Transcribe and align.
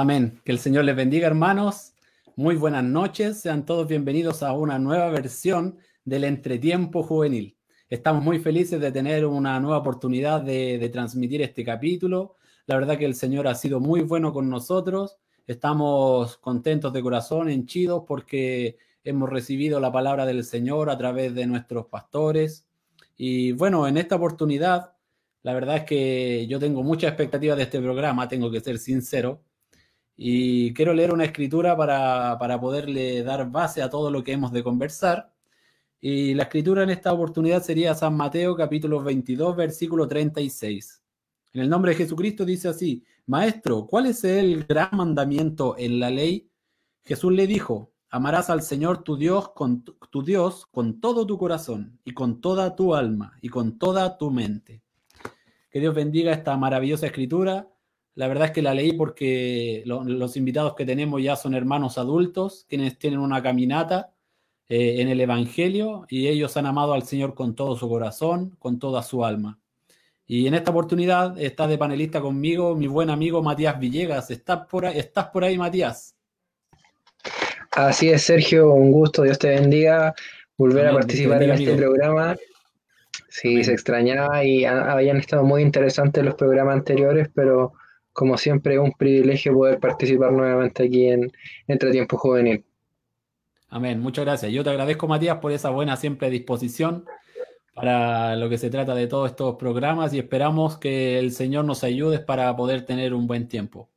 Amén. 0.00 0.40
Que 0.44 0.52
el 0.52 0.60
Señor 0.60 0.84
les 0.84 0.94
bendiga, 0.94 1.26
hermanos. 1.26 1.92
Muy 2.36 2.54
buenas 2.54 2.84
noches. 2.84 3.40
Sean 3.40 3.66
todos 3.66 3.88
bienvenidos 3.88 4.44
a 4.44 4.52
una 4.52 4.78
nueva 4.78 5.10
versión 5.10 5.76
del 6.04 6.22
Entretiempo 6.22 7.02
Juvenil. 7.02 7.56
Estamos 7.90 8.22
muy 8.22 8.38
felices 8.38 8.80
de 8.80 8.92
tener 8.92 9.26
una 9.26 9.58
nueva 9.58 9.78
oportunidad 9.78 10.40
de, 10.42 10.88
transmitir 10.92 11.42
este 11.42 11.64
capítulo. 11.64 12.36
La 12.66 12.76
verdad 12.76 12.96
que 12.96 13.06
el 13.06 13.16
Señor 13.16 13.48
ha 13.48 13.56
sido 13.56 13.80
muy 13.80 14.02
bueno 14.02 14.32
con 14.32 14.48
nosotros. 14.48 15.18
Estamos 15.48 16.36
contentos 16.36 16.92
de 16.92 17.02
corazón, 17.02 17.48
henchidos, 17.48 18.04
porque 18.06 18.78
hemos 19.02 19.28
recibido 19.28 19.80
la 19.80 19.90
palabra 19.90 20.26
del 20.26 20.44
Señor 20.44 20.90
a 20.90 20.96
través 20.96 21.34
de 21.34 21.48
nuestros 21.48 21.86
pastores. 21.86 22.68
Y 23.16 23.50
bueno, 23.50 23.88
en 23.88 23.96
esta 23.96 24.14
oportunidad, 24.14 24.92
la 25.42 25.54
verdad 25.54 25.78
es 25.78 25.82
que 25.82 26.46
yo 26.46 26.60
tengo 26.60 26.84
muchas 26.84 27.08
expectativas 27.08 27.56
de 27.56 27.64
este 27.64 27.80
programa, 27.80 28.28
tengo 28.28 28.48
que 28.48 28.60
ser 28.60 28.78
sincero. 28.78 29.42
Y 30.20 30.74
quiero 30.74 30.92
leer 30.92 31.12
una 31.12 31.24
escritura 31.24 31.76
para, 31.76 32.36
para, 32.40 32.60
poderle 32.60 33.22
dar 33.22 33.48
base 33.48 33.82
a 33.82 33.88
todo 33.88 34.10
lo 34.10 34.24
que 34.24 34.32
hemos 34.32 34.50
de 34.50 34.64
conversar. 34.64 35.32
Y 36.00 36.34
la 36.34 36.42
escritura 36.42 36.82
en 36.82 36.90
esta 36.90 37.12
oportunidad 37.12 37.62
sería 37.62 37.94
San 37.94 38.16
Mateo 38.16 38.56
capítulo 38.56 39.00
22, 39.00 39.54
versículo 39.54 40.08
36. 40.08 41.04
En 41.52 41.62
el 41.62 41.68
nombre 41.68 41.92
de 41.92 41.98
Jesucristo 41.98 42.44
dice 42.44 42.66
así, 42.66 43.04
Maestro, 43.26 43.86
¿cuál 43.86 44.06
es 44.06 44.24
el 44.24 44.64
gran 44.64 44.88
mandamiento 44.92 45.76
en 45.78 46.00
la 46.00 46.10
ley? 46.10 46.50
Jesús 47.04 47.32
le 47.32 47.46
dijo, 47.46 47.92
amarás 48.10 48.50
al 48.50 48.62
Señor 48.62 49.04
tu 49.04 49.16
Dios 49.16 49.50
con 49.50 49.84
tu 49.84 50.24
Dios 50.24 50.66
con 50.66 51.00
todo 51.00 51.26
tu 51.28 51.38
corazón 51.38 52.00
y 52.04 52.12
con 52.12 52.40
toda 52.40 52.74
tu 52.74 52.96
alma 52.96 53.38
y 53.40 53.50
con 53.50 53.78
toda 53.78 54.18
tu 54.18 54.32
mente. 54.32 54.82
Que 55.70 55.78
Dios 55.78 55.94
bendiga 55.94 56.32
esta 56.32 56.56
maravillosa 56.56 57.06
escritura 57.06 57.68
la 58.18 58.26
verdad 58.26 58.46
es 58.46 58.50
que 58.50 58.62
la 58.62 58.74
leí 58.74 58.94
porque 58.94 59.84
los 59.84 60.36
invitados 60.36 60.74
que 60.74 60.84
tenemos 60.84 61.22
ya 61.22 61.36
son 61.36 61.54
hermanos 61.54 61.98
adultos, 61.98 62.66
quienes 62.68 62.98
tienen 62.98 63.20
una 63.20 63.40
caminata 63.44 64.10
eh, 64.68 64.96
en 64.98 65.08
el 65.08 65.20
Evangelio 65.20 66.04
y 66.08 66.26
ellos 66.26 66.56
han 66.56 66.66
amado 66.66 66.94
al 66.94 67.04
Señor 67.04 67.34
con 67.34 67.54
todo 67.54 67.76
su 67.76 67.88
corazón, 67.88 68.56
con 68.58 68.80
toda 68.80 69.04
su 69.04 69.24
alma. 69.24 69.60
Y 70.26 70.48
en 70.48 70.54
esta 70.54 70.72
oportunidad 70.72 71.40
está 71.40 71.68
de 71.68 71.78
panelista 71.78 72.20
conmigo 72.20 72.74
mi 72.74 72.88
buen 72.88 73.08
amigo 73.08 73.40
Matías 73.40 73.78
Villegas. 73.78 74.32
¿Estás 74.32 74.66
por 74.66 74.86
ahí, 74.86 74.98
¿estás 74.98 75.26
por 75.26 75.44
ahí 75.44 75.56
Matías? 75.56 76.16
Así 77.70 78.10
es, 78.10 78.22
Sergio, 78.22 78.72
un 78.72 78.90
gusto, 78.90 79.22
Dios 79.22 79.38
te 79.38 79.50
bendiga, 79.50 80.12
volver 80.56 80.88
a 80.88 80.92
participar 80.92 81.40
en 81.44 81.50
este 81.52 81.76
programa. 81.76 82.36
Sí, 83.28 83.62
se 83.62 83.74
extrañaba 83.74 84.42
y 84.42 84.64
habían 84.64 85.18
estado 85.18 85.44
muy 85.44 85.62
interesantes 85.62 86.24
los 86.24 86.34
programas 86.34 86.74
anteriores, 86.74 87.30
pero 87.32 87.74
como 88.18 88.36
siempre, 88.36 88.74
es 88.74 88.80
un 88.80 88.90
privilegio 88.90 89.54
poder 89.54 89.78
participar 89.78 90.32
nuevamente 90.32 90.82
aquí 90.82 91.06
en 91.06 91.30
Entretiempo 91.68 92.18
Juvenil. 92.18 92.64
Amén, 93.68 94.00
muchas 94.00 94.24
gracias. 94.24 94.50
Yo 94.50 94.64
te 94.64 94.70
agradezco, 94.70 95.06
Matías, 95.06 95.38
por 95.38 95.52
esa 95.52 95.70
buena 95.70 95.96
siempre 95.96 96.28
disposición 96.28 97.04
para 97.74 98.34
lo 98.34 98.48
que 98.48 98.58
se 98.58 98.70
trata 98.70 98.96
de 98.96 99.06
todos 99.06 99.30
estos 99.30 99.54
programas 99.54 100.12
y 100.14 100.18
esperamos 100.18 100.78
que 100.78 101.20
el 101.20 101.30
Señor 101.30 101.64
nos 101.64 101.84
ayude 101.84 102.18
para 102.18 102.56
poder 102.56 102.84
tener 102.84 103.14
un 103.14 103.28
buen 103.28 103.46
tiempo. 103.46 103.88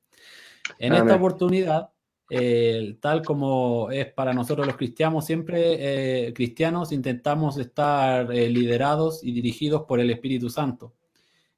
En 0.77 0.93
esta 0.93 1.15
oportunidad, 1.15 1.89
eh, 2.29 2.97
tal 3.01 3.23
como 3.23 3.89
es 3.89 4.05
para 4.13 4.33
nosotros 4.33 4.67
los 4.67 4.77
cristianos, 4.77 5.25
siempre 5.25 6.27
eh, 6.27 6.33
cristianos 6.33 6.91
intentamos 6.91 7.57
estar 7.57 8.31
eh, 8.31 8.51
liderados 8.51 9.23
y 9.23 9.31
dirigidos 9.31 9.85
por 9.87 9.99
el 9.99 10.11
Espíritu 10.11 10.51
Santo. 10.51 10.93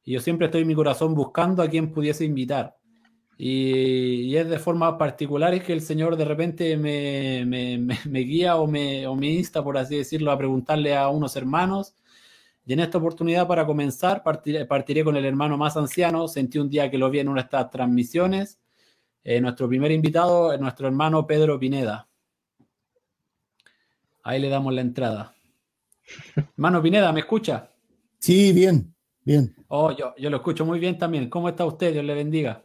Y 0.04 0.14
yo 0.14 0.20
siempre 0.20 0.48
estoy 0.48 0.62
en 0.62 0.68
mi 0.68 0.76
corazón 0.76 1.16
buscando 1.16 1.64
a 1.64 1.70
quien 1.70 1.92
pudiese 1.92 2.26
invitar. 2.26 2.78
Y, 3.38 4.36
es 4.36 4.48
de 4.48 4.60
forma 4.60 4.98
particular 4.98 5.54
es 5.54 5.64
que 5.64 5.74
el 5.74 5.82
Señor 5.82 6.16
de 6.16 6.26
repente 6.26 6.78
me, 6.78 7.46
me, 7.46 8.20
guía 8.20 8.58
o 8.58 8.68
me, 8.68 9.08
o 9.08 9.16
me 9.16 9.28
insta, 9.28 9.64
por 9.64 9.78
así 9.78 9.98
decirlo, 9.98 10.32
a 10.32 10.38
preguntarle 10.38 10.96
a 10.96 11.10
unos 11.10 11.36
hermanos. 11.36 11.96
Y 12.66 12.74
en 12.74 12.80
esta 12.80 12.98
oportunidad, 12.98 13.48
para 13.48 13.66
comenzar, 13.66 14.24
partiré, 14.24 14.66
partiré 14.66 15.04
con 15.04 15.18
el 15.18 15.26
hermano 15.26 15.58
más 15.58 15.76
anciano. 15.76 16.28
Sentí 16.28 16.60
un 16.60 16.70
día 16.70 16.90
que 16.90 16.98
lo 16.98 17.10
vi 17.10 17.20
en 17.20 17.30
una 17.30 17.42
de 17.42 17.46
estas 17.46 17.72
transmisiones. 17.72 18.60
Eh, 19.24 19.42
nuestro 19.42 19.68
primer 19.68 19.92
invitado 19.92 20.54
es 20.54 20.60
nuestro 20.60 20.88
hermano 20.88 21.26
Pedro 21.26 21.60
Pineda. 21.60 22.08
Ahí 24.22 24.40
le 24.40 24.50
damos 24.50 24.74
la 24.74 24.82
entrada. 24.82 25.36
Hermano 26.36 26.82
Pineda, 26.82 27.12
¿me 27.12 27.22
escucha? 27.22 27.70
Sí, 28.20 28.54
bien. 28.54 28.93
Bien. 29.26 29.56
Oh, 29.68 29.92
yo, 29.92 30.14
yo 30.18 30.30
lo 30.30 30.38
escucho 30.38 30.66
muy 30.66 30.80
bien 30.80 30.98
también. 30.98 31.30
¿Cómo 31.30 31.50
está 31.50 31.66
usted? 31.66 31.94
Dios 31.94 32.06
le 32.06 32.14
bendiga. 32.14 32.64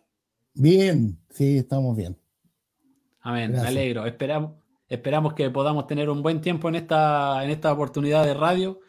Bien, 0.55 1.19
sí, 1.31 1.59
estamos 1.59 1.97
bien. 1.97 2.19
Amén, 3.21 3.53
me 3.53 3.61
alegro. 3.61 4.07
Esperamos, 4.07 4.53
esperamos 4.89 5.35
que 5.35 5.51
podamos 5.51 5.87
tener 5.87 6.09
un 6.11 6.23
buen 6.23 6.41
tiempo 6.41 6.69
en 6.69 6.77
esta, 6.77 7.45
en 7.45 7.51
esta 7.51 7.73
oportunidad 7.73 8.25
de 8.25 8.35
radio. 8.35 8.81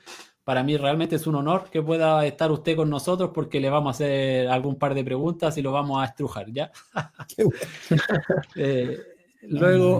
Para 0.43 0.63
mí 0.63 0.77
realmente 0.77 1.17
es 1.17 1.27
un 1.27 1.35
honor 1.35 1.69
que 1.69 1.83
pueda 1.83 2.25
estar 2.25 2.51
usted 2.51 2.75
con 2.75 2.89
nosotros 2.89 3.29
porque 3.33 3.59
le 3.59 3.69
vamos 3.69 3.89
a 3.89 3.95
hacer 3.95 4.47
algún 4.47 4.77
par 4.79 4.95
de 4.95 5.03
preguntas 5.03 5.55
y 5.57 5.61
lo 5.61 5.71
vamos 5.71 6.01
a 6.01 6.05
estrujar, 6.05 6.51
¿ya? 6.51 6.71
Qué 7.35 7.43
bueno. 7.43 7.59
Eh, 8.55 8.97
luego, 9.43 9.99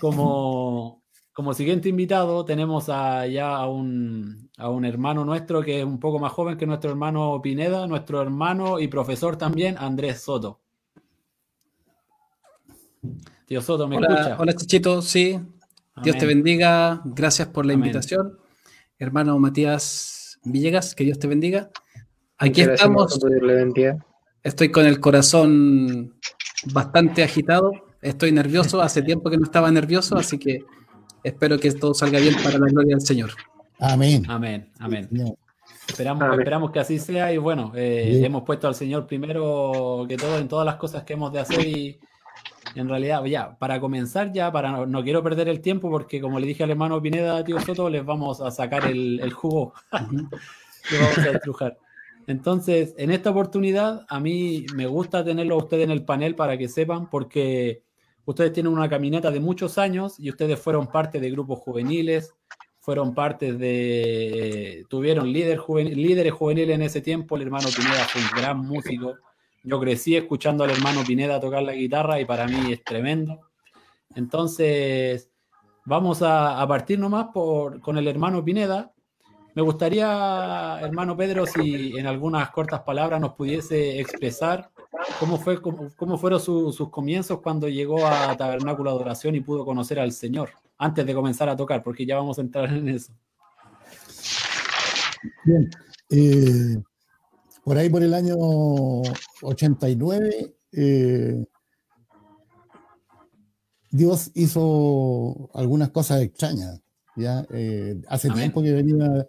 como, 0.00 1.02
como 1.38 1.54
siguiente 1.54 1.88
invitado 1.88 2.44
tenemos 2.44 2.86
ya 2.86 3.54
a 3.54 3.68
un, 3.68 4.50
hermano 4.84 5.24
nuestro 5.24 5.62
que 5.62 5.78
es 5.78 5.84
un 5.84 6.00
poco 6.00 6.18
más 6.18 6.32
joven 6.32 6.58
que 6.58 6.66
nuestro 6.66 6.90
hermano 6.90 7.40
Pineda, 7.40 7.86
nuestro 7.86 8.20
hermano 8.20 8.80
y 8.80 8.88
profesor 8.88 9.36
también, 9.36 9.76
Andrés 9.78 10.20
Soto. 10.20 10.58
Tío 13.46 13.62
Soto, 13.62 13.86
¿me 13.86 13.98
escucha? 14.00 14.36
Hola, 14.36 14.52
Chichito, 14.52 15.00
sí. 15.00 15.38
Dios 16.02 16.18
te 16.18 16.26
bendiga. 16.26 17.02
Gracias 17.04 17.46
por 17.46 17.64
la 17.64 17.74
invitación. 17.74 18.36
Hermano 18.98 19.38
Matías 19.38 20.40
Villegas, 20.42 20.96
que 20.96 21.04
Dios 21.04 21.20
te 21.20 21.28
bendiga. 21.28 21.70
Aquí 22.38 22.62
estamos. 22.62 23.16
Estoy 24.42 24.72
con 24.72 24.86
el 24.86 24.98
corazón 24.98 26.18
bastante 26.72 27.22
agitado. 27.22 27.70
Estoy 28.02 28.32
nervioso. 28.32 28.82
Hace 28.82 29.02
tiempo 29.02 29.30
que 29.30 29.36
no 29.36 29.44
estaba 29.44 29.70
nervioso, 29.70 30.16
así 30.16 30.36
que 30.36 30.64
Espero 31.22 31.58
que 31.58 31.72
todo 31.72 31.94
salga 31.94 32.18
bien 32.18 32.34
para 32.42 32.58
la 32.58 32.66
gloria 32.66 32.96
del 32.96 33.06
Señor. 33.06 33.30
Amén. 33.80 34.24
Amén, 34.28 34.70
amén. 34.78 35.08
Esperamos, 35.88 36.38
esperamos 36.38 36.70
que 36.70 36.80
así 36.80 36.98
sea 36.98 37.32
y 37.32 37.38
bueno, 37.38 37.72
eh, 37.74 38.20
hemos 38.22 38.42
puesto 38.42 38.68
al 38.68 38.74
Señor 38.74 39.06
primero 39.06 40.04
que 40.08 40.16
todo 40.16 40.38
en 40.38 40.48
todas 40.48 40.66
las 40.66 40.76
cosas 40.76 41.04
que 41.04 41.14
hemos 41.14 41.32
de 41.32 41.40
hacer 41.40 41.66
y 41.66 41.98
en 42.74 42.88
realidad 42.88 43.24
ya, 43.24 43.56
para 43.58 43.80
comenzar 43.80 44.32
ya, 44.32 44.52
para 44.52 44.86
no, 44.86 45.02
quiero 45.02 45.22
perder 45.22 45.48
el 45.48 45.60
tiempo 45.60 45.90
porque 45.90 46.20
como 46.20 46.38
le 46.38 46.46
dije 46.46 46.64
al 46.64 46.70
hermano 46.70 47.00
Pineda, 47.00 47.42
tío 47.42 47.58
Soto, 47.60 47.88
les 47.88 48.04
vamos 48.04 48.40
a 48.40 48.50
sacar 48.50 48.86
el, 48.86 49.32
jugo, 49.32 49.72
le 49.92 50.98
vamos 50.98 51.18
a 51.18 51.30
estrujar. 51.30 51.78
Entonces, 52.26 52.94
en 52.98 53.10
esta 53.10 53.30
oportunidad, 53.30 54.04
a 54.08 54.20
mí 54.20 54.66
me 54.74 54.86
gusta 54.86 55.24
tenerlo 55.24 55.54
a 55.54 55.58
ustedes 55.58 55.84
en 55.84 55.90
el 55.90 56.04
panel 56.04 56.34
para 56.34 56.58
que 56.58 56.68
sepan, 56.68 57.08
porque 57.08 57.82
Ustedes 58.28 58.52
tienen 58.52 58.74
una 58.74 58.90
caminata 58.90 59.30
de 59.30 59.40
muchos 59.40 59.78
años 59.78 60.20
y 60.20 60.28
ustedes 60.28 60.60
fueron 60.60 60.88
parte 60.88 61.18
de 61.18 61.30
grupos 61.30 61.60
juveniles, 61.60 62.34
fueron 62.78 63.14
parte 63.14 63.54
de, 63.54 64.84
tuvieron 64.90 65.32
líder 65.32 65.58
líderes 65.66 66.32
juveniles 66.34 66.74
en 66.74 66.82
ese 66.82 67.00
tiempo. 67.00 67.36
El 67.36 67.44
hermano 67.44 67.68
Pineda 67.74 68.04
fue 68.04 68.20
un 68.20 68.28
gran 68.36 68.58
músico. 68.58 69.14
Yo 69.64 69.80
crecí 69.80 70.14
escuchando 70.14 70.62
al 70.62 70.72
hermano 70.72 71.04
Pineda 71.06 71.40
tocar 71.40 71.62
la 71.62 71.72
guitarra 71.72 72.20
y 72.20 72.26
para 72.26 72.46
mí 72.46 72.70
es 72.70 72.84
tremendo. 72.84 73.40
Entonces, 74.14 75.30
vamos 75.86 76.20
a, 76.20 76.62
partir 76.68 76.98
nomás 76.98 77.28
por, 77.32 77.80
con 77.80 77.96
el 77.96 78.06
hermano 78.08 78.44
Pineda. 78.44 78.92
Me 79.54 79.62
gustaría, 79.62 80.78
hermano 80.82 81.16
Pedro, 81.16 81.46
si 81.46 81.96
en 81.96 82.06
algunas 82.06 82.50
cortas 82.50 82.82
palabras 82.82 83.22
nos 83.22 83.32
pudiese 83.32 83.98
expresar 83.98 84.70
cómo, 85.20 85.38
fue, 85.38 85.60
cómo, 85.60 86.18
fueron 86.18 86.40
sus 86.40 86.90
comienzos 86.90 87.40
cuando 87.40 87.68
llegó 87.68 88.06
a 88.06 88.36
Tabernáculo 88.36 88.90
de 88.90 88.96
Adoración 88.96 89.34
y 89.34 89.40
pudo 89.40 89.64
conocer 89.64 89.98
al 89.98 90.12
Señor, 90.12 90.50
antes 90.76 91.04
de 91.04 91.14
comenzar 91.14 91.48
a 91.48 91.56
tocar, 91.56 91.82
porque 91.82 92.06
ya 92.06 92.16
vamos 92.16 92.38
a 92.38 92.42
entrar 92.42 92.72
en 92.72 92.88
eso. 92.88 93.12
Bien, 95.44 95.70
eh, 96.10 96.76
por 97.64 97.76
ahí 97.76 97.90
por 97.90 98.02
el 98.02 98.14
año 98.14 98.36
89, 99.42 100.54
eh, 100.72 101.44
Dios 103.90 104.30
hizo 104.34 105.50
algunas 105.54 105.90
cosas 105.90 106.22
extrañas. 106.22 106.80
¿ya? 107.16 107.44
Eh, 107.50 108.00
hace 108.08 108.30
tiempo 108.30 108.62
que 108.62 108.72
venía 108.72 109.26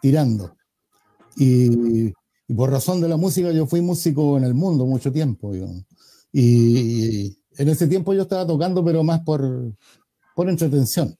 tirando. 0.00 0.54
Y, 1.36 2.12
por 2.54 2.70
razón 2.70 3.00
de 3.00 3.08
la 3.08 3.16
música, 3.16 3.52
yo 3.52 3.66
fui 3.66 3.80
músico 3.80 4.36
en 4.36 4.44
el 4.44 4.54
mundo 4.54 4.86
mucho 4.86 5.12
tiempo. 5.12 5.52
Y, 6.32 7.36
en 7.56 7.68
ese 7.68 7.86
tiempo 7.86 8.14
yo 8.14 8.22
estaba 8.22 8.46
tocando, 8.46 8.84
pero 8.84 9.02
más 9.04 9.20
por, 9.20 9.74
por 10.34 10.48
entretención. 10.48 11.16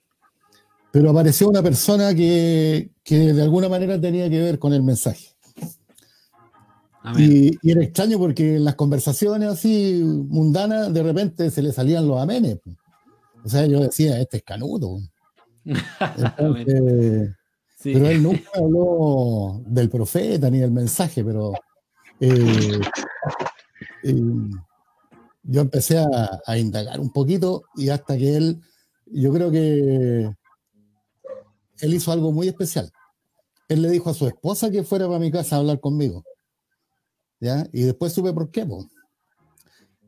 Pero 0.93 1.11
apareció 1.11 1.49
una 1.49 1.63
persona 1.63 2.15
que, 2.15 2.91
que 3.05 3.33
de 3.33 3.43
alguna 3.43 3.69
manera 3.69 4.01
tenía 4.01 4.29
que 4.29 4.41
ver 4.41 4.59
con 4.59 4.73
el 4.73 4.83
mensaje. 4.83 5.37
Y, 7.17 7.57
era 7.69 7.83
extraño 7.83 8.19
porque 8.19 8.57
en 8.57 8.65
las 8.65 8.75
conversaciones 8.75 9.49
así 9.49 10.03
mundanas, 10.05 10.93
de 10.93 11.03
repente 11.03 11.51
se 11.51 11.63
le 11.63 11.73
salían 11.73 12.07
los 12.07 12.21
amenes. 12.21 12.59
O 13.45 13.49
sea, 13.49 13.67
yo 13.67 13.81
decía, 13.81 14.21
este 14.21 14.39
es 14.39 14.43
canudo. 17.83 18.01
Pero 18.01 18.09
él 18.09 18.23
nunca 18.23 18.51
habló 18.55 19.63
del 19.67 19.89
profeta 19.89 20.51
ni 20.51 20.59
del 20.59 20.71
mensaje, 20.71 21.25
pero 21.25 21.53
eh, 22.21 22.81
eh, 24.05 24.23
yo 25.43 25.61
empecé 25.61 25.99
a, 25.99 26.41
a, 26.47 26.59
indagar 26.59 27.01
un 27.01 27.11
poquito 27.11 27.65
y 27.77 27.89
hasta 27.89 28.17
que 28.17 28.37
él, 28.37 28.61
yo 29.07 29.33
creo 29.33 29.51
que 29.51 30.31
él 31.81 31.95
hizo 31.95 32.13
algo 32.13 32.33
muy 32.33 32.49
especial. 32.49 32.91
Él 33.69 33.83
le 33.83 33.91
dijo 33.91 34.11
a 34.11 34.15
su 34.15 34.27
esposa 34.27 34.71
que 34.71 34.83
fuera 34.83 35.07
para 35.07 35.19
mi 35.19 35.31
casa 35.31 35.57
a 35.57 35.59
hablar 35.61 35.81
conmigo. 35.81 36.25
¿ya? 37.41 37.67
Y 37.73 37.83
después 37.83 38.13
supe 38.13 38.33
por 38.33 38.51
qué. 38.51 38.67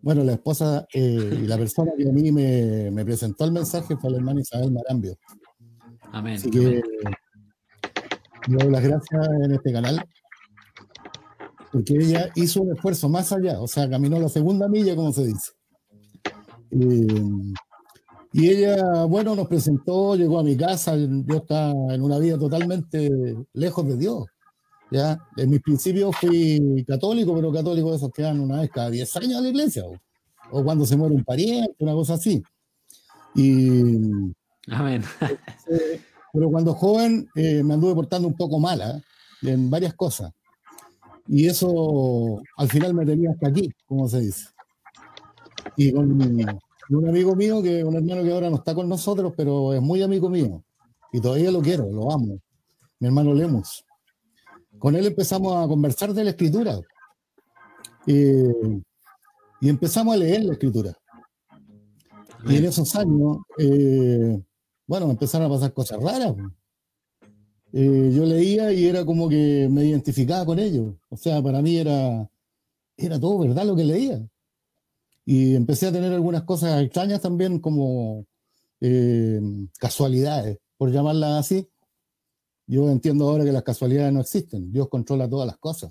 Bueno, 0.02 0.24
la 0.24 0.32
esposa 0.32 0.86
eh, 0.92 1.38
y 1.42 1.46
la 1.46 1.56
persona 1.56 1.92
que 1.96 2.08
a 2.08 2.12
mí 2.12 2.30
me, 2.30 2.90
me, 2.90 3.04
presentó 3.04 3.44
el 3.44 3.52
mensaje 3.52 3.96
fue 3.96 4.10
la 4.10 4.18
hermana 4.18 4.40
Isabel 4.40 4.72
Marambio. 4.72 5.16
Amén. 6.12 6.34
Así 6.34 6.50
que 6.50 6.82
doy 8.48 8.70
las 8.70 8.82
gracias 8.82 9.28
en 9.44 9.52
este 9.52 9.72
canal 9.72 10.04
porque 11.72 11.94
ella 11.94 12.30
hizo 12.34 12.62
un 12.62 12.74
esfuerzo 12.74 13.08
más 13.08 13.32
allá, 13.32 13.58
o 13.58 13.66
sea, 13.66 13.88
caminó 13.88 14.20
la 14.20 14.28
segunda 14.28 14.68
milla, 14.68 14.94
como 14.94 15.10
se 15.10 15.24
dice. 15.24 15.52
Eh, 16.70 17.54
y 18.34 18.48
ella, 18.48 19.04
bueno, 19.04 19.34
nos 19.34 19.48
presentó, 19.48 20.14
llegó 20.14 20.38
a 20.38 20.42
mi 20.42 20.54
casa, 20.56 20.94
yo 20.96 21.36
estaba 21.36 21.94
en 21.94 22.02
una 22.02 22.18
vida 22.18 22.38
totalmente 22.38 23.10
lejos 23.54 23.88
de 23.88 23.96
Dios. 23.96 24.26
¿ya? 24.90 25.18
En 25.38 25.48
mis 25.48 25.60
principios 25.60 26.14
fui 26.16 26.84
católico, 26.86 27.34
pero 27.34 27.50
católico 27.50 27.90
de 27.90 27.96
esos 27.96 28.10
que 28.10 28.22
dan 28.22 28.40
una 28.40 28.60
vez 28.60 28.70
cada 28.70 28.90
10 28.90 29.16
años 29.16 29.38
a 29.38 29.40
la 29.40 29.48
iglesia, 29.48 29.84
o, 30.50 30.62
cuando 30.62 30.84
se 30.84 30.96
muere 30.96 31.14
un 31.14 31.24
pariente, 31.24 31.74
una 31.78 31.94
cosa 31.94 32.14
así. 32.14 32.42
Y, 33.34 33.80
Amén. 34.68 35.02
Pero 36.32 36.50
cuando 36.50 36.74
joven 36.74 37.28
eh, 37.34 37.62
me 37.62 37.74
anduve 37.74 37.94
portando 37.94 38.26
un 38.26 38.34
poco 38.34 38.58
mala 38.58 39.00
en 39.42 39.70
varias 39.70 39.94
cosas. 39.94 40.32
Y 41.28 41.46
eso 41.46 42.42
al 42.56 42.68
final 42.68 42.94
me 42.94 43.06
tenía 43.06 43.30
hasta 43.30 43.48
aquí, 43.48 43.70
como 43.86 44.08
se 44.08 44.20
dice. 44.20 44.48
Y 45.76 45.92
con 45.92 46.10
un 46.10 47.08
amigo 47.08 47.36
mío, 47.36 47.62
que 47.62 47.84
un 47.84 47.94
hermano 47.94 48.22
que 48.22 48.32
ahora 48.32 48.50
no 48.50 48.56
está 48.56 48.74
con 48.74 48.88
nosotros, 48.88 49.32
pero 49.36 49.72
es 49.72 49.80
muy 49.80 50.02
amigo 50.02 50.28
mío. 50.28 50.64
Y 51.12 51.20
todavía 51.20 51.50
lo 51.50 51.60
quiero, 51.60 51.90
lo 51.90 52.10
amo. 52.10 52.38
Mi 52.98 53.06
hermano 53.06 53.34
Lemos 53.34 53.84
con 54.78 54.96
él 54.96 55.06
empezamos 55.06 55.64
a 55.64 55.68
conversar 55.68 56.12
de 56.12 56.24
la 56.24 56.30
escritura. 56.30 56.80
y 58.04 59.68
empezamos 59.68 60.14
a 60.14 60.16
leer 60.16 60.42
la 60.44 60.54
escritura. 60.54 60.92
Y 62.46 62.56
en 62.56 62.64
esos 62.64 62.96
años, 62.96 63.38
eh, 63.58 64.42
bueno, 64.92 65.10
empezaron 65.10 65.46
a 65.46 65.54
pasar 65.54 65.72
cosas 65.72 66.02
raras. 66.02 66.34
Eh, 67.72 68.12
yo 68.14 68.26
leía 68.26 68.70
y 68.74 68.84
era 68.84 69.06
como 69.06 69.26
que 69.26 69.66
me 69.70 69.86
identificaba 69.86 70.44
con 70.44 70.58
ellos. 70.58 70.96
O 71.08 71.16
sea, 71.16 71.42
para 71.42 71.62
mí 71.62 71.78
era, 71.78 72.28
era 72.98 73.18
todo 73.18 73.38
verdad 73.38 73.64
lo 73.64 73.74
que 73.74 73.84
leía. 73.84 74.20
Y 75.24 75.54
empecé 75.54 75.86
a 75.86 75.92
tener 75.92 76.12
algunas 76.12 76.42
cosas 76.42 76.82
extrañas 76.82 77.22
también 77.22 77.58
como 77.58 78.26
eh, 78.82 79.40
casualidades, 79.78 80.58
por 80.76 80.92
llamarlas 80.92 81.40
así, 81.40 81.66
yo 82.66 82.90
entiendo 82.90 83.30
ahora 83.30 83.44
que 83.44 83.52
las 83.52 83.62
casualidades 83.62 84.12
no 84.12 84.20
existen. 84.20 84.70
Dios 84.70 84.90
controla 84.90 85.26
todas 85.26 85.46
las 85.46 85.56
cosas. 85.56 85.90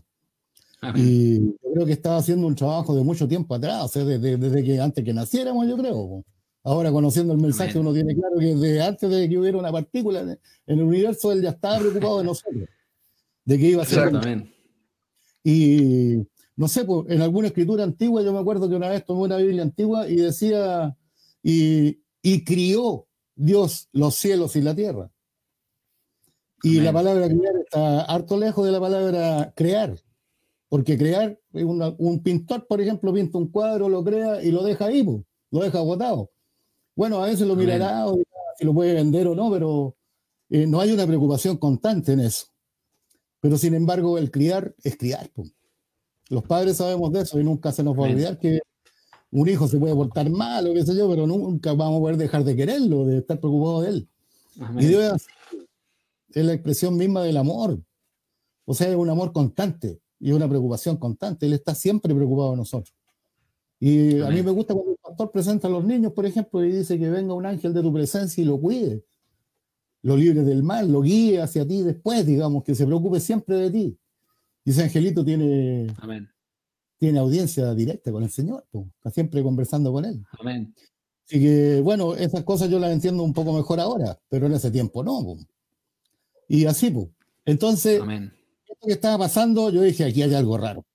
Y 0.94 1.40
yo 1.40 1.74
creo 1.74 1.86
que 1.88 1.94
estaba 1.94 2.18
haciendo 2.18 2.46
un 2.46 2.54
trabajo 2.54 2.96
de 2.96 3.04
mucho 3.04 3.28
tiempo 3.28 3.56
atrás, 3.56 3.84
o 3.84 3.88
sea, 3.88 4.06
desde, 4.06 4.64
que 4.64 4.80
antes 4.80 5.04
que 5.04 5.12
naciéramos, 5.12 5.68
yo 5.68 5.76
creo. 5.76 6.24
Ahora, 6.64 6.92
conociendo 6.92 7.34
el 7.34 7.40
mensaje, 7.40 7.80
uno 7.80 7.94
tiene 7.94 8.16
claro 8.16 8.38
que 8.38 8.56
desde 8.56 8.82
antes 8.82 9.10
de 9.10 9.28
que 9.28 9.38
hubiera 9.38 9.58
una 9.58 9.72
partícula 9.72 10.22
en 10.22 10.40
el 10.68 10.82
universo, 10.84 11.32
él 11.32 11.42
ya 11.42 11.50
estaba 11.50 11.80
preocupado 11.80 12.20
de 12.20 12.24
nosotros, 12.26 12.70
de 13.46 13.58
que 13.58 13.66
iba 13.70 13.82
a 13.82 13.86
ser. 13.86 14.08
Exactamente. 14.08 14.54
Y 15.44 16.28
no 16.56 16.68
sé, 16.68 16.86
pues, 16.86 17.10
en 17.10 17.22
alguna 17.22 17.48
escritura 17.48 17.84
antigua, 17.84 18.22
yo 18.22 18.32
me 18.32 18.40
acuerdo 18.40 18.70
que 18.70 18.76
una 18.76 18.90
vez 18.90 19.04
tomé 19.04 19.22
una 19.22 19.38
Biblia 19.38 19.64
antigua 19.64 20.08
y 20.08 20.18
decía, 20.18 20.96
y, 21.42 22.00
y 22.22 22.44
crió 22.44 23.08
Dios 23.36 23.90
los 23.92 24.16
cielos 24.16 24.56
y 24.56 24.62
la 24.62 24.76
tierra. 24.76 25.12
Y 26.64 26.80
la 26.80 26.94
palabra 26.94 27.28
criar 27.28 27.56
está 27.58 28.02
harto 28.04 28.38
lejos 28.38 28.64
de 28.64 28.72
la 28.72 28.80
palabra 28.80 29.52
crear, 29.56 29.96
porque 30.70 30.96
crear, 30.96 31.40
un 31.54 32.22
pintor, 32.22 32.68
por 32.68 32.80
ejemplo, 32.80 33.12
pinta 33.12 33.40
un 33.40 33.48
cuadro, 33.48 33.90
lo 33.90 34.04
crea 34.04 34.44
y 34.44 34.52
lo 34.52 34.64
deja 34.64 34.86
ahí, 34.86 35.04
lo 35.04 35.60
deja 35.60 35.80
agotado. 35.80 36.30
Bueno, 36.96 37.24
a 37.24 37.28
veces 37.28 37.48
lo 37.48 37.56
mirará 37.56 38.08
o 38.08 38.20
si 38.58 38.66
lo 38.66 38.74
puede 38.74 38.94
vender 38.94 39.28
o 39.28 39.36
no, 39.36 39.50
pero 39.52 39.96
eh, 40.50 40.68
no 40.68 40.80
hay 40.82 40.92
una 40.92 41.08
preocupación 41.08 41.58
constante 41.58 42.14
en 42.14 42.22
eso. 42.22 42.48
Pero 43.40 43.58
sin 43.58 43.74
embargo, 43.74 44.18
el 44.18 44.30
criar 44.30 44.76
es 44.84 44.98
criar. 44.98 45.32
Los 46.30 46.44
padres 46.44 46.78
sabemos 46.78 47.12
de 47.12 47.22
eso 47.22 47.40
y 47.40 47.44
nunca 47.44 47.72
se 47.72 47.84
nos 47.84 47.98
va 47.98 48.06
a 48.06 48.10
olvidar 48.10 48.38
que 48.38 48.60
un 49.32 49.48
hijo 49.48 49.68
se 49.68 49.78
puede 49.78 49.96
portar 49.96 50.30
mal 50.30 50.68
o 50.68 50.74
qué 50.74 50.86
sé 50.86 50.96
yo, 50.96 51.10
pero 51.10 51.26
nunca 51.26 51.74
vamos 51.74 51.98
a 51.98 52.02
poder 52.02 52.18
dejar 52.18 52.44
de 52.44 52.56
quererlo, 52.56 53.06
de 53.06 53.20
estar 53.20 53.40
preocupado 53.40 53.82
de 53.82 53.90
él. 53.90 54.10
Y 54.78 54.86
Dios 54.86 55.26
es 56.34 56.46
la 56.46 56.54
expresión 56.54 56.98
misma 56.98 57.24
del 57.24 57.38
amor. 57.38 57.80
O 58.66 58.74
sea, 58.74 58.90
es 58.90 58.96
un 58.96 59.10
amor 59.10 59.32
constante 59.32 60.00
y 60.20 60.32
una 60.32 60.48
preocupación 60.48 60.98
constante. 60.98 61.46
Él 61.46 61.54
está 61.54 61.74
siempre 61.74 62.14
preocupado 62.14 62.52
de 62.52 62.58
nosotros. 62.58 62.94
Y 63.80 64.22
a 64.22 64.30
mí 64.30 64.44
me 64.44 64.52
gusta 64.52 64.74
cuando 64.74 64.96
pastor 65.22 65.32
presenta 65.32 65.68
a 65.68 65.72
los 65.72 65.84
niños, 65.84 66.14
por 66.14 66.26
ejemplo, 66.26 66.64
y 66.66 66.72
dice 66.72 66.98
que 66.98 67.10
venga 67.10 67.34
un 67.34 67.46
ángel 67.46 67.74
de 67.74 67.82
tu 67.82 67.94
presencia 67.94 68.42
y 68.42 68.46
lo 68.46 68.60
cuide, 68.60 69.04
lo 70.02 70.18
libre 70.18 70.44
del 70.44 70.64
mal, 70.64 70.92
lo 70.92 71.02
guíe 71.02 71.42
hacia 71.42 71.68
ti 71.68 71.84
después, 71.84 72.26
digamos, 72.26 72.64
que 72.64 72.74
se 72.74 72.86
preocupe 72.86 73.20
siempre 73.20 73.56
de 73.56 73.72
ti. 73.72 73.98
Y 74.66 74.72
ese 74.72 74.84
angelito 74.84 75.24
tiene, 75.24 75.88
tiene 76.98 77.20
audiencia 77.20 77.74
directa 77.76 78.12
con 78.12 78.24
el 78.24 78.32
Señor, 78.32 78.66
está 78.98 79.12
siempre 79.12 79.44
conversando 79.44 79.92
con 79.92 80.06
él. 80.06 80.24
Amén. 80.40 80.74
Así 81.26 81.40
que, 81.40 81.82
bueno, 81.82 82.16
esas 82.16 82.44
cosas 82.44 82.70
yo 82.70 82.80
las 82.80 82.92
entiendo 82.92 83.24
un 83.24 83.34
poco 83.34 83.54
mejor 83.54 83.80
ahora, 83.80 84.20
pero 84.28 84.48
en 84.48 84.54
ese 84.54 84.72
tiempo 84.72 85.04
no. 85.04 85.38
Y 86.48 86.66
así, 86.66 86.90
pues. 86.90 87.08
Entonces, 87.46 88.02
esto 88.02 88.88
que 88.88 88.94
estaba 88.94 89.20
pasando, 89.20 89.70
yo 89.70 89.82
dije, 89.82 90.04
aquí 90.04 90.22
hay 90.24 90.34
algo 90.34 90.58
raro. 90.58 90.86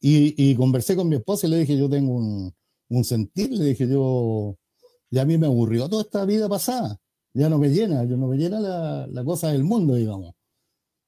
Y, 0.00 0.54
conversé 0.56 0.96
con 0.96 1.08
mi 1.08 1.16
esposa 1.16 1.46
y 1.46 1.50
le 1.50 1.58
dije, 1.58 1.78
yo 1.78 1.88
tengo 1.88 2.14
un, 2.16 2.52
un 2.88 3.04
sentir, 3.04 3.50
le 3.52 3.64
dije, 3.64 3.88
yo, 3.88 4.56
ya 5.10 5.22
a 5.22 5.24
mí 5.24 5.38
me 5.38 5.46
aburrió 5.46 5.88
toda 5.88 6.02
esta 6.02 6.24
vida 6.24 6.48
pasada. 6.48 6.98
Ya 7.34 7.48
no 7.48 7.58
me 7.58 7.68
llena, 7.68 8.04
yo 8.04 8.16
no 8.16 8.28
me 8.28 8.38
llena 8.38 8.60
la, 8.60 9.06
la 9.06 9.24
cosa 9.24 9.52
del 9.52 9.64
mundo, 9.64 9.94
digamos. 9.94 10.34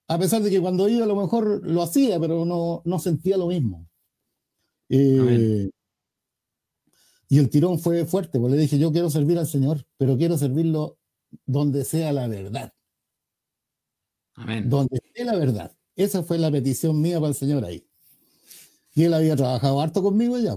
A 0.08 0.18
pesar 0.18 0.42
de 0.42 0.50
que 0.50 0.60
cuando 0.60 0.88
iba 0.88 1.04
a 1.04 1.08
lo 1.08 1.16
mejor 1.16 1.66
lo 1.66 1.82
hacía, 1.82 2.18
pero 2.18 2.44
no, 2.44 2.82
no 2.84 2.98
sentía 2.98 3.36
lo 3.36 3.48
mismo. 3.48 3.86
Eh, 4.88 5.70
y 7.28 7.38
el 7.38 7.50
tirón 7.50 7.78
fue 7.78 8.06
fuerte, 8.06 8.40
porque 8.40 8.56
le 8.56 8.62
dije, 8.62 8.78
yo 8.78 8.90
quiero 8.90 9.10
servir 9.10 9.38
al 9.38 9.46
Señor, 9.46 9.84
pero 9.98 10.16
quiero 10.16 10.38
servirlo 10.38 10.98
donde 11.44 11.84
sea 11.84 12.12
la 12.12 12.26
verdad. 12.26 12.72
Donde 14.64 14.98
esté 15.02 15.24
la 15.24 15.36
verdad. 15.36 15.76
Esa 15.94 16.22
fue 16.22 16.38
la 16.38 16.50
petición 16.50 17.00
mía 17.02 17.18
para 17.18 17.30
el 17.30 17.34
Señor 17.34 17.64
ahí. 17.64 17.86
Y 18.94 19.04
él 19.04 19.12
había 19.12 19.36
trabajado 19.36 19.80
harto 19.80 20.02
conmigo 20.02 20.38
ya. 20.38 20.56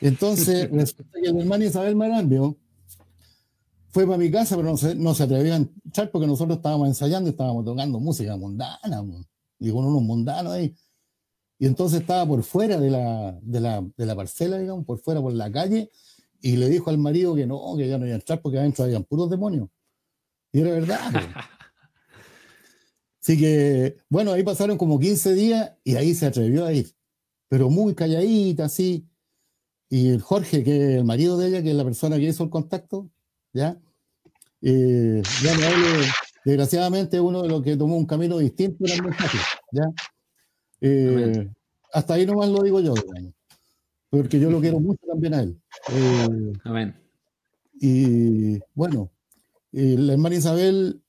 Entonces, 0.00 0.70
resulta 0.72 1.20
que 1.20 1.28
el 1.28 1.38
hermano 1.38 1.64
Isabel 1.64 1.96
Marambio 1.96 2.56
fue 3.90 4.06
para 4.06 4.18
mi 4.18 4.30
casa, 4.30 4.56
pero 4.56 4.68
no 4.68 4.76
se, 4.76 4.94
no 4.94 5.14
se 5.14 5.24
atrevía 5.24 5.54
a 5.54 5.56
entrar 5.56 6.10
porque 6.10 6.26
nosotros 6.26 6.58
estábamos 6.58 6.88
ensayando 6.88 7.28
y 7.28 7.32
estábamos 7.32 7.64
tocando 7.64 7.98
música 7.98 8.36
mundana, 8.36 9.04
y 9.58 9.70
con 9.70 9.84
unos 9.84 10.02
mundanos 10.02 10.52
ahí. 10.52 10.74
Y 11.58 11.66
entonces 11.66 12.00
estaba 12.00 12.26
por 12.26 12.42
fuera 12.42 12.78
de 12.78 12.90
la, 12.90 13.38
de 13.42 13.60
la, 13.60 13.86
de 13.96 14.06
la 14.06 14.16
parcela, 14.16 14.58
digamos, 14.58 14.86
por 14.86 14.98
fuera, 14.98 15.20
por 15.20 15.32
la 15.32 15.52
calle, 15.52 15.90
y 16.40 16.56
le 16.56 16.68
dijo 16.68 16.88
al 16.88 16.98
marido 16.98 17.34
que 17.34 17.46
no, 17.46 17.76
que 17.76 17.86
ya 17.86 17.98
no 17.98 18.06
iba 18.06 18.14
a 18.14 18.18
entrar 18.18 18.40
porque 18.40 18.58
adentro 18.58 18.84
habían 18.84 19.04
puros 19.04 19.28
demonios. 19.28 19.68
Y 20.52 20.60
era 20.60 20.70
verdad. 20.70 20.98
Así 23.22 23.38
que, 23.38 23.98
bueno, 24.08 24.32
ahí 24.32 24.42
pasaron 24.42 24.78
como 24.78 24.98
15 24.98 25.34
días 25.34 25.72
y 25.84 25.96
ahí 25.96 26.14
se 26.14 26.26
atrevió 26.26 26.64
a 26.64 26.72
ir, 26.72 26.90
pero 27.48 27.68
muy 27.68 27.94
calladita, 27.94 28.64
así. 28.64 29.09
Y 29.92 30.10
el 30.10 30.22
Jorge, 30.22 30.62
que 30.62 30.76
es 30.76 30.98
el 30.98 31.04
marido 31.04 31.36
de 31.36 31.48
ella, 31.48 31.62
que 31.64 31.70
es 31.70 31.76
la 31.76 31.82
persona 31.82 32.16
que 32.16 32.22
hizo 32.22 32.44
el 32.44 32.50
contacto, 32.50 33.10
¿ya? 33.52 33.76
Eh, 34.62 35.20
ya 35.42 35.56
me 35.56 35.64
hable, 35.64 36.06
desgraciadamente, 36.44 37.20
uno 37.20 37.42
de 37.42 37.48
los 37.48 37.60
que 37.60 37.76
tomó 37.76 37.96
un 37.96 38.06
camino 38.06 38.38
distinto 38.38 38.84
en 38.86 38.92
el 38.92 39.02
mensaje, 39.02 39.38
¿ya? 39.72 39.84
Eh, 40.80 41.50
hasta 41.92 42.14
ahí 42.14 42.24
nomás 42.24 42.50
lo 42.50 42.62
digo 42.62 42.80
yo, 42.80 42.94
porque 44.08 44.38
yo 44.38 44.48
lo 44.48 44.60
quiero 44.60 44.78
mucho 44.78 45.04
también 45.08 45.34
a 45.34 45.42
él. 45.42 45.60
Eh, 45.92 46.52
Amén. 46.62 46.94
Y 47.80 48.60
bueno, 48.74 49.10
la 49.72 50.12
hermana 50.12 50.36
Isabel, 50.36 51.02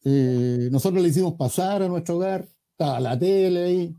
nosotros 0.71 1.03
le 1.03 1.09
hicimos 1.09 1.35
pasar 1.35 1.83
a 1.83 1.88
nuestro 1.88 2.15
hogar, 2.15 2.47
estaba 2.71 3.00
la 3.00 3.19
tele 3.19 3.63
ahí, 3.63 3.95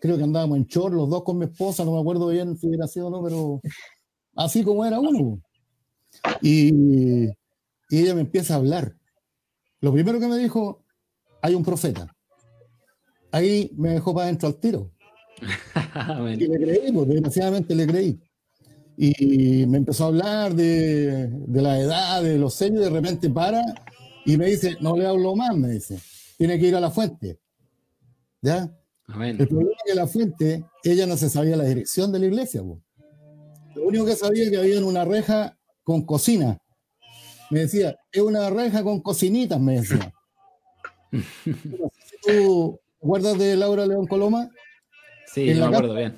creo 0.00 0.16
que 0.16 0.22
andábamos 0.22 0.58
en 0.58 0.66
chor 0.66 0.92
los 0.92 1.10
dos 1.10 1.24
con 1.24 1.38
mi 1.38 1.46
esposa, 1.46 1.84
no 1.84 1.92
me 1.92 2.00
acuerdo 2.00 2.28
bien 2.28 2.56
si 2.56 2.72
era 2.72 2.84
así 2.84 3.00
o 3.00 3.10
no, 3.10 3.20
pero 3.22 3.60
así 4.36 4.62
como 4.62 4.84
era 4.84 5.00
uno. 5.00 5.40
Y, 6.42 7.28
y 7.28 7.98
ella 7.98 8.14
me 8.14 8.22
empieza 8.22 8.54
a 8.54 8.58
hablar. 8.58 8.94
Lo 9.80 9.92
primero 9.92 10.20
que 10.20 10.28
me 10.28 10.38
dijo, 10.38 10.84
hay 11.42 11.54
un 11.54 11.64
profeta. 11.64 12.14
Ahí 13.32 13.70
me 13.76 13.90
dejó 13.90 14.14
para 14.14 14.26
adentro 14.26 14.48
al 14.48 14.56
tiro. 14.56 14.90
y 16.38 16.46
le 16.46 16.58
creí, 16.58 16.92
pues 16.92 17.08
desgraciadamente 17.08 17.74
le 17.74 17.86
creí 17.86 18.20
y 18.98 19.66
me 19.66 19.78
empezó 19.78 20.04
a 20.04 20.06
hablar 20.06 20.54
de, 20.54 21.28
de 21.28 21.62
la 21.62 21.78
edad, 21.78 22.22
de 22.22 22.38
los 22.38 22.54
sellos, 22.54 22.80
y 22.80 22.84
de 22.84 22.90
repente 22.90 23.28
para 23.28 23.62
y 24.24 24.36
me 24.36 24.46
dice, 24.46 24.76
no 24.80 24.96
le 24.96 25.06
hablo 25.06 25.36
más, 25.36 25.56
me 25.56 25.70
dice, 25.70 26.00
tiene 26.36 26.58
que 26.58 26.66
ir 26.66 26.74
a 26.74 26.80
la 26.80 26.90
fuente. 26.90 27.38
¿Ya? 28.42 28.70
El 29.38 29.48
problema 29.48 29.70
es 29.70 29.92
que 29.92 29.94
la 29.94 30.06
fuente, 30.08 30.64
ella 30.82 31.06
no 31.06 31.16
se 31.16 31.30
sabía 31.30 31.56
la 31.56 31.64
dirección 31.64 32.10
de 32.10 32.18
la 32.18 32.26
iglesia. 32.26 32.62
Lo 33.76 33.86
único 33.86 34.06
que 34.06 34.16
sabía 34.16 34.44
es 34.44 34.50
que 34.50 34.56
había 34.56 34.84
una 34.84 35.04
reja 35.04 35.56
con 35.84 36.04
cocina. 36.04 36.58
Me 37.50 37.60
decía, 37.60 37.96
es 38.10 38.22
una 38.22 38.50
reja 38.50 38.82
con 38.82 39.00
cocinitas, 39.00 39.60
me 39.60 39.80
decía. 39.80 40.12
¿Tú 42.22 42.80
te 42.90 43.06
acuerdas 43.06 43.38
de 43.38 43.56
Laura 43.56 43.86
León 43.86 44.06
Coloma? 44.06 44.50
Sí, 45.32 45.54
me 45.54 45.64
acuerdo 45.64 45.94
bien. 45.94 46.16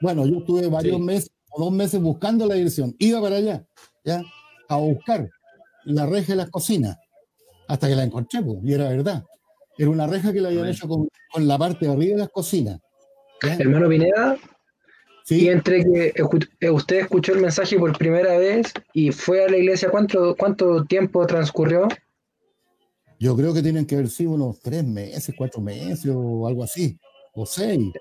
Bueno, 0.00 0.26
yo 0.26 0.38
estuve 0.38 0.66
varios 0.66 0.98
meses 0.98 1.30
dos 1.58 1.72
meses 1.72 2.00
buscando 2.00 2.46
la 2.46 2.54
dirección. 2.54 2.94
Iba 2.98 3.20
para 3.20 3.36
allá, 3.36 3.64
¿ya? 4.04 4.22
A 4.68 4.76
buscar 4.76 5.28
la 5.84 6.06
reja 6.06 6.32
de 6.32 6.36
las 6.36 6.50
cocinas, 6.50 6.96
hasta 7.68 7.88
que 7.88 7.96
la 7.96 8.04
encontré, 8.04 8.42
pues, 8.42 8.58
y 8.62 8.72
era 8.72 8.88
verdad. 8.88 9.24
Era 9.76 9.90
una 9.90 10.06
reja 10.06 10.32
que 10.32 10.40
la 10.40 10.48
habían 10.48 10.68
hecho 10.68 10.88
con, 10.88 11.08
la 11.38 11.58
parte 11.58 11.86
de 11.86 11.92
arriba 11.92 12.14
de 12.14 12.20
las 12.20 12.28
cocinas. 12.28 12.78
Hermano 13.42 13.88
Pineda, 13.88 14.36
¿Sí? 15.30 15.44
y 15.44 15.48
entre 15.48 15.84
que 15.84 16.12
eh, 16.60 16.70
usted 16.70 16.96
escuchó 16.98 17.32
el 17.34 17.40
mensaje 17.40 17.78
por 17.78 17.96
primera 17.96 18.36
vez 18.36 18.72
y 18.92 19.12
fue 19.12 19.44
a 19.44 19.48
la 19.48 19.58
iglesia, 19.58 19.88
¿cuánto, 19.88 20.34
cuánto 20.36 20.84
tiempo 20.86 21.24
transcurrió? 21.24 21.86
Yo 23.20 23.36
creo 23.36 23.54
que 23.54 23.62
tienen 23.62 23.86
que 23.86 23.94
haber 23.94 24.08
sido 24.08 24.32
unos 24.32 24.58
tres 24.60 24.82
meses, 24.82 25.32
cuatro 25.38 25.60
meses 25.60 26.10
o 26.12 26.48
algo 26.48 26.64
así 26.64 26.98
o 27.32 27.46
seis, 27.46 27.92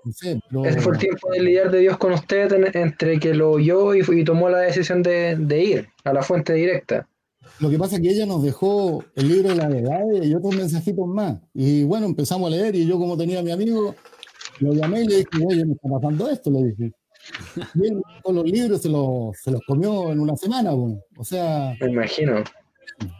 no 0.49 0.65
Ese 0.65 0.81
fue 0.81 0.93
el 0.93 0.99
tiempo 0.99 1.29
de 1.31 1.41
lidiar 1.41 1.69
de 1.69 1.81
Dios 1.81 1.97
con 1.97 2.13
usted 2.13 2.51
entre 2.75 3.19
que 3.19 3.35
lo 3.35 3.51
oyó 3.51 3.93
y, 3.93 4.23
tomó 4.23 4.49
la 4.49 4.59
decisión 4.61 5.03
de, 5.03 5.63
ir 5.63 5.87
a 6.03 6.13
la 6.13 6.23
fuente 6.23 6.53
directa. 6.53 7.07
Lo 7.59 7.69
que 7.69 7.77
pasa 7.77 7.97
es 7.97 8.01
que 8.01 8.09
ella 8.09 8.25
nos 8.25 8.41
dejó 8.41 9.03
el 9.15 9.27
libro 9.27 9.49
de 9.49 9.55
la 9.55 9.67
verdad 9.67 10.01
y 10.23 10.33
otros 10.33 10.55
mensajitos 10.55 11.07
más. 11.07 11.39
Y 11.53 11.83
bueno, 11.83 12.07
empezamos 12.07 12.51
a 12.51 12.55
leer 12.55 12.75
y 12.75 12.87
yo 12.87 12.97
como 12.97 13.17
tenía 13.17 13.39
a 13.39 13.43
mi 13.43 13.51
amigo, 13.51 13.95
lo 14.59 14.73
llamé 14.73 15.03
y 15.03 15.07
le 15.07 15.15
dije, 15.17 15.45
oye, 15.45 15.65
me 15.65 15.73
está 15.73 15.89
pasando 15.89 16.27
esto, 16.29 16.49
le 16.49 16.63
dije. 16.63 16.91
Con 18.23 18.35
los 18.35 18.45
libros 18.45 18.81
se 18.81 18.89
los, 18.89 19.37
se 19.37 19.51
los 19.51 19.61
comió 19.67 20.11
en 20.11 20.19
una 20.19 20.35
semana, 20.35 20.71
o 20.73 21.23
sea... 21.23 21.75
Me 21.79 21.91
imagino. 21.91 22.43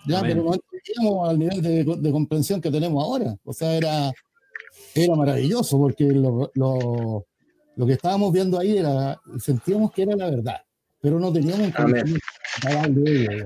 Ya, 0.05 0.21
pero 0.21 0.43
no 0.43 0.51
llegamos 0.83 1.29
al 1.29 1.39
nivel 1.39 1.61
de, 1.61 1.83
de 1.83 2.11
comprensión 2.11 2.59
que 2.59 2.69
tenemos 2.69 3.03
ahora. 3.03 3.35
O 3.45 3.53
sea, 3.53 3.75
era 3.75 4.11
era 4.95 5.15
maravilloso 5.15 5.77
porque 5.77 6.05
lo, 6.05 6.51
lo, 6.55 7.25
lo, 7.75 7.85
que 7.85 7.93
estábamos 7.93 8.33
viendo 8.33 8.59
ahí 8.59 8.77
era, 8.77 9.19
sentíamos 9.37 9.91
que 9.91 10.03
era 10.03 10.15
la 10.15 10.29
verdad, 10.29 10.61
pero 11.01 11.19
no 11.19 11.31
teníamos 11.31 11.71
de 12.89 13.45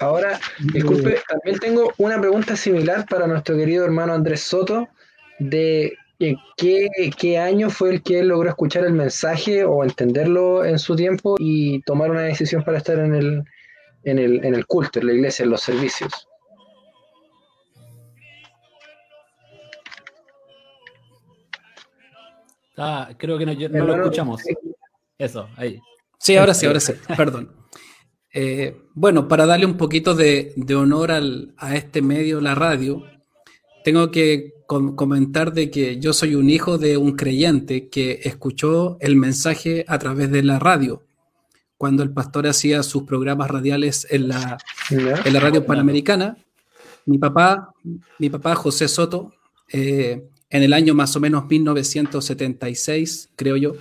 Ahora, 0.00 0.38
disculpe, 0.72 1.20
también 1.28 1.58
tengo 1.58 1.92
una 1.98 2.20
pregunta 2.20 2.54
similar 2.54 3.04
para 3.08 3.26
nuestro 3.26 3.56
querido 3.56 3.84
hermano 3.84 4.12
Andrés 4.12 4.42
Soto, 4.42 4.86
de 5.40 5.96
qué, 6.18 7.10
qué 7.16 7.38
año 7.38 7.70
fue 7.70 7.90
el 7.90 8.02
que 8.02 8.20
él 8.20 8.28
logró 8.28 8.48
escuchar 8.48 8.84
el 8.84 8.92
mensaje 8.92 9.64
o 9.64 9.84
entenderlo 9.84 10.64
en 10.64 10.78
su 10.78 10.96
tiempo 10.96 11.36
y 11.38 11.80
tomar 11.82 12.10
una 12.10 12.22
decisión 12.22 12.64
para 12.64 12.78
estar 12.78 12.98
en 12.98 13.14
el, 13.14 13.44
en 14.02 14.18
el, 14.18 14.44
en 14.44 14.54
el 14.54 14.66
culto, 14.66 14.98
en 14.98 15.06
la 15.06 15.12
iglesia, 15.12 15.44
en 15.44 15.50
los 15.50 15.60
servicios. 15.60 16.12
Ah, 22.76 23.10
creo 23.16 23.38
que 23.38 23.46
no, 23.46 23.54
lo 23.54 23.96
escuchamos. 23.96 24.42
Eso, 25.18 25.48
ahí. 25.56 25.80
Sí, 26.18 26.36
ahora 26.36 26.54
sí, 26.54 26.66
ahora 26.66 26.80
sí, 26.80 26.92
perdón. 27.16 27.52
Eh, 28.32 28.76
bueno, 28.94 29.26
para 29.26 29.46
darle 29.46 29.66
un 29.66 29.76
poquito 29.76 30.14
de, 30.14 30.54
honor 30.76 31.10
a 31.10 31.74
este 31.74 32.02
medio, 32.02 32.40
la 32.40 32.54
radio, 32.54 33.04
tengo 33.84 34.10
que 34.10 34.54
comentar 34.66 35.54
de 35.54 35.70
que 35.70 35.98
yo 35.98 36.12
soy 36.12 36.34
un 36.34 36.50
hijo 36.50 36.76
de 36.76 36.98
un 36.98 37.16
creyente 37.16 37.88
que 37.88 38.20
escuchó 38.24 38.98
el 39.00 39.16
mensaje 39.16 39.84
a 39.88 39.98
través 39.98 40.30
de 40.30 40.42
la 40.42 40.58
radio, 40.58 41.04
cuando 41.78 42.02
el 42.02 42.10
pastor 42.10 42.46
hacía 42.46 42.82
sus 42.82 43.04
programas 43.04 43.50
radiales 43.50 44.06
en 44.10 44.28
la, 44.28 44.58
en 44.90 45.32
la 45.32 45.40
radio 45.40 45.64
panamericana. 45.64 46.36
Mi 47.06 47.16
papá, 47.16 47.72
mi 48.18 48.28
papá 48.28 48.54
José 48.56 48.88
Soto, 48.88 49.32
eh, 49.72 50.28
en 50.50 50.62
el 50.62 50.72
año 50.74 50.94
más 50.94 51.16
o 51.16 51.20
menos 51.20 51.46
1976, 51.48 53.30
creo 53.36 53.56
yo, 53.56 53.74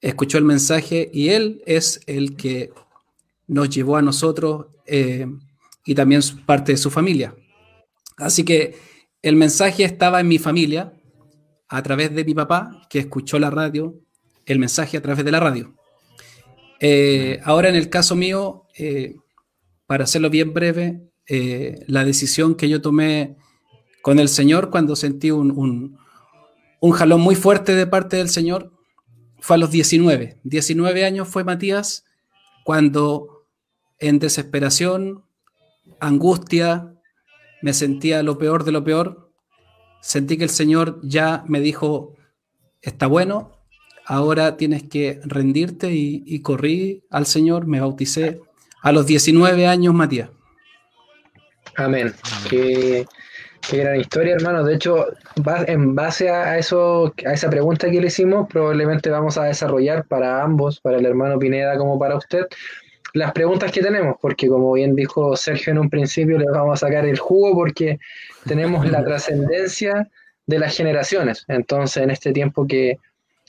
escuchó 0.00 0.38
el 0.38 0.44
mensaje 0.44 1.10
y 1.12 1.28
él 1.28 1.62
es 1.66 2.00
el 2.06 2.36
que 2.36 2.72
nos 3.46 3.68
llevó 3.68 3.96
a 3.96 4.02
nosotros 4.02 4.66
eh, 4.86 5.26
y 5.84 5.94
también 5.94 6.22
parte 6.46 6.72
de 6.72 6.78
su 6.78 6.90
familia. 6.90 7.34
Así 8.16 8.44
que 8.44 8.76
el 9.22 9.36
mensaje 9.36 9.84
estaba 9.84 10.20
en 10.20 10.28
mi 10.28 10.38
familia 10.38 10.92
a 11.68 11.82
través 11.82 12.14
de 12.14 12.24
mi 12.24 12.34
papá, 12.34 12.86
que 12.90 12.98
escuchó 12.98 13.38
la 13.38 13.50
radio, 13.50 14.00
el 14.46 14.58
mensaje 14.58 14.96
a 14.96 15.02
través 15.02 15.24
de 15.24 15.32
la 15.32 15.40
radio. 15.40 15.74
Eh, 16.80 17.40
ahora 17.44 17.68
en 17.68 17.76
el 17.76 17.88
caso 17.88 18.14
mío, 18.14 18.64
eh, 18.76 19.16
para 19.86 20.04
hacerlo 20.04 20.30
bien 20.30 20.52
breve, 20.52 21.10
la 21.86 22.04
decisión 22.04 22.54
que 22.54 22.68
yo 22.68 22.82
tomé 22.82 23.36
con 24.04 24.18
el 24.18 24.28
Señor 24.28 24.68
cuando 24.68 24.96
sentí 24.96 25.30
un, 25.30 25.96
jalón 26.92 27.22
muy 27.22 27.34
fuerte 27.34 27.74
de 27.74 27.86
parte 27.86 28.18
del 28.18 28.28
Señor 28.28 28.70
fue 29.40 29.56
a 29.56 29.58
los 29.58 29.70
19. 29.70 30.40
19 30.44 31.04
años 31.06 31.26
fue 31.26 31.42
Matías 31.42 32.04
cuando 32.64 33.46
en 33.98 34.18
desesperación, 34.18 35.24
angustia, 36.00 36.93
me 37.64 37.72
sentía 37.72 38.22
lo 38.22 38.36
peor 38.36 38.62
de 38.64 38.72
lo 38.72 38.84
peor. 38.84 39.30
Sentí 40.02 40.36
que 40.36 40.44
el 40.44 40.50
Señor 40.50 41.00
ya 41.02 41.44
me 41.48 41.60
dijo, 41.60 42.14
está 42.82 43.06
bueno, 43.06 43.52
ahora 44.04 44.58
tienes 44.58 44.82
que 44.82 45.18
rendirte 45.24 45.88
y, 45.90 46.42
corrí 46.42 47.04
al 47.08 47.24
Señor, 47.24 47.66
me 47.66 47.80
bauticé 47.80 48.42
a 48.82 48.92
los 48.92 49.06
19 49.06 49.66
años, 49.66 49.94
Matías. 49.94 50.28
Amén. 51.76 52.12
Qué 52.50 53.06
gran 53.72 53.98
historia, 53.98 54.34
hermano. 54.34 54.62
De 54.62 54.74
hecho, 54.74 55.06
en 55.66 55.94
base 55.94 56.28
a 56.28 56.58
eso, 56.58 57.14
a 57.24 57.32
esa 57.32 57.48
pregunta 57.48 57.90
que 57.90 57.98
le 57.98 58.08
hicimos, 58.08 58.46
probablemente 58.46 59.08
vamos 59.08 59.38
a 59.38 59.44
desarrollar 59.44 60.04
para 60.04 60.42
ambos, 60.42 60.80
para 60.80 60.98
el 60.98 61.06
hermano 61.06 61.38
Pineda 61.38 61.78
como 61.78 61.98
para 61.98 62.16
usted, 62.16 62.44
las 63.14 63.32
preguntas 63.32 63.70
que 63.70 63.80
tenemos, 63.80 64.16
porque 64.20 64.48
como 64.48 64.72
bien 64.72 64.94
dijo 64.94 65.36
Sergio 65.36 65.72
en 65.72 65.78
un 65.78 65.88
principio, 65.88 66.36
le 66.36 66.50
vamos 66.50 66.82
a 66.82 66.86
sacar 66.86 67.06
el 67.06 67.18
jugo 67.18 67.54
porque 67.54 67.98
tenemos 68.44 68.90
la 68.90 69.04
trascendencia 69.04 70.08
de 70.46 70.58
las 70.58 70.76
generaciones. 70.76 71.44
Entonces, 71.46 72.02
en 72.02 72.10
este 72.10 72.32
tiempo 72.32 72.66
que, 72.66 72.98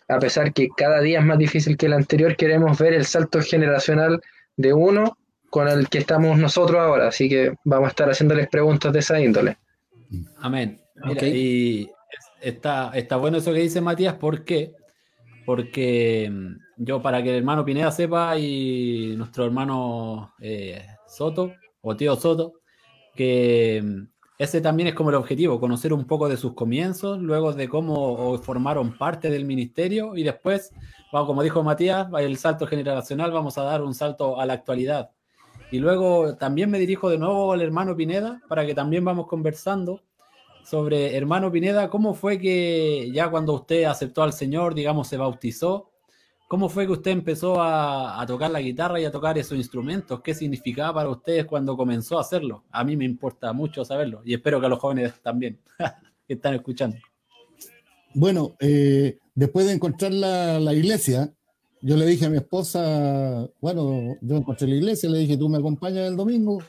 a 0.08 0.20
pesar 0.20 0.54
que 0.54 0.70
cada 0.70 1.02
día 1.02 1.20
es 1.20 1.26
más 1.26 1.40
difícil 1.40 1.78
que 1.78 1.88
el 1.88 1.94
anterior, 1.94 2.36
queremos 2.36 2.78
ver 2.78 2.94
el 2.94 3.06
salto 3.06 3.42
generacional 3.42 4.22
de 4.56 4.72
uno 4.72 5.18
con 5.50 5.68
el 5.68 5.90
que 5.90 5.98
estamos 5.98 6.38
nosotros 6.38 6.80
ahora, 6.80 7.08
así 7.08 7.28
que 7.28 7.56
vamos 7.64 7.88
a 7.88 7.90
estar 7.90 8.10
haciéndoles 8.10 8.48
preguntas 8.48 8.94
de 8.94 9.00
esa 9.00 9.20
índole. 9.20 9.58
Amén. 10.38 10.80
Y 11.24 11.90
está, 12.40 12.92
está 12.94 13.16
bueno 13.16 13.38
eso 13.38 13.52
que 13.52 13.60
dice 13.60 13.82
Matías, 13.82 14.14
¿por 14.14 14.44
qué? 14.44 14.74
Porque 15.46 16.30
mm, 16.32 16.84
yo, 16.84 17.02
para 17.02 17.22
que 17.24 17.30
el 17.30 17.38
hermano 17.38 17.66
Pineda 17.66 17.92
sepa 17.92 18.38
y 18.38 19.14
nuestro 19.18 19.46
hermano 19.46 20.34
eh, 20.40 20.86
Soto, 21.08 21.54
o 21.82 21.96
tío 21.96 22.16
Soto, 22.16 22.54
que 23.16 23.82
mm, 23.84 24.16
ese 24.38 24.60
también 24.60 24.88
es 24.88 24.96
como 24.96 25.12
el 25.12 25.16
objetivo, 25.16 25.60
conocer 25.60 25.94
un 25.94 26.06
poco 26.06 26.28
de 26.28 26.36
sus 26.36 26.54
comienzos, 26.54 27.22
luego 27.22 27.54
de 27.54 27.70
cómo 27.70 28.38
formaron 28.40 28.98
parte 28.98 29.30
del 29.30 29.46
ministerio 29.46 30.18
y 30.18 30.24
después, 30.24 30.74
como 31.12 31.42
dijo 31.42 31.64
Matías, 31.64 32.08
el 32.20 32.38
salto 32.38 32.68
generacional, 32.68 33.32
vamos 33.32 33.58
a 33.58 33.64
dar 33.64 33.82
un 33.82 33.94
salto 33.94 34.40
a 34.42 34.46
la 34.46 34.54
actualidad. 34.54 35.12
Y 35.72 35.80
luego 35.80 36.36
también 36.36 36.70
me 36.70 36.80
dirijo 36.80 37.10
de 37.10 37.18
nuevo 37.18 37.54
al 37.54 37.62
hermano 37.62 37.96
Pineda 37.96 38.42
para 38.50 38.66
que 38.66 38.76
también 38.76 39.06
vamos 39.06 39.28
conversando 39.28 40.02
sobre 40.66 41.16
hermano 41.16 41.52
Pineda, 41.52 41.90
cómo 41.90 42.14
fue 42.14 42.40
que 42.40 43.10
ya 43.14 43.30
cuando 43.30 43.54
usted 43.54 43.86
aceptó 43.86 44.24
al 44.24 44.34
Señor, 44.34 44.76
digamos, 44.76 45.08
se 45.08 45.18
bautizó, 45.18 45.92
¿Cómo 46.48 46.70
fue 46.70 46.86
que 46.86 46.92
usted 46.92 47.10
empezó 47.10 47.56
a, 47.60 48.24
tocar 48.28 48.52
la 48.52 48.62
guitarra 48.62 49.00
y 49.00 49.06
a 49.06 49.12
tocar 49.12 49.36
esos 49.38 49.58
instrumentos? 49.58 50.22
¿Qué 50.22 50.36
significaba 50.36 50.94
para 50.94 51.10
ustedes 51.10 51.46
cuando 51.46 51.76
comenzó 51.76 52.20
a 52.20 52.22
hacerlo? 52.22 52.64
A 52.70 52.84
mí 52.84 52.96
me 52.96 53.04
importa 53.04 53.52
mucho 53.52 53.84
saberlo 53.84 54.22
y 54.24 54.36
espero 54.36 54.60
que 54.60 54.68
a 54.68 54.70
los 54.70 54.80
jóvenes 54.80 55.14
también 55.24 55.60
que 56.28 56.36
están 56.36 56.54
escuchando. 56.54 56.98
Bueno, 58.14 58.56
eh, 58.60 59.18
después 59.34 59.66
de 59.66 59.74
encontrar 59.74 60.12
la, 60.12 60.74
iglesia, 60.74 61.34
yo 61.82 61.98
le 61.98 62.06
dije 62.06 62.28
a 62.28 62.30
mi 62.30 62.38
esposa, 62.38 63.50
bueno, 63.60 64.16
yo 64.22 64.38
encontré 64.38 64.68
la 64.68 64.76
iglesia, 64.76 65.10
le 65.10 65.20
dije, 65.20 65.38
tú 65.38 65.50
me 65.50 65.58
acompañas 65.58 66.08
el 66.08 66.16
domingo. 66.16 66.60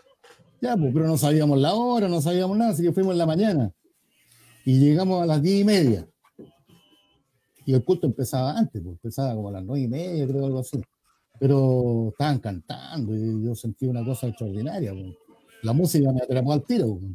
Ya, 0.62 0.74
pues, 0.74 0.90
pero 0.94 1.06
no 1.06 1.18
sabíamos 1.18 1.58
la 1.58 1.74
hora, 1.74 2.08
no 2.08 2.22
sabíamos 2.22 2.56
nada, 2.56 2.70
así 2.70 2.82
que 2.82 2.92
fuimos 2.92 3.12
en 3.12 3.18
la 3.18 3.26
mañana. 3.26 3.72
Y 4.66 4.80
llegamos 4.80 5.22
a 5.22 5.26
las 5.26 5.40
diez 5.40 5.60
y 5.60 5.64
media. 5.64 6.08
Y 7.64 7.72
el 7.72 7.84
culto 7.84 8.08
empezaba 8.08 8.58
antes, 8.58 8.82
pues 8.82 8.96
empezaba 8.96 9.32
como 9.32 9.48
a 9.48 9.52
las 9.52 9.64
nueve 9.64 9.84
y 9.84 9.88
media, 9.88 10.26
creo, 10.26 10.44
algo 10.44 10.58
así. 10.58 10.82
Pero 11.38 12.08
estaban 12.10 12.40
cantando 12.40 13.14
y 13.14 13.44
yo 13.44 13.54
sentí 13.54 13.86
una 13.86 14.04
cosa 14.04 14.26
extraordinaria. 14.26 14.92
Pues. 14.92 15.14
La 15.62 15.72
música 15.72 16.10
me 16.12 16.20
atrapó 16.20 16.52
al 16.52 16.64
tiro. 16.64 16.98
Pues. 16.98 17.12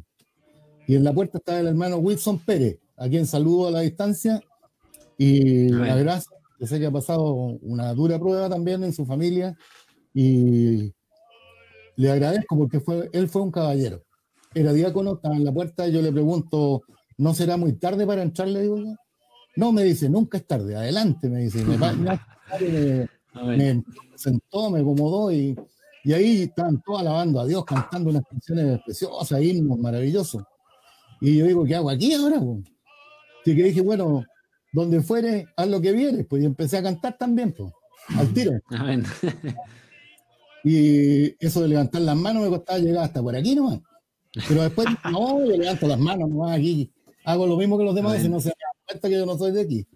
Y 0.88 0.94
en 0.96 1.04
la 1.04 1.12
puerta 1.12 1.36
estaba 1.36 1.60
el 1.60 1.66
hermano 1.66 1.98
Wilson 1.98 2.38
Pérez, 2.38 2.78
a 2.96 3.06
quien 3.06 3.26
saludo 3.26 3.68
a 3.68 3.70
la 3.70 3.80
distancia. 3.80 4.40
Y 5.18 5.68
la 5.68 5.94
verdad, 5.94 6.22
yo 6.58 6.66
sé 6.66 6.80
que 6.80 6.86
ha 6.86 6.90
pasado 6.90 7.34
una 7.60 7.92
dura 7.92 8.18
prueba 8.18 8.48
también 8.48 8.82
en 8.82 8.94
su 8.94 9.04
familia. 9.04 9.54
Y 10.14 10.90
le 11.96 12.10
agradezco 12.10 12.56
porque 12.56 12.80
fue, 12.80 13.10
él 13.12 13.28
fue 13.28 13.42
un 13.42 13.50
caballero. 13.50 14.02
Era 14.54 14.72
diácono, 14.72 15.16
estaba 15.16 15.36
en 15.36 15.44
la 15.44 15.52
puerta 15.52 15.86
y 15.86 15.92
yo 15.92 16.00
le 16.00 16.12
pregunto, 16.12 16.82
¿no 17.18 17.34
será 17.34 17.56
muy 17.56 17.74
tarde 17.74 18.06
para 18.06 18.22
entrar? 18.22 18.48
Le 18.48 18.62
digo 18.62 18.78
yo. 18.78 18.94
No, 19.56 19.72
me 19.72 19.84
dice, 19.84 20.08
nunca 20.08 20.38
es 20.38 20.46
tarde, 20.46 20.74
adelante, 20.74 21.28
me 21.28 21.40
dice. 21.40 21.64
Me, 21.64 21.76
me, 23.56 23.84
sentó, 24.16 24.70
me 24.70 24.80
acomodó 24.80 25.30
y, 25.30 25.56
y, 26.04 26.12
ahí 26.12 26.42
estaban 26.42 26.80
todos 26.82 27.00
alabando 27.00 27.40
a 27.40 27.46
Dios, 27.46 27.64
cantando 27.64 28.10
unas 28.10 28.22
canciones 28.28 28.80
preciosas, 28.84 29.42
himnos 29.42 29.78
maravillosos. 29.78 30.42
Y 31.20 31.36
yo 31.36 31.46
digo, 31.46 31.64
¿qué 31.64 31.74
hago 31.74 31.90
aquí 31.90 32.14
ahora? 32.14 32.36
Así 32.36 33.54
que 33.54 33.62
dije, 33.64 33.80
bueno, 33.80 34.24
donde 34.72 35.02
fuere, 35.02 35.46
haz 35.56 35.68
lo 35.68 35.80
que 35.80 35.92
vieres, 35.92 36.26
pues 36.28 36.42
y 36.42 36.46
empecé 36.46 36.78
a 36.78 36.82
cantar 36.82 37.16
también, 37.18 37.52
pues, 37.52 37.72
al 38.16 38.32
tiro. 38.32 38.52
y 40.64 41.44
eso 41.44 41.60
de 41.62 41.68
levantar 41.68 42.00
las 42.02 42.16
manos 42.16 42.42
me 42.42 42.48
costaba 42.48 42.78
llegar 42.78 43.04
hasta 43.04 43.22
por 43.22 43.36
aquí 43.36 43.54
nomás. 43.54 43.80
Pero 44.48 44.62
después, 44.62 44.88
no, 45.10 45.44
yo 45.44 45.56
levanto 45.56 45.86
las 45.86 45.98
manos 45.98 46.30
nomás 46.30 46.56
aquí, 46.56 46.90
hago 47.24 47.46
lo 47.46 47.56
mismo 47.56 47.78
que 47.78 47.84
los 47.84 47.94
demás, 47.94 48.24
y 48.24 48.28
no 48.28 48.40
se 48.40 48.52
que 49.00 49.10
yo 49.10 49.26
no 49.26 49.38
soy 49.38 49.52
de 49.52 49.62
aquí. 49.62 49.86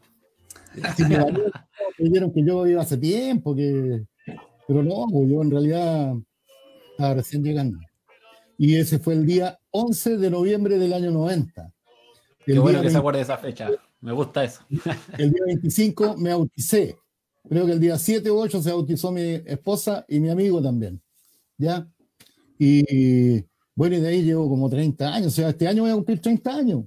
Si 0.96 1.04
me 1.04 1.18
dijeron 1.98 2.32
que 2.32 2.44
yo 2.44 2.66
iba 2.66 2.82
hace 2.82 2.96
tiempo, 2.96 3.54
que, 3.54 4.04
pero 4.66 4.82
no, 4.82 5.06
pues 5.10 5.28
yo 5.28 5.42
en 5.42 5.50
realidad 5.50 6.14
estaba 6.92 7.14
recién 7.14 7.42
llegando. 7.42 7.78
Y 8.58 8.76
ese 8.76 8.98
fue 8.98 9.14
el 9.14 9.26
día 9.26 9.58
11 9.70 10.16
de 10.16 10.30
noviembre 10.30 10.78
del 10.78 10.92
año 10.92 11.10
90. 11.10 11.72
Qué 12.44 12.58
bueno 12.58 12.80
que 12.80 12.90
se 12.90 12.96
acuerde 12.96 13.18
de 13.18 13.24
esa 13.24 13.36
fecha. 13.36 13.70
Me 14.00 14.12
gusta 14.12 14.44
eso. 14.44 14.60
El 15.18 15.32
día 15.32 15.42
25 15.46 16.16
me 16.16 16.30
bauticé. 16.30 16.96
Creo 17.48 17.64
que 17.64 17.72
el 17.72 17.80
día 17.80 17.96
7 17.96 18.30
u 18.30 18.38
8 18.38 18.60
se 18.60 18.72
bautizó 18.72 19.12
mi 19.12 19.22
esposa 19.22 20.04
y 20.08 20.18
mi 20.20 20.28
amigo 20.28 20.60
también. 20.60 21.00
¿Ya? 21.56 21.88
Y 22.58 23.44
bueno, 23.74 23.96
y 23.96 24.00
de 24.00 24.08
ahí 24.08 24.22
llevo 24.22 24.48
como 24.48 24.68
30 24.68 25.14
años. 25.14 25.28
O 25.28 25.30
sea, 25.30 25.50
este 25.50 25.68
año 25.68 25.82
voy 25.82 25.92
a 25.92 25.94
cumplir 25.94 26.20
30 26.20 26.54
años. 26.54 26.84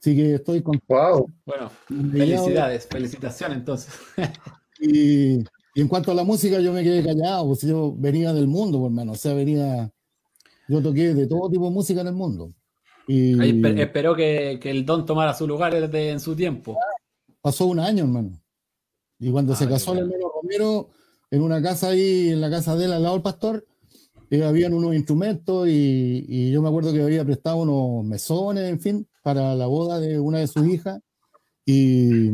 Así 0.00 0.14
que 0.14 0.34
estoy 0.34 0.62
con. 0.62 0.80
¡Wow! 0.86 1.30
Bueno, 1.44 1.70
felicidades, 1.88 2.86
felicitaciones 2.86 3.58
entonces. 3.58 3.92
y, 4.80 5.38
en 5.74 5.88
cuanto 5.88 6.12
a 6.12 6.14
la 6.14 6.24
música, 6.24 6.60
yo 6.60 6.72
me 6.72 6.84
quedé 6.84 7.04
callado, 7.04 7.46
pues 7.46 7.62
yo 7.62 7.94
venía 7.96 8.32
del 8.32 8.46
mundo, 8.46 8.84
hermano. 8.84 9.12
O 9.12 9.16
sea, 9.16 9.34
venía. 9.34 9.90
Yo 10.68 10.82
toqué 10.82 11.14
de 11.14 11.26
todo 11.26 11.50
tipo 11.50 11.64
de 11.64 11.70
música 11.70 12.02
en 12.02 12.08
el 12.08 12.14
mundo. 12.14 12.52
Y, 13.08 13.40
espero 13.80 14.14
que, 14.14 14.60
el 14.62 14.84
don 14.84 15.06
tomara 15.06 15.34
su 15.34 15.46
lugar 15.46 15.74
en 15.74 16.20
su 16.20 16.36
tiempo. 16.36 16.76
Pasó 17.40 17.66
un 17.66 17.80
año, 17.80 18.04
hermano. 18.04 18.40
Y 19.18 19.32
cuando 19.32 19.56
se 19.56 19.64
ah, 19.64 19.70
casó 19.70 19.94
el 19.94 20.00
hermano 20.00 20.30
Romero, 20.42 20.90
en 21.30 21.42
una 21.42 21.60
casa 21.60 21.88
ahí, 21.88 22.28
en 22.28 22.40
la 22.40 22.50
casa 22.50 22.76
de 22.76 22.84
él, 22.84 22.92
al 22.92 23.02
lado 23.02 23.14
del 23.14 23.22
pastor, 23.22 23.66
eh, 24.30 24.44
habían 24.44 24.74
unos 24.74 24.94
instrumentos 24.94 25.66
y, 25.66 26.26
y, 26.28 26.52
yo 26.52 26.60
me 26.60 26.68
acuerdo 26.68 26.92
que 26.92 27.02
había 27.02 27.24
prestado 27.24 27.56
unos 27.56 28.04
mesones, 28.04 28.68
en 28.68 28.78
fin 28.78 29.08
para 29.28 29.54
la 29.54 29.66
boda 29.66 30.00
de 30.00 30.18
una 30.18 30.38
de 30.38 30.46
sus 30.46 30.66
hijas 30.66 31.00
y, 31.66 32.30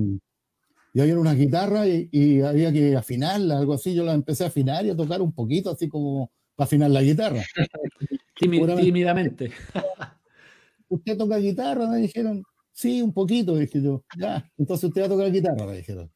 y 0.93 1.01
había 1.01 1.19
una 1.19 1.35
guitarra 1.35 1.89
y, 1.89 2.41
había 2.41 2.73
que 2.73 2.95
afinarla, 2.95 3.59
algo 3.59 3.75
así. 3.75 3.97
Yo 3.97 4.05
la 4.05 4.15
empecé 4.15 4.45
a 4.45 4.47
afinar 4.47 4.87
y 4.87 4.91
a 4.91 4.97
tocar 4.97 5.21
un 5.21 5.33
poquito, 5.33 5.73
así 5.73 5.89
como 5.89 6.31
para 6.55 6.67
afinar 6.67 6.93
la 6.93 7.03
guitarra. 7.03 7.43
tímidamente. 8.39 9.51
¿Usted 10.89 11.19
toca 11.19 11.39
guitarra? 11.39 11.89
Me 11.89 11.99
dijeron. 11.99 12.45
Sí, 12.71 13.03
un 13.03 13.13
poquito, 13.13 13.57
dije 13.57 13.83
yo. 13.83 14.05
Ya, 14.17 14.49
entonces 14.57 14.85
usted 14.85 15.03
va 15.03 15.07
a 15.07 15.09
tocar 15.09 15.33
guitarra, 15.33 15.67
me 15.67 15.77
dijeron. 15.79 16.13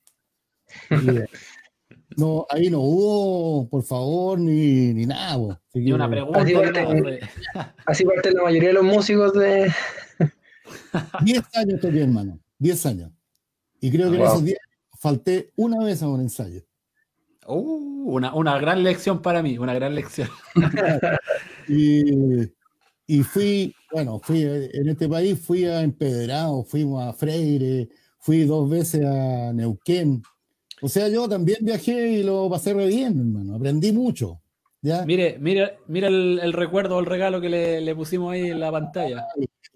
No, 2.16 2.46
ahí 2.50 2.70
no 2.70 2.78
hubo, 2.82 3.68
por 3.68 3.82
favor, 3.82 4.38
ni, 4.38 4.94
ni 4.94 5.06
nada. 5.06 5.60
Ni 5.74 5.90
una 5.90 6.08
pregunta. 6.08 6.44
así 7.84 8.04
parte 8.04 8.30
la 8.30 8.44
mayoría 8.44 8.68
de 8.68 8.74
los 8.74 8.84
músicos 8.84 9.32
de, 9.32 9.72
Diez 11.22 11.42
años 11.54 11.80
toqué, 11.80 12.02
hermano. 12.02 12.38
Diez 12.58 12.84
años. 12.86 13.10
Y 13.80 13.90
creo 13.90 14.10
que 14.10 14.16
en 14.16 14.22
esos 14.22 14.44
diez 14.44 14.58
falté 14.98 15.52
una 15.56 15.84
vez 15.84 16.02
a 16.02 16.08
un 16.08 16.20
ensayo. 16.20 16.62
Uh, 17.46 18.16
una, 18.16 18.58
gran 18.58 18.82
lección 18.82 19.22
para 19.22 19.42
mí, 19.42 19.56
una 19.58 19.72
gran 19.74 19.94
lección. 19.94 20.28
y, 21.68 23.22
fui, 23.22 23.74
bueno, 23.92 24.20
fui 24.22 24.42
en 24.42 24.88
este 24.88 25.08
país, 25.08 25.38
fui 25.40 25.64
a 25.64 25.80
Empedrado, 25.80 26.62
fuimos 26.64 27.02
a 27.02 27.12
Freire, 27.14 27.88
fui 28.18 28.44
dos 28.44 28.68
veces 28.68 29.04
a 29.04 29.52
Neuquén. 29.54 30.22
O 30.82 30.88
sea, 30.88 31.08
yo 31.08 31.28
también 31.28 31.58
viajé 31.62 32.10
y 32.10 32.22
lo 32.22 32.50
pasé 32.50 32.74
re 32.74 32.86
bien, 32.86 33.18
hermano. 33.18 33.54
Aprendí 33.54 33.92
mucho. 33.92 34.40
¿ya? 34.82 35.06
Mire, 35.06 35.38
mire, 35.40 35.78
mira 35.86 36.08
el, 36.08 36.52
recuerdo, 36.52 37.00
el 37.00 37.06
regalo 37.06 37.40
que 37.40 37.48
le, 37.48 37.80
le, 37.80 37.94
pusimos 37.94 38.32
ahí 38.32 38.50
en 38.50 38.60
la 38.60 38.70
pantalla 38.70 39.26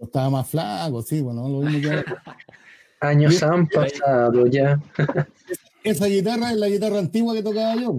estaba 0.03 0.31
más 0.31 0.49
flaco, 0.49 1.03
sí, 1.03 1.21
bueno, 1.21 1.49
lo 1.49 1.61
mismo 1.61 1.91
que... 1.91 2.05
Años 3.01 3.43
han 3.43 3.67
pasado 3.67 4.47
ya. 4.47 4.81
Esa 5.85 6.07
guitarra 6.07 6.53
es 6.53 6.59
la 6.59 6.69
guitarra 6.69 7.01
antigua 7.01 7.35
que 7.35 7.43
tocaba 7.43 7.75
yo. 7.75 7.93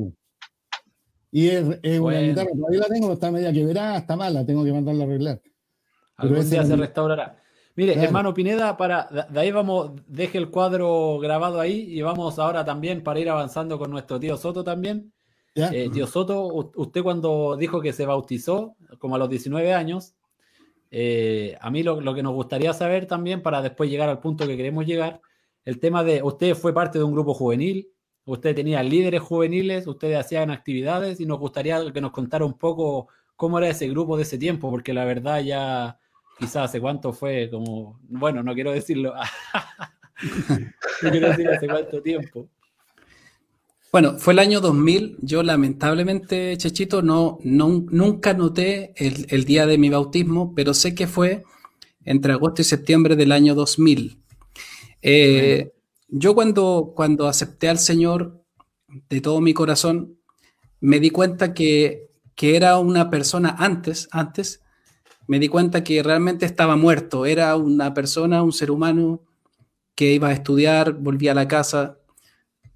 Y 1.29 1.49
es, 1.49 1.63
una 1.99 2.19
guitarra, 2.19 2.51
todavía 2.55 2.79
la 2.79 2.85
tengo, 2.85 3.11
está 3.11 3.31
media 3.31 3.51
quebrada, 3.51 3.97
está 3.97 4.15
mala, 4.15 4.45
tengo 4.45 4.63
que 4.63 4.71
mandarla 4.71 5.03
a 5.03 5.07
arreglar. 5.07 5.41
Algún 6.15 6.37
Pero 6.37 6.49
día 6.49 6.63
se 6.63 6.75
restaurará. 6.75 7.43
Mire, 7.75 8.01
hermano 8.01 8.33
Pineda, 8.33 8.77
para, 8.77 9.09
de 9.29 9.39
ahí 9.39 9.51
vamos, 9.51 9.91
deje 10.07 10.37
el 10.37 10.51
cuadro 10.51 11.17
grabado 11.19 11.59
ahí 11.59 11.87
y 11.89 12.01
vamos 12.03 12.37
ahora 12.37 12.63
también 12.63 13.03
para 13.03 13.19
ir 13.19 13.29
avanzando 13.29 13.79
con 13.79 13.89
nuestro 13.89 14.19
tío 14.19 14.37
Soto 14.37 14.63
también. 14.63 15.11
Eh, 15.55 15.89
tío 15.91 16.05
Soto, 16.05 16.71
usted 16.75 17.01
cuando 17.01 17.57
dijo 17.57 17.81
que 17.81 17.91
se 17.91 18.05
bautizó, 18.05 18.75
como 18.99 19.15
a 19.15 19.17
los 19.19 19.29
19 19.29 19.73
años, 19.73 20.13
eh, 20.95 21.57
a 21.59 21.71
mí 21.71 21.81
lo, 21.81 22.13
que 22.13 22.21
nos 22.21 22.35
gustaría 22.35 22.71
saber 22.71 23.07
también, 23.07 23.41
para 23.41 23.63
después 23.63 23.89
llegar 23.89 24.09
al 24.09 24.19
punto 24.19 24.45
que 24.45 24.55
queremos 24.55 24.85
llegar, 24.85 25.21
el 25.65 25.79
tema 25.79 26.03
de, 26.03 26.21
usted 26.21 26.53
fue 26.53 26.71
parte 26.71 26.99
de 26.99 27.03
un 27.03 27.13
grupo 27.13 27.33
juvenil, 27.33 27.89
usted 28.25 28.53
tenía 28.53 28.83
líderes 28.83 29.21
juveniles, 29.21 29.87
ustedes 29.87 30.19
hacían 30.19 30.51
actividades 30.51 31.19
y 31.19 31.25
nos 31.25 31.39
gustaría 31.39 31.91
que 31.91 31.99
nos 31.99 32.11
contara 32.11 32.45
un 32.45 32.59
poco 32.59 33.07
cómo 33.35 33.57
era 33.57 33.69
ese 33.69 33.89
grupo 33.89 34.17
de 34.17 34.21
ese 34.21 34.37
tiempo, 34.37 34.69
porque 34.69 34.93
la 34.93 35.03
verdad 35.03 35.41
ya 35.41 35.97
quizás 36.37 36.65
hace 36.65 36.79
cuánto 36.79 37.11
fue, 37.11 37.49
como, 37.49 37.99
bueno, 38.03 38.43
no 38.43 38.53
quiero 38.53 38.71
decirlo, 38.71 39.15
no 41.01 41.09
quiero 41.09 41.29
decir 41.29 41.49
hace 41.49 41.67
cuánto 41.67 42.03
tiempo. 42.03 42.47
Bueno, 43.93 44.17
fue 44.17 44.33
el 44.33 44.39
año 44.39 44.59
2000. 44.59 45.17
Yo 45.21 45.43
lamentablemente, 45.43 46.57
Chechito, 46.57 47.03
no, 47.03 47.37
nunca 47.43 48.33
noté 48.33 48.91
el, 48.95 49.45
día 49.45 49.67
de 49.67 49.77
mi 49.77 49.91
bautismo, 49.91 50.55
pero 50.55 50.73
sé 50.73 50.95
que 50.95 51.05
fue 51.05 51.43
entre 52.03 52.33
agosto 52.33 52.63
y 52.63 52.65
septiembre 52.65 53.15
del 53.15 53.31
año 53.31 53.53
2000. 53.53 54.19
Eh, 55.03 55.73
yo 56.07 56.33
cuando, 56.33 56.93
cuando 56.95 57.27
acepté 57.27 57.69
al 57.69 57.77
Señor 57.77 58.43
de 59.09 59.21
todo 59.21 59.39
mi 59.41 59.53
corazón, 59.53 60.17
me 60.79 60.99
di 60.99 61.11
cuenta 61.11 61.53
que, 61.53 62.09
que 62.33 62.55
era 62.55 62.79
una 62.79 63.11
persona 63.11 63.55
antes, 63.59 64.07
antes, 64.09 64.63
me 65.27 65.37
di 65.37 65.49
cuenta 65.49 65.83
que 65.83 66.01
realmente 66.01 66.47
estaba 66.47 66.75
muerto. 66.77 67.27
Era 67.27 67.55
una 67.57 67.93
persona, 67.93 68.41
un 68.41 68.53
ser 68.53 68.71
humano 68.71 69.21
que 69.93 70.13
iba 70.13 70.29
a 70.29 70.33
estudiar, 70.33 70.93
volvía 70.93 71.33
a 71.33 71.35
la 71.35 71.47
casa, 71.47 71.99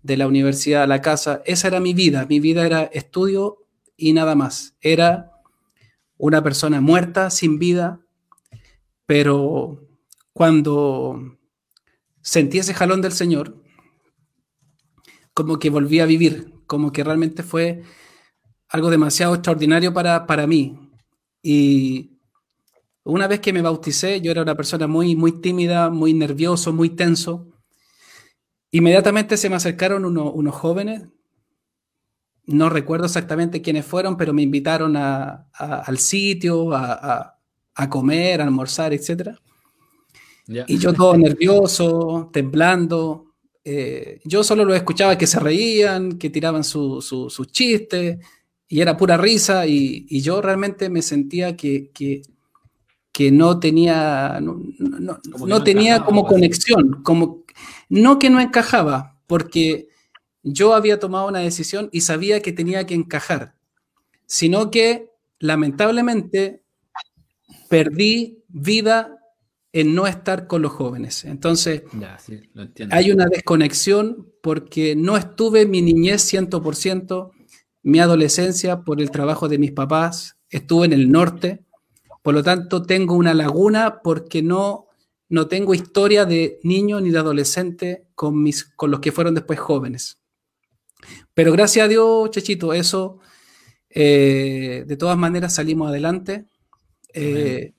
de 0.07 0.17
la 0.17 0.27
universidad 0.27 0.83
a 0.83 0.87
la 0.87 1.01
casa. 1.01 1.41
Esa 1.45 1.67
era 1.67 1.79
mi 1.81 1.93
vida. 1.93 2.25
Mi 2.27 2.39
vida 2.39 2.65
era 2.65 2.83
estudio 2.83 3.67
y 3.97 4.13
nada 4.13 4.35
más. 4.35 4.75
Era 4.81 5.33
una 6.17 6.41
persona 6.41 6.81
muerta, 6.81 7.29
sin 7.29 7.59
vida, 7.59 7.99
pero 9.05 9.85
cuando 10.33 11.37
sentí 12.21 12.57
ese 12.57 12.73
jalón 12.73 13.01
del 13.01 13.11
Señor, 13.11 13.61
como 15.33 15.59
que 15.59 15.69
volví 15.69 15.99
a 15.99 16.05
vivir, 16.05 16.53
como 16.65 16.91
que 16.91 17.03
realmente 17.03 17.43
fue 17.43 17.83
algo 18.69 18.89
demasiado 18.89 19.35
extraordinario 19.35 19.93
para, 19.93 20.25
para 20.25 20.47
mí. 20.47 20.89
Y 21.43 22.17
una 23.03 23.27
vez 23.27 23.41
que 23.41 23.53
me 23.53 23.61
bauticé, 23.61 24.21
yo 24.21 24.31
era 24.31 24.41
una 24.41 24.55
persona 24.55 24.87
muy, 24.87 25.15
muy 25.15 25.41
tímida, 25.41 25.89
muy 25.89 26.13
nervioso, 26.13 26.71
muy 26.71 26.91
tenso. 26.91 27.56
Inmediatamente 28.71 29.37
se 29.37 29.49
me 29.49 29.55
acercaron 29.55 30.05
unos 30.05 30.55
jóvenes, 30.55 31.03
no 32.47 32.69
recuerdo 32.69 33.05
exactamente 33.05 33.61
quiénes 33.61 33.85
fueron, 33.85 34.17
pero 34.17 34.33
me 34.33 34.41
invitaron 34.41 34.95
al 34.95 35.97
sitio, 35.97 36.73
a, 36.73 37.37
comer, 37.89 38.41
a 38.41 38.45
almorzar, 38.45 38.93
etc. 38.93 39.31
Y 40.67 40.77
yo 40.77 40.93
todo 40.93 41.15
nervioso, 41.17 42.29
temblando. 42.31 43.33
Eh, 43.65 44.21
yo 44.23 44.45
solo 44.45 44.63
lo 44.63 44.73
escuchaba 44.73 45.17
que 45.17 45.27
se 45.27 45.41
reían, 45.41 46.17
que 46.17 46.29
tiraban 46.29 46.63
sus 46.63 47.51
chistes, 47.51 48.17
y 48.69 48.79
era 48.79 48.95
pura 48.95 49.17
risa, 49.17 49.67
y, 49.67 50.21
yo 50.21 50.41
realmente 50.41 50.89
me 50.89 51.01
sentía 51.01 51.57
que, 51.57 51.91
que, 51.93 53.31
no 53.31 53.59
tenía, 53.59 54.39
no, 54.39 55.63
tenía 55.63 56.01
como 56.05 56.25
conexión, 56.25 57.01
como 57.03 57.43
no 57.89 58.19
que 58.19 58.29
no 58.29 58.39
encajaba, 58.39 59.19
porque 59.27 59.89
yo 60.43 60.73
había 60.73 60.99
tomado 60.99 61.27
una 61.27 61.39
decisión 61.39 61.89
y 61.91 62.01
sabía 62.01 62.41
que 62.41 62.53
tenía 62.53 62.85
que 62.85 62.95
encajar, 62.95 63.55
sino 64.25 64.71
que 64.71 65.11
lamentablemente 65.39 66.61
perdí 67.69 68.43
vida 68.47 69.17
en 69.73 69.93
no 69.93 70.07
estar 70.07 70.47
con 70.47 70.61
los 70.61 70.71
jóvenes. 70.71 71.25
Entonces, 71.25 71.83
hay 72.89 73.11
una 73.11 73.27
desconexión 73.27 74.31
porque 74.41 74.95
no 74.95 75.17
estuve 75.17 75.65
mi 75.65 75.81
niñez 75.81 76.33
100%, 76.33 77.31
mi 77.83 77.99
adolescencia 77.99 78.81
por 78.81 79.01
el 79.01 79.11
trabajo 79.11 79.47
de 79.47 79.59
mis 79.59 79.71
papás, 79.71 80.37
estuve 80.49 80.85
en 80.85 80.93
el 80.93 81.11
norte, 81.11 81.63
por 82.23 82.33
lo 82.33 82.43
tanto 82.43 82.81
tengo 82.83 83.15
una 83.15 83.33
laguna 83.33 84.01
porque 84.01 84.41
no 84.41 84.86
no 85.29 85.47
tengo 85.47 85.73
historia 85.73 86.25
de 86.25 86.59
niño 86.63 87.01
ni 87.01 87.09
de 87.09 87.19
adolescente 87.19 88.07
con, 88.15 88.41
mis, 88.41 88.63
con 88.63 88.91
los 88.91 88.99
que 88.99 89.11
fueron 89.11 89.35
después 89.35 89.59
jóvenes. 89.59 90.19
Pero 91.33 91.51
gracias 91.51 91.85
a 91.85 91.87
Dios, 91.87 92.31
Chechito, 92.31 92.73
eso, 92.73 93.19
eh, 93.89 94.83
de 94.85 94.97
todas 94.97 95.17
maneras 95.17 95.55
salimos 95.55 95.89
adelante. 95.89 96.45
Eh, 97.13 97.73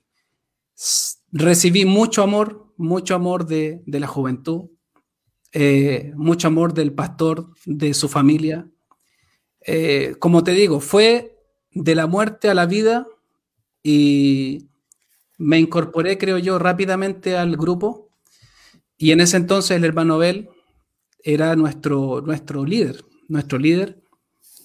recibí 1.31 1.85
mucho 1.85 2.23
amor, 2.23 2.73
mucho 2.77 3.15
amor 3.15 3.45
de, 3.45 3.81
la 3.85 4.07
juventud, 4.07 4.69
eh, 5.51 6.11
mucho 6.15 6.47
amor 6.47 6.73
del 6.73 6.93
pastor, 6.93 7.53
de 7.65 7.93
su 7.93 8.07
familia. 8.07 8.69
como 10.19 10.43
te 10.43 10.51
digo, 10.51 10.79
fue 10.79 11.37
de 11.71 11.95
la 11.95 12.07
muerte 12.07 12.49
a 12.49 12.53
la 12.53 12.65
vida 12.65 13.05
y 13.83 14.68
me 15.39 15.57
incorporé, 15.57 16.19
creo 16.19 16.37
yo, 16.37 16.59
rápidamente 16.59 17.35
al 17.35 17.57
grupo 17.57 18.09
y 19.01 19.13
en 19.13 19.21
ese 19.21 19.37
entonces 19.37 19.77
el 19.77 19.85
hermano 19.85 20.17
Bel 20.17 20.49
era 21.23 21.55
nuestro, 21.55 22.21
nuestro 22.21 22.65
líder, 22.65 22.97
nuestro 23.29 23.57
líder. 23.57 23.97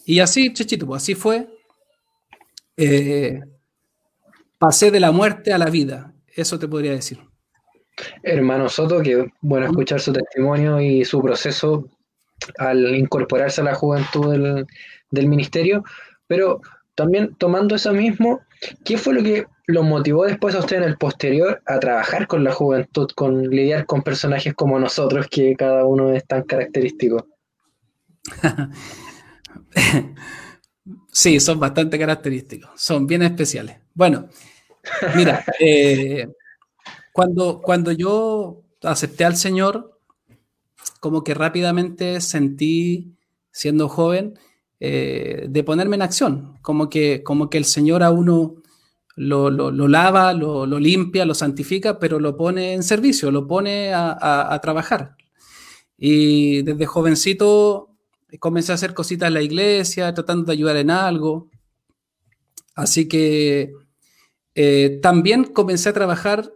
Y 0.04 0.18
así, 0.18 0.52
Chechito, 0.52 0.86
pues 0.86 1.02
así 1.02 1.14
fue. 1.14 1.48
Eh, 2.76 3.40
pasé 4.58 4.90
de 4.90 4.98
la 4.98 5.12
muerte 5.12 5.52
a 5.52 5.58
la 5.58 5.70
vida, 5.70 6.12
eso 6.34 6.58
te 6.58 6.66
podría 6.66 6.90
decir. 6.90 7.20
Hermano 8.24 8.68
Soto, 8.68 9.00
que 9.00 9.24
bueno 9.40 9.66
escuchar 9.66 10.00
su 10.00 10.12
testimonio 10.12 10.80
y 10.80 11.04
su 11.04 11.22
proceso 11.22 11.88
al 12.58 12.92
incorporarse 12.96 13.60
a 13.60 13.64
la 13.64 13.74
juventud 13.76 14.32
del, 14.32 14.66
del 15.12 15.28
ministerio, 15.28 15.84
pero 16.26 16.60
también 16.96 17.36
tomando 17.36 17.76
eso 17.76 17.92
mismo, 17.92 18.40
¿qué 18.84 18.98
fue 18.98 19.14
lo 19.14 19.22
que 19.22 19.46
lo 19.66 19.82
motivó 19.82 20.26
después 20.26 20.54
a 20.54 20.58
usted 20.58 20.78
en 20.78 20.84
el 20.84 20.98
posterior 20.98 21.62
a 21.66 21.78
trabajar 21.78 22.26
con 22.26 22.44
la 22.44 22.52
juventud, 22.52 23.08
con 23.14 23.48
lidiar 23.48 23.86
con 23.86 24.02
personajes 24.02 24.54
como 24.54 24.78
nosotros, 24.78 25.26
que 25.30 25.54
cada 25.56 25.86
uno 25.86 26.12
es 26.12 26.26
tan 26.26 26.42
característico? 26.42 27.26
sí, 31.12 31.40
son 31.40 31.58
bastante 31.58 31.98
característicos, 31.98 32.70
son 32.76 33.06
bien 33.06 33.22
especiales. 33.22 33.78
Bueno, 33.94 34.28
mira, 35.16 35.44
eh, 35.60 36.28
cuando, 37.12 37.62
cuando 37.62 37.92
yo 37.92 38.62
acepté 38.82 39.24
al 39.24 39.36
Señor, 39.36 39.98
como 41.00 41.24
que 41.24 41.32
rápidamente 41.32 42.20
sentí, 42.20 43.16
siendo 43.50 43.88
joven, 43.88 44.38
eh, 44.80 45.46
de 45.48 45.64
ponerme 45.64 45.96
en 45.96 46.02
acción, 46.02 46.58
como 46.60 46.90
que, 46.90 47.22
como 47.22 47.48
que 47.48 47.56
el 47.56 47.64
Señor 47.64 48.02
a 48.02 48.10
uno 48.10 48.56
lo, 49.16 49.50
lava, 49.88 50.32
lo, 50.32 50.66
limpia, 50.78 51.24
lo 51.24 51.34
santifica, 51.34 51.98
pero 51.98 52.18
lo 52.18 52.36
pone 52.36 52.74
en 52.74 52.82
servicio, 52.82 53.30
lo 53.30 53.46
pone 53.46 53.92
a, 53.94 54.58
trabajar. 54.62 55.16
Y 55.96 56.62
desde 56.62 56.86
jovencito 56.86 57.90
comencé 58.40 58.72
a 58.72 58.74
hacer 58.74 58.94
cositas 58.94 59.28
en 59.28 59.34
la 59.34 59.42
iglesia, 59.42 60.12
tratando 60.12 60.46
de 60.46 60.52
ayudar 60.52 60.76
en 60.76 60.90
algo. 60.90 61.48
Así 62.74 63.06
que 63.06 63.72
eh, 64.54 64.98
también 65.00 65.44
comencé 65.44 65.90
a 65.90 65.92
trabajar 65.92 66.52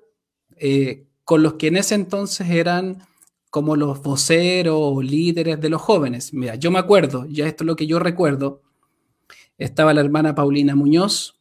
eh, 0.56 1.06
con 1.24 1.42
los 1.42 1.54
que 1.54 1.68
en 1.68 1.76
ese 1.76 1.94
entonces 1.94 2.50
eran 2.50 3.02
como 3.50 3.76
los 3.76 4.02
voceros 4.02 4.76
o 4.76 5.00
líderes 5.02 5.60
de 5.60 5.68
los 5.68 5.80
jóvenes. 5.80 6.34
Mira, 6.34 6.56
yo 6.56 6.70
me 6.70 6.78
acuerdo, 6.78 7.26
ya 7.26 7.46
esto 7.46 7.64
es 7.64 7.66
lo 7.66 7.76
que 7.76 7.86
yo 7.86 7.98
recuerdo, 7.98 8.62
estaba 9.56 9.94
la 9.94 10.00
hermana 10.00 10.34
Paulina 10.34 10.74
Muñoz, 10.74 11.37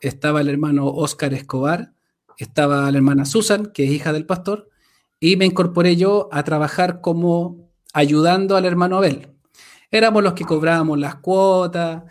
estaba 0.00 0.40
el 0.40 0.48
hermano 0.48 0.86
Oscar 0.86 1.34
Escobar, 1.34 1.92
estaba 2.38 2.90
la 2.90 2.98
hermana 2.98 3.24
Susan, 3.24 3.66
que 3.72 3.84
es 3.84 3.90
hija 3.90 4.12
del 4.12 4.26
pastor, 4.26 4.68
y 5.20 5.36
me 5.36 5.46
incorporé 5.46 5.96
yo 5.96 6.28
a 6.32 6.44
trabajar 6.44 7.00
como 7.00 7.70
ayudando 7.92 8.56
al 8.56 8.64
hermano 8.64 8.98
Abel. 8.98 9.28
Éramos 9.90 10.22
los 10.22 10.34
que 10.34 10.44
cobrábamos 10.44 10.98
las 10.98 11.16
cuotas. 11.16 12.02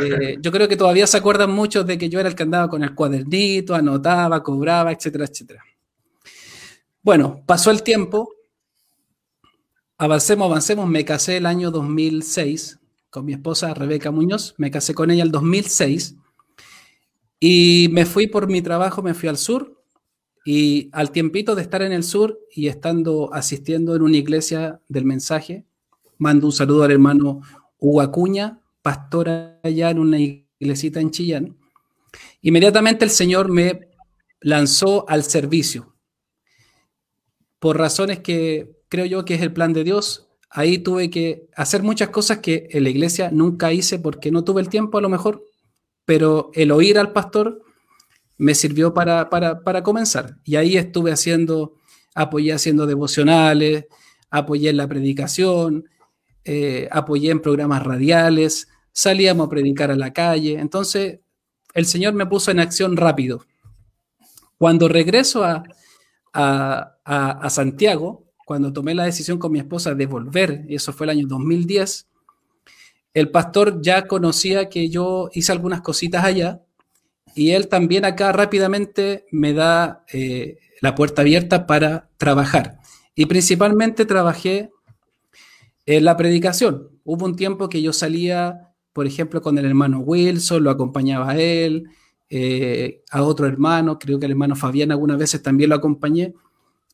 Eh, 0.00 0.38
yo 0.40 0.50
creo 0.52 0.68
que 0.68 0.76
todavía 0.76 1.06
se 1.06 1.18
acuerdan 1.18 1.50
muchos 1.50 1.86
de 1.86 1.98
que 1.98 2.08
yo 2.08 2.20
era 2.20 2.28
el 2.28 2.34
que 2.34 2.44
andaba 2.44 2.68
con 2.68 2.82
el 2.82 2.94
cuadernito, 2.94 3.74
anotaba, 3.74 4.42
cobraba, 4.42 4.92
etcétera, 4.92 5.26
etcétera. 5.26 5.62
Bueno, 7.02 7.42
pasó 7.46 7.70
el 7.70 7.82
tiempo, 7.82 8.30
avancemos, 9.96 10.46
avancemos, 10.46 10.88
me 10.88 11.04
casé 11.04 11.38
el 11.38 11.46
año 11.46 11.70
2006 11.70 12.78
con 13.10 13.24
mi 13.24 13.32
esposa 13.32 13.72
Rebeca 13.72 14.10
Muñoz, 14.10 14.54
me 14.58 14.70
casé 14.70 14.94
con 14.94 15.10
ella 15.10 15.22
el 15.22 15.30
2006 15.30 16.16
y 17.40 17.88
me 17.92 18.04
fui 18.04 18.26
por 18.26 18.48
mi 18.48 18.62
trabajo, 18.62 19.02
me 19.02 19.14
fui 19.14 19.28
al 19.28 19.38
sur 19.38 19.82
y 20.44 20.88
al 20.92 21.12
tiempito 21.12 21.54
de 21.54 21.62
estar 21.62 21.82
en 21.82 21.92
el 21.92 22.02
sur 22.02 22.40
y 22.54 22.68
estando 22.68 23.32
asistiendo 23.32 23.94
en 23.94 24.02
una 24.02 24.16
iglesia 24.16 24.80
del 24.88 25.04
mensaje, 25.04 25.64
mando 26.16 26.46
un 26.46 26.52
saludo 26.52 26.84
al 26.84 26.92
hermano 26.92 27.42
Hugo 27.78 28.00
Acuña, 28.00 28.60
pastor 28.82 29.28
allá 29.62 29.90
en 29.90 29.98
una 29.98 30.18
iglesita 30.18 31.00
en 31.00 31.10
Chillán. 31.10 31.56
Inmediatamente 32.42 33.04
el 33.04 33.10
Señor 33.10 33.50
me 33.50 33.88
lanzó 34.40 35.08
al 35.08 35.22
servicio. 35.24 35.94
Por 37.58 37.76
razones 37.76 38.20
que 38.20 38.72
creo 38.88 39.04
yo 39.04 39.24
que 39.24 39.34
es 39.34 39.42
el 39.42 39.52
plan 39.52 39.72
de 39.72 39.84
Dios, 39.84 40.28
ahí 40.50 40.78
tuve 40.78 41.10
que 41.10 41.48
hacer 41.54 41.82
muchas 41.82 42.08
cosas 42.08 42.38
que 42.38 42.68
en 42.70 42.84
la 42.84 42.90
iglesia 42.90 43.30
nunca 43.30 43.72
hice 43.72 43.98
porque 43.98 44.30
no 44.30 44.44
tuve 44.44 44.60
el 44.60 44.68
tiempo 44.68 44.98
a 44.98 45.02
lo 45.02 45.08
mejor 45.08 45.44
pero 46.08 46.50
el 46.54 46.72
oír 46.72 46.98
al 46.98 47.12
pastor 47.12 47.62
me 48.38 48.54
sirvió 48.54 48.94
para, 48.94 49.28
comenzar. 49.82 50.38
Y 50.42 50.56
ahí 50.56 50.78
estuve 50.78 51.12
haciendo, 51.12 51.74
apoyé 52.14 52.54
haciendo 52.54 52.86
devocionales, 52.86 53.84
apoyé 54.30 54.70
en 54.70 54.78
la 54.78 54.88
predicación, 54.88 55.86
eh, 56.46 56.88
apoyé 56.90 57.30
en 57.30 57.42
programas 57.42 57.82
radiales, 57.82 58.68
salíamos 58.90 59.48
a 59.48 59.50
predicar 59.50 59.90
a 59.90 59.96
la 59.96 60.14
calle. 60.14 60.58
Entonces, 60.58 61.20
el 61.74 61.84
Señor 61.84 62.14
me 62.14 62.24
puso 62.24 62.50
en 62.52 62.60
acción 62.60 62.96
rápido. 62.96 63.44
Cuando 64.56 64.88
regreso 64.88 65.44
a, 65.44 65.62
a, 66.32 67.50
Santiago, 67.50 68.32
cuando 68.46 68.72
tomé 68.72 68.94
la 68.94 69.04
decisión 69.04 69.38
con 69.38 69.52
mi 69.52 69.58
esposa 69.58 69.94
de 69.94 70.06
volver, 70.06 70.64
y 70.70 70.76
eso 70.76 70.90
fue 70.94 71.04
el 71.04 71.10
año 71.10 71.26
2010, 71.26 72.08
el 73.18 73.30
pastor 73.30 73.80
ya 73.82 74.06
conocía 74.06 74.68
que 74.68 74.88
yo 74.88 75.28
hice 75.32 75.52
algunas 75.52 75.80
cositas 75.80 76.24
allá 76.24 76.62
y 77.34 77.50
él 77.50 77.68
también 77.68 78.04
acá 78.04 78.32
rápidamente 78.32 79.26
me 79.30 79.52
da 79.52 80.04
eh, 80.12 80.58
la 80.80 80.94
puerta 80.94 81.22
abierta 81.22 81.66
para 81.66 82.08
trabajar. 82.16 82.78
Y 83.14 83.26
principalmente 83.26 84.04
trabajé 84.04 84.70
en 85.86 86.04
la 86.04 86.16
predicación. 86.16 86.90
Hubo 87.04 87.24
un 87.24 87.36
tiempo 87.36 87.68
que 87.68 87.82
yo 87.82 87.92
salía, 87.92 88.72
por 88.92 89.06
ejemplo, 89.06 89.40
con 89.42 89.58
el 89.58 89.64
hermano 89.64 90.00
Wilson, 90.00 90.62
lo 90.62 90.70
acompañaba 90.70 91.30
a 91.30 91.38
él, 91.38 91.88
eh, 92.30 93.02
a 93.10 93.22
otro 93.22 93.46
hermano, 93.46 93.98
creo 93.98 94.18
que 94.18 94.26
el 94.26 94.32
hermano 94.32 94.54
Fabián 94.54 94.92
algunas 94.92 95.18
veces 95.18 95.42
también 95.42 95.70
lo 95.70 95.76
acompañé. 95.76 96.34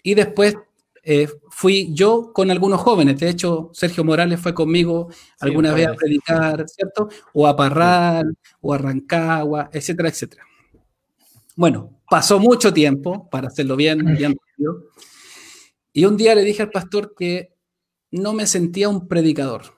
Y 0.02 0.14
después 0.14 0.56
eh, 1.04 1.28
fui 1.50 1.92
yo 1.92 2.32
con 2.32 2.50
algunos 2.50 2.80
jóvenes. 2.80 3.20
De 3.20 3.28
hecho, 3.28 3.70
Sergio 3.72 4.04
Morales 4.04 4.40
fue 4.40 4.54
conmigo 4.54 5.08
alguna 5.40 5.72
vez 5.74 5.88
a 5.88 5.94
predicar, 5.94 6.66
¿cierto? 6.68 7.08
O 7.32 7.46
a 7.46 7.54
Parral, 7.54 8.36
o 8.60 8.72
a 8.72 8.78
Rancagua, 8.78 9.68
etcétera, 9.72 10.08
etcétera. 10.08 10.44
Bueno, 11.56 12.00
pasó 12.08 12.38
mucho 12.38 12.72
tiempo, 12.72 13.28
para 13.30 13.48
hacerlo 13.48 13.76
bien, 13.76 14.04
bien 14.16 14.34
rápido. 14.34 14.90
Y 15.92 16.06
un 16.06 16.16
día 16.16 16.34
le 16.34 16.42
dije 16.42 16.62
al 16.62 16.70
pastor 16.70 17.14
que 17.16 17.54
no 18.10 18.32
me 18.32 18.46
sentía 18.46 18.88
un 18.88 19.06
predicador. 19.06 19.74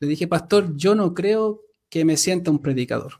Le 0.00 0.06
dije, 0.06 0.28
pastor, 0.28 0.76
yo 0.76 0.94
no 0.94 1.14
creo 1.14 1.62
que 1.90 2.04
me 2.04 2.16
sienta 2.16 2.50
un 2.50 2.60
predicador. 2.60 3.14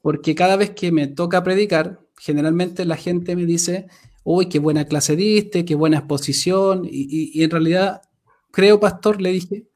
Porque 0.00 0.34
cada 0.34 0.56
vez 0.56 0.70
que 0.70 0.92
me 0.92 1.08
toca 1.08 1.42
predicar, 1.42 2.00
generalmente 2.16 2.84
la 2.84 2.96
gente 2.96 3.34
me 3.34 3.44
dice, 3.44 3.88
uy, 4.30 4.50
qué 4.50 4.58
buena 4.58 4.84
clase 4.84 5.16
diste, 5.16 5.64
qué 5.64 5.74
buena 5.74 5.98
exposición. 5.98 6.82
Y, 6.84 7.42
en 7.42 7.50
realidad, 7.50 8.02
creo, 8.50 8.78
pastor, 8.78 9.22
le 9.22 9.32
dije, 9.32 9.66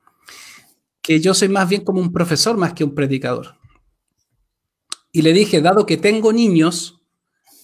que 1.00 1.20
yo 1.20 1.32
soy 1.32 1.48
más 1.48 1.70
bien 1.70 1.84
como 1.84 2.02
un 2.02 2.12
profesor 2.12 2.58
más 2.58 2.74
que 2.74 2.84
un 2.84 2.94
predicador. 2.94 3.56
Y 5.10 5.22
le 5.22 5.32
dije, 5.32 5.62
dado 5.62 5.86
que 5.86 5.96
tengo 5.96 6.34
niños, 6.34 7.00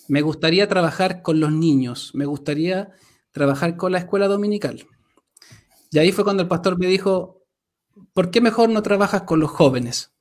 me 0.09 0.23
gustaría 0.23 0.67
trabajar 0.67 1.21
con 1.21 1.41
los 1.41 1.53
niños, 1.53 2.13
me 2.15 2.25
gustaría 2.25 2.91
trabajar 3.33 3.77
con 3.77 3.93
la 3.93 3.99
escuela 3.99 4.27
dominical. 4.27 4.87
Y 5.91 5.99
ahí 5.99 6.11
fue 6.11 6.25
cuando 6.25 6.43
el 6.43 6.49
pastor 6.49 6.79
me 6.79 6.87
dijo, 6.87 7.43
¿por 8.15 8.31
qué 8.31 8.41
mejor 8.41 8.71
no 8.71 8.83
trabajas 8.83 9.23
con 9.23 9.41
los 9.41 9.51
jóvenes? 9.51 10.15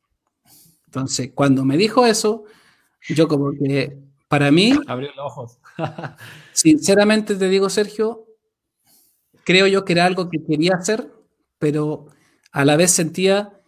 Entonces, 0.87 1.31
cuando 1.33 1.63
me 1.63 1.77
dijo 1.77 2.05
eso, 2.05 2.43
yo 3.07 3.29
como 3.29 3.51
que, 3.51 3.97
para 4.27 4.51
mí... 4.51 4.73
Abrió 4.85 5.09
los 5.15 5.25
ojos. 5.25 5.59
sinceramente 6.53 7.35
te 7.35 7.49
digo, 7.49 7.69
Sergio, 7.69 8.25
creo 9.43 9.67
yo 9.67 9.85
que 9.85 9.93
era 9.93 10.05
algo 10.05 10.29
que 10.29 10.43
quería 10.43 10.75
hacer, 10.75 11.11
pero 11.59 12.07
a 12.51 12.65
la 12.65 12.75
vez 12.75 12.91
sentía 12.91 13.61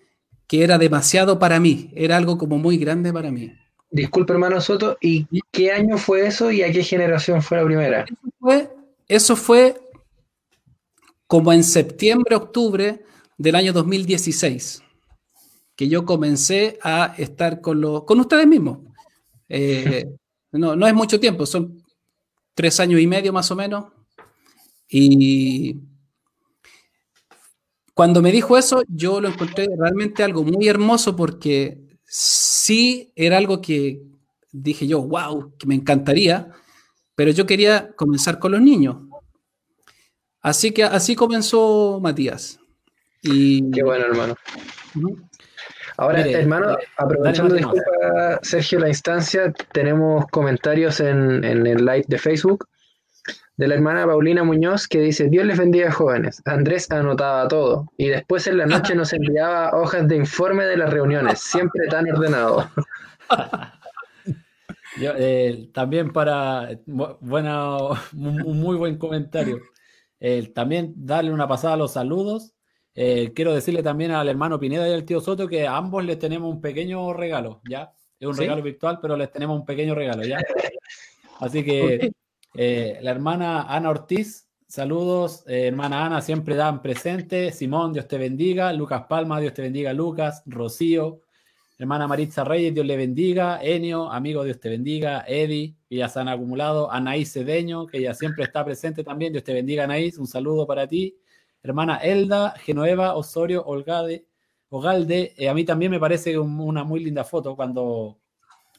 que 0.47 0.63
era 0.63 0.77
demasiado 0.77 1.39
para 1.39 1.59
mí, 1.59 1.91
era 1.95 2.17
algo 2.17 2.37
como 2.37 2.57
muy 2.57 2.77
grande 2.77 3.13
para 3.13 3.31
mí. 3.31 3.53
Disculpe, 3.91 4.33
hermano 4.33 4.61
Soto, 4.61 4.97
¿y 5.01 5.25
qué 5.51 5.71
año 5.71 5.97
fue 5.97 6.27
eso 6.27 6.51
y 6.51 6.61
a 6.63 6.71
qué 6.71 6.83
generación 6.83 7.41
fue 7.41 7.57
la 7.57 7.65
primera? 7.65 8.03
Eso 8.03 8.31
fue, 8.39 8.69
eso 9.07 9.35
fue 9.35 9.81
como 11.27 11.53
en 11.53 11.63
septiembre, 11.63 12.35
octubre 12.35 13.03
del 13.37 13.55
año 13.55 13.71
2016, 13.71 14.83
que 15.75 15.87
yo 15.87 16.05
comencé 16.05 16.77
a 16.81 17.15
estar 17.17 17.61
con, 17.61 17.79
lo, 17.81 18.05
con 18.05 18.19
ustedes 18.19 18.47
mismos. 18.47 18.79
Eh, 19.47 20.05
no, 20.51 20.75
no 20.75 20.87
es 20.87 20.93
mucho 20.93 21.19
tiempo, 21.19 21.45
son 21.45 21.83
tres 22.59 22.81
años 22.81 22.99
y 22.99 23.07
medio 23.07 23.31
más 23.31 23.49
o 23.51 23.55
menos. 23.55 23.85
Y 24.89 25.77
cuando 27.93 28.21
me 28.21 28.33
dijo 28.33 28.57
eso, 28.57 28.83
yo 28.89 29.21
lo 29.21 29.29
encontré 29.29 29.69
realmente 29.77 30.23
algo 30.23 30.43
muy 30.43 30.67
hermoso 30.67 31.15
porque 31.15 31.79
sí 32.03 33.13
era 33.15 33.37
algo 33.37 33.61
que 33.61 34.01
dije 34.51 34.85
yo, 34.87 35.01
wow, 35.03 35.55
que 35.57 35.67
me 35.67 35.75
encantaría, 35.75 36.51
pero 37.15 37.31
yo 37.31 37.45
quería 37.45 37.95
comenzar 37.95 38.39
con 38.39 38.51
los 38.51 38.61
niños. 38.61 38.97
Así 40.41 40.73
que 40.73 40.83
así 40.83 41.15
comenzó 41.15 42.01
Matías. 42.01 42.59
Y, 43.21 43.71
Qué 43.71 43.83
bueno, 43.83 44.03
hermano. 44.03 44.35
Ahora, 45.99 46.21
hermano, 46.21 46.77
aprovechando, 46.97 47.55
disculpa, 47.55 48.39
Sergio, 48.41 48.79
la 48.79 48.87
instancia, 48.87 49.53
tenemos 49.73 50.25
comentarios 50.27 50.99
en, 51.01 51.43
en, 51.43 51.67
el 51.67 51.85
live 51.85 52.05
de 52.07 52.17
Facebook 52.17 52.65
de 53.59 53.67
la 53.67 53.75
hermana 53.75 54.05
Paulina 54.05 54.45
Muñoz 54.45 54.87
que 54.87 55.01
dice, 55.01 55.27
Dios 55.27 55.45
les 55.45 55.57
bendiga 55.57 55.91
jóvenes. 55.91 56.41
Andrés 56.45 56.89
anotaba 56.91 57.45
todo 57.49 57.91
y 57.97 58.07
después 58.07 58.47
en 58.47 58.57
la 58.57 58.65
noche 58.65 58.95
nos 58.95 59.11
enviaba 59.11 59.71
hojas 59.77 60.07
de 60.07 60.15
informe 60.15 60.63
de 60.63 60.77
las 60.77 60.89
reuniones, 60.89 61.41
siempre 61.41 61.87
tan 61.87 62.09
ordenado. 62.09 62.69
Eh, 65.01 65.69
también 65.71 66.11
para, 66.11 66.67
bueno, 66.87 67.91
un 68.13 68.59
muy 68.59 68.75
buen 68.75 68.97
comentario. 68.97 69.59
Eh, 70.19 70.51
también 70.53 70.93
darle 70.97 71.31
una 71.31 71.47
pasada 71.47 71.75
a 71.75 71.77
los 71.77 71.93
saludos. 71.93 72.53
Eh, 73.01 73.31
quiero 73.33 73.53
decirle 73.53 73.81
también 73.81 74.11
al 74.11 74.27
hermano 74.27 74.59
Pineda 74.59 74.85
y 74.89 74.91
al 74.91 75.05
tío 75.05 75.21
Soto 75.21 75.47
que 75.47 75.65
a 75.65 75.77
ambos 75.77 76.03
les 76.03 76.19
tenemos 76.19 76.53
un 76.53 76.59
pequeño 76.59 77.13
regalo, 77.13 77.61
¿ya? 77.63 77.93
Es 78.19 78.27
un 78.27 78.35
regalo 78.35 78.61
virtual, 78.61 78.99
pero 79.01 79.15
les 79.15 79.31
tenemos 79.31 79.57
un 79.57 79.65
pequeño 79.65 79.95
regalo, 79.95 80.23
¿ya? 80.23 80.37
Así 81.39 81.63
que 81.63 82.11
eh, 82.55 82.99
la 83.01 83.11
hermana 83.11 83.61
Ana 83.73 83.91
Ortiz, 83.91 84.49
saludos. 84.67 85.45
hermana 85.47 86.07
Ana, 86.07 86.21
siempre 86.21 86.57
dan 86.57 86.81
presente. 86.81 87.53
Simón, 87.53 87.93
Dios 87.93 88.05
te 88.05 88.17
bendiga. 88.17 88.73
Lucas 88.73 89.05
Palma, 89.07 89.39
Dios 89.39 89.53
te 89.53 89.61
bendiga. 89.61 89.93
Lucas, 89.93 90.43
Rocío, 90.45 91.21
Hermana 91.77 92.05
Maritza 92.05 92.43
Reyes, 92.43 92.73
Dios 92.73 92.85
le 92.85 92.97
bendiga. 92.97 93.63
Enio, 93.63 94.11
amigo, 94.11 94.43
Dios 94.43 94.59
te 94.59 94.67
bendiga. 94.67 95.23
Eddie, 95.25 95.73
que 95.87 95.95
ya 95.95 96.09
se 96.09 96.19
han 96.19 96.27
acumulado. 96.27 96.91
Anaís 96.91 97.31
Cedeño, 97.31 97.87
que 97.87 98.01
ya 98.01 98.13
siempre 98.13 98.43
está 98.43 98.65
presente 98.65 99.05
también. 99.05 99.31
Dios 99.31 99.45
te 99.45 99.53
bendiga, 99.53 99.85
Anaís. 99.85 100.17
Un 100.17 100.27
saludo 100.27 100.67
para 100.67 100.85
ti. 100.85 101.15
Hermana 101.63 101.97
Elda, 101.97 102.55
Genueva, 102.57 103.15
Osorio, 103.15 103.65
Olgade, 103.65 104.25
Ogalde. 104.69 105.33
Eh, 105.37 105.49
a 105.49 105.53
mí 105.53 105.65
también 105.65 105.91
me 105.91 105.99
parece 105.99 106.37
una 106.37 106.83
muy 106.83 107.03
linda 107.03 107.23
foto 107.23 107.55
cuando, 107.55 108.17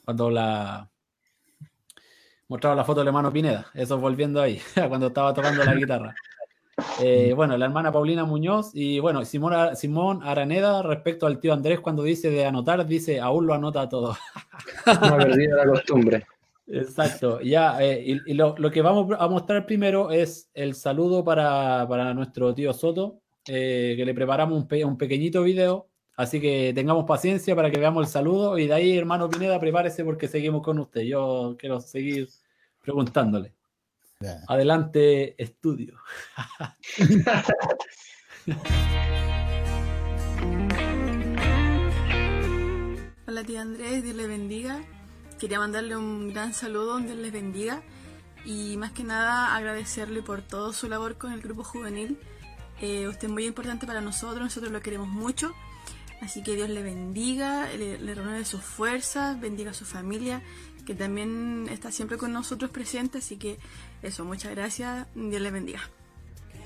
cuando 0.04 0.30
la 0.30 0.90
mostraba 2.48 2.76
la 2.76 2.84
foto 2.84 3.00
del 3.00 3.08
hermano 3.08 3.32
Pineda. 3.32 3.66
Eso 3.74 3.98
volviendo 3.98 4.40
ahí, 4.40 4.60
cuando 4.88 5.08
estaba 5.08 5.32
tocando 5.32 5.64
la 5.64 5.74
guitarra. 5.74 6.14
Eh, 7.00 7.32
bueno, 7.34 7.56
la 7.56 7.66
hermana 7.66 7.92
Paulina 7.92 8.24
Muñoz 8.24 8.70
y 8.74 9.00
bueno, 9.00 9.24
Simón, 9.24 9.76
Simón 9.76 10.20
Araneda 10.22 10.82
respecto 10.82 11.26
al 11.26 11.38
tío 11.38 11.52
Andrés 11.52 11.80
cuando 11.80 12.02
dice 12.02 12.30
de 12.30 12.46
anotar, 12.46 12.86
dice 12.86 13.20
aún 13.20 13.46
lo 13.46 13.54
anota 13.54 13.88
todo. 13.88 14.16
No 14.86 15.16
perdido 15.16 15.56
la 15.56 15.66
costumbre. 15.66 16.26
Exacto, 16.72 17.40
ya, 17.40 17.82
eh, 17.82 18.20
y, 18.26 18.34
lo, 18.34 18.54
que 18.54 18.80
vamos 18.80 19.16
a 19.18 19.26
mostrar 19.26 19.66
primero 19.66 20.12
es 20.12 20.48
el 20.54 20.74
saludo 20.74 21.24
para, 21.24 22.14
nuestro 22.14 22.54
tío 22.54 22.72
Soto, 22.72 23.20
eh, 23.46 23.94
que 23.96 24.04
le 24.04 24.14
preparamos 24.14 24.56
un, 24.56 24.68
un, 24.84 24.96
pequeñito 24.96 25.42
video, 25.42 25.88
así 26.16 26.40
que 26.40 26.70
tengamos 26.72 27.06
paciencia 27.06 27.56
para 27.56 27.72
que 27.72 27.80
veamos 27.80 28.06
el 28.06 28.12
saludo 28.12 28.56
y 28.56 28.68
de 28.68 28.74
ahí, 28.74 28.96
hermano 28.96 29.28
Pineda, 29.28 29.58
prepárese 29.58 30.04
porque 30.04 30.28
seguimos 30.28 30.62
con 30.62 30.78
usted. 30.78 31.00
Yo 31.02 31.56
quiero 31.58 31.80
seguir 31.80 32.28
preguntándole. 32.80 33.52
Adelante, 34.46 35.34
estudio. 35.42 35.98
Hola 43.26 43.44
tía 43.44 43.62
Andrés, 43.62 44.02
Dios 44.04 44.14
le 44.16 44.26
bendiga. 44.26 44.99
Quería 45.40 45.58
mandarle 45.58 45.96
un 45.96 46.32
gran 46.32 46.54
saludo, 46.54 46.98
Dios 46.98 47.16
les 47.16 47.32
bendiga. 47.32 47.82
Y 48.44 48.76
más 48.76 48.92
que 48.92 49.02
nada 49.02 49.56
agradecerle 49.56 50.22
por 50.22 50.42
todo 50.42 50.72
su 50.72 50.88
labor 50.88 51.16
con 51.16 51.32
el 51.32 51.40
grupo 51.40 51.64
juvenil. 51.64 52.18
Eh, 52.80 53.08
usted 53.08 53.24
es 53.28 53.32
muy 53.32 53.46
importante 53.46 53.86
para 53.86 54.00
nosotros, 54.00 54.40
nosotros 54.40 54.70
lo 54.70 54.80
queremos 54.80 55.08
mucho. 55.08 55.52
Así 56.22 56.42
que 56.42 56.54
Dios 56.54 56.68
le 56.68 56.82
bendiga, 56.82 57.68
le, 57.72 57.98
le 57.98 58.14
renueve 58.14 58.44
sus 58.44 58.60
fuerzas, 58.60 59.40
bendiga 59.40 59.70
a 59.70 59.74
su 59.74 59.86
familia 59.86 60.42
que 60.90 60.94
también 60.94 61.68
está 61.70 61.92
siempre 61.92 62.18
con 62.18 62.32
nosotros 62.32 62.70
presente, 62.70 63.18
así 63.18 63.36
que 63.36 63.58
eso, 64.02 64.24
muchas 64.24 64.52
gracias, 64.56 65.06
Dios 65.14 65.40
les 65.40 65.52
bendiga. 65.52 65.80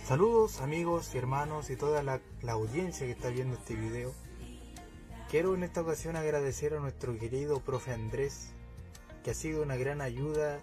Saludos 0.07 0.61
amigos 0.61 1.15
y 1.15 1.19
hermanos 1.19 1.71
y 1.71 1.77
toda 1.77 2.03
la, 2.03 2.21
audiencia 2.49 3.07
que 3.07 3.13
está 3.13 3.29
viendo 3.29 3.57
este 3.57 3.75
video. 3.75 4.15
Quiero 5.31 5.55
en 5.55 5.63
esta 5.63 5.81
ocasión 5.81 6.17
agradecer 6.17 6.75
a 6.75 6.81
nuestro 6.81 7.19
querido 7.19 7.61
profe 7.61 7.93
Andrés, 7.93 8.53
que 9.25 9.31
ha 9.31 9.35
sido 9.35 9.63
una 9.63 9.77
gran 9.77 10.03
ayuda, 10.03 10.61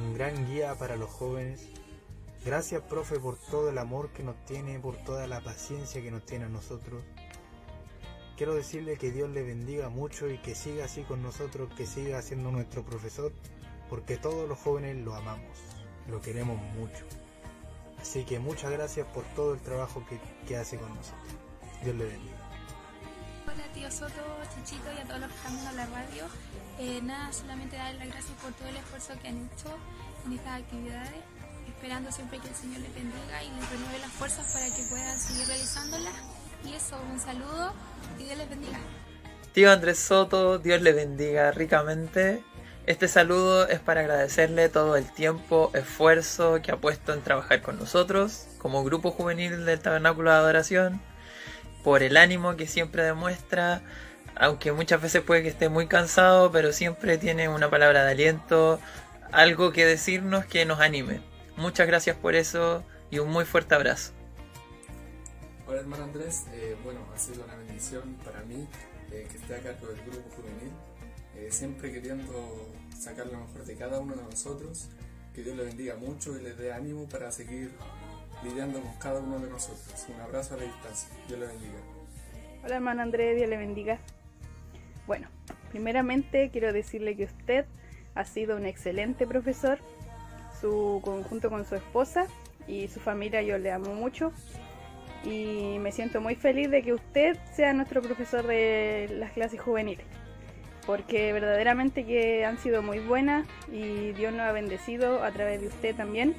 un 0.00 0.12
gran 0.12 0.46
guía 0.48 0.74
para 0.74 0.96
los 0.96 1.08
jóvenes. 1.08 1.68
Gracias, 2.44 2.82
profe, 2.82 3.18
por 3.20 3.38
todo 3.38 3.70
el 3.70 3.78
amor 3.78 4.10
que 4.10 4.24
nos 4.24 4.36
tiene, 4.44 4.80
por 4.80 4.96
toda 4.96 5.26
la 5.28 5.40
paciencia 5.40 6.02
que 6.02 6.10
nos 6.10 6.26
tiene 6.26 6.46
a 6.46 6.48
nosotros. 6.48 7.02
Quiero 8.36 8.54
decirle 8.54 8.98
que 8.98 9.12
Dios 9.12 9.30
le 9.30 9.42
bendiga 9.42 9.88
mucho 9.88 10.28
y 10.28 10.38
que 10.38 10.54
siga 10.54 10.84
así 10.84 11.02
con 11.02 11.22
nosotros, 11.22 11.72
que 11.74 11.86
siga 11.86 12.20
siendo 12.22 12.50
nuestro 12.50 12.84
profesor, 12.84 13.32
porque 13.88 14.16
todos 14.16 14.48
los 14.48 14.58
jóvenes 14.58 14.96
lo 14.96 15.14
amamos, 15.14 15.56
lo 16.08 16.20
queremos 16.20 16.60
mucho. 16.74 17.04
Así 18.00 18.24
que 18.24 18.38
muchas 18.38 18.72
gracias 18.72 19.06
por 19.08 19.24
todo 19.34 19.54
el 19.54 19.60
trabajo 19.60 20.04
que, 20.46 20.56
hace 20.56 20.76
con 20.76 20.94
nosotros. 20.94 21.34
Dios 21.82 21.96
le 21.96 22.04
bendiga. 22.04 22.36
Hola 23.46 23.72
tío 23.72 23.90
Soto, 23.90 24.22
Chichito 24.54 24.92
y 24.92 24.98
a 24.98 25.04
todos 25.04 25.20
los 25.20 25.30
que 25.30 25.36
están 25.36 25.54
viendo 25.54 25.72
la 25.72 25.86
radio. 25.86 26.24
Eh, 26.78 27.00
nada, 27.02 27.32
solamente 27.32 27.76
darles 27.76 27.98
las 28.00 28.08
gracias 28.08 28.38
por 28.42 28.52
todo 28.52 28.68
el 28.68 28.76
esfuerzo 28.76 29.14
que 29.20 29.28
han 29.28 29.36
hecho 29.38 29.74
en 30.26 30.32
estas 30.34 30.60
actividades, 30.60 31.24
esperando 31.66 32.12
siempre 32.12 32.38
que 32.38 32.48
el 32.48 32.54
Señor 32.54 32.80
les 32.80 32.94
bendiga 32.94 33.42
y 33.42 33.50
les 33.58 33.70
renueve 33.70 33.98
las 33.98 34.10
fuerzas 34.12 34.52
para 34.52 34.66
que 34.66 34.82
puedan 34.90 35.18
seguir 35.18 35.46
realizándolas. 35.46 36.14
Y 36.64 36.74
eso, 36.74 37.00
un 37.10 37.18
saludo 37.18 37.72
y 38.18 38.24
Dios 38.24 38.38
les 38.38 38.50
bendiga. 38.50 38.78
Tío 39.52 39.72
Andrés 39.72 39.98
Soto, 39.98 40.58
Dios 40.58 40.82
le 40.82 40.92
bendiga 40.92 41.50
ricamente. 41.50 42.42
Este 42.86 43.08
saludo 43.08 43.66
es 43.66 43.80
para 43.80 44.02
agradecerle 44.02 44.68
todo 44.68 44.96
el 44.96 45.10
tiempo, 45.10 45.70
esfuerzo 45.74 46.60
que 46.62 46.72
ha 46.72 46.76
puesto 46.76 47.14
en 47.14 47.22
trabajar 47.22 47.62
con 47.62 47.78
nosotros 47.78 48.46
como 48.58 48.84
grupo 48.84 49.10
juvenil 49.10 49.64
del 49.64 49.80
Tabernáculo 49.80 50.30
de 50.30 50.36
Adoración, 50.36 51.00
por 51.82 52.02
el 52.02 52.16
ánimo 52.16 52.54
que 52.56 52.66
siempre 52.66 53.02
demuestra, 53.02 53.82
aunque 54.36 54.72
muchas 54.72 55.00
veces 55.00 55.22
puede 55.22 55.42
que 55.42 55.48
esté 55.48 55.68
muy 55.68 55.86
cansado, 55.86 56.52
pero 56.52 56.72
siempre 56.72 57.18
tiene 57.18 57.48
una 57.48 57.70
palabra 57.70 58.04
de 58.04 58.10
aliento, 58.10 58.78
algo 59.32 59.72
que 59.72 59.86
decirnos 59.86 60.44
que 60.44 60.64
nos 60.64 60.80
anime. 60.80 61.20
Muchas 61.56 61.86
gracias 61.86 62.16
por 62.16 62.34
eso 62.34 62.84
y 63.10 63.18
un 63.18 63.30
muy 63.30 63.44
fuerte 63.44 63.74
abrazo. 63.74 64.12
Hola 65.66 65.80
hermano 65.80 66.04
Andrés, 66.04 66.44
eh, 66.52 66.76
bueno, 66.84 67.00
ha 67.12 67.18
sido 67.18 67.44
una 67.44 67.56
bendición 67.56 68.16
para 68.24 68.42
mí 68.42 68.68
eh, 69.10 69.26
que 69.28 69.36
esté 69.36 69.56
acá 69.56 69.76
con 69.78 69.90
el 69.90 70.00
grupo 70.02 70.30
juvenil, 70.36 70.72
eh, 71.34 71.48
siempre 71.50 71.90
queriendo 71.90 72.72
sacar 72.96 73.26
lo 73.26 73.38
mejor 73.38 73.64
de 73.64 73.74
cada 73.74 73.98
uno 73.98 74.14
de 74.14 74.22
nosotros, 74.22 74.88
que 75.34 75.42
Dios 75.42 75.56
le 75.56 75.64
bendiga 75.64 75.96
mucho 75.96 76.38
y 76.38 76.42
les 76.42 76.56
dé 76.56 76.72
ánimo 76.72 77.08
para 77.08 77.32
seguir 77.32 77.72
lidiando 78.44 78.80
con 78.80 78.94
cada 78.98 79.18
uno 79.18 79.40
de 79.40 79.48
nosotros. 79.48 80.06
Un 80.14 80.20
abrazo 80.20 80.54
a 80.54 80.58
la 80.58 80.64
distancia, 80.64 81.08
Dios 81.26 81.40
le 81.40 81.46
bendiga. 81.46 81.78
Hola 82.62 82.76
hermano 82.76 83.02
Andrés, 83.02 83.36
Dios 83.36 83.48
le 83.48 83.56
bendiga. 83.56 83.98
Bueno, 85.06 85.28
primeramente 85.70 86.50
quiero 86.50 86.72
decirle 86.72 87.16
que 87.16 87.24
usted 87.24 87.64
ha 88.14 88.24
sido 88.24 88.56
un 88.56 88.66
excelente 88.66 89.26
profesor, 89.26 89.78
su 90.60 91.00
conjunto 91.04 91.50
con 91.50 91.64
su 91.64 91.76
esposa 91.76 92.26
y 92.66 92.88
su 92.88 92.98
familia 92.98 93.42
yo 93.42 93.58
le 93.58 93.70
amo 93.70 93.94
mucho. 93.94 94.32
Y 95.24 95.78
me 95.80 95.92
siento 95.92 96.20
muy 96.20 96.34
feliz 96.34 96.70
de 96.70 96.82
que 96.82 96.92
usted 96.92 97.36
sea 97.52 97.72
nuestro 97.72 98.00
profesor 98.00 98.46
de 98.46 99.08
las 99.18 99.32
clases 99.32 99.60
juveniles, 99.60 100.06
porque 100.86 101.32
verdaderamente 101.32 102.04
que 102.04 102.44
han 102.44 102.58
sido 102.58 102.82
muy 102.82 103.00
buenas 103.00 103.46
y 103.72 104.12
Dios 104.12 104.32
nos 104.32 104.42
ha 104.42 104.52
bendecido 104.52 105.22
a 105.24 105.30
través 105.32 105.60
de 105.60 105.68
usted 105.68 105.96
también. 105.96 106.34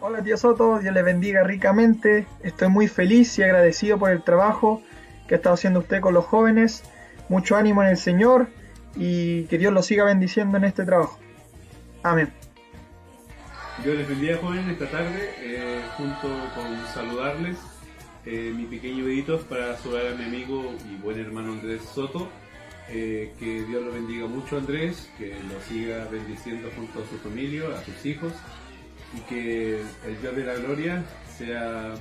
Hola 0.00 0.22
tío 0.22 0.36
Soto, 0.36 0.78
Dios 0.78 0.92
le 0.92 1.02
bendiga 1.02 1.44
ricamente, 1.44 2.26
estoy 2.42 2.68
muy 2.68 2.88
feliz 2.88 3.38
y 3.38 3.44
agradecido 3.44 3.98
por 3.98 4.10
el 4.10 4.22
trabajo 4.22 4.82
que 5.28 5.34
ha 5.34 5.38
estado 5.38 5.54
haciendo 5.54 5.80
usted 5.80 6.00
con 6.00 6.12
los 6.12 6.24
jóvenes, 6.24 6.82
mucho 7.28 7.56
ánimo 7.56 7.82
en 7.82 7.88
el 7.88 7.96
Señor 7.96 8.48
y 8.96 9.44
que 9.44 9.58
Dios 9.58 9.72
lo 9.72 9.82
siga 9.82 10.04
bendiciendo 10.04 10.56
en 10.58 10.64
este 10.64 10.84
trabajo. 10.84 11.18
Amén. 12.02 12.32
Yo 13.84 13.94
les 13.94 14.06
bendiga 14.08 14.36
jóvenes 14.36 14.68
esta 14.68 14.90
tarde, 14.90 15.30
eh, 15.40 15.82
junto 15.96 16.28
con 16.54 16.86
saludarles 16.94 17.56
eh, 18.24 18.52
mi 18.54 18.66
pequeño 18.66 19.04
dedito 19.04 19.40
para 19.40 19.76
saludar 19.78 20.12
a 20.12 20.14
mi 20.14 20.24
amigo 20.24 20.72
y 20.88 20.96
buen 21.02 21.18
hermano 21.18 21.52
Andrés 21.52 21.82
Soto. 21.82 22.28
Eh, 22.88 23.32
que 23.38 23.62
Dios 23.64 23.84
lo 23.84 23.92
bendiga 23.92 24.26
mucho 24.26 24.58
Andrés, 24.58 25.10
que 25.16 25.28
lo 25.28 25.60
siga 25.68 26.06
bendiciendo 26.10 26.68
junto 26.76 27.02
a 27.02 27.06
su 27.06 27.16
familia, 27.18 27.62
a 27.74 27.84
sus 27.84 28.04
hijos, 28.04 28.32
y 29.16 29.20
que 29.22 29.80
el 29.80 30.20
Dios 30.20 30.36
de 30.36 30.44
la 30.44 30.54
gloria 30.54 31.04
sea 31.36 31.94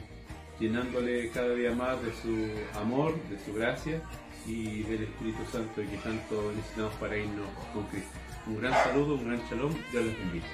llenándole 0.59 1.29
cada 1.29 1.53
día 1.55 1.71
más 1.71 2.01
de 2.03 2.11
su 2.21 2.79
amor, 2.79 3.15
de 3.29 3.39
su 3.39 3.53
gracia 3.53 4.01
y 4.45 4.83
del 4.83 5.03
Espíritu 5.03 5.43
Santo 5.51 5.75
que 5.75 5.97
tanto 5.97 6.51
necesitamos 6.55 6.93
para 6.95 7.17
irnos 7.17 7.47
con 7.73 7.83
Cristo. 7.85 8.17
Un 8.47 8.59
gran 8.59 8.73
saludo, 8.73 9.15
un 9.15 9.25
gran 9.25 9.39
shalom, 9.49 9.73
Dios 9.91 10.05
les 10.05 10.17
bendiga. 10.17 10.47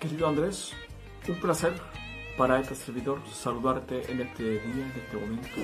Querido 0.00 0.28
Andrés, 0.28 0.72
un 1.28 1.36
placer 1.36 1.72
para 2.36 2.60
este 2.60 2.74
servidor 2.74 3.20
saludarte 3.32 4.10
en 4.12 4.20
este 4.20 4.42
día, 4.42 4.60
en 4.62 4.92
este 4.94 5.16
momento, 5.16 5.60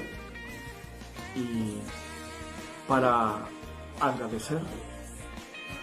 y 1.36 1.78
para 2.88 3.46
agradecer 4.00 4.60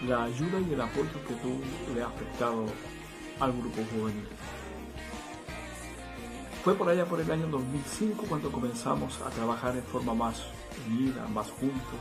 la 0.06 0.24
ayuda 0.24 0.60
y 0.68 0.74
el 0.74 0.80
apoyo 0.80 1.24
que 1.28 1.34
tú 1.34 1.60
le 1.94 2.02
has 2.02 2.12
prestado 2.12 2.66
al 3.38 3.52
grupo 3.52 3.82
juvenil. 3.92 4.26
Fue 6.62 6.74
por 6.74 6.90
allá 6.90 7.06
por 7.06 7.18
el 7.18 7.30
año 7.30 7.46
2005 7.46 8.26
cuando 8.28 8.52
comenzamos 8.52 9.18
a 9.22 9.30
trabajar 9.30 9.74
en 9.78 9.82
forma 9.82 10.12
más 10.12 10.42
unida, 10.86 11.26
más 11.28 11.50
juntos, 11.52 12.00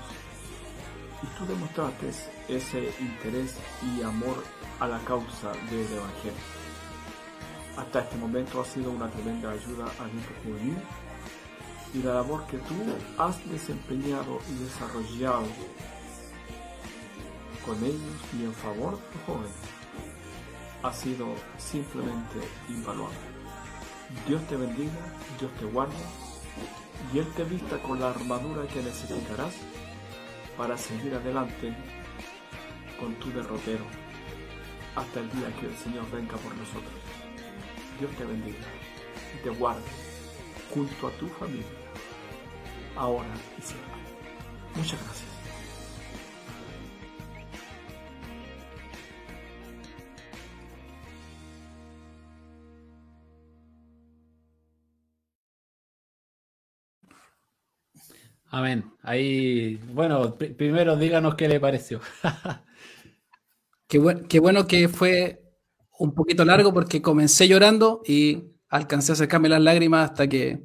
y 1.24 1.28
tú 1.38 1.46
demostraste 1.46 2.10
ese 2.50 2.94
interés 3.00 3.56
y 3.82 4.02
amor 4.02 4.44
a 4.82 4.88
la 4.90 5.00
causa 5.00 5.54
del 5.72 5.88
Evangelio. 5.94 6.44
Hasta 7.78 8.02
este 8.02 8.18
momento 8.18 8.60
ha 8.60 8.66
sido 8.66 8.92
una 8.92 9.10
tremenda 9.10 9.50
ayuda 9.52 9.86
al 9.98 10.10
grupo 10.10 10.34
juvenil 10.44 10.78
y 11.94 12.04
la 12.04 12.16
labor 12.16 12.46
que 12.48 12.58
tú 12.58 12.76
has 13.18 13.50
desempeñado 13.50 14.42
y 14.50 14.64
desarrollado 14.66 15.48
con 17.66 17.78
ellos 17.82 18.20
y 18.38 18.44
en 18.44 18.54
favor 18.54 18.98
de 18.98 19.16
los 19.16 19.24
jóvenes 19.26 19.56
ha 20.84 20.92
sido 20.92 21.28
simplemente 21.58 22.40
invaluable. 22.68 23.29
Dios 24.28 24.42
te 24.48 24.56
bendiga, 24.56 25.14
Dios 25.40 25.52
te 25.60 25.66
guarde 25.66 25.96
y 27.14 27.20
Él 27.20 27.28
te 27.36 27.44
vista 27.44 27.82
con 27.82 28.00
la 28.00 28.10
armadura 28.10 28.68
que 28.68 28.82
necesitarás 28.82 29.54
para 30.58 30.78
seguir 30.78 31.14
adelante 31.14 31.76
con 33.00 33.14
tu 33.16 33.32
derrotero 33.32 33.86
hasta 34.96 35.20
el 35.20 35.32
día 35.32 35.54
que 35.60 35.68
el 35.68 35.78
Señor 35.78 36.10
venga 36.12 36.36
por 36.38 36.56
nosotros. 36.56 36.94
Dios 38.00 38.12
te 38.18 38.26
bendiga 38.26 38.68
y 39.36 39.44
te 39.44 39.50
guarde 39.50 39.82
junto 40.74 41.08
a 41.08 41.12
tu 41.12 41.28
familia, 41.28 41.66
ahora 42.96 43.34
y 43.58 43.62
siempre. 43.62 43.94
Muchas 44.76 45.02
gracias. 45.04 45.29
Amén. 58.52 58.92
Ahí, 59.04 59.76
bueno, 59.94 60.36
primero 60.36 60.98
díganos 60.98 61.36
qué 61.36 61.48
le 61.48 61.60
pareció. 61.60 62.02
qué, 63.88 64.26
qué 64.28 64.40
bueno 64.40 64.66
que 64.66 64.90
fue 64.90 65.44
un 66.00 66.14
poquito 66.16 66.44
largo 66.46 66.74
porque 66.74 67.02
comencé 67.02 67.48
llorando 67.48 68.02
y 68.06 68.44
alcancé 68.70 69.12
a 69.12 69.16
sacarme 69.16 69.50
las 69.50 69.62
lágrimas 69.62 70.10
hasta 70.10 70.28
que, 70.28 70.64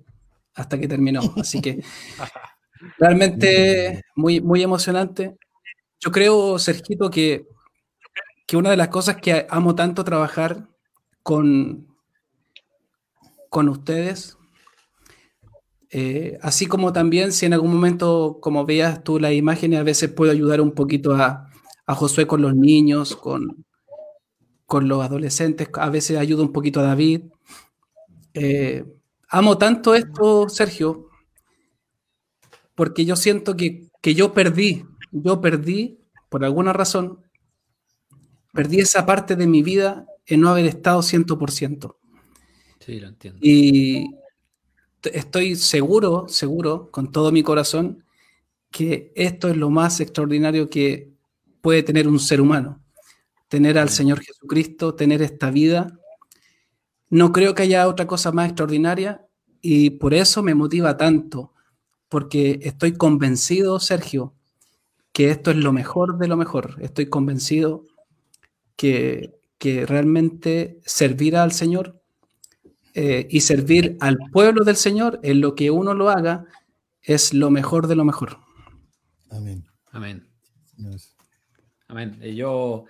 hasta 0.55 0.79
que 0.79 0.89
terminó. 0.89 1.21
Así 1.37 1.61
que 1.61 1.83
realmente 2.99 4.03
muy, 4.17 4.41
muy 4.41 4.63
emocionante. 4.63 5.37
Yo 6.01 6.11
creo, 6.11 6.59
Sergito, 6.59 7.11
que, 7.11 7.47
que 8.47 8.57
una 8.57 8.71
de 8.71 8.77
las 8.79 8.89
cosas 8.89 9.17
que 9.17 9.47
amo 9.51 9.75
tanto 9.75 10.05
trabajar 10.05 10.69
con, 11.23 11.89
con 13.51 13.69
ustedes 13.69 14.39
eh, 15.97 16.39
así 16.43 16.67
como 16.67 16.93
también 16.93 17.31
si 17.31 17.47
en 17.47 17.53
algún 17.53 17.73
momento, 17.73 18.39
como 18.43 18.67
veas 18.67 19.05
tú 19.05 19.21
las 19.21 19.33
imágenes, 19.33 19.79
a 19.79 19.85
veces 19.85 20.11
puedo 20.11 20.33
ayudar 20.33 20.61
un 20.61 20.73
poquito 20.73 21.15
a, 21.15 21.49
Josué 21.87 22.27
con 22.27 22.43
los 22.43 22.57
niños, 22.57 23.15
con, 23.15 23.65
con 24.67 24.89
los 24.89 25.05
adolescentes, 25.05 25.69
a 25.75 25.91
veces 25.91 26.19
ayudo 26.19 26.43
un 26.43 26.53
poquito 26.53 26.81
a 26.81 26.83
David. 26.83 27.27
Eh, 28.33 28.85
amo 29.29 29.57
tanto 29.57 29.95
esto, 29.95 30.49
Sergio, 30.49 31.11
porque 32.75 33.05
yo 33.05 33.15
siento 33.15 33.57
que, 33.57 33.89
que 34.03 34.17
yo 34.17 34.33
perdí, 34.33 34.85
yo 35.13 35.41
perdí, 35.41 36.01
por 36.29 36.45
alguna 36.45 36.73
razón, 36.73 37.21
perdí 38.53 38.81
esa 38.81 39.07
parte 39.07 39.37
de 39.37 39.47
mi 39.47 39.63
vida 39.63 40.07
en 40.27 40.41
no 40.41 40.49
haber 40.49 40.67
estado 40.67 41.03
100%. 41.03 41.97
Sí, 42.81 42.99
lo 42.99 43.09
entiendo. 43.09 43.39
Y, 43.41 44.09
estoy 45.13 45.57
seguro, 45.57 46.27
seguro, 46.29 46.91
con 46.91 47.11
todo 47.13 47.33
mi 47.33 47.43
corazón, 47.43 48.05
que 48.71 49.13
esto 49.15 49.49
es 49.49 49.57
lo 49.57 49.71
más 49.71 50.01
extraordinario 50.01 50.69
que 50.69 51.13
puede 51.61 51.83
tener 51.83 52.09
un 52.09 52.19
ser 52.19 52.41
humano. 52.41 52.81
tener 53.49 53.79
al 53.79 53.89
Señor 53.89 54.21
Jesucristo, 54.21 54.97
tener 54.97 55.23
esta 55.23 55.51
vida. 55.51 55.99
No 57.09 57.31
creo 57.33 57.55
que 57.55 57.63
haya 57.63 57.87
otra 57.89 58.07
cosa 58.07 58.33
más 58.33 58.49
extraordinaria 58.49 59.27
y 59.61 59.91
por 59.91 60.13
eso 60.13 60.43
me 60.43 60.55
motiva 60.55 60.97
tanto, 60.97 61.53
porque 62.09 62.59
estoy 62.63 62.95
convencido, 62.95 63.79
Sergio, 63.79 64.35
que 65.13 65.31
esto 65.31 65.53
es 65.53 65.59
lo 65.59 65.73
mejor 65.73 66.19
de 66.19 66.27
lo 66.27 66.37
mejor. 66.37 66.77
Estoy 66.81 67.07
convencido 67.07 67.85
que, 68.77 69.39
que 69.59 69.87
realmente 69.87 70.81
servir 70.85 71.37
al 71.37 71.53
Señor 71.53 72.03
eh, 72.95 73.27
y 73.29 73.41
servir 73.41 73.97
al 74.01 74.17
pueblo 74.33 74.63
del 74.63 74.77
Señor 74.77 75.19
en 75.25 75.41
lo 75.41 75.57
que 75.57 75.71
uno 75.71 75.95
lo 75.95 76.11
haga 76.11 76.47
es 77.03 77.35
lo 77.35 77.51
mejor 77.51 77.89
de 77.89 77.97
lo 77.97 78.05
mejor. 78.05 78.39
Amén. 79.31 79.65
Amén. 79.91 80.29
Amén. 81.89 82.21
yo 82.35 82.85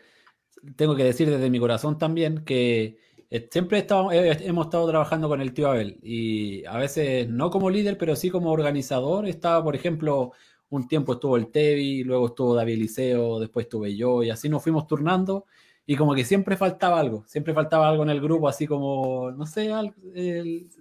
tengo 0.76 0.94
que 0.94 1.04
decir 1.04 1.28
desde 1.30 1.50
mi 1.50 1.58
corazón 1.58 1.98
también 1.98 2.44
que 2.44 2.98
eh, 3.30 3.48
siempre 3.50 3.78
estado, 3.78 4.12
hemos 4.12 4.66
estado 4.66 4.88
trabajando 4.88 5.28
con 5.28 5.40
el 5.40 5.52
tío 5.52 5.68
Abel 5.68 5.98
y 6.02 6.64
a 6.66 6.78
veces 6.78 7.28
no 7.28 7.50
como 7.50 7.70
líder, 7.70 7.98
pero 7.98 8.14
sí 8.14 8.30
como 8.30 8.50
organizador. 8.50 9.26
Estaba, 9.26 9.64
por 9.64 9.74
ejemplo, 9.74 10.32
un 10.68 10.86
tiempo 10.86 11.14
estuvo 11.14 11.36
el 11.36 11.48
Tevi, 11.48 12.04
luego 12.04 12.26
estuvo 12.26 12.54
David 12.54 12.78
Liceo, 12.78 13.40
después 13.40 13.64
estuve 13.64 13.96
yo 13.96 14.22
y 14.22 14.30
así 14.30 14.48
nos 14.48 14.62
fuimos 14.62 14.86
turnando 14.86 15.46
y 15.86 15.96
como 15.96 16.14
que 16.14 16.24
siempre 16.24 16.56
faltaba 16.56 16.98
algo, 16.98 17.24
siempre 17.26 17.52
faltaba 17.52 17.88
algo 17.88 18.02
en 18.04 18.10
el 18.10 18.20
grupo, 18.20 18.48
así 18.48 18.66
como, 18.66 19.30
no 19.32 19.46
sé, 19.46 19.70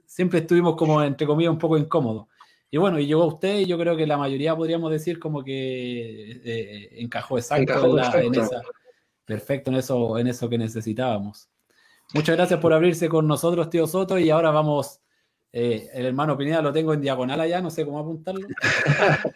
siempre 0.06 0.40
estuvimos 0.40 0.76
como, 0.76 1.04
entre 1.04 1.28
comillas, 1.28 1.52
un 1.52 1.60
poco 1.60 1.78
incómodos. 1.78 2.28
Y 2.72 2.78
bueno, 2.78 2.98
y 2.98 3.06
llegó 3.06 3.26
usted 3.26 3.60
y 3.60 3.66
yo 3.66 3.78
creo 3.78 3.96
que 3.96 4.08
la 4.08 4.18
mayoría 4.18 4.56
podríamos 4.56 4.90
decir 4.90 5.20
como 5.20 5.44
que 5.44 6.42
eh, 6.44 6.90
encajó 7.02 7.38
exacto 7.38 8.00
en, 8.18 8.34
esa, 8.34 8.62
perfecto 9.26 9.70
en 9.70 9.78
eso, 9.78 10.18
en 10.18 10.28
eso 10.28 10.50
que 10.50 10.58
necesitábamos. 10.58 11.50
Muchas 12.14 12.36
gracias 12.36 12.60
por 12.60 12.74
abrirse 12.74 13.10
con 13.10 13.28
nosotros, 13.28 13.70
tío 13.70 13.86
Soto, 13.86 14.18
y 14.18 14.30
ahora 14.30 14.52
vamos, 14.52 15.02
eh, 15.52 15.90
el 15.94 16.06
hermano 16.08 16.38
Pineda 16.38 16.62
lo 16.62 16.74
tengo 16.74 16.94
en 16.94 17.02
diagonal 17.02 17.42
allá, 17.42 17.62
no 17.62 17.70
sé 17.70 17.86
cómo 17.86 18.00
apuntarlo. 18.00 18.48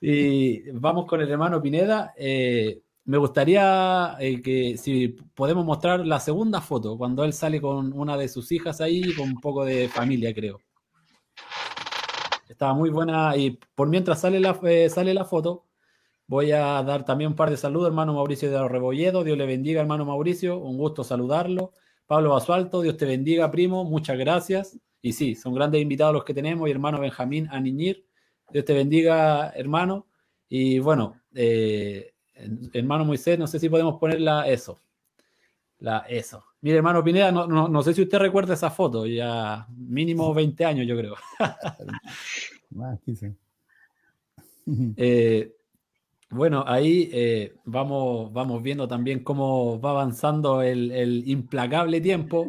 y 0.00 0.70
vamos 0.70 1.06
con 1.06 1.20
el 1.20 1.30
hermano 1.30 1.60
Pineda. 1.60 2.14
Eh, 2.16 2.80
me 3.04 3.18
gustaría 3.18 4.16
eh, 4.18 4.40
que 4.40 4.76
si 4.78 5.08
podemos 5.08 5.64
mostrar 5.64 6.06
la 6.06 6.20
segunda 6.20 6.60
foto, 6.60 6.96
cuando 6.96 7.24
él 7.24 7.32
sale 7.32 7.60
con 7.60 7.92
una 7.92 8.16
de 8.16 8.28
sus 8.28 8.50
hijas 8.52 8.80
ahí, 8.80 9.14
con 9.14 9.28
un 9.28 9.40
poco 9.40 9.64
de 9.64 9.88
familia, 9.88 10.34
creo. 10.34 10.58
Estaba 12.48 12.72
muy 12.74 12.90
buena 12.90 13.36
y 13.36 13.58
por 13.74 13.88
mientras 13.88 14.20
sale 14.20 14.40
la, 14.40 14.58
eh, 14.62 14.88
sale 14.88 15.12
la 15.12 15.24
foto, 15.24 15.66
voy 16.26 16.52
a 16.52 16.82
dar 16.82 17.04
también 17.04 17.30
un 17.30 17.36
par 17.36 17.50
de 17.50 17.56
saludos, 17.56 17.88
hermano 17.88 18.14
Mauricio 18.14 18.50
de 18.50 18.68
Rebolledo. 18.68 19.24
Dios 19.24 19.36
le 19.36 19.46
bendiga, 19.46 19.80
hermano 19.80 20.04
Mauricio. 20.04 20.58
Un 20.58 20.78
gusto 20.78 21.04
saludarlo. 21.04 21.72
Pablo 22.06 22.30
Basualto, 22.30 22.82
Dios 22.82 22.96
te 22.96 23.06
bendiga, 23.06 23.50
primo. 23.50 23.84
Muchas 23.84 24.18
gracias. 24.18 24.78
Y 25.02 25.12
sí, 25.12 25.34
son 25.34 25.54
grandes 25.54 25.82
invitados 25.82 26.14
los 26.14 26.24
que 26.24 26.34
tenemos. 26.34 26.68
Y 26.68 26.70
hermano 26.70 27.00
Benjamín 27.00 27.48
Aniñir, 27.50 28.06
Dios 28.50 28.64
te 28.64 28.72
bendiga, 28.72 29.50
hermano. 29.50 30.06
Y 30.48 30.78
bueno, 30.78 31.20
eh, 31.34 32.13
hermano 32.72 33.04
Moisés, 33.04 33.38
no 33.38 33.46
sé 33.46 33.58
si 33.58 33.68
podemos 33.68 33.98
ponerla 33.98 34.48
eso. 34.48 34.80
La, 35.78 35.98
eso. 36.08 36.44
Mire, 36.60 36.78
hermano 36.78 37.04
Pineda, 37.04 37.30
no, 37.30 37.82
sé 37.82 37.92
si 37.92 38.02
usted 38.02 38.18
recuerda 38.18 38.54
esa 38.54 38.70
foto, 38.70 39.06
ya 39.06 39.66
mínimo 39.76 40.32
20 40.32 40.64
años, 40.64 40.86
yo 40.86 40.96
creo. 40.96 41.14
Eh, 44.96 45.54
bueno, 46.30 46.64
ahí 46.66 47.10
eh, 47.12 47.54
vamos, 47.64 48.32
vamos 48.32 48.62
viendo 48.62 48.88
también 48.88 49.22
cómo 49.22 49.78
va 49.78 49.90
avanzando 49.90 50.62
el, 50.62 51.22
implacable 51.28 52.00
tiempo. 52.00 52.48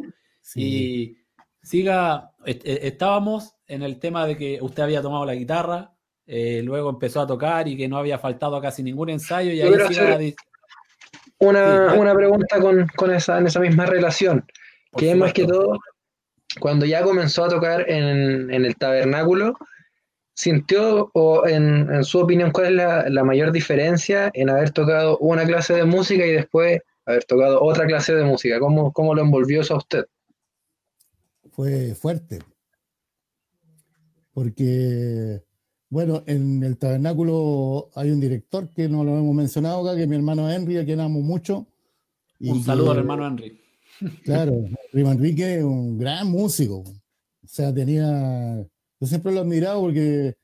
Y 0.54 1.18
siga, 1.62 2.32
estábamos 2.44 3.54
en 3.68 3.82
el 3.82 3.98
tema 3.98 4.26
de 4.26 4.36
que 4.36 4.58
usted 4.62 4.82
había 4.82 5.02
tomado 5.02 5.26
la 5.26 5.34
guitarra, 5.34 5.95
eh, 6.26 6.60
luego 6.64 6.90
empezó 6.90 7.20
a 7.20 7.26
tocar 7.26 7.68
y 7.68 7.76
que 7.76 7.88
no 7.88 7.98
había 7.98 8.18
faltado 8.18 8.56
a 8.56 8.62
casi 8.62 8.82
ningún 8.82 9.10
ensayo. 9.10 9.52
Y 9.52 9.60
ahí 9.60 10.34
una, 11.38 11.94
una, 11.94 12.14
pregunta 12.14 12.60
con, 12.60 12.86
con, 12.96 13.14
esa, 13.14 13.38
en 13.38 13.46
esa 13.46 13.60
misma 13.60 13.86
relación, 13.86 14.44
que 14.96 15.10
es 15.10 15.16
más 15.16 15.32
que 15.32 15.44
todo, 15.44 15.78
cuando 16.60 16.86
ya 16.86 17.02
comenzó 17.02 17.44
a 17.44 17.48
tocar 17.48 17.88
en, 17.90 18.52
en 18.52 18.64
el 18.64 18.76
tabernáculo, 18.76 19.56
¿sintió 20.34 21.10
o 21.12 21.46
en, 21.46 21.92
en, 21.92 22.04
su 22.04 22.20
opinión 22.20 22.50
cuál 22.50 22.66
es 22.66 22.72
la, 22.72 23.08
la, 23.08 23.22
mayor 23.22 23.52
diferencia 23.52 24.30
en 24.34 24.50
haber 24.50 24.70
tocado 24.70 25.18
una 25.18 25.44
clase 25.44 25.74
de 25.74 25.84
música 25.84 26.26
y 26.26 26.32
después 26.32 26.80
haber 27.04 27.24
tocado 27.24 27.62
otra 27.62 27.86
clase 27.86 28.14
de 28.14 28.24
música? 28.24 28.58
¿Cómo, 28.58 28.92
cómo 28.92 29.14
lo 29.14 29.22
envolvió 29.22 29.60
eso 29.60 29.74
a 29.74 29.78
usted? 29.78 30.06
Fue 31.52 31.94
fuerte, 31.94 32.38
porque 34.32 35.45
bueno, 35.88 36.24
en 36.26 36.62
el 36.64 36.78
tabernáculo 36.78 37.90
hay 37.94 38.10
un 38.10 38.20
director 38.20 38.70
que 38.70 38.88
no 38.88 39.04
lo 39.04 39.16
hemos 39.16 39.34
mencionado 39.34 39.80
acá, 39.80 39.96
que 39.96 40.02
es 40.02 40.08
mi 40.08 40.16
hermano 40.16 40.50
Henry, 40.50 40.78
a 40.78 40.84
quien 40.84 41.00
amo 41.00 41.20
mucho. 41.20 41.66
un 42.40 42.62
saludo 42.62 42.92
al 42.92 42.98
hermano 42.98 43.26
Henry. 43.26 43.60
Claro, 44.24 44.52
Rima 44.92 45.12
Enrique 45.12 45.56
es 45.56 45.64
un 45.64 45.96
gran 45.96 46.28
músico. 46.28 46.80
O 46.80 47.48
sea, 47.48 47.72
tenía. 47.72 48.66
Yo 49.00 49.06
siempre 49.06 49.32
lo 49.32 49.38
he 49.38 49.40
admirado 49.40 49.80
porque 49.80 50.36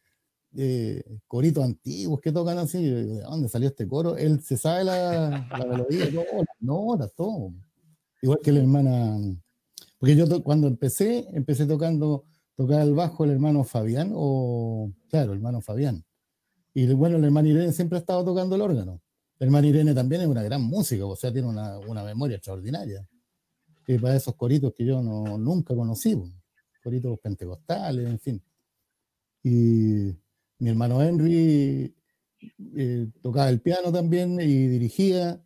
eh, 0.56 1.02
coritos 1.26 1.62
antiguos 1.62 2.20
que 2.20 2.32
tocan 2.32 2.56
así. 2.56 2.82
¿De 2.82 3.20
dónde 3.20 3.48
salió 3.48 3.68
este 3.68 3.86
coro? 3.86 4.16
Él 4.16 4.40
se 4.42 4.56
sabe 4.56 4.84
la, 4.84 5.46
la 5.50 5.66
melodía, 5.66 6.08
no, 6.60 6.96
las 6.98 7.12
todo. 7.14 7.52
Igual 8.22 8.38
que 8.42 8.52
la 8.52 8.60
hermana. 8.60 9.18
Porque 9.98 10.16
yo 10.16 10.42
cuando 10.42 10.66
empecé, 10.66 11.26
empecé 11.32 11.66
tocando 11.66 12.24
tocaba 12.56 12.82
el 12.82 12.94
bajo 12.94 13.24
el 13.24 13.30
hermano 13.30 13.64
Fabián, 13.64 14.12
o 14.14 14.92
claro, 15.08 15.32
el 15.32 15.38
hermano 15.38 15.60
Fabián. 15.60 16.04
Y 16.74 16.86
bueno, 16.94 17.16
el 17.16 17.24
hermano 17.24 17.48
Irene 17.48 17.72
siempre 17.72 17.98
ha 17.98 18.00
estado 18.00 18.24
tocando 18.24 18.56
el 18.56 18.62
órgano. 18.62 19.00
El 19.38 19.46
hermano 19.46 19.66
Irene 19.66 19.94
también 19.94 20.22
es 20.22 20.28
una 20.28 20.42
gran 20.42 20.62
música, 20.62 21.04
o 21.04 21.16
sea, 21.16 21.32
tiene 21.32 21.48
una, 21.48 21.78
una 21.78 22.04
memoria 22.04 22.36
extraordinaria. 22.36 23.06
Y 23.86 23.98
para 23.98 24.16
esos 24.16 24.34
coritos 24.36 24.72
que 24.74 24.84
yo 24.84 25.02
no, 25.02 25.36
nunca 25.38 25.74
conocí, 25.74 26.16
coritos 26.82 27.18
pentecostales, 27.20 28.08
en 28.08 28.18
fin. 28.18 28.42
Y 29.42 30.14
mi 30.58 30.68
hermano 30.70 31.02
Henry 31.02 31.94
eh, 32.76 33.08
tocaba 33.20 33.48
el 33.48 33.60
piano 33.60 33.92
también 33.92 34.40
y 34.40 34.68
dirigía. 34.68 35.42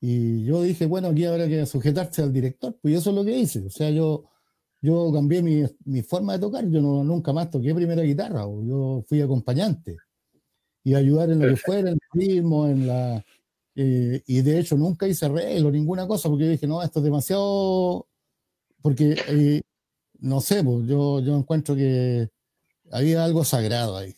Y 0.00 0.44
yo 0.44 0.62
dije, 0.62 0.86
bueno, 0.86 1.08
aquí 1.08 1.24
habrá 1.24 1.48
que 1.48 1.66
sujetarse 1.66 2.22
al 2.22 2.32
director, 2.32 2.78
pues 2.80 2.94
eso 2.94 3.10
es 3.10 3.16
lo 3.16 3.24
que 3.24 3.36
hice. 3.36 3.66
O 3.66 3.70
sea, 3.70 3.90
yo 3.90 4.30
yo 4.80 5.12
cambié 5.12 5.42
mi, 5.42 5.64
mi, 5.84 6.02
forma 6.02 6.34
de 6.34 6.38
tocar, 6.38 6.68
yo 6.68 6.80
no, 6.80 7.02
nunca 7.02 7.32
más 7.32 7.50
toqué 7.50 7.74
primera 7.74 8.02
guitarra, 8.02 8.42
yo 8.42 9.02
fui 9.08 9.20
acompañante 9.20 9.96
y 10.84 10.94
ayudar 10.94 11.30
en 11.30 11.40
lo 11.40 11.48
que 11.48 11.56
fuera, 11.56 11.90
en 11.90 11.98
el 11.98 12.00
ritmo, 12.12 12.66
en 12.66 12.86
la... 12.86 13.24
Eh, 13.74 14.22
y 14.26 14.40
de 14.40 14.58
hecho 14.58 14.76
nunca 14.76 15.06
hice 15.06 15.26
arreglo, 15.26 15.70
ninguna 15.70 16.06
cosa, 16.06 16.28
porque 16.28 16.44
yo 16.44 16.50
dije, 16.50 16.66
no, 16.66 16.82
esto 16.82 17.00
es 17.00 17.04
demasiado... 17.04 18.06
Porque, 18.80 19.16
eh, 19.28 19.62
no 20.20 20.40
sé, 20.40 20.62
pues, 20.62 20.86
yo, 20.86 21.20
yo 21.20 21.36
encuentro 21.36 21.74
que 21.74 22.30
había 22.90 23.24
algo 23.24 23.44
sagrado 23.44 23.96
ahí. 23.96 24.14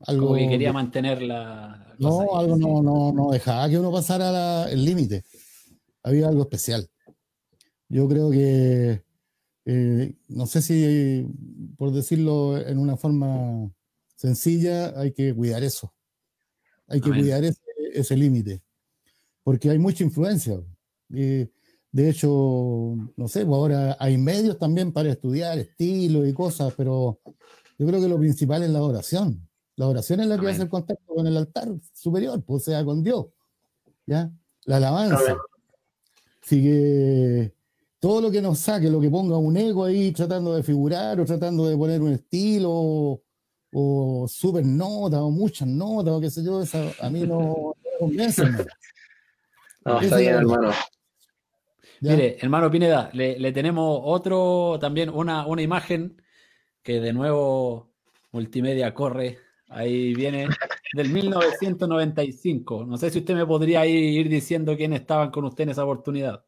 Algo 0.00 0.34
que 0.34 0.48
quería 0.48 0.72
mantener 0.72 1.22
la... 1.22 1.94
No, 1.98 2.36
algo 2.36 2.56
no, 2.56 2.82
no, 2.82 3.12
no 3.12 3.30
dejaba 3.30 3.68
que 3.68 3.78
uno 3.78 3.90
pasara 3.90 4.70
el 4.70 4.84
límite. 4.84 5.24
Había 6.02 6.28
algo 6.28 6.42
especial. 6.42 6.88
Yo 7.88 8.08
creo 8.08 8.30
que 8.30 9.05
eh, 9.68 10.14
no 10.28 10.46
sé 10.46 10.62
si, 10.62 11.26
por 11.76 11.90
decirlo 11.90 12.56
en 12.56 12.78
una 12.78 12.96
forma 12.96 13.68
sencilla, 14.14 14.98
hay 14.98 15.12
que 15.12 15.34
cuidar 15.34 15.64
eso. 15.64 15.92
Hay 16.86 17.00
que 17.00 17.10
cuidar 17.10 17.42
ese, 17.92 18.16
límite. 18.16 18.62
Porque 19.42 19.68
hay 19.68 19.78
mucha 19.78 20.04
influencia. 20.04 20.60
de 21.08 21.50
hecho, 22.08 22.94
no 23.16 23.26
sé, 23.26 23.44
pues 23.44 23.56
ahora 23.56 23.96
hay 23.98 24.16
medios 24.16 24.56
también 24.56 24.92
para 24.92 25.10
estudiar 25.10 25.58
estilos 25.58 26.28
y 26.28 26.32
cosas, 26.32 26.72
pero 26.76 27.20
yo 27.76 27.86
creo 27.86 28.00
que 28.00 28.08
lo 28.08 28.18
principal 28.18 28.62
es 28.62 28.70
la 28.70 28.82
oración. 28.82 29.48
La 29.74 29.88
oración 29.88 30.20
es 30.20 30.28
la 30.28 30.38
que 30.38 30.48
hace 30.48 30.62
el 30.62 30.68
contacto 30.68 31.12
con 31.12 31.26
el 31.26 31.36
altar 31.36 31.68
superior, 31.92 32.40
pues 32.44 32.62
sea 32.62 32.84
con 32.84 33.02
Dios. 33.02 33.26
¿Ya? 34.06 34.30
La 34.64 34.76
alabanza. 34.76 35.36
Sigue 36.42 37.55
todo 37.98 38.20
lo 38.20 38.30
que 38.30 38.42
nos 38.42 38.58
saque, 38.58 38.90
lo 38.90 39.00
que 39.00 39.10
ponga 39.10 39.36
un 39.36 39.56
ego 39.56 39.84
ahí 39.84 40.12
tratando 40.12 40.54
de 40.54 40.62
figurar 40.62 41.20
o 41.20 41.24
tratando 41.24 41.66
de 41.66 41.76
poner 41.76 42.00
un 42.02 42.12
estilo 42.12 42.70
o, 43.78 44.26
super 44.28 44.64
nota 44.64 45.22
o 45.22 45.30
muchas 45.30 45.68
notas 45.68 46.14
o 46.14 46.20
qué 46.20 46.30
sé 46.30 46.42
yo, 46.42 46.62
a 47.00 47.10
mí 47.10 47.26
no, 47.26 47.74
me 47.82 47.98
convence. 47.98 48.42
No, 49.84 50.00
está 50.00 50.16
bien, 50.16 50.34
hermano. 50.34 50.72
Mire, 52.00 52.38
hermano 52.40 52.68
Pineda, 52.72 53.08
le, 53.12 53.52
tenemos 53.52 54.00
otro, 54.02 54.78
también 54.80 55.10
una, 55.10 55.46
una 55.46 55.62
imagen 55.62 56.20
que 56.82 57.00
de 57.00 57.12
nuevo 57.12 57.92
multimedia 58.32 58.92
corre, 58.92 59.38
ahí 59.68 60.12
viene. 60.12 60.48
del 60.92 61.10
1995. 61.10 62.86
No 62.86 62.96
sé 62.96 63.10
si 63.10 63.18
usted 63.18 63.34
me 63.34 63.46
podría 63.46 63.86
ir, 63.86 64.28
diciendo 64.28 64.76
quiénes 64.76 65.00
estaban 65.00 65.30
con 65.30 65.44
usted 65.44 65.64
en 65.64 65.70
esa 65.70 65.84
oportunidad. 65.84 66.44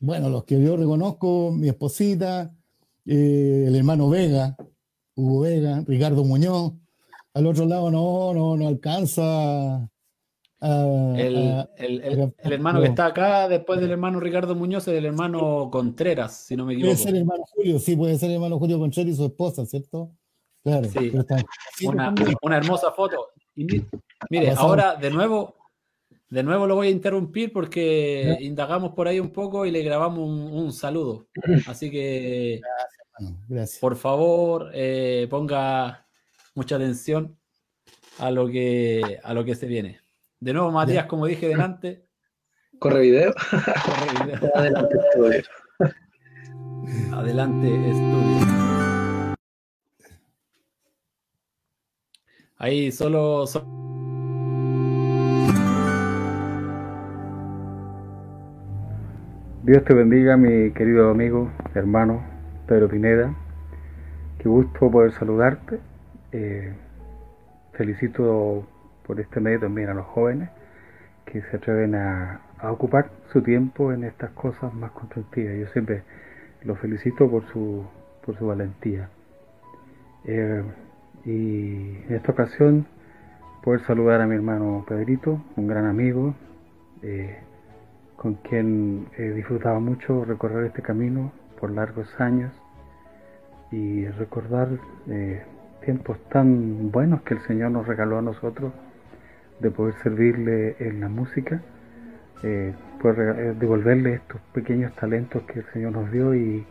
Bueno, 0.00 0.30
los 0.30 0.44
que 0.44 0.58
yo 0.58 0.78
reconozco, 0.78 1.52
mi 1.52 1.68
esposita, 1.68 2.54
eh, 3.04 3.64
el 3.68 3.76
hermano 3.76 4.08
Vega, 4.08 4.56
Hugo 5.14 5.40
Vega, 5.40 5.84
Ricardo 5.86 6.24
Muñoz. 6.24 6.72
Al 7.34 7.46
otro 7.46 7.66
lado 7.66 7.90
no, 7.90 8.32
no, 8.32 8.56
no 8.56 8.66
alcanza. 8.66 9.90
el, 10.58 11.66
hermano 12.44 12.80
que 12.80 12.88
está 12.88 13.06
acá 13.06 13.46
después 13.46 13.78
del 13.78 13.90
hermano 13.90 14.20
Ricardo 14.20 14.54
Muñoz 14.54 14.88
es 14.88 14.94
el 14.94 15.04
hermano 15.04 15.68
Contreras, 15.70 16.46
si 16.46 16.56
no 16.56 16.64
me 16.64 16.72
equivoco. 16.72 16.94
Puede 16.94 17.04
ser 17.04 17.14
el 17.14 17.20
hermano 17.20 17.44
Julio, 17.54 17.78
sí, 17.78 17.94
puede 17.94 18.18
ser 18.18 18.30
el 18.30 18.36
hermano 18.36 18.58
Julio 18.58 18.78
Contreras 18.78 19.12
y 19.12 19.16
su 19.16 19.26
esposa, 19.26 19.66
¿cierto? 19.66 20.12
Claro. 20.62 20.88
Sí. 20.88 21.12
Una, 21.86 22.14
una, 22.40 22.56
hermosa 22.56 22.90
foto. 22.92 23.28
Y 23.54 23.66
mire, 24.30 24.50
ahora 24.56 24.96
de 24.96 25.10
nuevo, 25.10 25.56
de 26.30 26.44
nuevo 26.44 26.66
lo 26.68 26.76
voy 26.76 26.86
a 26.86 26.90
interrumpir 26.90 27.52
porque 27.52 28.38
indagamos 28.40 28.92
por 28.92 29.08
ahí 29.08 29.18
un 29.18 29.30
poco 29.30 29.66
y 29.66 29.72
le 29.72 29.82
grabamos 29.82 30.28
un, 30.28 30.72
saludo. 30.72 31.26
Así 31.66 31.90
que, 31.90 32.60
Gracias, 33.48 33.80
por 33.80 33.96
favor, 33.96 34.70
eh, 34.72 35.26
ponga 35.28 36.06
mucha 36.54 36.76
atención 36.76 37.36
a 38.18 38.30
lo 38.30 38.48
que 38.48 39.18
a 39.22 39.34
lo 39.34 39.44
que 39.44 39.56
se 39.56 39.66
viene. 39.66 40.00
De 40.38 40.52
nuevo, 40.52 40.70
Matías, 40.70 41.06
como 41.06 41.26
dije 41.26 41.48
delante. 41.48 42.06
Corre 42.78 43.00
video. 43.00 43.34
Corre 43.34 44.24
video. 44.24 44.50
Adelante, 44.54 44.96
estudio. 44.96 45.42
Adelante, 47.12 47.90
estudio. 47.90 49.36
Ahí 52.56 52.92
solo, 52.92 53.46
Dios 59.62 59.84
te 59.84 59.92
bendiga, 59.92 60.38
mi 60.38 60.70
querido 60.70 61.10
amigo, 61.10 61.50
hermano 61.74 62.22
Pedro 62.66 62.88
Pineda. 62.88 63.34
Qué 64.38 64.48
gusto 64.48 64.90
poder 64.90 65.12
saludarte. 65.12 65.78
Eh, 66.32 66.72
felicito 67.74 68.66
por 69.06 69.20
este 69.20 69.38
medio 69.38 69.60
también 69.60 69.90
a 69.90 69.94
los 69.94 70.06
jóvenes 70.06 70.48
que 71.26 71.42
se 71.42 71.58
atreven 71.58 71.94
a, 71.94 72.40
ocupar 72.62 73.10
su 73.34 73.42
tiempo 73.42 73.92
en 73.92 74.04
estas 74.04 74.30
cosas 74.30 74.72
más 74.72 74.92
constructivas. 74.92 75.54
Yo 75.58 75.66
siempre 75.74 76.04
los 76.62 76.78
felicito 76.78 77.30
por 77.30 77.44
su, 77.52 77.84
por 78.24 78.38
su 78.38 78.46
valentía. 78.46 79.10
Eh, 80.24 80.62
y 81.26 81.98
en 82.08 82.14
esta 82.14 82.32
ocasión 82.32 82.86
poder 83.62 83.82
saludar 83.82 84.22
a 84.22 84.26
mi 84.26 84.36
hermano 84.36 84.86
Pedrito, 84.88 85.38
un 85.56 85.66
gran 85.66 85.84
amigo, 85.84 86.34
eh, 87.02 87.40
con 88.20 88.34
quien 88.34 89.08
he 89.16 89.30
disfrutado 89.30 89.80
mucho 89.80 90.26
recorrer 90.26 90.66
este 90.66 90.82
camino 90.82 91.32
por 91.58 91.70
largos 91.70 92.06
años 92.20 92.52
y 93.72 94.06
recordar 94.08 94.68
eh, 95.08 95.42
tiempos 95.82 96.18
tan 96.28 96.90
buenos 96.90 97.22
que 97.22 97.32
el 97.32 97.40
Señor 97.46 97.70
nos 97.70 97.86
regaló 97.86 98.18
a 98.18 98.20
nosotros 98.22 98.74
de 99.60 99.70
poder 99.70 99.94
servirle 100.02 100.76
en 100.80 101.00
la 101.00 101.08
música, 101.08 101.62
eh, 102.42 102.74
poder 103.00 103.56
devolverle 103.56 104.16
estos 104.16 104.38
pequeños 104.52 104.94
talentos 104.96 105.42
que 105.44 105.60
el 105.60 105.64
Señor 105.72 105.92
nos 105.92 106.12
dio 106.12 106.34
y, 106.34 106.66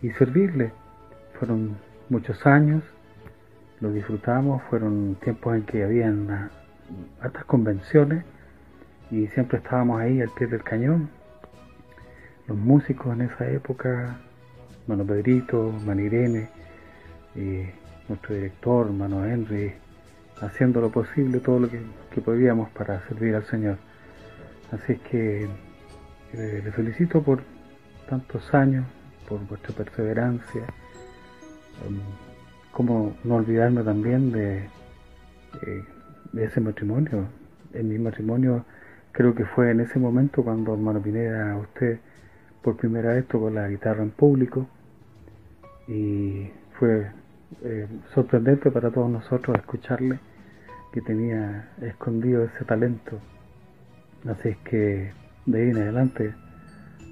y 0.00 0.10
servirle. 0.12 0.70
Fueron 1.40 1.76
muchos 2.08 2.46
años 2.46 2.84
lo 3.80 3.90
disfrutamos, 3.90 4.62
fueron 4.70 5.16
tiempos 5.16 5.56
en 5.56 5.62
que 5.64 5.82
habían 5.82 6.50
hartas 7.20 7.44
convenciones 7.46 8.24
y 9.10 9.26
siempre 9.28 9.58
estábamos 9.58 10.00
ahí 10.00 10.20
al 10.20 10.30
pie 10.30 10.46
del 10.46 10.62
cañón. 10.62 11.10
Los 12.46 12.56
músicos 12.58 13.14
en 13.14 13.22
esa 13.22 13.48
época, 13.48 14.18
Mano 14.86 15.04
Pedrito, 15.04 15.72
Manirene, 15.84 16.48
y 17.34 17.62
nuestro 18.08 18.34
director, 18.34 18.90
Mano 18.92 19.24
Henry, 19.24 19.72
haciendo 20.40 20.80
lo 20.80 20.90
posible, 20.90 21.40
todo 21.40 21.60
lo 21.60 21.70
que, 21.70 21.80
podíamos 22.20 22.70
para 22.70 23.00
servir 23.08 23.34
al 23.34 23.44
Señor. 23.44 23.76
Así 24.70 24.92
es 24.92 25.00
que 25.00 25.48
eh, 26.32 26.62
le 26.64 26.72
felicito 26.72 27.22
por 27.22 27.42
tantos 28.08 28.54
años, 28.54 28.86
por 29.28 29.44
vuestra 29.46 29.74
perseverancia. 29.74 30.62
Um, 31.86 31.98
como 32.74 33.16
no 33.24 33.36
olvidarme 33.36 33.82
también 33.82 34.32
de, 34.32 34.64
eh, 35.62 35.84
de 36.32 36.44
ese 36.44 36.60
matrimonio. 36.60 37.26
En 37.72 37.88
mi 37.88 37.98
matrimonio 37.98 38.64
creo 39.14 39.34
que 39.34 39.44
fue 39.44 39.70
en 39.70 39.80
ese 39.80 39.98
momento 39.98 40.42
cuando 40.42 40.74
hermano 40.74 41.00
Pineda 41.00 41.56
usted 41.56 42.00
por 42.62 42.76
primera 42.76 43.12
vez 43.14 43.26
tocó 43.26 43.48
la 43.48 43.68
guitarra 43.68 44.02
en 44.02 44.10
público 44.10 44.66
y 45.86 46.50
fue 46.78 47.06
eh, 47.62 47.86
sorprendente 48.12 48.70
para 48.70 48.90
todos 48.90 49.08
nosotros 49.08 49.56
escucharle 49.56 50.18
que 50.92 51.00
tenía 51.00 51.70
escondido 51.80 52.44
ese 52.44 52.64
talento. 52.64 53.20
Así 54.26 54.48
es 54.48 54.56
que 54.58 55.12
de 55.46 55.62
ahí 55.62 55.70
en 55.70 55.76
adelante 55.76 56.34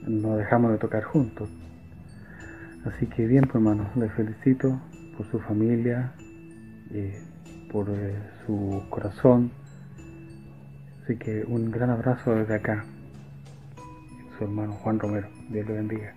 nos 0.07 0.39
dejamos 0.39 0.73
de 0.73 0.79
tocar 0.79 1.05
juntos. 1.05 1.49
Así 2.85 3.07
que 3.07 3.27
bien, 3.27 3.45
pues 3.45 3.57
hermanos, 3.57 3.95
les 3.97 4.13
felicito 4.13 4.81
por 5.17 5.31
su 5.31 5.39
familia, 5.41 6.13
eh, 6.91 7.23
por 7.71 7.89
eh, 7.91 8.15
su 8.45 8.83
corazón. 8.91 9.53
Así 11.13 11.19
que 11.19 11.45
un 11.47 11.71
gran 11.71 11.91
abrazo 11.91 12.35
desde 12.35 12.55
acá, 12.55 12.87
su 14.39 14.45
hermano 14.45 14.73
Juan 14.77 14.99
Romero. 14.99 15.29
Dios 15.51 15.67
le 15.67 15.75
bendiga. 15.75 16.17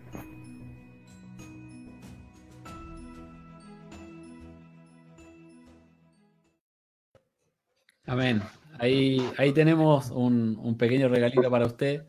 Amén. 8.06 8.42
Ahí, 8.80 9.30
ahí 9.38 9.52
tenemos 9.52 10.12
un, 10.12 10.58
un 10.64 10.78
pequeño 10.78 11.10
regalito 11.10 11.52
para 11.52 11.66
usted. 11.66 12.06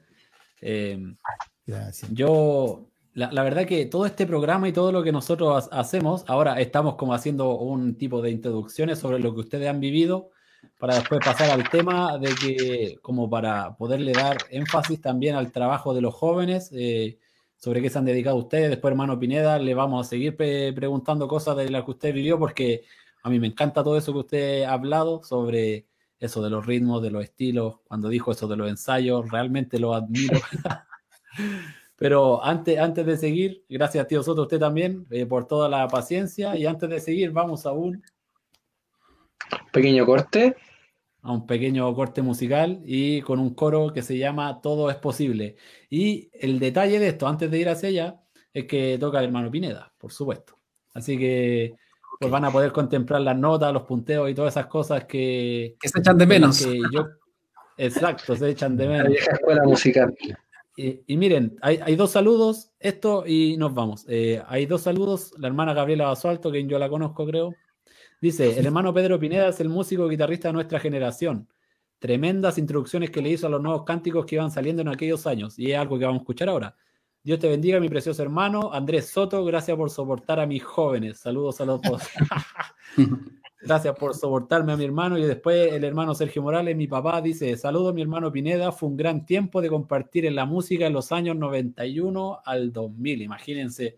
Eh, 0.60 1.12
Gracias. 1.66 2.08
Yo 2.12 2.88
la, 3.14 3.42
verdad 3.42 3.66
que 3.66 3.86
todo 3.86 4.06
este 4.06 4.28
programa 4.28 4.68
y 4.68 4.72
todo 4.72 4.92
lo 4.92 5.02
que 5.02 5.10
nosotros 5.10 5.68
hacemos, 5.72 6.22
ahora 6.28 6.60
estamos 6.60 6.94
como 6.94 7.14
haciendo 7.14 7.58
un 7.58 7.98
tipo 7.98 8.22
de 8.22 8.30
introducciones 8.30 9.00
sobre 9.00 9.18
lo 9.18 9.34
que 9.34 9.40
ustedes 9.40 9.68
han 9.68 9.80
vivido, 9.80 10.30
para 10.78 10.96
después 10.96 11.20
pasar 11.24 11.50
al 11.50 11.68
tema 11.68 12.18
de 12.18 12.34
que, 12.34 12.98
como 13.02 13.28
para 13.28 13.76
poderle 13.76 14.12
dar 14.12 14.38
énfasis 14.50 15.00
también 15.00 15.34
al 15.34 15.52
trabajo 15.52 15.94
de 15.94 16.00
los 16.00 16.14
jóvenes, 16.14 16.70
eh, 16.72 17.18
sobre 17.56 17.82
qué 17.82 17.90
se 17.90 17.98
han 17.98 18.04
dedicado 18.04 18.36
ustedes. 18.36 18.70
Después, 18.70 18.92
hermano 18.92 19.18
Pineda, 19.18 19.58
le 19.58 19.74
vamos 19.74 20.06
a 20.06 20.08
seguir 20.08 20.36
preguntando 20.36 21.26
cosas 21.28 21.56
de 21.56 21.70
las 21.70 21.84
que 21.84 21.90
usted 21.90 22.14
vivió, 22.14 22.38
porque 22.38 22.84
a 23.22 23.30
mí 23.30 23.40
me 23.40 23.48
encanta 23.48 23.82
todo 23.82 23.96
eso 23.96 24.12
que 24.12 24.18
usted 24.20 24.62
ha 24.64 24.72
hablado 24.72 25.22
sobre 25.22 25.86
eso 26.18 26.42
de 26.42 26.50
los 26.50 26.64
ritmos, 26.64 27.02
de 27.02 27.10
los 27.10 27.24
estilos, 27.24 27.80
cuando 27.84 28.08
dijo 28.08 28.32
eso 28.32 28.48
de 28.48 28.56
los 28.56 28.68
ensayos, 28.68 29.30
realmente 29.30 29.78
lo 29.78 29.94
admiro. 29.94 30.38
Pero 31.96 32.44
antes, 32.44 32.78
antes 32.78 33.06
de 33.06 33.16
seguir, 33.16 33.64
gracias 33.68 34.06
tío 34.06 34.22
Soto, 34.22 34.42
usted 34.42 34.58
también, 34.58 35.06
eh, 35.10 35.24
por 35.24 35.46
toda 35.46 35.68
la 35.68 35.88
paciencia. 35.88 36.56
Y 36.56 36.66
antes 36.66 36.88
de 36.90 37.00
seguir, 37.00 37.32
vamos 37.32 37.64
a 37.64 37.72
un 37.72 38.02
pequeño 39.72 40.06
corte. 40.06 40.56
A 41.22 41.32
un 41.32 41.44
pequeño 41.44 41.92
corte 41.92 42.22
musical 42.22 42.80
y 42.84 43.20
con 43.22 43.40
un 43.40 43.52
coro 43.52 43.92
que 43.92 44.02
se 44.02 44.16
llama 44.16 44.60
Todo 44.60 44.90
es 44.90 44.96
posible. 44.96 45.56
Y 45.90 46.30
el 46.32 46.60
detalle 46.60 47.00
de 47.00 47.08
esto, 47.08 47.26
antes 47.26 47.50
de 47.50 47.58
ir 47.58 47.68
hacia 47.68 47.88
allá, 47.88 48.20
es 48.54 48.66
que 48.66 48.96
toca 49.00 49.18
el 49.18 49.24
hermano 49.24 49.50
Pineda, 49.50 49.92
por 49.98 50.12
supuesto. 50.12 50.56
Así 50.94 51.18
que 51.18 51.74
pues 52.18 52.30
van 52.30 52.44
a 52.44 52.50
poder 52.50 52.72
contemplar 52.72 53.20
las 53.20 53.36
notas, 53.36 53.72
los 53.72 53.82
punteos 53.82 54.30
y 54.30 54.34
todas 54.34 54.54
esas 54.54 54.66
cosas 54.66 55.04
que, 55.04 55.76
que 55.80 55.88
se 55.88 55.98
echan 55.98 56.16
de 56.16 56.26
menos. 56.26 56.66
exacto, 57.76 58.36
se 58.36 58.50
echan 58.50 58.76
de 58.76 58.88
menos. 58.88 59.04
La 59.04 59.10
vieja 59.10 59.32
escuela 59.32 59.64
musical. 59.64 60.16
Y, 60.78 61.16
miren, 61.16 61.56
hay, 61.62 61.96
dos 61.96 62.10
saludos, 62.10 62.70
esto 62.78 63.24
y 63.26 63.56
nos 63.56 63.72
vamos. 63.72 64.04
Eh, 64.08 64.42
hay 64.46 64.66
dos 64.66 64.82
saludos, 64.82 65.32
la 65.38 65.48
hermana 65.48 65.72
Gabriela 65.72 66.06
Basualto, 66.06 66.52
que 66.52 66.66
yo 66.66 66.78
la 66.78 66.90
conozco 66.90 67.26
creo, 67.26 67.54
dice, 68.20 68.58
el 68.58 68.66
hermano 68.66 68.92
Pedro 68.92 69.18
Pineda 69.18 69.48
es 69.48 69.60
el 69.60 69.68
músico 69.68 70.08
guitarrista 70.08 70.48
de 70.48 70.54
nuestra 70.54 70.80
generación. 70.80 71.48
Tremendas 71.98 72.58
introducciones 72.58 73.10
que 73.10 73.22
le 73.22 73.30
hizo 73.30 73.46
a 73.46 73.50
los 73.50 73.62
nuevos 73.62 73.84
cánticos 73.84 74.26
que 74.26 74.36
iban 74.36 74.50
saliendo 74.50 74.82
en 74.82 74.88
aquellos 74.88 75.26
años, 75.26 75.58
y 75.58 75.72
es 75.72 75.78
algo 75.78 75.98
que 75.98 76.04
vamos 76.04 76.20
a 76.20 76.22
escuchar 76.22 76.48
ahora. 76.48 76.76
Dios 77.26 77.40
te 77.40 77.48
bendiga, 77.48 77.80
mi 77.80 77.88
precioso 77.88 78.22
hermano. 78.22 78.72
Andrés 78.72 79.08
Soto, 79.08 79.44
gracias 79.44 79.76
por 79.76 79.90
soportar 79.90 80.38
a 80.38 80.46
mis 80.46 80.62
jóvenes. 80.62 81.18
Saludos 81.18 81.60
a 81.60 81.64
los 81.64 81.82
dos. 81.82 82.02
Gracias 83.60 83.96
por 83.96 84.14
soportarme 84.14 84.72
a 84.72 84.76
mi 84.76 84.84
hermano. 84.84 85.18
Y 85.18 85.24
después 85.24 85.72
el 85.72 85.82
hermano 85.82 86.14
Sergio 86.14 86.40
Morales, 86.40 86.76
mi 86.76 86.86
papá, 86.86 87.20
dice: 87.20 87.56
Saludos, 87.56 87.92
mi 87.94 88.02
hermano 88.02 88.30
Pineda. 88.30 88.70
Fue 88.70 88.88
un 88.88 88.96
gran 88.96 89.26
tiempo 89.26 89.60
de 89.60 89.68
compartir 89.68 90.24
en 90.24 90.36
la 90.36 90.44
música 90.44 90.86
en 90.86 90.92
los 90.92 91.10
años 91.10 91.34
91 91.34 92.42
al 92.44 92.72
2000. 92.72 93.22
Imagínense, 93.22 93.96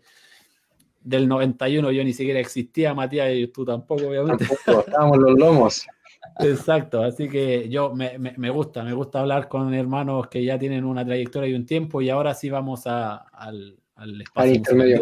del 1.01 1.27
91 1.27 1.91
yo 1.91 2.03
ni 2.03 2.13
siquiera 2.13 2.39
existía, 2.39 2.93
Matías, 2.93 3.31
y 3.33 3.47
tú 3.47 3.65
tampoco, 3.65 4.07
obviamente. 4.07 4.45
Tampoco, 4.45 4.87
estábamos 4.87 5.17
los 5.17 5.39
lomos. 5.39 5.87
Exacto, 6.39 7.01
así 7.01 7.29
que 7.29 7.69
yo 7.69 7.93
me, 7.93 8.17
me, 8.17 8.49
gusta, 8.49 8.83
me 8.83 8.93
gusta 8.93 9.21
hablar 9.21 9.47
con 9.47 9.73
hermanos 9.73 10.27
que 10.27 10.43
ya 10.43 10.57
tienen 10.57 10.85
una 10.85 11.05
trayectoria 11.05 11.49
y 11.49 11.53
un 11.53 11.65
tiempo 11.65 12.01
y 12.01 12.09
ahora 12.09 12.33
sí 12.33 12.49
vamos 12.49 12.87
a, 12.87 13.15
al, 13.15 13.77
al 13.95 14.21
espacio 14.21 14.53
intermedio 14.53 15.01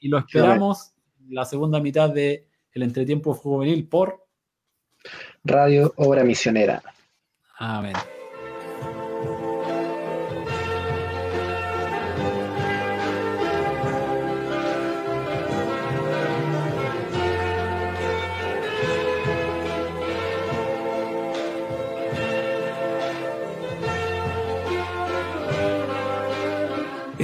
y 0.00 0.08
lo 0.08 0.18
esperamos 0.18 0.92
la 1.28 1.44
segunda 1.44 1.80
mitad 1.80 2.10
de 2.10 2.46
el 2.72 2.82
entretiempo 2.82 3.34
juvenil 3.34 3.86
por 3.88 4.26
Radio 5.44 5.92
Obra 5.96 6.24
Misionera. 6.24 6.82
Amén. 7.58 7.94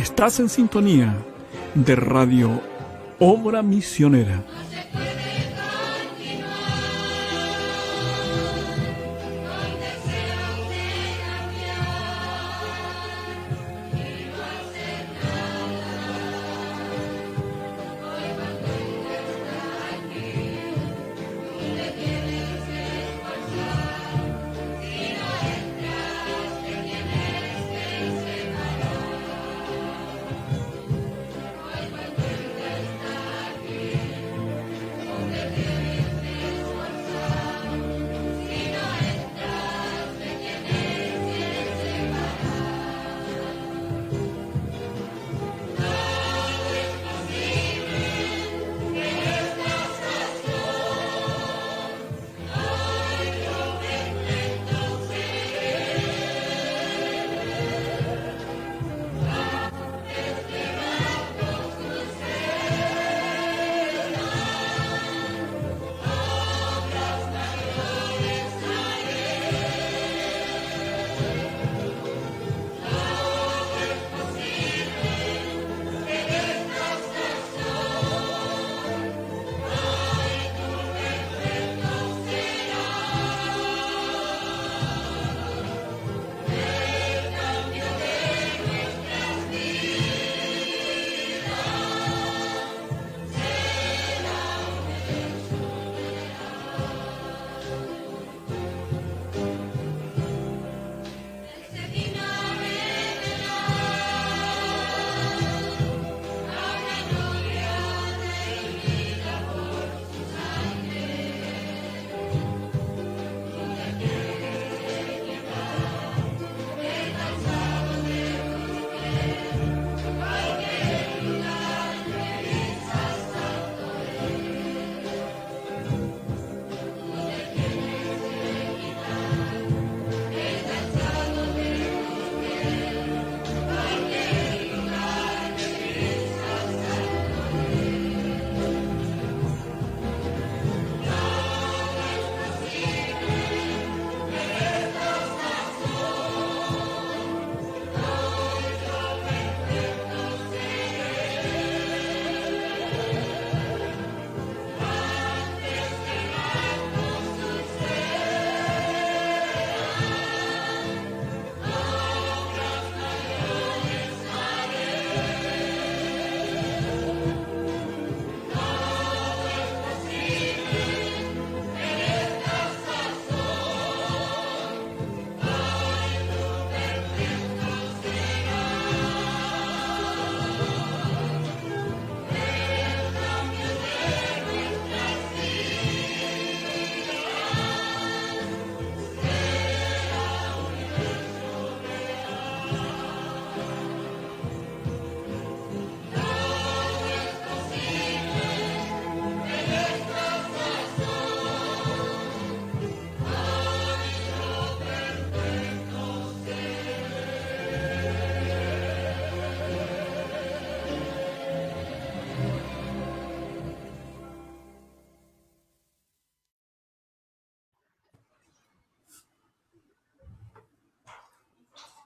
Estás 0.07 0.39
en 0.39 0.49
sintonía 0.49 1.17
de 1.75 1.97
Radio 1.97 2.63
Obra 3.19 3.61
Misionera. 3.61 4.41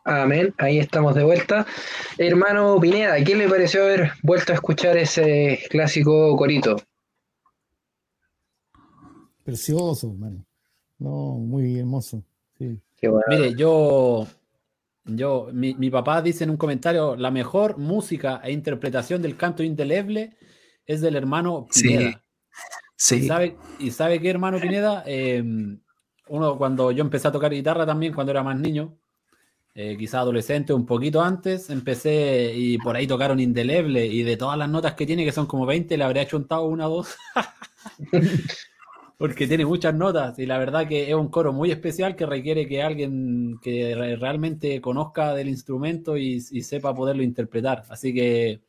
Amén, 0.05 0.55
ahí 0.59 0.79
estamos 0.79 1.15
de 1.15 1.25
vuelta. 1.25 1.67
Hermano 2.17 2.79
Pineda, 2.81 3.23
¿qué 3.23 3.35
le 3.35 3.49
pareció 3.49 3.85
haber 3.85 4.13
vuelto 4.23 4.53
a 4.53 4.55
escuchar 4.55 4.97
ese 4.97 5.61
clásico 5.69 6.35
corito? 6.37 6.77
Precioso, 9.45 10.11
hermano. 10.11 10.45
No, 10.99 11.35
muy 11.35 11.79
hermoso. 11.79 12.23
Mire, 12.59 13.55
yo, 13.57 14.27
yo, 15.05 15.49
mi, 15.53 15.91
papá 15.91 16.23
dice 16.23 16.45
en 16.45 16.51
un 16.51 16.57
comentario, 16.57 17.17
la 17.17 17.31
mejor 17.31 17.79
música 17.79 18.41
e 18.43 18.53
interpretación 18.53 19.21
del 19.23 19.37
canto 19.37 19.63
indeleble 19.63 20.37
es 20.87 21.01
del 21.01 21.17
hermano 21.17 21.67
Pineda. 21.75 22.23
Sí. 22.97 23.17
¿Y, 23.17 23.29
sabe, 23.29 23.57
¿Y 23.79 23.91
sabe 23.91 24.21
qué, 24.21 24.31
hermano 24.31 24.61
Pineda? 24.61 25.03
Em, 25.07 25.81
uno, 26.29 26.57
cuando 26.59 26.91
yo 26.91 27.03
empecé 27.03 27.29
a 27.29 27.33
tocar 27.33 27.51
guitarra 27.51 27.87
también, 27.87 28.13
cuando 28.13 28.31
era 28.31 28.43
más 28.43 28.59
niño, 28.59 28.99
eh, 29.75 29.97
quizá 29.99 30.21
adolescente, 30.21 30.73
un 30.73 30.87
poquito 30.87 31.23
antes, 31.23 31.71
empecé 31.71 32.53
y 32.55 32.79
por 32.79 32.97
ahí 32.97 33.07
tocaron 33.07 33.41
Indeleble 33.41 34.07
y 34.07 34.23
de 34.23 34.37
todas 34.37 34.59
las 34.59 34.69
notas 34.69 34.95
que 34.95 35.07
tiene, 35.07 35.25
que 35.25 35.33
son 35.33 35.47
como 35.47 35.67
20, 35.67 35.97
le 35.97 36.05
habría 36.05 36.27
chuntado 36.27 36.65
una 36.65 36.89
o 36.89 36.97
dos. 36.97 37.17
porque 39.21 39.47
tiene 39.47 39.67
muchas 39.67 39.95
notas 39.95 40.39
y 40.39 40.47
la 40.47 40.57
verdad 40.57 40.89
que 40.89 41.11
es 41.11 41.15
un 41.15 41.29
coro 41.29 41.53
muy 41.53 41.71
especial 41.71 42.17
que 42.17 42.25
requiere 42.25 42.67
que 42.67 42.83
alguien 42.83 43.59
que 43.61 43.95
realmente 44.19 44.81
conozca 44.81 45.35
del 45.35 45.51
instrumento 45.51 46.17
y, 46.17 46.41
sepa 46.41 46.95
poderlo 46.95 47.23
interpretar. 47.23 47.85
Así 47.91 48.15
que 48.15 48.63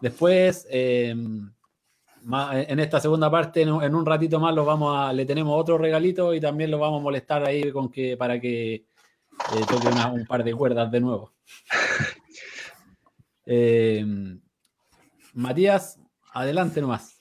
después, 0.00 0.66
em, 0.70 1.52
en 2.24 2.80
esta 2.80 3.00
segunda 3.00 3.30
parte, 3.30 3.60
en, 3.60 3.70
un 3.70 4.06
ratito 4.06 4.40
más, 4.40 4.54
lo 4.54 4.64
vamos 4.64 4.96
a, 4.96 5.12
le 5.12 5.26
tenemos 5.26 5.60
otro 5.60 5.76
regalito 5.76 6.32
y 6.32 6.40
también 6.40 6.70
lo 6.70 6.78
vamos 6.78 7.00
a 7.00 7.02
molestar 7.02 7.44
ahí 7.44 7.70
con 7.70 7.90
que, 7.90 8.16
para 8.16 8.40
que 8.40 8.86
eh, 9.54 9.64
toque 9.68 9.88
un 9.88 10.26
par 10.26 10.44
de 10.44 10.54
cuerdas 10.54 10.90
de 10.90 11.00
nuevo. 11.00 11.32
Em, 13.44 14.40
Matías, 15.34 15.98
adelante 16.32 16.80
nomás. 16.80 17.16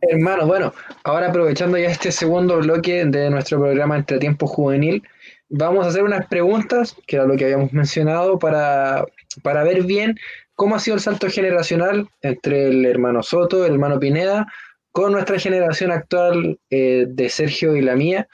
Hermano, 0.00 0.46
bueno, 0.46 0.72
ahora 1.04 1.28
aprovechando 1.28 1.76
ya 1.76 1.90
este 1.90 2.12
segundo 2.12 2.58
bloque 2.58 3.04
de 3.04 3.28
nuestro 3.28 3.58
programa 3.58 3.96
Entre 3.96 4.18
Tiempo 4.18 4.46
Juvenil, 4.46 5.02
vamos 5.48 5.84
a 5.84 5.88
hacer 5.88 6.02
unas 6.02 6.26
preguntas, 6.28 6.96
que 7.06 7.16
era 7.16 7.26
lo 7.26 7.36
que 7.36 7.44
habíamos 7.44 7.72
mencionado, 7.72 8.38
para, 8.38 9.04
para 9.42 9.64
ver 9.64 9.82
bien 9.82 10.18
cómo 10.54 10.76
ha 10.76 10.80
sido 10.80 10.94
el 10.96 11.00
salto 11.00 11.28
generacional 11.28 12.08
entre 12.22 12.68
el 12.68 12.86
hermano 12.86 13.22
Soto, 13.22 13.66
el 13.66 13.74
hermano 13.74 13.98
Pineda, 13.98 14.46
con 14.92 15.12
nuestra 15.12 15.38
generación 15.38 15.92
actual 15.92 16.58
eh, 16.70 17.06
de 17.08 17.28
Sergio 17.28 17.76
y 17.76 17.82
la 17.82 17.94
mía. 17.94 18.28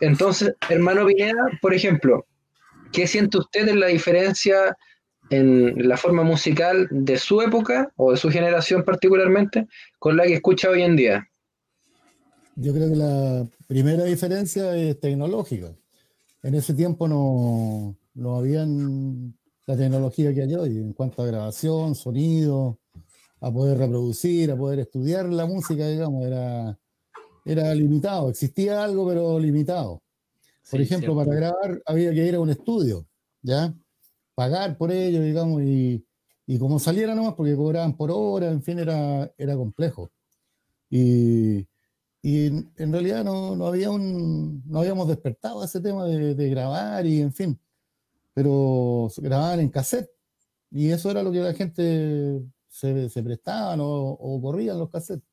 Entonces, 0.00 0.54
hermano 0.68 1.06
Pineda, 1.06 1.46
por 1.60 1.74
ejemplo, 1.74 2.26
¿qué 2.92 3.06
siente 3.06 3.38
usted 3.38 3.68
en 3.68 3.80
la 3.80 3.88
diferencia 3.88 4.76
en 5.30 5.88
la 5.88 5.96
forma 5.96 6.22
musical 6.22 6.88
de 6.90 7.16
su 7.16 7.40
época 7.40 7.92
o 7.96 8.10
de 8.10 8.16
su 8.16 8.30
generación 8.30 8.84
particularmente 8.84 9.68
con 9.98 10.16
la 10.16 10.24
que 10.24 10.34
escucha 10.34 10.70
hoy 10.70 10.82
en 10.82 10.96
día? 10.96 11.28
Yo 12.56 12.72
creo 12.72 12.90
que 12.90 12.96
la 12.96 13.46
primera 13.66 14.04
diferencia 14.04 14.76
es 14.76 14.98
tecnológica. 14.98 15.72
En 16.42 16.54
ese 16.54 16.74
tiempo 16.74 17.06
no, 17.06 17.96
no 18.14 18.36
habían 18.36 19.34
la 19.66 19.76
tecnología 19.76 20.34
que 20.34 20.42
hay 20.42 20.54
hoy 20.54 20.78
en 20.78 20.92
cuanto 20.92 21.22
a 21.22 21.26
grabación, 21.26 21.94
sonido, 21.94 22.80
a 23.40 23.52
poder 23.52 23.78
reproducir, 23.78 24.50
a 24.50 24.56
poder 24.56 24.80
estudiar 24.80 25.26
la 25.26 25.46
música, 25.46 25.86
digamos, 25.86 26.26
era, 26.26 26.76
era 27.44 27.74
limitado. 27.74 28.30
Existía 28.30 28.82
algo, 28.84 29.06
pero 29.08 29.38
limitado. 29.38 30.02
Por 30.70 30.80
ejemplo, 30.80 31.16
para 31.16 31.34
grabar 31.34 31.82
había 31.84 32.12
que 32.12 32.26
ir 32.26 32.34
a 32.34 32.40
un 32.40 32.50
estudio, 32.50 33.06
¿ya? 33.42 33.74
pagar 34.40 34.78
por 34.78 34.90
ello, 34.90 35.20
digamos, 35.20 35.60
y, 35.60 36.02
y 36.46 36.58
como 36.58 36.78
saliera 36.78 37.14
nomás, 37.14 37.34
porque 37.34 37.54
cobraban 37.54 37.94
por 37.94 38.10
hora, 38.10 38.50
en 38.50 38.62
fin, 38.62 38.78
era, 38.78 39.30
era 39.36 39.54
complejo. 39.54 40.10
Y, 40.88 41.68
y 42.22 42.46
en, 42.46 42.90
realidad 42.90 43.22
no, 43.22 43.54
no, 43.54 43.66
había 43.66 43.90
un, 43.90 44.62
no 44.66 44.80
habíamos 44.80 45.08
despertado 45.08 45.62
ese 45.62 45.82
tema 45.82 46.06
de, 46.06 46.34
de, 46.34 46.48
grabar 46.48 47.04
y 47.04 47.20
en 47.20 47.34
fin, 47.34 47.60
pero 48.32 49.10
grababan 49.18 49.60
en 49.60 49.68
cassette 49.68 50.10
y 50.70 50.88
eso 50.88 51.10
era 51.10 51.22
lo 51.22 51.32
que 51.32 51.40
la 51.40 51.52
gente 51.52 52.42
se, 52.66 53.10
se 53.10 53.22
prestaba 53.22 53.76
o, 53.82 54.12
o 54.12 54.40
corrían 54.40 54.78
los 54.78 54.88
cassettes. 54.88 55.28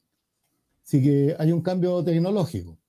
Así 0.88 1.04
que 1.04 1.36
hay 1.38 1.52
un 1.52 1.62
cambio 1.62 2.04
tecnológico. 2.04 2.80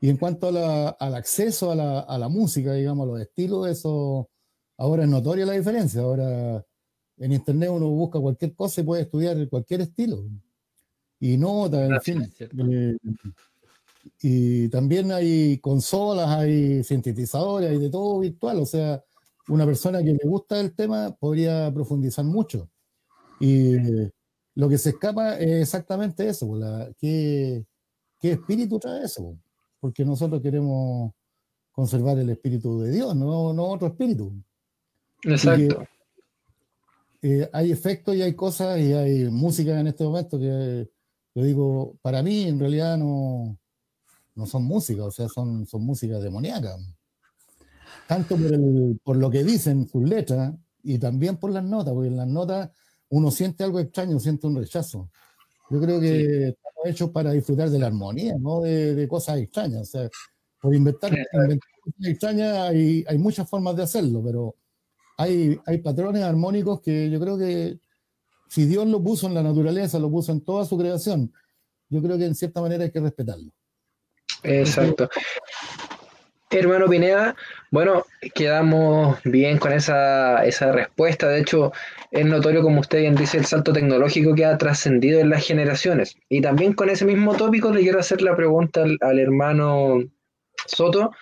Y 0.00 0.10
en 0.10 0.16
cuanto 0.16 0.48
a 0.48 0.52
la, 0.52 0.88
al 0.90 1.14
acceso 1.14 1.70
a 1.70 1.76
la, 1.76 2.00
a 2.00 2.18
la, 2.18 2.28
música, 2.28 2.72
digamos, 2.74 3.04
a 3.04 3.12
los 3.12 3.20
estilos, 3.20 3.68
eso 3.68 4.28
Ahora 4.78 5.02
es 5.02 5.10
notoria 5.10 5.44
la 5.44 5.54
diferencia. 5.54 6.00
Ahora 6.00 6.64
en 7.18 7.32
Internet 7.32 7.70
uno 7.70 7.88
busca 7.88 8.20
cualquier 8.20 8.54
cosa 8.54 8.80
y 8.80 8.84
puede 8.84 9.02
estudiar 9.02 9.48
cualquier 9.48 9.82
estilo. 9.82 10.24
Y 11.20 11.36
nota, 11.36 11.84
en 11.84 12.00
fin. 12.00 12.32
Eh, 12.38 12.96
y 14.22 14.68
también 14.68 15.10
hay 15.10 15.58
consolas, 15.58 16.28
hay 16.28 16.84
sintetizadores, 16.84 17.70
hay 17.70 17.78
de 17.78 17.90
todo 17.90 18.20
virtual. 18.20 18.60
O 18.60 18.66
sea, 18.66 19.02
una 19.48 19.66
persona 19.66 19.98
que 19.98 20.12
le 20.12 20.28
gusta 20.28 20.60
el 20.60 20.72
tema 20.74 21.10
podría 21.18 21.72
profundizar 21.74 22.24
mucho. 22.24 22.70
Y 23.40 23.74
lo 24.58 24.68
que 24.68 24.76
se 24.76 24.90
escapa 24.90 25.38
es 25.38 25.62
exactamente 25.62 26.28
eso. 26.28 26.48
Pues, 26.48 26.64
¿qué, 26.98 27.64
¿Qué 28.18 28.32
espíritu 28.32 28.80
trae 28.80 29.04
eso? 29.04 29.38
Porque 29.78 30.04
nosotros 30.04 30.42
queremos 30.42 31.12
conservar 31.70 32.18
el 32.18 32.28
espíritu 32.30 32.80
de 32.80 32.90
Dios, 32.90 33.14
no, 33.14 33.52
no 33.52 33.64
otro 33.68 33.86
espíritu. 33.86 34.32
Exacto. 35.22 35.86
Eh, 37.22 37.48
hay 37.52 37.70
efectos 37.70 38.16
y 38.16 38.22
hay 38.22 38.34
cosas 38.34 38.80
y 38.80 38.92
hay 38.92 39.30
música 39.30 39.78
en 39.78 39.86
este 39.86 40.02
momento 40.02 40.40
que 40.40 40.90
yo 41.36 41.42
digo, 41.44 41.96
para 42.02 42.20
mí 42.24 42.42
en 42.42 42.58
realidad 42.58 42.98
no, 42.98 43.56
no 44.34 44.46
son 44.46 44.64
músicas, 44.64 45.06
o 45.06 45.10
sea, 45.12 45.28
son, 45.28 45.66
son 45.66 45.84
músicas 45.84 46.20
demoníacas. 46.20 46.80
Tanto 48.08 48.36
por, 48.36 48.52
el, 48.52 49.00
por 49.04 49.16
lo 49.18 49.30
que 49.30 49.44
dicen 49.44 49.86
sus 49.86 50.02
letras 50.02 50.52
y 50.82 50.98
también 50.98 51.36
por 51.36 51.52
las 51.52 51.62
notas, 51.62 51.94
porque 51.94 52.08
en 52.08 52.16
las 52.16 52.26
notas 52.26 52.70
uno 53.10 53.30
siente 53.30 53.64
algo 53.64 53.80
extraño, 53.80 54.18
siente 54.20 54.46
un 54.46 54.56
rechazo. 54.56 55.10
Yo 55.70 55.80
creo 55.80 56.00
que 56.00 56.48
estamos 56.48 56.86
hechos 56.86 57.10
para 57.10 57.32
disfrutar 57.32 57.70
de 57.70 57.78
la 57.78 57.86
armonía, 57.86 58.36
no 58.38 58.60
de, 58.62 58.94
de 58.94 59.08
cosas 59.08 59.38
extrañas. 59.38 59.82
O 59.82 59.84
sea, 59.84 60.08
por 60.60 60.74
inventar, 60.74 61.12
inventar 61.12 61.70
cosas 61.80 62.06
extrañas 62.06 62.56
hay, 62.58 63.04
hay 63.06 63.18
muchas 63.18 63.48
formas 63.48 63.76
de 63.76 63.82
hacerlo, 63.82 64.22
pero 64.24 64.54
hay, 65.18 65.78
patrones 65.82 66.22
armónicos 66.22 66.80
que 66.80 67.10
yo 67.10 67.20
creo 67.20 67.36
que 67.36 67.80
si 68.48 68.66
Dios 68.66 68.86
lo 68.86 69.02
puso 69.02 69.26
en 69.26 69.34
la 69.34 69.42
naturaleza, 69.42 69.98
lo 69.98 70.10
puso 70.10 70.32
en 70.32 70.40
toda 70.42 70.64
su 70.64 70.78
creación, 70.78 71.32
yo 71.88 72.00
creo 72.00 72.16
que 72.16 72.26
en 72.26 72.34
cierta 72.34 72.60
manera 72.60 72.84
hay 72.84 72.92
que 72.92 73.00
respetarlo. 73.00 73.52
Exacto. 74.44 75.08
Hermano 76.50 76.86
Pineda, 76.88 77.36
bueno, 77.70 78.04
quedamos 78.34 79.18
bien 79.24 79.58
con 79.58 79.72
esa, 79.72 80.42
respuesta. 80.72 81.28
De 81.28 81.40
hecho, 81.40 81.72
es 82.10 82.24
notorio, 82.24 82.62
como 82.62 82.80
usted 82.80 83.00
bien 83.00 83.14
dice, 83.14 83.36
el 83.36 83.44
salto 83.44 83.72
tecnológico 83.72 84.34
que 84.34 84.46
ha 84.46 84.56
trascendido 84.56 85.20
en 85.20 85.28
las 85.28 85.46
generaciones. 85.46 86.16
Y 86.28 86.40
también 86.40 86.72
con 86.72 86.88
ese 86.88 87.04
mismo 87.04 87.36
tópico 87.36 87.70
le 87.70 87.82
quiero 87.82 88.00
hacer 88.00 88.22
la 88.22 88.34
pregunta 88.34 88.84
al 89.00 89.18
hermano 89.18 90.02
Soto 90.66 91.12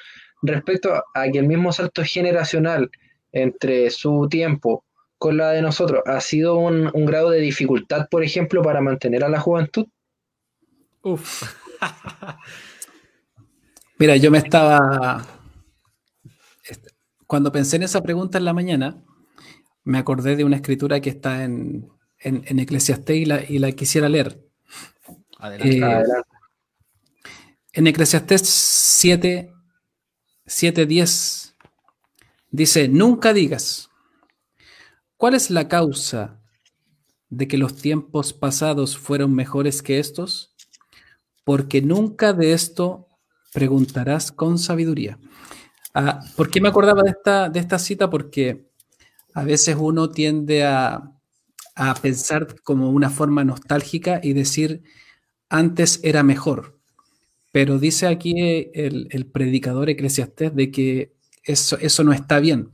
respecto 0.43 1.03
a 1.15 1.31
que 1.31 1.39
el 1.39 1.47
mismo 1.47 1.73
salto 1.73 2.03
generacional 2.05 2.91
entre 3.33 3.91
su 3.91 4.29
tiempo 4.31 4.85
con 5.19 5.37
la 5.37 5.51
de 5.51 5.63
nosotros 5.63 6.03
ha 6.07 6.21
sido 6.21 6.57
un, 6.57 6.91
grado 7.07 7.31
de 7.31 7.41
dificultad, 7.41 8.07
por 8.11 8.23
ejemplo, 8.23 8.63
para 8.63 8.81
mantener 8.81 9.25
a 9.25 9.29
la 9.29 9.41
juventud? 9.41 9.87
Uf. 11.03 11.43
Mira, 13.99 14.17
yo 14.17 14.31
me 14.31 14.39
estaba. 14.39 15.27
Cuando 17.27 17.51
pensé 17.51 17.77
en 17.77 17.83
esa 17.83 18.03
pregunta 18.03 18.39
en 18.39 18.45
la 18.45 18.53
mañana, 18.53 19.03
me 19.85 19.99
acordé 19.99 20.37
de 20.37 20.45
una 20.45 20.57
escritura 20.57 21.01
que 21.01 21.11
está 21.11 21.45
en, 21.45 21.89
en, 22.19 22.59
Eclesiastés 22.59 23.17
y 23.17 23.25
la, 23.25 23.43
y 23.43 23.59
la, 23.59 23.73
quisiera 23.73 24.09
leer. 24.09 24.41
Adelante. 25.39 25.79
Eh, 25.79 26.23
en 27.73 27.87
Eclesiastés 27.87 28.43
7, 28.43 29.53
7, 30.47 30.87
10 30.87 31.47
Dice, 32.57 32.89
nunca 32.89 33.35
digas, 33.35 33.91
¿cuál 35.19 35.35
es 35.35 35.51
la 35.51 35.69
causa 35.69 36.41
de 37.29 37.49
que 37.49 37.59
los 37.59 37.77
tiempos 37.77 38.33
pasados 38.33 38.97
fueron 38.97 39.35
mejores 39.35 39.83
que 39.83 39.99
estos? 39.99 40.55
Porque 41.45 41.83
nunca 41.83 42.33
de 42.33 42.55
esto 42.55 43.06
preguntarás 43.53 44.33
con 44.33 44.59
sabiduría. 44.59 45.19
Ah, 45.95 46.21
¿Por 46.37 46.51
qué 46.51 46.61
me 46.61 46.69
acordaba 46.69 47.03
de 47.03 47.11
esta, 47.11 47.49
de 47.49 47.61
esta 47.61 47.79
cita? 47.79 48.11
Porque 48.11 48.67
a 49.35 49.45
veces 49.45 49.77
uno 49.79 50.11
tiende 50.11 50.65
a, 50.65 51.13
pensar 52.01 52.63
como 52.63 52.91
una 52.91 53.11
forma 53.11 53.45
nostálgica 53.45 54.19
y 54.23 54.33
decir, 54.33 54.83
antes 55.51 56.01
era 56.03 56.23
mejor. 56.23 56.79
Pero 57.53 57.79
dice 57.79 58.07
aquí 58.07 58.35
el, 58.73 59.09
el 59.11 59.27
predicador 59.27 59.91
eclesiastés 59.91 60.55
de 60.55 60.71
que 60.71 61.17
eso, 61.47 62.05
no 62.05 62.13
está 62.13 62.41
bien. 62.41 62.71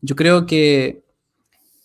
Yo 0.00 0.16
creo 0.16 0.46
que 0.46 1.04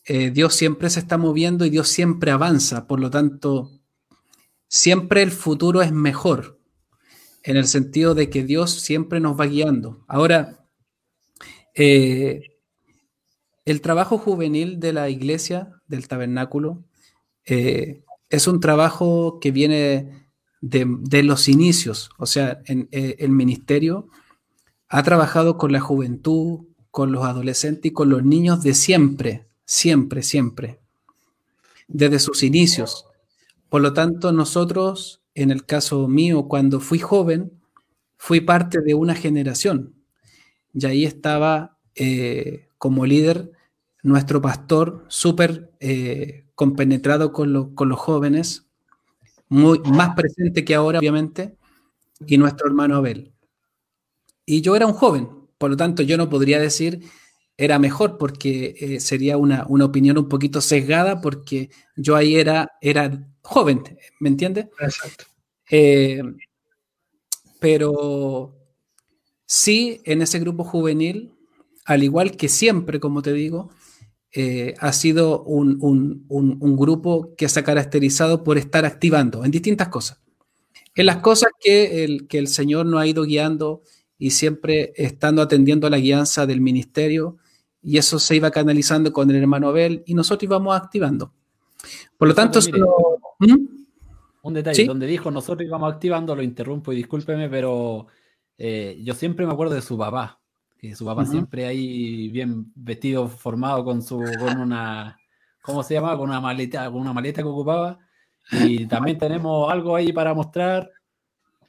eh, 0.05 0.31
Dios 0.31 0.55
siempre 0.55 0.89
se 0.89 0.99
está 0.99 1.17
moviendo 1.17 1.65
y 1.65 1.69
Dios 1.69 1.87
siempre 1.87 2.31
avanza, 2.31 2.87
por 2.87 2.99
lo 2.99 3.09
tanto, 3.09 3.71
siempre 4.67 5.21
el 5.21 5.31
futuro 5.31 5.81
es 5.81 5.91
mejor, 5.91 6.56
en 7.47 7.55
el 7.55 7.65
sentido 7.65 8.13
de 8.13 8.29
que 8.29 8.43
Dios 8.43 8.71
siempre 8.71 9.21
nos 9.21 9.39
va 9.39 9.45
guiando. 9.45 10.03
Ahora, 10.07 10.65
eh, 11.73 12.41
el 13.63 13.79
trabajo 13.79 14.17
juvenil 14.17 14.81
de 14.81 14.91
la 14.91 15.09
iglesia, 15.09 15.71
del 15.87 16.09
tabernáculo, 16.09 16.83
eh, 17.45 18.03
es 18.29 18.47
un 18.47 18.59
trabajo 18.59 19.39
que 19.39 19.51
viene 19.51 20.27
de, 20.59 21.23
los 21.23 21.47
inicios, 21.47 22.09
o 22.17 22.25
sea, 22.25 22.59
en 22.65 22.89
el 22.91 23.29
ministerio 23.29 24.09
ha 24.89 25.03
trabajado 25.03 25.57
con 25.57 25.71
la 25.71 25.79
juventud, 25.79 26.65
con 26.91 27.13
los 27.13 27.23
adolescentes 27.23 27.91
y 27.91 27.93
con 27.93 28.09
los 28.09 28.25
niños 28.25 28.61
de 28.61 28.73
siempre, 28.73 29.47
siempre, 29.63 30.21
siempre, 30.21 30.81
desde 31.87 32.19
sus 32.19 32.43
inicios. 32.43 33.05
Por 33.69 33.81
lo 33.81 33.93
tanto, 33.93 34.33
nosotros, 34.33 35.21
en 35.37 35.51
el 35.51 35.65
caso 35.67 36.07
mío, 36.07 36.47
cuando 36.47 36.79
fui 36.79 36.97
joven, 36.97 37.51
fui 38.17 38.41
parte 38.41 38.81
de 38.81 38.95
una 38.95 39.13
generación. 39.13 39.93
Y 40.73 40.83
ahí 40.87 41.05
estaba 41.05 41.77
eh, 41.93 42.69
como 42.79 43.05
líder 43.05 43.51
nuestro 44.01 44.41
pastor, 44.41 45.05
súper 45.09 45.71
eh, 45.79 46.47
compenetrado 46.55 47.33
con, 47.33 47.75
con, 47.75 47.87
los 47.87 47.99
jóvenes, 47.99 48.67
muy, 49.47 49.79
más 49.81 50.15
presente 50.15 50.65
que 50.65 50.73
ahora, 50.73 50.97
obviamente, 50.97 51.55
y 52.25 52.39
nuestro 52.39 52.67
hermano 52.67 52.95
Abel. 52.95 53.31
Y 54.43 54.61
yo 54.61 54.75
era 54.75 54.87
un 54.87 54.93
joven, 54.93 55.29
por 55.59 55.69
lo 55.69 55.77
tanto 55.77 56.01
yo 56.01 56.17
no 56.17 56.29
podría 56.29 56.59
decir 56.59 57.03
era 57.57 57.79
mejor 57.79 58.17
porque 58.17 58.75
eh, 58.79 58.99
sería 58.99 59.37
una, 59.37 59.65
una, 59.67 59.85
opinión 59.85 60.17
un 60.17 60.29
poquito 60.29 60.61
sesgada 60.61 61.21
porque 61.21 61.71
yo 61.95 62.15
ahí 62.15 62.35
era, 62.35 62.71
era 62.81 63.27
joven, 63.41 63.83
¿me 64.19 64.29
entiendes? 64.29 64.67
Exacto. 64.79 65.25
Eh, 65.69 66.21
pero 67.59 68.55
sí, 69.45 70.01
en 70.05 70.21
ese 70.21 70.39
grupo 70.39 70.63
juvenil, 70.63 71.33
al 71.85 72.03
igual 72.03 72.37
que 72.37 72.47
siempre, 72.47 72.99
como 72.99 73.21
te 73.23 73.33
digo, 73.33 73.71
eh, 74.31 74.75
ha 74.79 74.93
sido 74.93 75.43
un, 75.43 76.27
grupo 76.77 77.33
que 77.35 77.49
se 77.49 77.59
ha 77.59 77.63
caracterizado 77.63 78.43
por 78.43 78.57
estar 78.57 78.85
activando 78.85 79.43
en 79.43 79.51
distintas 79.51 79.87
cosas. 79.87 80.19
En 80.93 81.07
las 81.07 81.17
cosas 81.17 81.49
que 81.59 82.03
el, 82.03 82.27
que 82.27 82.37
el 82.37 82.47
Señor 82.47 82.85
nos 82.85 83.01
ha 83.01 83.07
ido 83.07 83.23
guiando 83.23 83.81
y 84.19 84.31
siempre 84.31 84.93
estando 84.95 85.41
atendiendo 85.41 85.87
a 85.87 85.89
la 85.89 85.99
guianza 85.99 86.45
del 86.45 86.61
ministerio, 86.61 87.37
y 87.87 87.97
eso 87.97 88.19
se 88.19 88.35
iba 88.35 88.51
canalizando 88.51 89.13
con 89.13 89.29
el 89.29 89.37
hermano 89.37 89.69
Abel 89.69 90.03
y 90.05 90.13
nosotros 90.13 90.43
íbamos 90.43 90.75
activando. 90.75 91.31
Por 92.17 92.27
lo 92.27 92.35
tanto, 92.35 92.59
¿Mm? 93.39 93.55
Un 94.41 94.53
detalle, 94.53 94.83
donde 94.83 95.07
dijo 95.07 95.31
nosotros 95.31 95.65
íbamos 95.65 95.93
activando, 95.93 96.35
lo 96.35 96.43
interrumpo 96.43 96.91
y 96.91 96.97
discúlpeme, 96.97 97.47
pero 97.47 98.07
eh, 98.57 98.99
yo 99.01 99.13
siempre 99.13 99.45
me 99.45 99.53
acuerdo 99.53 99.73
de 99.73 99.81
su 99.81 99.97
papá, 99.97 100.37
que 100.77 100.97
su 100.97 101.05
papá 101.05 101.25
siempre 101.25 101.65
ahí 101.65 102.27
bien 102.27 102.73
vestido, 102.75 103.29
formado 103.29 103.85
con 103.85 104.01
su, 104.01 104.21
con 104.37 104.59
una, 104.59 105.17
¿cómo 105.61 105.81
se 105.81 105.93
llama? 105.93 106.17
Con 106.17 106.29
una 106.29 106.41
maleta, 106.41 106.91
con 106.91 106.99
una 106.99 107.13
maleta 107.13 107.41
que 107.41 107.47
ocupaba. 107.47 107.99
Y 108.51 108.85
también 108.87 109.17
tenemos 109.17 109.71
algo 109.71 109.95
ahí 109.95 110.11
para 110.11 110.33
mostrar, 110.33 110.91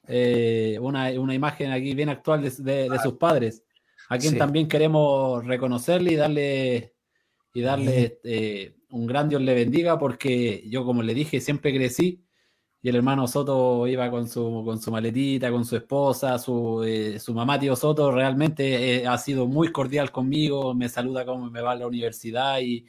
eh, 0.08 0.78
una, 0.80 1.12
imagen 1.12 1.70
aquí 1.70 1.94
bien 1.94 2.08
actual 2.08 2.42
de, 2.42 2.98
sus 3.04 3.12
padres, 3.14 3.62
a 4.08 4.18
quien 4.18 4.38
también 4.38 4.68
queremos 4.68 5.44
reconocerle 5.44 6.12
y 6.12 6.16
darle, 6.16 6.94
y 7.52 7.60
darle 7.60 8.20
eh, 8.24 8.76
un 8.90 9.06
gran 9.06 9.28
Dios 9.28 9.42
le 9.42 9.54
bendiga, 9.54 9.98
porque 9.98 10.64
yo, 10.68 10.84
como 10.84 11.02
le 11.02 11.14
dije, 11.14 11.40
siempre 11.40 11.74
crecí 11.74 12.24
y 12.80 12.88
el 12.88 12.96
hermano 12.96 13.26
Soto 13.26 13.86
iba 13.88 14.10
con 14.10 14.28
su, 14.28 14.62
con 14.64 14.80
su 14.80 14.90
maletita, 14.90 15.50
con 15.50 15.64
su 15.64 15.76
esposa, 15.76 16.38
su, 16.38 16.82
eh, 16.84 17.18
su 17.18 17.34
mamá, 17.34 17.58
tío 17.58 17.74
Soto, 17.74 18.12
realmente 18.12 19.02
eh, 19.02 19.06
ha 19.06 19.18
sido 19.18 19.46
muy 19.46 19.72
cordial 19.72 20.12
conmigo, 20.12 20.74
me 20.74 20.88
saluda 20.88 21.26
como 21.26 21.50
me 21.50 21.60
va 21.60 21.72
a 21.72 21.76
la 21.76 21.86
universidad 21.86 22.60
y, 22.60 22.86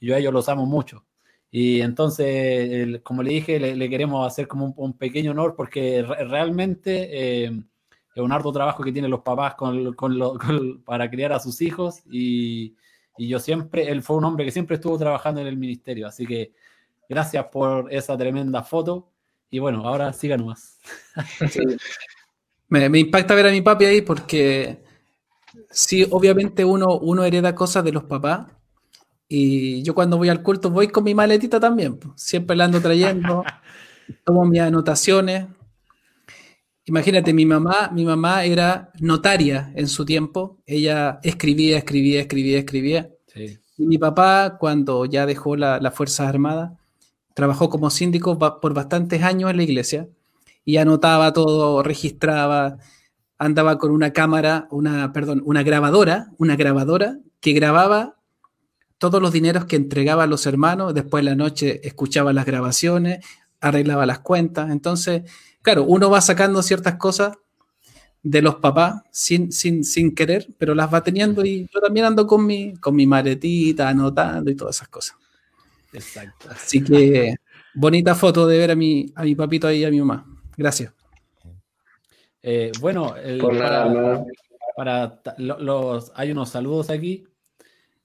yo 0.00 0.14
a 0.14 0.18
ellos 0.18 0.32
los 0.32 0.48
amo 0.48 0.66
mucho. 0.66 1.06
Y 1.50 1.80
entonces, 1.80 3.00
como 3.02 3.22
le 3.22 3.30
dije, 3.30 3.58
le, 3.58 3.88
queremos 3.90 4.26
hacer 4.26 4.46
como 4.46 4.74
un, 4.76 4.98
pequeño 4.98 5.30
honor 5.32 5.54
porque 5.56 6.02
realmente 6.02 7.44
eh, 7.44 7.62
es 8.16 8.22
un 8.22 8.32
arduo 8.32 8.50
trabajo 8.50 8.82
que 8.82 8.92
tienen 8.92 9.10
los 9.10 9.20
papás 9.20 9.54
con, 9.56 9.92
con 9.92 10.82
para 10.84 11.10
criar 11.10 11.34
a 11.34 11.38
sus 11.38 11.60
hijos 11.60 12.00
y, 12.10 12.74
y 13.18 13.28
yo 13.28 13.38
siempre, 13.38 13.90
él 13.90 14.02
fue 14.02 14.16
un 14.16 14.24
hombre 14.24 14.46
que 14.46 14.50
siempre 14.50 14.76
estuvo 14.76 14.96
trabajando 14.96 15.42
en 15.42 15.46
el 15.46 15.58
ministerio, 15.58 16.06
así 16.06 16.26
que 16.26 16.52
gracias 17.08 17.44
por 17.52 17.92
esa 17.92 18.16
tremenda 18.16 18.62
foto 18.62 19.10
y 19.50 19.58
bueno, 19.58 19.86
ahora 19.86 20.12
siga 20.14 20.38
nomás. 20.38 20.78
Me, 22.68 22.86
impacta 22.98 23.34
ver 23.34 23.46
a 23.46 23.50
mi 23.50 23.60
papi 23.60 23.84
ahí 23.84 24.00
porque 24.00 24.82
sí, 25.70 26.06
obviamente 26.10 26.64
uno, 26.64 26.98
uno 26.98 27.22
hereda 27.22 27.54
cosas 27.54 27.84
de 27.84 27.92
los 27.92 28.04
papás. 28.04 28.46
Y 29.28 29.82
yo 29.82 29.94
cuando 29.94 30.16
voy 30.16 30.28
al 30.28 30.42
culto 30.42 30.70
voy 30.70 30.88
con 30.88 31.04
mi 31.04 31.14
maletita 31.14 31.60
también. 31.60 31.98
Siempre 32.16 32.56
la 32.56 32.64
ando 32.64 32.80
trayendo. 32.80 33.44
tomo 34.24 34.44
mis 34.46 34.60
anotaciones. 34.60 35.46
Imagínate, 36.86 37.32
mi 37.32 37.44
mamá, 37.44 37.90
mi 37.92 38.04
mamá 38.04 38.44
era 38.44 38.92
notaria 39.00 39.72
en 39.74 39.88
su 39.88 40.04
tiempo. 40.04 40.58
Ella 40.66 41.18
escribía, 41.22 41.78
escribía, 41.78 42.20
escribía, 42.20 42.58
escribía. 42.60 43.10
Y 43.76 43.86
mi 43.86 43.98
papá, 43.98 44.56
cuando 44.58 45.04
ya 45.04 45.26
dejó 45.26 45.56
la, 45.56 45.80
las 45.80 45.94
Fuerzas 45.94 46.28
Armadas, 46.28 46.72
trabajó 47.34 47.68
como 47.68 47.90
síndico 47.90 48.38
por 48.38 48.72
bastantes 48.72 49.22
años 49.22 49.50
en 49.50 49.56
la 49.56 49.62
iglesia 49.64 50.08
y 50.64 50.76
anotaba 50.78 51.32
todo, 51.32 51.82
registraba, 51.82 52.78
andaba 53.36 53.78
con 53.78 53.90
una 53.90 54.12
cámara, 54.12 54.68
una, 54.70 55.12
perdón, 55.12 55.42
una 55.44 55.62
grabadora, 55.64 56.30
una 56.38 56.56
grabadora 56.56 57.18
que 57.40 57.52
grababa 57.52 58.16
todos 58.98 59.20
los 59.20 59.32
dineros 59.32 59.66
que 59.66 59.76
entregaba 59.76 60.22
a 60.22 60.26
los 60.26 60.46
hermanos, 60.46 60.94
después 60.94 61.20
en 61.20 61.26
la 61.26 61.34
noche 61.34 61.86
escuchaba 61.86 62.32
las 62.32 62.46
grabaciones, 62.46 63.24
arreglaba 63.60 64.06
las 64.06 64.20
cuentas. 64.20 64.70
Entonces, 64.70 65.22
claro, 65.66 65.82
uno 65.82 66.08
va 66.08 66.20
sacando 66.20 66.62
ciertas 66.62 66.94
cosas 66.94 67.36
de 68.22 68.40
los 68.40 68.54
papás 68.54 69.02
sin, 69.10 69.50
sin, 69.50 69.82
sin 69.82 70.14
querer, 70.14 70.46
pero 70.58 70.76
las 70.76 70.94
va 70.94 71.02
teniendo 71.02 71.44
y 71.44 71.68
yo 71.74 71.80
también 71.80 72.06
ando 72.06 72.24
con 72.24 72.46
mi, 72.46 72.76
con 72.76 72.94
mi 72.94 73.04
maletita, 73.04 73.88
anotando 73.88 74.48
y 74.48 74.54
todas 74.54 74.76
esas 74.76 74.86
cosas. 74.86 75.16
Exacto. 75.92 76.46
Así 76.52 76.84
que 76.84 77.34
bonita 77.74 78.14
foto 78.14 78.46
de 78.46 78.58
ver 78.58 78.70
a 78.70 78.76
mi, 78.76 79.12
a 79.16 79.24
mi 79.24 79.34
papito 79.34 79.66
ahí 79.66 79.80
y 79.80 79.84
a 79.84 79.90
mi 79.90 79.98
mamá. 79.98 80.24
Gracias. 80.56 80.94
Eh, 82.40 82.70
bueno, 82.80 83.16
para, 84.76 85.20
los, 85.38 86.12
hay 86.14 86.30
unos 86.30 86.48
saludos 86.48 86.90
aquí. 86.90 87.26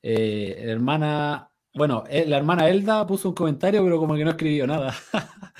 Eh, 0.02 0.56
hermana, 0.66 1.52
bueno, 1.76 2.06
eh, 2.10 2.26
la 2.28 2.38
hermana 2.38 2.68
Elda 2.70 3.06
puso 3.06 3.30
un 3.30 3.36
comentario, 3.36 3.84
pero 3.84 4.00
como 4.00 4.16
que 4.16 4.26
no 4.26 4.32
escribió 4.32 4.66
nada. 4.66 4.96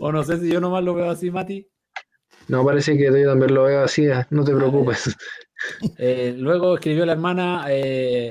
o 0.00 0.12
no 0.12 0.24
sé 0.24 0.38
si 0.38 0.50
yo 0.50 0.60
nomás 0.60 0.84
lo 0.84 0.94
veo 0.94 1.10
así, 1.10 1.30
Mati. 1.30 1.68
No, 2.48 2.64
parece 2.64 2.96
que 2.96 3.04
yo 3.04 3.28
también 3.28 3.54
lo 3.54 3.64
veo 3.64 3.82
así, 3.82 4.06
no 4.30 4.44
te 4.44 4.54
preocupes. 4.54 5.16
luego 6.38 6.74
escribió 6.74 7.04
la 7.04 7.12
hermana 7.12 7.66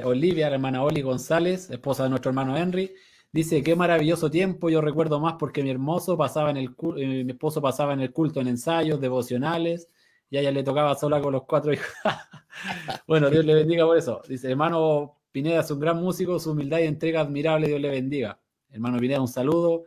Olivia, 0.05 0.49
la 0.49 0.55
hermana 0.55 0.83
Oli 0.83 1.01
González, 1.01 1.69
esposa 1.69 2.03
de 2.03 2.09
nuestro 2.09 2.29
hermano 2.29 2.57
Henry. 2.57 2.93
Dice, 3.31 3.61
qué 3.61 3.75
maravilloso 3.75 4.31
tiempo, 4.31 4.69
yo 4.69 4.81
recuerdo 4.81 5.19
más 5.19 5.35
porque 5.37 5.61
mi 5.61 5.69
hermoso 5.69 6.17
pasaba 6.17 6.49
en 6.49 6.57
el 6.57 6.75
eh, 6.97 7.23
mi 7.23 7.31
esposo 7.31 7.61
pasaba 7.61 7.93
en 7.93 7.99
el 7.99 8.11
culto 8.11 8.39
en 8.39 8.47
ensayos 8.47 9.01
devocionales 9.01 9.89
y 10.29 10.37
a 10.37 10.39
ella 10.39 10.51
le 10.51 10.63
tocaba 10.63 10.95
sola 10.95 11.21
con 11.21 11.33
los 11.33 11.43
cuatro 11.43 11.73
hijos. 11.73 11.87
bueno, 13.07 13.29
Dios 13.29 13.45
le 13.45 13.53
bendiga 13.53 13.85
por 13.85 13.97
eso. 13.97 14.21
Dice, 14.27 14.49
hermano 14.49 15.19
Pineda 15.31 15.59
es 15.59 15.69
un 15.71 15.79
gran 15.79 15.97
músico, 15.97 16.39
su 16.39 16.51
humildad 16.51 16.79
y 16.79 16.83
entrega 16.83 17.21
admirable, 17.21 17.67
Dios 17.67 17.81
le 17.81 17.89
bendiga. 17.89 18.39
Hermano 18.69 18.97
Pineda, 18.97 19.21
un 19.21 19.27
saludo. 19.27 19.83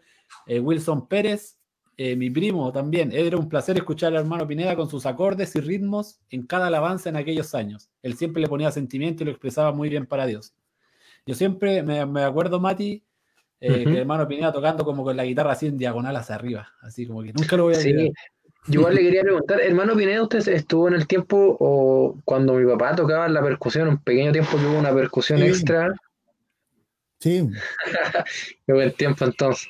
Eh, 0.46 0.60
Wilson 0.60 1.08
Pérez, 1.08 1.58
eh, 2.02 2.16
mi 2.16 2.30
primo 2.30 2.72
también. 2.72 3.12
Era 3.12 3.36
un 3.36 3.46
placer 3.46 3.76
escuchar 3.76 4.14
al 4.14 4.20
hermano 4.20 4.46
Pineda 4.46 4.74
con 4.74 4.88
sus 4.88 5.04
acordes 5.04 5.54
y 5.54 5.60
ritmos 5.60 6.18
en 6.30 6.46
cada 6.46 6.68
alabanza 6.68 7.10
en 7.10 7.16
aquellos 7.16 7.54
años. 7.54 7.90
Él 8.00 8.14
siempre 8.14 8.40
le 8.40 8.48
ponía 8.48 8.70
sentimiento 8.70 9.22
y 9.22 9.26
lo 9.26 9.32
expresaba 9.32 9.70
muy 9.72 9.90
bien 9.90 10.06
para 10.06 10.24
Dios. 10.24 10.54
Yo 11.26 11.34
siempre 11.34 11.82
me, 11.82 12.06
me 12.06 12.22
acuerdo, 12.22 12.58
Mati, 12.58 13.04
eh, 13.60 13.84
que 13.84 13.98
hermano 13.98 14.26
Pineda 14.26 14.50
tocando 14.50 14.82
como 14.82 15.04
con 15.04 15.14
la 15.14 15.26
guitarra 15.26 15.52
así 15.52 15.66
en 15.66 15.76
diagonal 15.76 16.16
hacia 16.16 16.36
arriba, 16.36 16.72
así 16.80 17.06
como 17.06 17.22
que 17.22 17.34
nunca 17.34 17.58
lo 17.58 17.64
voy 17.64 17.74
a 17.74 17.80
sí. 17.80 17.92
Yo 18.66 18.80
igual 18.80 18.94
le 18.94 19.02
quería 19.02 19.20
preguntar, 19.20 19.60
hermano 19.60 19.94
Pineda, 19.94 20.22
¿usted 20.22 20.48
estuvo 20.48 20.88
en 20.88 20.94
el 20.94 21.06
tiempo 21.06 21.58
o 21.60 22.16
cuando 22.24 22.54
mi 22.54 22.64
papá 22.64 22.96
tocaba 22.96 23.28
la 23.28 23.42
percusión, 23.42 23.88
un 23.88 23.98
pequeño 23.98 24.32
tiempo 24.32 24.56
que 24.56 24.64
hubo 24.64 24.78
una 24.78 24.94
percusión 24.94 25.42
extra? 25.42 25.94
Sí. 27.18 27.46
Qué 28.66 28.72
buen 28.72 28.90
tiempo 28.92 29.26
entonces. 29.26 29.68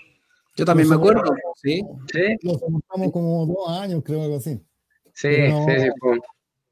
Yo 0.61 0.67
también 0.67 0.89
me 0.89 0.97
acuerdo, 0.97 1.23
sí. 1.57 1.83
Sí. 2.13 2.37
Lo 2.43 2.59
contamos 2.59 3.13
como 3.13 3.47
dos 3.47 3.79
años, 3.81 4.03
creo, 4.05 4.23
algo 4.23 4.37
así. 4.37 4.61
Sí, 5.15 5.35
sí, 5.35 5.81
sí. 5.81 5.89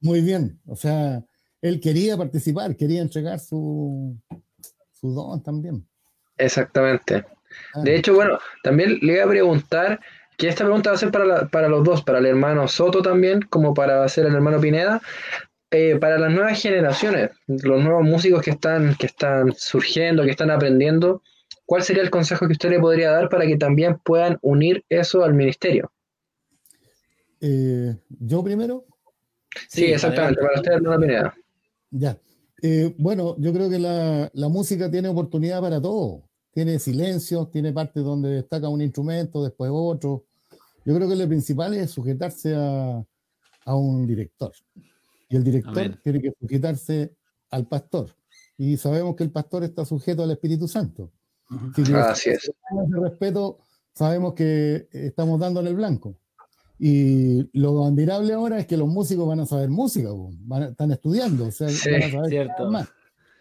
Muy 0.01 0.21
bien. 0.21 0.61
O 0.67 0.77
sea, 0.77 1.25
él 1.63 1.81
quería 1.81 2.17
participar, 2.17 2.77
quería 2.77 3.01
entregar 3.01 3.41
su, 3.41 4.17
su 4.93 5.15
don 5.15 5.43
también. 5.43 5.89
Exactamente. 6.37 7.25
Ah. 7.75 7.81
De 7.83 7.97
hecho, 7.97 8.15
bueno, 8.15 8.39
también 8.63 8.99
le 9.01 9.15
iba 9.15 9.25
a 9.25 9.29
preguntar, 9.29 10.01
que 10.37 10.49
esta 10.49 10.65
pregunta 10.65 10.91
va 10.91 10.97
a 10.97 10.99
ser 10.99 11.11
para, 11.11 11.49
para 11.49 11.69
los 11.69 11.83
dos, 11.83 12.05
para 12.05 12.19
el 12.19 12.27
hermano 12.27 12.69
Soto 12.69 13.03
también, 13.03 13.41
como 13.41 13.75
para 13.75 14.05
hacer 14.05 14.27
el 14.27 14.35
hermano 14.35 14.61
Pineda, 14.61 15.01
eh, 15.71 15.97
para 15.97 16.19
las 16.19 16.31
nuevas 16.31 16.63
generaciones, 16.63 17.31
los 17.47 17.83
nuevos 17.83 18.05
músicos 18.05 18.43
que 18.43 18.53
están, 18.53 18.95
que 18.95 19.07
están 19.07 19.53
surgiendo, 19.55 20.23
que 20.25 20.31
están 20.31 20.51
aprendiendo, 20.51 21.23
¿cuál 21.69 21.83
sería 21.83 22.03
el 22.03 22.11
consejo 22.11 22.47
que 22.47 22.53
usted 22.53 22.71
le 22.71 22.81
podría 22.81 23.13
dar 23.13 23.29
para 23.29 23.47
que 23.47 23.59
también 23.59 23.99
puedan 23.99 24.39
unir 24.41 24.83
eso 24.89 25.23
al 25.23 25.35
ministerio? 25.35 25.93
Eh, 27.41 27.95
¿Yo 28.09 28.43
primero? 28.43 28.87
Sí, 29.69 29.85
exactamente, 29.85 30.41
para 30.41 30.55
usted, 30.55 30.73
hermano 30.73 31.01
Pineda. 31.01 31.35
Ya. 31.91 32.19
Eh, 32.63 32.95
bueno, 32.97 33.37
yo 33.39 33.53
creo 33.53 33.69
que 33.69 33.79
la, 33.79 34.31
la, 34.33 34.49
música 34.49 34.91
tiene 34.91 35.09
oportunidad 35.09 35.61
para 35.61 35.81
todo 35.81 36.29
tiene 36.59 36.81
silencio, 36.81 37.47
tiene 37.47 37.73
partes 37.73 38.03
donde 38.03 38.31
destaca 38.31 38.69
un 38.69 38.83
instrumento, 38.83 39.45
después 39.45 39.71
otro. 39.73 40.25
Yo 40.85 40.93
creo 40.97 41.09
que 41.09 41.15
lo 41.15 41.29
principal 41.29 41.73
es 41.75 41.93
sujetarse 41.93 42.53
a, 42.53 43.05
a 43.65 43.77
un 43.77 44.09
director. 44.09 44.53
Y 45.29 45.37
el 45.37 45.45
director 45.45 46.01
tiene 46.03 46.21
que 46.21 46.33
quitarse 46.49 47.15
al 47.51 47.69
pastor. 47.69 48.09
Y 48.57 48.77
sabemos 48.77 49.15
que 49.15 49.23
el 49.23 49.31
pastor 49.31 49.63
está 49.63 49.85
sujeto 49.85 50.25
al 50.25 50.33
Espíritu 50.33 50.67
Santo. 50.67 51.13
Así 51.95 52.31
es. 52.31 52.51
respeto, 52.91 53.59
sabemos 53.93 54.35
que 54.35 54.89
estamos 54.93 55.41
dándole 55.41 55.71
el 55.71 55.77
blanco. 55.77 56.17
Y 56.79 57.49
lo 57.59 57.85
admirable 57.85 58.33
ahora 58.33 58.61
es 58.61 58.67
que 58.67 58.77
los 58.77 58.89
músicos 58.89 59.27
van 59.27 59.41
a 59.41 59.47
saber 59.47 59.69
música, 59.69 60.11
están 60.69 60.93
estudiando, 60.93 61.47
o 61.47 61.51
sea, 61.51 61.67
van 61.67 62.03
a 62.03 62.11
saber 62.11 62.29
cierto. 62.29 62.71
más. 62.71 62.89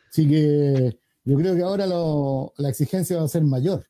Así 0.09 0.27
que 0.27 0.97
yo 1.23 1.37
creo 1.37 1.55
que 1.55 1.61
ahora 1.61 1.85
la 1.85 2.69
exigencia 2.69 3.17
va 3.17 3.25
a 3.25 3.27
ser 3.27 3.43
mayor, 3.43 3.85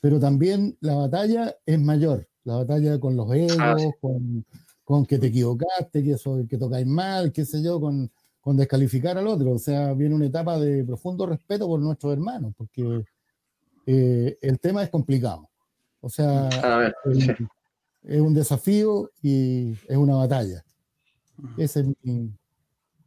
pero 0.00 0.20
también 0.20 0.76
la 0.80 0.94
batalla 0.94 1.56
es 1.66 1.80
mayor. 1.80 2.28
La 2.44 2.56
batalla 2.56 3.00
con 3.00 3.16
los 3.16 3.32
egos, 3.34 3.56
ah, 3.58 3.74
con, 4.00 4.44
con, 4.84 5.06
que 5.06 5.18
te 5.18 5.28
equivocaste, 5.28 6.04
que, 6.04 6.12
eso, 6.12 6.44
que 6.48 6.58
tocáis 6.58 6.86
mal, 6.86 7.32
qué 7.32 7.44
sé 7.44 7.62
yo, 7.62 7.80
con, 7.80 8.10
con 8.40 8.56
descalificar 8.56 9.16
al 9.16 9.26
otro. 9.26 9.52
O 9.52 9.58
sea, 9.58 9.94
viene 9.94 10.14
una 10.14 10.26
etapa 10.26 10.58
de 10.60 10.84
profundo 10.84 11.24
respeto 11.24 11.66
por 11.66 11.80
nuestros 11.80 12.12
hermanos, 12.12 12.52
porque 12.56 13.02
eh, 13.86 14.38
el 14.40 14.58
tema 14.60 14.82
es 14.82 14.90
complicado. 14.90 15.48
O 16.00 16.10
sea, 16.10 16.48
es 18.02 18.20
un 18.20 18.34
desafío 18.34 19.10
y 19.22 19.72
es 19.88 19.96
una 19.96 20.16
batalla. 20.16 20.62
Esa 21.56 21.80
es 21.80 21.86
mi 22.02 22.30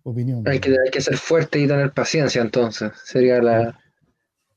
opinión. 0.03 0.43
Hay 0.47 0.59
que, 0.59 0.71
hay 0.71 0.91
que 0.91 1.01
ser 1.01 1.17
fuerte 1.17 1.59
y 1.59 1.67
tener 1.67 1.91
paciencia, 1.93 2.41
entonces. 2.41 2.91
Sería 3.03 3.41
la. 3.41 3.79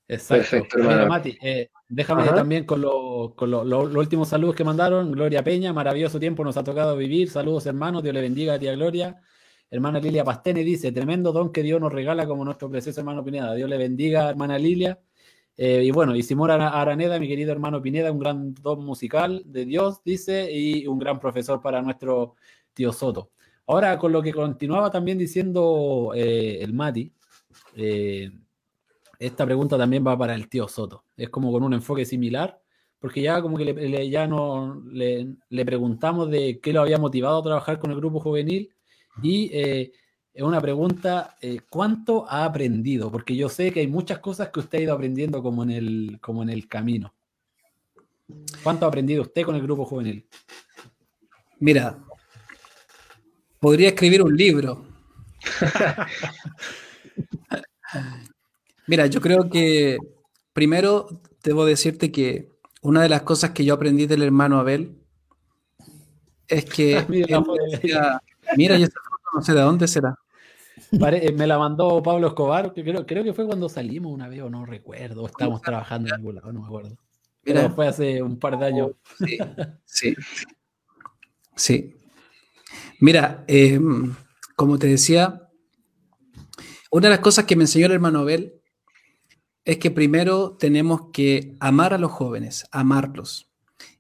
Perfecto. 0.07 0.79
Mati, 0.79 1.39
eh, 1.41 1.71
déjame 1.89 2.25
también 2.25 2.65
con, 2.65 2.81
los 2.81 3.95
últimos 3.95 4.29
saludos 4.29 4.57
que 4.57 4.65
mandaron. 4.65 5.13
Gloria 5.13 5.45
Peña, 5.45 5.73
maravilloso 5.73 6.19
tiempo 6.19 6.43
nos 6.43 6.57
ha 6.57 6.65
tocado 6.65 6.97
vivir. 6.97 7.31
Saludos, 7.31 7.67
hermanos. 7.67 8.03
Dios 8.03 8.15
le 8.15 8.21
bendiga 8.21 8.55
a 8.55 8.59
tía 8.59 8.73
Gloria. 8.73 9.21
Hermana 9.71 10.01
Lilia 10.01 10.25
Pastene 10.25 10.65
dice: 10.65 10.91
Tremendo 10.91 11.31
don 11.31 11.53
que 11.53 11.63
Dios 11.63 11.81
nos 11.81 11.93
regala 11.93 12.27
como 12.27 12.45
nuestro 12.45 12.69
precioso 12.69 13.01
hermano 13.01 13.23
Pineda. 13.23 13.55
Dios 13.55 13.71
le 13.71 13.79
bendiga, 13.79 14.31
hermana 14.31 14.59
Lilia. 14.59 14.99
Eh, 15.57 15.85
y 15.85 15.91
bueno, 15.91 16.15
Simón 16.23 16.51
Araneda, 16.51 17.19
mi 17.19 17.29
querido 17.29 17.53
hermano 17.53 17.83
Pineda, 17.83 18.11
un 18.11 18.19
gran 18.19 18.55
don 18.55 18.85
musical 18.85 19.43
de 19.45 19.67
Dios, 19.67 20.03
dice, 20.05 20.51
y 20.51 20.87
un 20.87 20.99
gran 20.99 21.21
profesor 21.21 21.61
para 21.61 21.83
nuestro 21.83 22.37
tío 22.73 22.93
Soto. 22.93 23.31
Ahora, 23.67 23.99
con 23.99 24.13
lo 24.13 24.23
que 24.23 24.33
continuaba 24.33 24.91
también 24.91 25.19
diciendo 25.19 26.13
eh, 26.15 26.59
el 26.63 26.73
Mati, 26.73 27.13
eh, 27.77 28.31
esta 29.19 29.45
pregunta 29.45 29.77
también 29.77 30.07
va 30.07 30.17
para 30.17 30.35
el 30.35 30.49
tío 30.49 30.67
Soto. 30.67 31.05
Es 31.17 31.29
como 31.29 31.53
con 31.53 31.63
un 31.63 31.75
enfoque 31.75 32.05
similar, 32.05 32.61
porque 32.99 33.23
ya 33.23 33.43
como 33.43 33.57
que 33.57 34.11
ya 34.11 34.27
no, 34.27 34.83
le, 34.91 35.37
le, 35.49 35.65
preguntamos 35.65 36.31
de 36.31 36.59
qué 36.61 36.73
lo 36.73 36.81
había 36.81 36.99
motivado 36.99 37.39
a 37.39 37.43
trabajar 37.43 37.79
con 37.79 37.91
el 37.91 37.97
grupo 37.99 38.21
juvenil 38.21 38.75
y 39.23 39.51
es 40.33 40.43
una 40.43 40.61
pregunta, 40.61 41.37
eh, 41.41 41.61
¿cuánto 41.69 42.27
ha 42.29 42.45
aprendido? 42.45 43.11
Porque 43.11 43.37
yo 43.37 43.49
sé 43.49 43.73
que 43.73 43.81
hay 43.81 43.89
muchas 43.89 44.21
cosas 44.21 44.51
que 44.51 44.61
usted 44.61 44.79
ha 44.79 44.83
ido 44.83 44.95
aprendiendo 44.95 45.43
como 45.43 45.63
en 45.63 45.71
el, 45.71 46.19
como 46.21 46.43
en 46.43 46.51
el 46.51 46.69
camino. 46.69 47.13
¿Cuánto 48.63 48.87
ha 48.87 48.89
aprendido 48.89 49.23
usted 49.23 49.45
con 49.45 49.57
el 49.57 49.63
grupo 49.63 49.85
juvenil? 49.85 50.25
Mira, 51.59 51.99
podría 53.59 53.89
escribir 53.89 54.23
un 54.23 54.37
libro. 54.37 54.85
Mira, 58.87 59.07
yo 59.07 59.21
creo 59.21 59.51
que 59.51 59.99
primero 60.53 61.21
debo 61.43 61.65
decirte 61.65 62.13
que 62.13 62.51
una 62.83 63.03
de 63.03 63.09
las 63.09 63.23
cosas 63.23 63.51
que 63.51 63.65
yo 63.65 63.75
aprendí 63.75 64.07
del 64.07 64.23
hermano 64.23 64.59
Abel 64.59 64.97
es 66.49 66.65
que 66.65 67.05
mira, 68.57 68.79
yo 68.79 68.87
no 69.35 69.43
sé 69.43 69.53
de 69.53 69.61
dónde 69.61 69.89
será. 69.89 70.17
Eh, 70.93 71.33
me 71.33 71.47
la 71.47 71.59
mandó 71.59 72.03
Pablo 72.03 72.29
Escobar, 72.29 72.73
que 72.73 72.83
creo, 72.83 73.07
creo 73.07 73.23
que 73.23 73.33
fue 73.33 73.47
cuando 73.47 73.69
salimos 73.69 74.13
una 74.13 74.29
vez, 74.29 74.43
o 74.43 74.51
no 74.51 74.65
recuerdo, 74.65 75.27
estábamos 75.27 75.63
trabajando 75.63 76.09
en 76.09 76.15
algún 76.15 76.35
lado, 76.37 76.53
no 76.53 76.61
me 76.61 76.67
acuerdo. 76.67 76.97
Pero 77.43 77.71
fue 77.71 77.87
hace 77.87 78.23
un 78.23 78.39
par 78.39 78.59
de 78.59 78.67
años. 78.67 78.91
Sí, 79.19 79.39
sí. 79.85 80.15
sí. 81.57 81.97
Mira, 83.01 83.45
em, 83.47 84.15
como 84.57 84.79
te 84.79 84.87
decía, 84.89 85.49
una 86.91 87.09
de 87.09 87.11
las 87.11 87.21
cosas 87.21 87.45
que 87.45 87.57
me 87.57 87.65
enseñó 87.65 87.87
el 87.87 87.93
hermano 87.93 88.21
Abel 88.21 88.61
es 89.65 89.79
que 89.79 89.91
primero 89.91 90.57
tenemos 90.59 91.11
que 91.13 91.57
amar 91.61 91.95
a 91.95 91.99
los 91.99 92.11
jóvenes, 92.11 92.67
amarlos. 92.71 93.51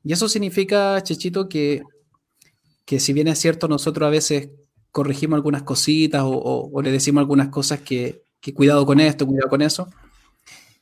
Y 0.02 0.12
eso 0.12 0.28
significa, 0.28 1.02
Chechito, 1.02 1.48
que, 1.48 1.82
que 2.84 3.00
si 3.00 3.12
bien 3.12 3.28
es 3.28 3.38
cierto, 3.38 3.68
nosotros 3.68 4.06
a 4.06 4.10
veces 4.10 4.50
corregimos 4.90 5.36
algunas 5.36 5.62
cositas 5.62 6.22
o, 6.24 6.80
le 6.82 6.90
decimos 6.90 7.20
algunas 7.20 7.48
cosas 7.48 7.80
que, 7.80 8.24
cuidado 8.54 8.86
con 8.86 9.00
esto, 9.00 9.26
cuidado 9.26 9.48
con 9.48 9.62
eso. 9.62 9.88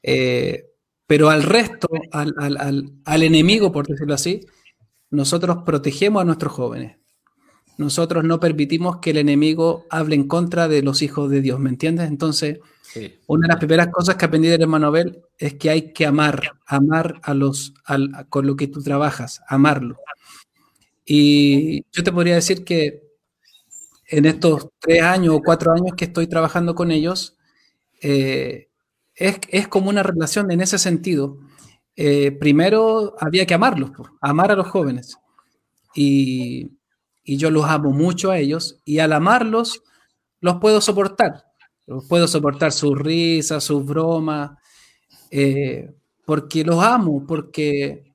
Eh, 0.02 0.64
pero 1.06 1.30
al 1.30 1.42
resto, 1.42 1.88
al, 2.12 3.22
enemigo, 3.22 3.72
por 3.72 3.86
decirlo 3.86 4.14
así, 4.14 4.40
nosotros 5.10 5.58
protegemos 5.64 6.22
a 6.22 6.24
nuestros 6.24 6.52
jóvenes. 6.52 6.98
Nosotros 7.78 8.24
no 8.24 8.40
permitimos 8.40 8.98
que 8.98 9.10
el 9.10 9.18
enemigo 9.18 9.86
hable 9.88 10.16
en 10.16 10.26
contra 10.26 10.68
de 10.68 10.82
los 10.82 11.00
hijos 11.00 11.30
de 11.30 11.40
Dios, 11.40 11.60
¿me 11.60 11.70
entiendes? 11.70 12.08
Entonces, 12.08 12.58
una 13.26 13.46
de 13.46 13.48
las 13.48 13.58
primeras 13.58 13.88
cosas 13.88 14.16
que 14.16 14.24
aprendí 14.24 14.48
del 14.48 14.62
hermano 14.62 14.88
Abel 14.88 15.22
es 15.38 15.54
que 15.54 15.70
hay 15.70 15.92
que 15.92 16.04
amar, 16.04 16.58
amar 16.66 17.20
a 17.22 17.34
los, 17.34 17.72
con 18.28 18.46
lo 18.46 18.56
que 18.56 18.66
tú 18.66 18.82
trabajas, 18.82 19.40
amarlo. 19.46 19.96
Y 21.04 21.84
yo 21.90 22.04
te 22.04 22.12
podría 22.12 22.34
decir 22.34 22.64
que 22.64 23.07
en 24.08 24.24
estos 24.24 24.68
tres 24.80 25.02
años 25.02 25.34
o 25.36 25.42
cuatro 25.42 25.72
años 25.72 25.94
que 25.96 26.06
estoy 26.06 26.26
trabajando 26.26 26.74
con 26.74 26.90
ellos, 26.90 27.36
eh, 28.00 28.68
es, 29.14 29.68
como 29.68 29.90
una 29.90 30.02
relación 30.02 30.50
en 30.50 30.60
ese 30.60 30.78
sentido. 30.78 31.38
Eh, 31.96 32.32
primero 32.32 33.14
había 33.20 33.44
que 33.44 33.54
amarlos, 33.54 33.90
amar 34.20 34.50
a 34.52 34.56
los 34.56 34.68
jóvenes. 34.68 35.18
Y, 35.94 36.72
yo 37.24 37.50
los 37.50 37.66
amo 37.66 37.90
mucho 37.90 38.30
a 38.30 38.38
ellos 38.38 38.80
y 38.86 39.00
al 39.00 39.12
amarlos 39.12 39.82
los 40.40 40.56
puedo 40.60 40.80
soportar. 40.80 41.44
Los 41.86 42.06
puedo 42.06 42.26
soportar 42.26 42.72
sus 42.72 42.98
risas, 42.98 43.64
sus 43.64 43.84
bromas, 43.84 44.52
eh, 45.30 45.92
porque 46.24 46.64
los 46.64 46.82
amo, 46.82 47.26
porque 47.26 48.14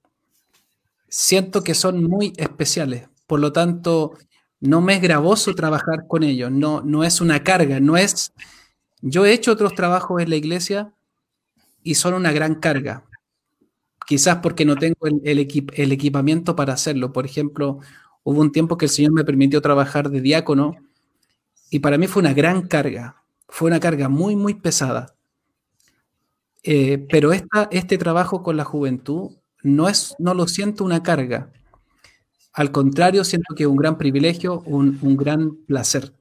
siento 1.08 1.64
que 1.64 1.76
son 1.76 2.04
muy 2.04 2.34
especiales. 2.38 3.08
Por 3.28 3.40
lo 3.40 3.54
tanto, 3.54 4.18
no 4.64 4.80
me 4.80 4.96
es 4.96 5.02
gravoso 5.02 5.54
trabajar 5.54 6.08
con 6.08 6.24
ellos, 6.24 6.50
no, 6.50 6.82
no 6.82 7.04
es 7.04 7.20
una 7.20 7.44
carga, 7.44 7.82
no 7.82 7.98
es... 7.98 8.32
Yo 9.02 9.26
he 9.26 9.34
hecho 9.34 9.52
otros 9.52 9.76
trabajos 9.76 10.22
en 10.22 10.30
la 10.30 10.38
iglesia 10.38 10.94
y 11.84 11.96
son 11.96 12.14
una 12.14 12.32
gran 12.32 12.56
carga, 12.56 13.04
quizás 14.08 14.38
porque 14.38 14.64
no 14.64 14.78
tengo 14.78 15.06
el, 15.06 15.40
equipamiento 15.92 16.56
para 16.56 16.72
hacerlo. 16.72 17.12
Por 17.12 17.26
ejemplo, 17.26 17.80
hubo 18.24 18.40
un 18.40 18.54
tiempo 18.54 18.78
que 18.78 18.86
el 18.86 18.92
Señor 18.92 19.12
me 19.12 19.26
permitió 19.26 19.62
trabajar 19.62 20.10
de 20.10 20.22
diácono 20.22 20.78
y 21.70 21.80
para 21.80 21.98
mí 21.98 22.08
fue 22.08 22.22
una 22.22 22.34
gran 22.34 22.62
carga, 22.66 23.22
fue 23.50 23.68
una 23.68 23.82
carga 23.82 24.08
muy, 24.08 24.38
muy 24.38 24.54
pesada. 24.54 25.14
Eh, 26.64 27.06
pero 27.10 27.34
este 27.34 27.98
trabajo 27.98 28.42
con 28.42 28.56
la 28.56 28.64
juventud 28.64 29.32
no, 29.62 29.90
es, 29.90 30.16
no 30.20 30.34
lo 30.34 30.48
siento 30.48 30.86
una 30.86 31.04
carga, 31.04 31.52
al 32.54 32.72
contrario, 32.72 33.24
siento 33.24 33.56
que 33.56 33.64
es 33.64 33.70
un 33.70 33.78
gran 33.78 33.98
privilegio, 33.98 34.62
un, 34.66 35.18
gran 35.18 35.56
placer. 35.66 36.14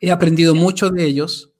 He 0.00 0.10
aprendido 0.10 0.54
mucho 0.54 0.88
de 0.90 1.04
ellos 1.04 1.52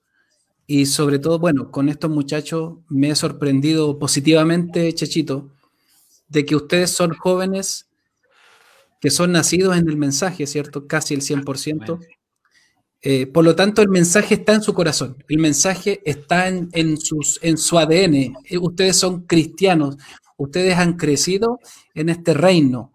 y 0.65 0.87
sobre 0.87 1.19
todo, 1.19 1.37
bueno, 1.37 1.69
con 1.69 1.87
estos 1.87 2.09
muchachos 2.09 2.79
me 2.89 3.11
he 3.11 3.15
sorprendido 3.15 3.99
positivamente, 3.99 4.91
Chechito, 4.93 5.51
de 6.27 6.43
que 6.43 6.55
ustedes 6.55 6.89
son 6.89 7.13
jóvenes 7.13 7.87
que 8.99 9.11
son 9.11 9.31
nacidos 9.31 9.77
en 9.77 9.87
el 9.87 9.97
mensaje, 9.97 10.47
¿cierto? 10.47 10.87
Casi 10.87 11.13
el 11.13 11.21
100%. 11.21 11.99
Eh, 13.03 13.27
por 13.27 13.45
lo 13.45 13.55
tanto, 13.55 13.83
el 13.83 13.89
mensaje 13.89 14.33
está 14.33 14.55
en 14.55 14.63
su 14.63 14.73
corazón, 14.73 15.23
el 15.27 15.37
mensaje 15.37 16.01
está 16.05 16.47
en, 16.47 16.69
en, 16.71 16.97
sus, 16.97 17.39
en 17.43 17.59
su 17.59 17.77
ADN. 17.77 18.15
Eh, 18.15 18.57
ustedes 18.59 18.97
son 18.97 19.27
cristianos, 19.27 19.97
ustedes 20.37 20.75
han 20.77 20.93
crecido 20.93 21.59
en 21.93 22.09
este 22.09 22.33
reino, 22.33 22.94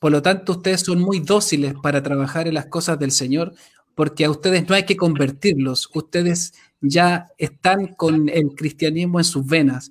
por 0.00 0.12
lo 0.12 0.22
tanto, 0.22 0.52
ustedes 0.52 0.80
son 0.80 1.00
muy 1.00 1.20
dóciles 1.20 1.74
para 1.82 2.02
trabajar 2.02 2.46
en 2.48 2.54
las 2.54 2.66
cosas 2.66 2.98
del 2.98 3.12
Señor, 3.12 3.54
porque 3.94 4.24
a 4.24 4.30
ustedes 4.30 4.68
no 4.68 4.74
hay 4.74 4.84
que 4.84 4.96
convertirlos, 4.96 5.88
ustedes 5.94 6.52
ya 6.80 7.28
están 7.38 7.94
con 7.94 8.28
el 8.28 8.54
cristianismo 8.54 9.18
en 9.18 9.24
sus 9.24 9.46
venas. 9.46 9.90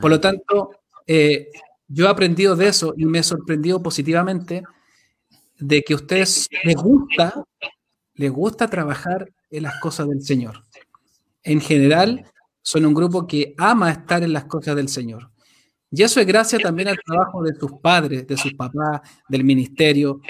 Por 0.00 0.10
lo 0.10 0.20
tanto, 0.20 0.70
eh, 1.06 1.48
yo 1.88 2.06
he 2.06 2.08
aprendido 2.08 2.56
de 2.56 2.68
eso 2.68 2.92
y 2.96 3.06
me 3.06 3.20
he 3.20 3.22
sorprendido 3.22 3.82
positivamente 3.82 4.62
de 5.58 5.82
que 5.82 5.94
a 5.94 5.96
ustedes 5.96 6.48
les 6.64 6.76
gusta, 6.76 7.44
les 8.14 8.30
gusta 8.30 8.68
trabajar 8.68 9.30
en 9.50 9.62
las 9.62 9.80
cosas 9.80 10.08
del 10.08 10.22
Señor. 10.22 10.64
En 11.42 11.60
general, 11.60 12.30
son 12.60 12.84
un 12.84 12.94
grupo 12.94 13.26
que 13.26 13.54
ama 13.56 13.92
estar 13.92 14.22
en 14.22 14.32
las 14.32 14.44
cosas 14.44 14.76
del 14.76 14.88
Señor. 14.88 15.30
Y 15.96 16.02
eso 16.02 16.20
es 16.20 16.26
gracias 16.26 16.60
también 16.60 16.88
al 16.88 16.98
trabajo 17.02 17.42
de 17.42 17.54
sus 17.54 17.72
padres, 17.80 18.26
de 18.26 18.36
sus 18.36 18.52
papás, 18.52 19.00
del 19.30 19.44
ministerio. 19.44 20.20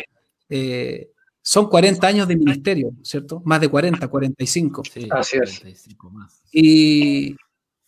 Eh, 0.49 1.11
son 1.43 1.69
40 1.69 2.07
años 2.07 2.29
de 2.29 2.37
ministerio, 2.37 2.93
¿cierto? 3.03 3.43
Más 3.45 3.61
de 3.61 3.69
40, 3.69 4.07
45. 4.07 4.85
Sí, 4.85 5.09
Así 5.11 5.39
es. 5.43 5.89
Y, 6.53 7.35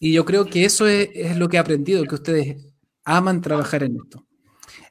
y, 0.01 0.13
yo 0.13 0.25
creo 0.25 0.47
que 0.47 0.65
eso 0.65 0.89
es, 0.89 1.37
lo 1.37 1.49
que 1.49 1.57
he 1.57 1.61
aprendido, 1.61 2.03
que 2.03 2.17
ustedes 2.17 2.67
aman 3.05 3.41
trabajar 3.41 3.85
en 3.85 3.97
esto. 3.97 4.27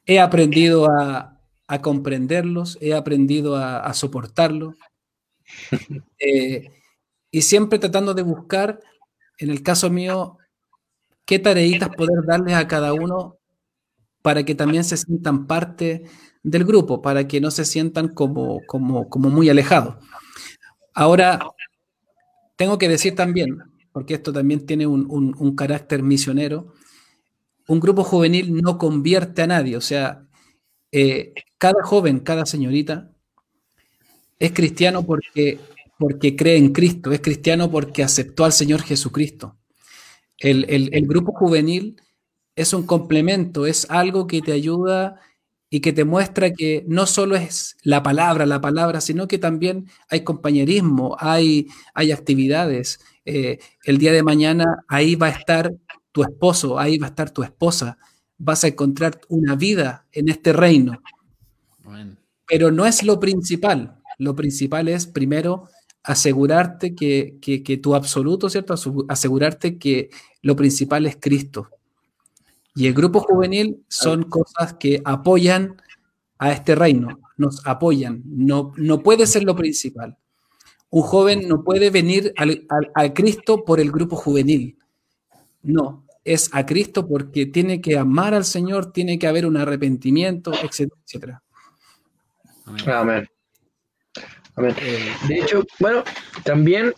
He 0.05 0.21
aprendido 0.21 0.89
a, 0.89 1.41
a 1.67 1.81
comprenderlos, 1.81 2.77
he 2.79 2.93
aprendido 2.93 3.57
a, 3.57 3.79
a 3.79 3.93
soportarlos. 3.93 4.75
Eh, 6.19 6.71
y 7.29 7.41
siempre 7.43 7.77
tratando 7.79 8.13
de 8.13 8.23
buscar, 8.23 8.79
en 9.37 9.51
el 9.51 9.61
caso 9.61 9.89
mío, 9.91 10.39
qué 11.27 11.37
tareitas 11.39 11.89
poder 11.89 12.25
darles 12.25 12.55
a 12.55 12.67
cada 12.67 12.93
uno 12.93 13.37
para 14.23 14.43
que 14.43 14.55
también 14.55 14.83
se 14.83 14.97
sientan 14.97 15.45
parte 15.45 16.05
del 16.41 16.63
grupo, 16.63 17.01
para 17.01 17.27
que 17.27 17.41
no 17.41 17.51
se 17.51 17.65
sientan 17.65 18.07
como, 18.07 18.61
como, 18.65 19.09
como 19.09 19.29
muy 19.29 19.49
alejados. 19.49 19.95
Ahora, 20.93 21.39
tengo 22.55 22.77
que 22.77 22.87
decir 22.87 23.13
también, 23.13 23.59
porque 23.91 24.15
esto 24.15 24.31
también 24.33 24.65
tiene 24.65 24.87
un, 24.87 25.05
un, 25.09 25.55
carácter 25.55 26.01
misionero, 26.01 26.73
un 27.67 27.79
grupo 27.81 28.03
juvenil 28.03 28.53
no 28.61 28.77
convierte 28.77 29.41
a 29.41 29.47
nadie, 29.47 29.75
o 29.75 29.81
sea, 29.81 30.25
eh, 30.91 31.33
cada 31.57 31.83
joven, 31.83 32.21
cada 32.21 32.45
señorita 32.45 33.11
es 34.39 34.53
cristiano 34.53 35.05
porque, 35.05 35.59
porque 35.99 36.37
cree 36.37 36.57
en 36.57 36.71
Cristo, 36.71 37.11
es 37.11 37.19
cristiano 37.19 37.69
porque 37.69 38.03
aceptó 38.03 38.45
al 38.45 38.53
Señor 38.53 38.81
Jesucristo. 38.81 39.57
El, 40.39 40.65
el, 40.93 41.07
grupo 41.07 41.33
juvenil 41.33 41.99
es 42.55 42.73
un 42.73 42.85
complemento, 42.85 43.65
es 43.65 43.89
algo 43.89 44.27
que 44.27 44.41
te 44.41 44.51
ayuda 44.51 45.19
y 45.69 45.79
que 45.79 45.93
te 45.93 46.05
muestra 46.05 46.51
que 46.51 46.85
no 46.87 47.05
solo 47.05 47.35
es 47.35 47.75
la 47.83 48.03
palabra, 48.03 48.45
la 48.45 48.61
palabra, 48.61 49.01
sino 49.01 49.27
que 49.27 49.37
también 49.37 49.87
hay 50.09 50.23
compañerismo, 50.23 51.17
hay, 51.19 51.67
hay 51.93 52.11
actividades. 52.11 52.99
Eh, 53.25 53.59
el 53.83 53.97
día 53.97 54.11
de 54.11 54.23
mañana 54.23 54.83
ahí 54.87 55.15
va 55.15 55.27
a 55.27 55.31
estar 55.31 55.73
tu 56.11 56.23
esposo, 56.23 56.79
ahí 56.79 56.97
va 56.97 57.07
a 57.07 57.09
estar 57.09 57.31
tu 57.31 57.43
esposa, 57.43 57.97
vas 58.37 58.63
a 58.63 58.67
encontrar 58.67 59.19
una 59.27 59.55
vida 59.55 60.05
en 60.11 60.29
este 60.29 60.53
reino. 60.53 61.01
Pero 62.47 62.71
no 62.71 62.85
es 62.85 63.03
lo 63.03 63.19
principal. 63.19 64.01
Lo 64.17 64.35
principal 64.35 64.87
es 64.87 65.05
primero 65.05 65.69
asegurarte 66.07 66.95
que, 66.95 67.37
que, 67.41 67.77
tu 67.77 67.93
absoluto, 67.93 68.49
¿cierto? 68.49 68.75
Asegurarte 69.09 69.77
que 69.77 70.09
lo 70.41 70.55
principal 70.55 71.05
es 71.05 71.17
Cristo. 71.19 71.67
Y 72.73 72.87
el 72.87 72.93
grupo 72.93 73.19
juvenil 73.19 73.83
son 73.89 74.23
cosas 74.23 74.75
que 74.75 75.01
apoyan 75.03 75.81
a 76.39 76.53
este 76.53 76.75
reino, 76.75 77.19
nos 77.35 77.65
apoyan. 77.67 78.23
No, 78.25 78.71
no 78.77 79.03
puede 79.03 79.27
ser 79.27 79.43
lo 79.43 79.55
principal. 79.57 80.17
Un 80.89 81.01
joven 81.01 81.45
no 81.49 81.65
puede 81.65 81.89
venir 81.89 82.33
al, 82.37 82.65
al 82.95 83.13
Cristo 83.13 83.65
por 83.65 83.81
el 83.81 83.91
grupo 83.91 84.15
juvenil. 84.15 84.77
No, 85.61 86.05
es 86.23 86.49
a 86.53 86.65
Cristo 86.65 87.05
porque 87.05 87.47
tiene 87.47 87.81
que 87.81 87.97
amar 87.97 88.33
al 88.33 88.45
Señor, 88.45 88.93
tiene 88.93 89.19
que 89.19 89.27
haber 89.27 89.45
un 89.45 89.57
arrepentimiento, 89.57 90.53
etcétera, 90.53 91.01
etcétera. 91.05 91.43
Amén. 92.85 93.27
De 94.57 95.39
hecho, 95.39 95.63
bueno, 95.79 96.03
también 96.43 96.93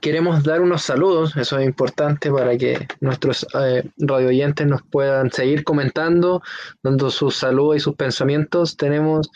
queremos 0.00 0.44
dar 0.44 0.60
unos 0.60 0.82
saludos, 0.82 1.36
eso 1.36 1.58
es 1.58 1.66
importante 1.66 2.30
para 2.30 2.56
que 2.56 2.86
nuestros 3.00 3.46
eh, 3.60 3.82
radio 3.98 4.28
oyentes 4.28 4.66
nos 4.66 4.82
puedan 4.82 5.30
seguir 5.32 5.64
comentando, 5.64 6.42
dando 6.82 7.10
sus 7.10 7.36
saludos 7.36 7.76
y 7.76 7.80
sus 7.80 7.96
pensamientos. 7.96 8.76
Tenemos 8.76 9.30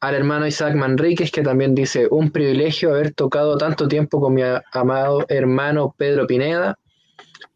al 0.00 0.14
hermano 0.14 0.46
Isaac 0.46 0.74
Manríquez, 0.74 1.30
que 1.30 1.42
también 1.42 1.74
dice, 1.74 2.08
un 2.10 2.30
privilegio 2.30 2.90
haber 2.90 3.12
tocado 3.12 3.58
tanto 3.58 3.86
tiempo 3.86 4.20
con 4.20 4.34
mi 4.34 4.42
amado 4.72 5.24
hermano 5.28 5.94
Pedro 5.96 6.26
Pineda. 6.26 6.78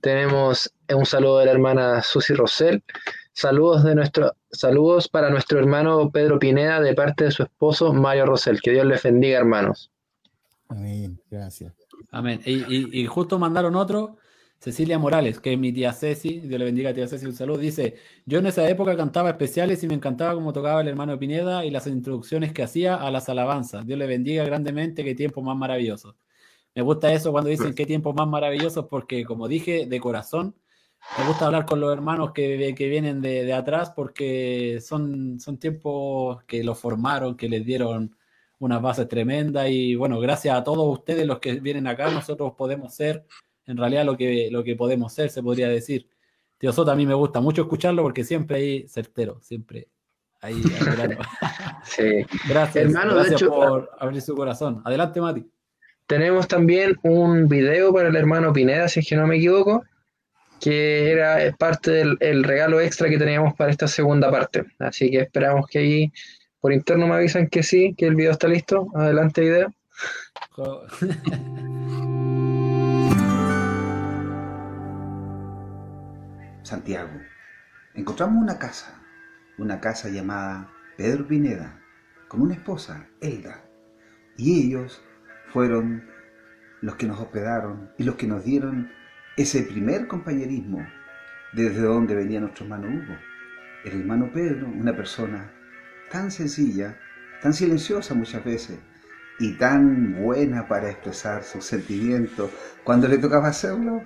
Tenemos 0.01 0.73
un 0.95 1.07
saludo 1.07 1.39
de 1.39 1.47
la 1.47 1.53
hermana 1.53 2.03
Susi 2.03 2.35
Rosell. 2.35 2.83
Saludos, 3.39 3.85
de 3.85 3.95
nuestro, 3.95 4.35
saludos 4.51 5.07
para 5.07 5.31
nuestro 5.31 5.61
hermano 5.61 6.11
Pedro 6.11 6.41
Pineda 6.41 6.81
de 6.81 6.93
parte 6.93 7.23
de 7.23 7.31
su 7.31 7.45
esposo 7.45 7.93
Mario 7.93 8.27
Rosell. 8.27 8.61
Que 8.61 8.73
Dios 8.73 8.85
les 8.85 9.01
bendiga, 9.01 9.39
hermanos. 9.39 9.93
Amén, 10.67 11.21
gracias. 11.31 11.73
Amén. 12.11 12.41
Y, 12.45 13.07
justo 13.07 13.39
mandaron 13.39 13.77
otro, 13.77 14.17
Cecilia 14.59 14.99
Morales, 14.99 15.39
que 15.39 15.53
es 15.53 15.59
mi 15.59 15.73
tía 15.73 15.93
Ceci, 15.93 16.41
Dios 16.41 16.59
le 16.59 16.65
bendiga 16.65 16.91
a 16.91 16.95
tía 16.95 17.07
Ceci, 17.07 17.27
un 17.27 17.33
saludo. 17.33 17.59
Dice, 17.59 17.95
yo 18.27 18.41
en 18.41 18.47
esa 18.47 18.69
época 18.69 18.97
cantaba 18.97 19.31
especiales 19.31 19.85
y 19.85 19.87
me 19.87 19.95
encantaba 19.95 20.35
cómo 20.35 20.53
tocaba 20.53 20.81
el 20.81 20.89
hermano 20.89 21.17
Pineda 21.17 21.65
y 21.65 21.71
las 21.71 21.87
introducciones 21.87 22.53
que 22.53 22.65
hacía 22.65 22.97
a 22.97 23.09
las 23.13 23.29
alabanzas. 23.29 23.87
Dios 23.87 24.01
le 24.01 24.09
bendiga 24.09 24.43
grandemente, 24.43 25.05
qué 25.05 25.15
tiempo 25.15 25.43
más 25.43 25.57
maravilloso. 25.57 26.17
Me 26.75 26.83
gusta 26.83 27.13
eso 27.13 27.31
cuando 27.31 27.51
dicen 27.51 27.73
qué 27.73 27.87
tiempos 27.87 28.17
más 28.17 28.27
maravillosos 28.27 28.87
porque, 28.91 29.25
como 29.25 29.47
dije, 29.47 29.87
de 29.87 30.01
corazón, 30.01 30.57
me 31.19 31.27
gusta 31.27 31.47
hablar 31.47 31.65
con 31.65 31.81
los 31.81 31.93
hermanos 31.93 32.33
que, 32.33 32.75
que 32.77 32.89
vienen 32.89 33.21
de, 33.21 33.53
atrás 33.53 33.91
porque 33.91 34.79
son, 34.81 35.41
son 35.41 35.59
tiempos 35.59 36.43
que 36.45 36.63
los 36.63 36.79
formaron, 36.79 37.37
que 37.37 37.49
les 37.49 37.65
dieron 37.65 38.17
unas 38.59 38.83
bases 38.83 39.09
tremendas 39.09 39.69
y 39.71 39.95
bueno, 39.95 40.21
gracias 40.21 40.57
a 40.57 40.65
todos 40.65 40.99
ustedes 40.99 41.27
los 41.27 41.39
que 41.39 41.61
vienen 41.61 41.87
acá, 41.87 42.11
nosotros 42.11 42.53
podemos 42.57 42.95
ser 42.95 43.25
en 43.67 43.77
realidad 43.77 44.05
lo 44.05 44.17
que, 44.17 44.49
lo 44.51 44.65
que 44.65 44.77
podemos 44.77 45.13
ser, 45.13 45.31
se 45.31 45.43
podría 45.43 45.69
decir. 45.69 46.09
Tío 46.57 46.73
Soto, 46.73 46.91
a 46.91 46.97
mí 46.97 47.07
me 47.07 47.15
gusta 47.15 47.41
mucho 47.41 47.63
escucharlo 47.63 48.03
porque 48.03 48.25
siempre 48.25 48.57
hay 48.57 48.89
certero, 48.89 49.39
siempre 49.43 49.89
ahí. 50.41 50.61
sí. 51.85 52.27
Gracias, 52.49 52.85
Hermano, 52.85 53.15
gracias 53.15 53.43
por 53.45 53.91
abrir 53.99 54.23
su 54.23 54.35
corazón. 54.35 54.83
Adelante, 54.85 55.21
Mati. 55.21 55.47
Tenemos 56.07 56.49
también 56.49 56.97
un 57.03 57.49
video 57.49 57.93
para 57.93 58.09
el 58.09 58.17
hermano 58.17 58.53
Pineda, 58.53 58.89
si 58.89 59.01
es 59.01 59.09
que 59.09 59.17
no 59.17 59.27
me 59.27 59.37
equivoco 59.37 59.85
que 60.61 61.11
era 61.11 61.39
parte 61.57 61.91
del 61.91 62.45
regalo 62.45 62.81
extra 62.81 63.09
que 63.09 63.19
teníamos 63.19 63.55
para 63.55 63.71
esta 63.71 63.89
segunda 63.89 64.31
parte. 64.31 64.65
Así 64.79 65.11
que 65.11 65.21
esperamos 65.21 65.67
que 65.69 65.79
ahí 65.79 66.13
por 66.61 66.73
interno 66.73 67.07
me 67.07 67.15
avisan 67.15 67.49
que 67.49 67.63
sí, 67.63 67.95
que 67.97 68.07
el 68.07 68.15
video 68.15 68.33
está 68.33 68.49
listo. 68.49 68.89
Adelante, 68.95 69.41
video. 69.41 69.73
Santiago, 76.63 77.11
encontramos 77.95 78.43
una 78.43 78.59
casa, 78.59 79.01
una 79.57 79.81
casa 79.81 80.11
llamada 80.11 80.71
Pedro 80.99 81.27
Pineda, 81.27 81.81
con 82.29 82.43
una 82.43 82.55
esposa, 82.55 83.09
Elda, 83.23 83.65
y 84.37 84.67
ellos 84.67 85.03
fueron 85.47 86.07
los 86.83 86.97
que 86.97 87.07
nos 87.07 87.19
hospedaron 87.21 87.91
y 87.97 88.05
los 88.05 88.17
que 88.17 88.27
nos 88.27 88.45
dieron 88.45 88.93
ese 89.39 89.63
primer 89.63 90.09
compañerismo 90.09 90.85
desde 91.53 91.81
donde 91.83 92.17
venía 92.17 92.41
nuestro 92.41 92.65
hermano 92.65 92.89
Hugo. 92.89 93.17
El 93.85 94.01
hermano 94.01 94.33
Pedro, 94.35 94.67
una 94.67 94.97
persona 94.97 95.53
tan 96.11 96.33
sencilla, 96.33 96.99
tan 97.41 97.55
silenciosa 97.55 98.15
muchas 98.15 98.45
veces 98.45 98.81
y 99.39 99.53
tan 99.53 100.21
buena 100.21 100.67
para 100.67 100.91
expresar 100.91 101.45
sus 101.45 101.65
sentimientos 101.65 102.51
cuando 102.83 103.07
le 103.07 103.19
tocaba 103.19 103.47
hacerlo. 103.47 104.03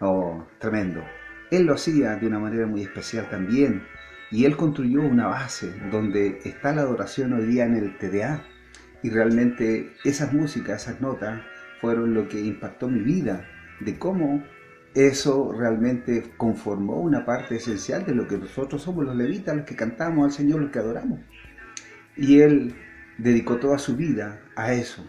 Oh, 0.00 0.46
tremendo. 0.58 1.02
Él 1.50 1.64
lo 1.64 1.72
hacía 1.72 2.16
de 2.16 2.26
una 2.26 2.38
manera 2.38 2.66
muy 2.66 2.82
especial 2.82 3.30
también 3.30 3.82
y 4.30 4.44
él 4.44 4.58
construyó 4.58 5.00
una 5.00 5.28
base 5.28 5.72
donde 5.90 6.40
está 6.44 6.74
la 6.74 6.82
adoración 6.82 7.32
hoy 7.32 7.46
día 7.46 7.64
en 7.64 7.76
el 7.76 7.96
TDA 7.96 8.44
y 9.02 9.08
realmente 9.08 9.94
esas 10.04 10.34
músicas, 10.34 10.82
esas 10.82 11.00
notas 11.00 11.40
fueron 11.80 12.12
lo 12.12 12.28
que 12.28 12.40
impactó 12.40 12.88
mi 12.88 13.00
vida 13.00 13.48
de 13.80 13.98
cómo 13.98 14.44
eso 14.96 15.52
realmente 15.52 16.32
conformó 16.38 17.00
una 17.02 17.26
parte 17.26 17.56
esencial 17.56 18.06
de 18.06 18.14
lo 18.14 18.26
que 18.26 18.38
nosotros 18.38 18.80
somos 18.80 19.04
los 19.04 19.14
levitas, 19.14 19.54
los 19.54 19.66
que 19.66 19.76
cantamos 19.76 20.24
al 20.24 20.32
Señor, 20.32 20.62
los 20.62 20.70
que 20.70 20.78
adoramos. 20.78 21.20
Y 22.16 22.40
él 22.40 22.74
dedicó 23.18 23.58
toda 23.58 23.76
su 23.76 23.94
vida 23.94 24.40
a 24.56 24.72
eso, 24.72 25.04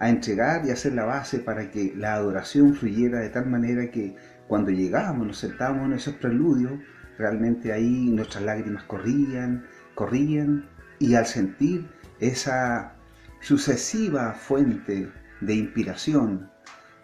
a 0.00 0.10
entregar 0.10 0.66
y 0.66 0.70
hacer 0.70 0.94
la 0.94 1.04
base 1.04 1.38
para 1.38 1.70
que 1.70 1.94
la 1.96 2.14
adoración 2.14 2.74
fluyera 2.74 3.20
de 3.20 3.28
tal 3.28 3.46
manera 3.46 3.92
que 3.92 4.16
cuando 4.48 4.72
llegábamos, 4.72 5.28
nos 5.28 5.38
sentábamos 5.38 5.86
en 5.86 5.92
esos 5.92 6.14
preludios, 6.14 6.72
realmente 7.16 7.72
ahí 7.72 8.10
nuestras 8.10 8.42
lágrimas 8.42 8.82
corrían, 8.82 9.64
corrían, 9.94 10.68
y 10.98 11.14
al 11.14 11.26
sentir 11.26 11.86
esa 12.18 12.96
sucesiva 13.38 14.32
fuente 14.32 15.08
de 15.40 15.54
inspiración, 15.54 16.50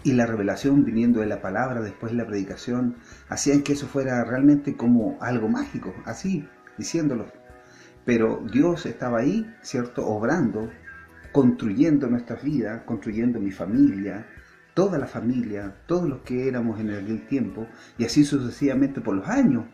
y 0.07 0.12
la 0.12 0.24
revelación 0.24 0.85
viniendo 0.85 1.19
de 1.19 1.27
la 1.27 1.43
palabra 1.43 1.81
después 1.81 2.12
de 2.12 2.19
la 2.19 2.28
predicación 2.28 2.95
hacían 3.28 3.62
que 3.62 3.73
eso 3.73 3.89
fuera 3.89 4.23
realmente 4.23 4.77
como 4.77 5.19
algo 5.20 5.49
mágico, 5.49 5.93
así 6.05 6.49
diciéndolo. 6.78 7.27
Pero 8.05 8.47
Dios 8.53 8.87
estaba 8.87 9.19
ahí, 9.19 9.53
¿cierto? 9.62 10.07
Obrando, 10.07 10.70
construyendo 11.33 12.07
nuestras 12.07 12.45
vidas, 12.45 12.83
construyendo 12.85 13.41
mi 13.41 13.51
familia, 13.51 14.28
toda 14.74 14.97
la 14.97 15.09
familia, 15.09 15.74
todos 15.87 16.09
los 16.09 16.20
que 16.20 16.47
éramos 16.47 16.78
en 16.78 16.91
aquel 16.91 17.27
tiempo, 17.27 17.66
y 17.99 18.05
así 18.05 18.24
sucesivamente 18.24 19.01
por 19.01 19.16
los 19.16 19.27
años, 19.27 19.65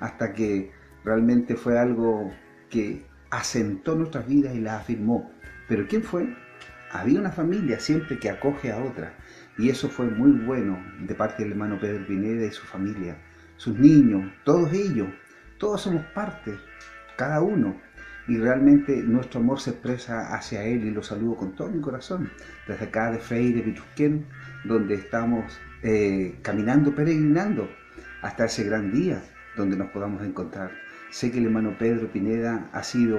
hasta 0.00 0.34
que 0.34 0.70
realmente 1.02 1.56
fue 1.56 1.78
algo 1.78 2.30
que 2.68 3.06
asentó 3.30 3.94
nuestras 3.94 4.26
vidas 4.26 4.54
y 4.54 4.60
las 4.60 4.82
afirmó. 4.82 5.30
Pero 5.66 5.86
¿quién 5.88 6.02
fue? 6.02 6.36
Había 6.92 7.20
una 7.20 7.30
familia 7.30 7.80
siempre 7.80 8.18
que 8.18 8.28
acoge 8.28 8.70
a 8.70 8.84
otra. 8.84 9.14
Y 9.58 9.68
eso 9.70 9.88
fue 9.88 10.06
muy 10.06 10.30
bueno 10.30 10.78
de 11.00 11.14
parte 11.14 11.42
del 11.42 11.52
hermano 11.52 11.78
Pedro 11.80 12.06
Pineda 12.06 12.46
y 12.46 12.52
su 12.52 12.64
familia. 12.64 13.16
Sus 13.56 13.76
niños, 13.76 14.32
todos 14.44 14.72
ellos, 14.72 15.08
todos 15.58 15.82
somos 15.82 16.04
parte, 16.14 16.56
cada 17.16 17.40
uno. 17.40 17.76
Y 18.28 18.36
realmente 18.38 19.02
nuestro 19.02 19.40
amor 19.40 19.58
se 19.58 19.70
expresa 19.70 20.34
hacia 20.34 20.62
Él 20.62 20.84
y 20.84 20.90
lo 20.90 21.02
saludo 21.02 21.36
con 21.36 21.56
todo 21.56 21.68
mi 21.70 21.80
corazón. 21.80 22.30
Desde 22.68 22.84
acá 22.84 23.10
de 23.10 23.18
Freire, 23.18 23.62
Pichusquén, 23.62 24.26
donde 24.64 24.94
estamos 24.94 25.58
eh, 25.82 26.38
caminando, 26.42 26.94
peregrinando 26.94 27.68
hasta 28.22 28.44
ese 28.44 28.64
gran 28.64 28.92
día 28.92 29.22
donde 29.56 29.76
nos 29.76 29.90
podamos 29.90 30.22
encontrar. 30.22 30.70
Sé 31.10 31.32
que 31.32 31.38
el 31.38 31.46
hermano 31.46 31.76
Pedro 31.78 32.12
Pineda 32.12 32.68
ha 32.72 32.82
sido 32.82 33.18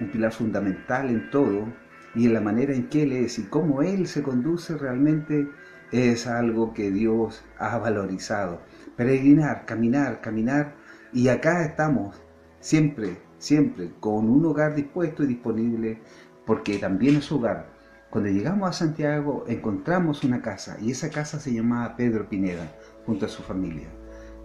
un 0.00 0.08
pilar 0.10 0.32
fundamental 0.32 1.08
en 1.08 1.30
todo 1.30 1.72
y 2.14 2.26
en 2.26 2.34
la 2.34 2.40
manera 2.40 2.74
en 2.74 2.88
que 2.88 3.04
él 3.04 3.12
es 3.12 3.38
y 3.38 3.44
cómo 3.44 3.82
él 3.82 4.06
se 4.06 4.22
conduce 4.22 4.76
realmente 4.76 5.48
es 5.92 6.26
algo 6.26 6.72
que 6.72 6.90
Dios 6.90 7.44
ha 7.58 7.78
valorizado. 7.78 8.60
Peregrinar, 8.96 9.66
caminar, 9.66 10.20
caminar 10.20 10.74
y 11.12 11.28
acá 11.28 11.64
estamos 11.64 12.20
siempre, 12.60 13.16
siempre 13.38 13.90
con 14.00 14.28
un 14.30 14.44
hogar 14.46 14.74
dispuesto 14.74 15.24
y 15.24 15.28
disponible 15.28 15.98
porque 16.46 16.78
también 16.78 17.16
es 17.16 17.30
hogar. 17.32 17.68
Cuando 18.10 18.30
llegamos 18.30 18.68
a 18.68 18.72
Santiago 18.72 19.44
encontramos 19.46 20.24
una 20.24 20.42
casa 20.42 20.76
y 20.80 20.90
esa 20.90 21.10
casa 21.10 21.38
se 21.38 21.52
llamaba 21.52 21.96
Pedro 21.96 22.28
Pineda 22.28 22.72
junto 23.06 23.26
a 23.26 23.28
su 23.28 23.42
familia. 23.42 23.88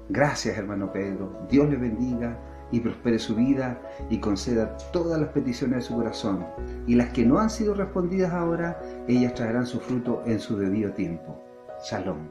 Gracias 0.10 0.58
hermano 0.58 0.92
Pedro, 0.92 1.48
Dios 1.50 1.70
le 1.70 1.78
bendiga 1.78 2.38
y 2.76 2.82
prospere 2.82 3.18
su 3.20 3.36
vida 3.36 3.82
y 4.10 4.18
conceda 4.18 4.76
todas 4.92 5.18
las 5.18 5.30
peticiones 5.30 5.78
de 5.78 5.82
su 5.84 5.96
corazón. 5.96 6.46
Y 6.86 6.96
las 6.96 7.14
que 7.14 7.26
no 7.26 7.40
han 7.40 7.50
sido 7.50 7.74
respondidas 7.74 8.34
ahora, 8.34 8.78
ellas 9.08 9.34
traerán 9.34 9.66
su 9.66 9.80
fruto 9.80 10.22
en 10.26 10.42
su 10.42 10.58
debido 10.58 10.92
tiempo. 10.92 11.42
Shalom. 11.90 12.28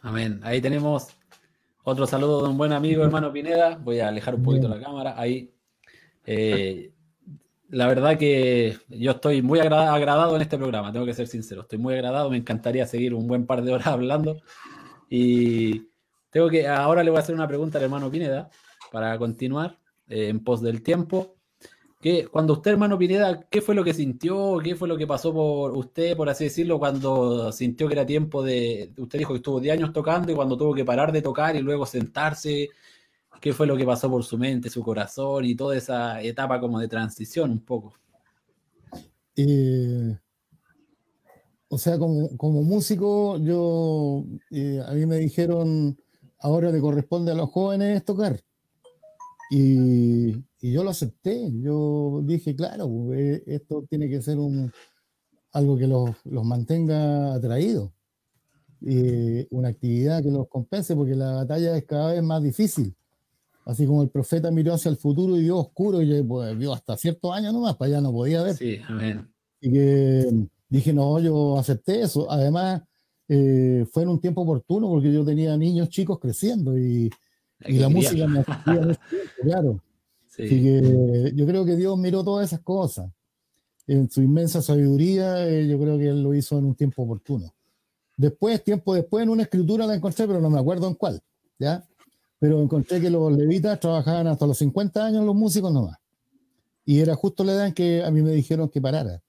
Amén. 0.00 0.40
Ahí 0.44 0.62
tenemos 0.62 1.08
otro 1.84 2.06
saludo 2.06 2.42
de 2.42 2.48
un 2.48 2.56
buen 2.56 2.72
amigo, 2.72 3.04
hermano 3.04 3.30
Pineda. 3.34 3.76
Voy 3.76 4.00
a 4.00 4.08
alejar 4.08 4.36
un 4.36 4.42
poquito 4.42 4.66
la 4.66 4.80
cámara. 4.80 5.14
Ahí. 5.20 5.52
Eh, 6.24 6.95
la 7.68 7.86
verdad 7.86 8.18
que 8.18 8.78
yo 8.88 9.12
estoy 9.12 9.42
muy 9.42 9.60
agradado 9.60 10.36
en 10.36 10.42
este 10.42 10.58
programa, 10.58 10.92
tengo 10.92 11.06
que 11.06 11.14
ser 11.14 11.26
sincero, 11.26 11.62
estoy 11.62 11.78
muy 11.78 11.94
agradado, 11.94 12.30
me 12.30 12.36
encantaría 12.36 12.86
seguir 12.86 13.14
un 13.14 13.26
buen 13.26 13.46
par 13.46 13.62
de 13.62 13.72
horas 13.72 13.86
hablando 13.88 14.40
y 15.08 15.88
tengo 16.30 16.48
que, 16.48 16.66
ahora 16.66 17.02
le 17.02 17.10
voy 17.10 17.18
a 17.18 17.22
hacer 17.22 17.34
una 17.34 17.48
pregunta 17.48 17.78
al 17.78 17.84
hermano 17.84 18.10
Pineda 18.10 18.50
para 18.92 19.16
continuar 19.18 19.78
eh, 20.08 20.28
en 20.28 20.42
pos 20.42 20.60
del 20.60 20.82
tiempo. 20.82 21.34
Que 22.00 22.26
cuando 22.26 22.52
usted, 22.52 22.72
hermano 22.72 22.98
Pineda, 22.98 23.48
¿qué 23.48 23.62
fue 23.62 23.74
lo 23.74 23.82
que 23.82 23.94
sintió? 23.94 24.58
¿Qué 24.62 24.76
fue 24.76 24.86
lo 24.86 24.98
que 24.98 25.06
pasó 25.06 25.32
por 25.32 25.72
usted, 25.76 26.16
por 26.16 26.28
así 26.28 26.44
decirlo, 26.44 26.78
cuando 26.78 27.50
sintió 27.52 27.88
que 27.88 27.94
era 27.94 28.04
tiempo 28.04 28.42
de... 28.42 28.92
Usted 28.98 29.18
dijo 29.18 29.32
que 29.32 29.38
estuvo 29.38 29.60
10 29.60 29.78
años 29.78 29.92
tocando 29.92 30.30
y 30.30 30.34
cuando 30.34 30.56
tuvo 30.56 30.74
que 30.74 30.84
parar 30.84 31.10
de 31.10 31.22
tocar 31.22 31.56
y 31.56 31.62
luego 31.62 31.86
sentarse 31.86 32.68
qué 33.40 33.52
fue 33.52 33.66
lo 33.66 33.76
que 33.76 33.84
pasó 33.84 34.10
por 34.10 34.24
su 34.24 34.38
mente, 34.38 34.70
su 34.70 34.82
corazón 34.82 35.44
y 35.44 35.54
toda 35.54 35.76
esa 35.76 36.20
etapa 36.22 36.60
como 36.60 36.78
de 36.78 36.88
transición 36.88 37.50
un 37.50 37.60
poco. 37.60 37.94
Eh, 39.36 40.16
o 41.68 41.78
sea, 41.78 41.98
como, 41.98 42.62
músico, 42.62 43.38
yo 43.38 44.24
eh, 44.50 44.82
a 44.86 44.92
mí 44.92 45.04
me 45.06 45.16
dijeron, 45.16 45.98
ahora 46.40 46.70
le 46.70 46.80
corresponde 46.80 47.32
a 47.32 47.34
los 47.34 47.50
jóvenes 47.50 48.04
tocar. 48.04 48.40
Y, 49.50 50.32
yo 50.60 50.82
lo 50.82 50.90
acepté. 50.90 51.50
Yo 51.52 52.22
dije, 52.24 52.56
claro, 52.56 53.12
eh, 53.14 53.42
esto 53.46 53.84
tiene 53.88 54.08
que 54.08 54.20
ser 54.20 54.38
un, 54.38 54.72
algo 55.52 55.76
que 55.76 55.86
los, 55.86 56.10
los 56.24 56.44
mantenga 56.44 57.34
atraídos. 57.34 57.92
una 59.50 59.68
actividad 59.68 60.22
que 60.22 60.30
los 60.30 60.48
compense, 60.48 60.96
porque 60.96 61.14
la 61.14 61.32
batalla 61.32 61.76
es 61.76 61.84
cada 61.84 62.12
vez 62.12 62.22
más 62.22 62.42
difícil. 62.42 62.96
Así 63.66 63.84
como 63.84 64.02
el 64.02 64.08
profeta 64.10 64.48
miró 64.52 64.74
hacia 64.74 64.90
el 64.90 64.96
futuro 64.96 65.36
y 65.36 65.42
vio 65.42 65.58
oscuro 65.58 66.00
y 66.00 66.22
pues, 66.22 66.56
vio 66.56 66.72
hasta 66.72 66.96
ciertos 66.96 67.32
años 67.34 67.52
nomás, 67.52 67.76
para 67.76 67.90
allá 67.90 68.00
no 68.00 68.12
podía 68.12 68.42
ver. 68.44 68.54
Sí, 68.54 68.78
amén. 68.88 69.28
Y 69.60 69.72
que 69.72 70.32
dije, 70.68 70.92
no, 70.92 71.18
yo 71.18 71.58
acepté 71.58 72.00
eso. 72.00 72.30
Además, 72.30 72.82
eh, 73.28 73.84
fue 73.90 74.04
en 74.04 74.10
un 74.10 74.20
tiempo 74.20 74.42
oportuno 74.42 74.88
porque 74.88 75.12
yo 75.12 75.24
tenía 75.24 75.56
niños 75.56 75.88
chicos 75.88 76.20
creciendo 76.20 76.78
y, 76.78 77.10
la 77.58 77.88
música 77.88 78.28
me 78.28 78.40
hacía 78.40 78.98
claro. 79.42 79.82
Así 80.28 80.62
que 80.62 81.32
yo 81.34 81.46
creo 81.46 81.64
que 81.64 81.74
Dios 81.74 81.98
miró 81.98 82.22
todas 82.22 82.46
esas 82.46 82.60
cosas. 82.60 83.10
En 83.88 84.08
su 84.08 84.22
inmensa 84.22 84.62
sabiduría, 84.62 85.48
eh, 85.48 85.66
yo 85.66 85.78
creo 85.78 85.98
que 85.98 86.08
Él 86.08 86.22
lo 86.22 86.34
hizo 86.34 86.56
en 86.58 86.66
un 86.66 86.74
tiempo 86.76 87.02
oportuno. 87.02 87.52
Después, 88.16 88.62
tiempo 88.62 88.94
después, 88.94 89.24
en 89.24 89.30
una 89.30 89.42
escritura 89.42 89.86
la 89.86 89.94
encontré, 89.94 90.26
pero 90.26 90.40
no 90.40 90.50
me 90.50 90.60
acuerdo 90.60 90.86
en 90.86 90.94
cuál. 90.94 91.20
¿ya? 91.58 91.84
Pero 92.38 92.60
encontré 92.62 93.00
que 93.00 93.10
los 93.10 93.32
levitas 93.32 93.80
trabajaban 93.80 94.26
hasta 94.26 94.46
los 94.46 94.58
50 94.58 95.04
años 95.04 95.24
los 95.24 95.34
músicos 95.34 95.72
nomás. 95.72 95.98
Y 96.84 97.00
era 97.00 97.14
justo 97.14 97.42
la 97.44 97.52
edad 97.52 97.66
en 97.66 97.74
que 97.74 98.04
a 98.04 98.10
mí 98.10 98.22
me 98.22 98.30
dijeron 98.30 98.68
que 98.68 98.80
parara. 98.80 99.22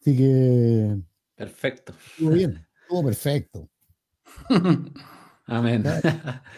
Así 0.00 0.16
que... 0.16 0.96
Perfecto. 1.34 1.94
Estuvo 2.12 2.30
bien, 2.30 2.66
estuvo 2.82 3.04
perfecto. 3.04 3.68
Amén. 5.46 5.84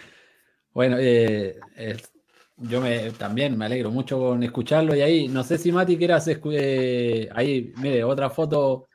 bueno, 0.75 0.97
eh, 0.99 1.59
yo 2.57 2.81
me, 2.81 3.11
también 3.13 3.57
me 3.57 3.65
alegro 3.65 3.91
mucho 3.91 4.19
con 4.19 4.43
escucharlo 4.43 4.95
y 4.95 5.01
ahí, 5.01 5.29
no 5.29 5.43
sé 5.43 5.59
si 5.59 5.73
Mati 5.73 5.97
quieras, 5.97 6.29
eh, 6.29 7.29
ahí, 7.35 7.73
mire, 7.79 8.05
otra 8.05 8.31
foto 8.31 8.89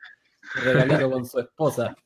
regalito 0.64 1.10
con 1.10 1.26
su 1.26 1.38
esposa. 1.38 1.94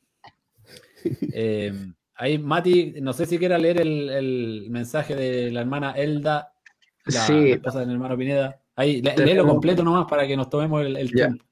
Eh, 1.34 1.70
Ahí, 2.16 2.38
Mati, 2.38 2.94
no 3.00 3.12
sé 3.12 3.26
si 3.26 3.38
quiera 3.38 3.58
leer 3.58 3.80
el, 3.80 4.66
mensaje 4.70 5.16
de 5.16 5.50
la 5.50 5.60
hermana 5.60 5.92
Elda, 5.92 6.52
la 7.06 7.26
esposa 7.26 7.80
del 7.80 7.90
hermano 7.90 8.16
Pineda. 8.16 8.60
Ahí, 8.76 9.02
léelo 9.02 9.46
completo 9.46 9.82
nomás 9.82 10.06
para 10.08 10.26
que 10.26 10.36
nos 10.36 10.48
tomemos 10.48 10.84
el, 10.84 11.10
tiempo. 11.10 11.44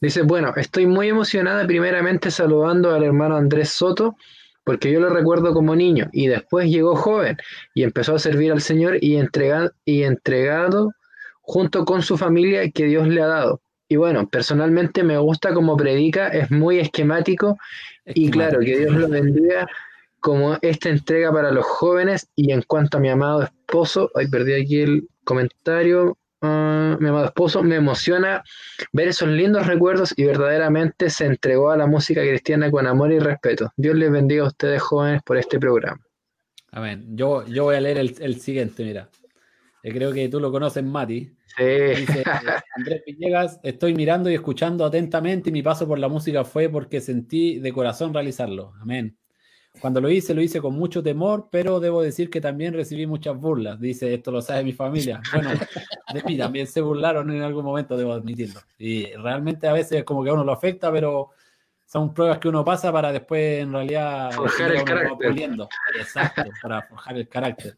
Dice, 0.00 0.22
bueno, 0.22 0.52
estoy 0.56 0.86
muy 0.86 1.08
emocionada 1.08 1.66
primeramente 1.66 2.30
saludando 2.30 2.94
al 2.94 3.02
hermano 3.02 3.36
Andrés 3.36 3.70
Soto, 3.70 4.16
porque 4.64 4.90
yo 4.90 5.00
lo 5.00 5.08
recuerdo 5.08 5.54
como 5.54 5.76
niño, 5.76 6.08
y 6.12 6.26
después 6.26 6.68
llegó 6.68 6.96
joven 6.96 7.36
y 7.74 7.82
empezó 7.82 8.14
a 8.14 8.18
servir 8.18 8.52
al 8.52 8.60
Señor 8.60 8.98
y, 9.00 9.16
entregado, 9.16 9.70
y 9.84 10.02
entregado 10.02 10.92
junto 11.42 11.84
con 11.84 12.02
su 12.02 12.16
familia 12.16 12.70
que 12.70 12.84
Dios 12.84 13.06
le 13.08 13.22
ha 13.22 13.26
dado. 13.26 13.60
Y 13.88 13.96
bueno, 13.96 14.28
personalmente 14.28 15.04
me 15.04 15.16
gusta 15.18 15.54
como 15.54 15.76
predica, 15.76 16.28
es 16.28 16.50
muy 16.50 16.78
esquemático 16.78 17.56
y 18.04 18.30
claro, 18.30 18.60
que 18.60 18.78
Dios 18.78 18.92
lo 18.92 19.08
bendiga 19.08 19.68
como 20.20 20.58
esta 20.60 20.88
entrega 20.88 21.32
para 21.32 21.52
los 21.52 21.64
jóvenes. 21.64 22.28
Y 22.34 22.52
en 22.52 22.62
cuanto 22.62 22.98
a 22.98 23.00
mi 23.00 23.08
amado 23.08 23.42
esposo, 23.42 24.10
ay, 24.14 24.26
perdí 24.28 24.54
aquí 24.54 24.80
el 24.80 25.08
comentario. 25.24 26.18
Ah, 26.42 26.96
mi 27.00 27.08
amado 27.08 27.26
esposo, 27.26 27.62
me 27.62 27.76
emociona 27.76 28.42
ver 28.92 29.08
esos 29.08 29.28
lindos 29.28 29.66
recuerdos 29.66 30.12
y 30.16 30.24
verdaderamente 30.24 31.08
se 31.10 31.26
entregó 31.26 31.70
a 31.70 31.76
la 31.76 31.86
música 31.86 32.22
cristiana 32.22 32.70
con 32.70 32.86
amor 32.86 33.12
y 33.12 33.18
respeto. 33.18 33.72
Dios 33.76 33.96
les 33.96 34.10
bendiga 34.10 34.44
a 34.44 34.48
ustedes 34.48 34.82
jóvenes 34.82 35.22
por 35.22 35.38
este 35.38 35.58
programa. 35.58 36.04
Amén. 36.72 37.16
Yo, 37.16 37.46
yo 37.46 37.64
voy 37.64 37.76
a 37.76 37.80
leer 37.80 37.98
el, 37.98 38.40
siguiente, 38.40 38.84
mira. 38.84 39.08
Eh, 39.86 39.92
creo 39.92 40.12
que 40.12 40.28
tú 40.28 40.40
lo 40.40 40.50
conoces, 40.50 40.82
Mati. 40.82 41.32
Dice, 41.56 42.24
Andrés 42.74 43.02
Villegas, 43.06 43.60
estoy 43.62 43.94
mirando 43.94 44.28
y 44.28 44.34
escuchando 44.34 44.84
atentamente 44.84 45.50
y 45.50 45.52
mi 45.52 45.62
paso 45.62 45.86
por 45.86 46.00
la 46.00 46.08
música 46.08 46.44
fue 46.44 46.68
porque 46.68 47.00
sentí 47.00 47.60
de 47.60 47.72
corazón 47.72 48.12
realizarlo. 48.12 48.72
Amén. 48.80 49.16
Cuando 49.80 50.00
lo 50.00 50.10
hice, 50.10 50.34
lo 50.34 50.42
hice 50.42 50.60
con 50.60 50.74
mucho 50.74 51.04
temor, 51.04 51.50
pero 51.52 51.78
debo 51.78 52.02
decir 52.02 52.30
que 52.30 52.40
también 52.40 52.74
recibí 52.74 53.06
muchas 53.06 53.36
burlas. 53.38 53.78
Dice, 53.78 54.12
esto 54.12 54.32
lo 54.32 54.42
sabe 54.42 54.64
mi 54.64 54.72
familia. 54.72 55.22
Bueno, 55.32 55.50
de 56.12 56.22
mí 56.24 56.36
también 56.36 56.66
se 56.66 56.80
burlaron 56.80 57.30
en 57.30 57.42
algún 57.42 57.64
momento, 57.64 57.96
debo 57.96 58.14
admitirlo. 58.14 58.60
Y 58.78 59.12
realmente 59.12 59.68
a 59.68 59.72
veces 59.72 60.02
como 60.02 60.24
que 60.24 60.30
a 60.30 60.32
uno 60.32 60.42
lo 60.42 60.52
afecta, 60.52 60.90
pero 60.90 61.30
son 61.84 62.12
pruebas 62.12 62.38
que 62.38 62.48
uno 62.48 62.64
pasa 62.64 62.90
para 62.90 63.12
después 63.12 63.62
en 63.62 63.72
realidad... 63.72 64.32
Forjar 64.32 64.72
el 64.72 64.82
carácter. 64.82 65.68
Exacto, 65.94 66.42
para 66.60 66.82
forjar 66.82 67.18
el 67.18 67.28
carácter. 67.28 67.76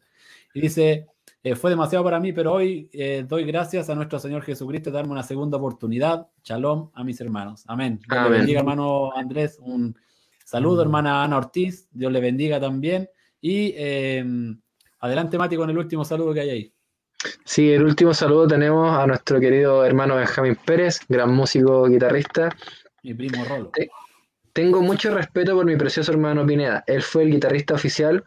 Y 0.55 0.61
dice, 0.61 1.07
eh, 1.41 1.55
fue 1.55 1.69
demasiado 1.69 2.03
para 2.03 2.19
mí, 2.19 2.33
pero 2.33 2.53
hoy 2.53 2.89
eh, 2.91 3.23
doy 3.25 3.45
gracias 3.45 3.89
a 3.89 3.95
nuestro 3.95 4.19
Señor 4.19 4.43
Jesucristo 4.43 4.89
de 4.89 4.95
darme 4.97 5.13
una 5.13 5.23
segunda 5.23 5.57
oportunidad. 5.57 6.27
Shalom 6.43 6.91
a 6.93 7.03
mis 7.05 7.21
hermanos. 7.21 7.63
Amén. 7.67 7.99
Dios 8.09 8.23
le 8.23 8.37
bendiga, 8.37 8.59
hermano 8.59 9.15
Andrés. 9.15 9.57
Un 9.61 9.97
saludo, 10.43 10.81
hermana 10.81 11.23
Ana 11.23 11.37
Ortiz. 11.37 11.87
Dios 11.91 12.11
le 12.11 12.19
bendiga 12.19 12.59
también. 12.59 13.09
Y 13.39 13.73
em, 13.77 14.59
adelante, 14.99 15.37
Mati, 15.37 15.55
con 15.55 15.69
el 15.69 15.77
último 15.77 16.03
saludo 16.03 16.33
que 16.33 16.41
hay 16.41 16.49
ahí. 16.49 16.73
Sí, 17.45 17.71
el 17.71 17.83
último 17.83 18.13
saludo 18.13 18.47
tenemos 18.47 18.93
a 18.93 19.07
nuestro 19.07 19.39
querido 19.39 19.85
hermano 19.85 20.17
Benjamín 20.17 20.57
Pérez, 20.65 20.99
gran 21.07 21.33
músico 21.33 21.85
guitarrista. 21.87 22.49
Mi 23.03 23.13
primo 23.13 23.45
Rolo. 23.45 23.71
tengo 24.51 24.81
mucho 24.81 25.13
respeto 25.13 25.55
por 25.55 25.65
mi 25.65 25.77
precioso 25.77 26.11
hermano 26.11 26.45
Pineda. 26.45 26.83
Él 26.85 27.01
fue 27.01 27.23
el 27.23 27.31
guitarrista 27.31 27.75
oficial 27.75 28.25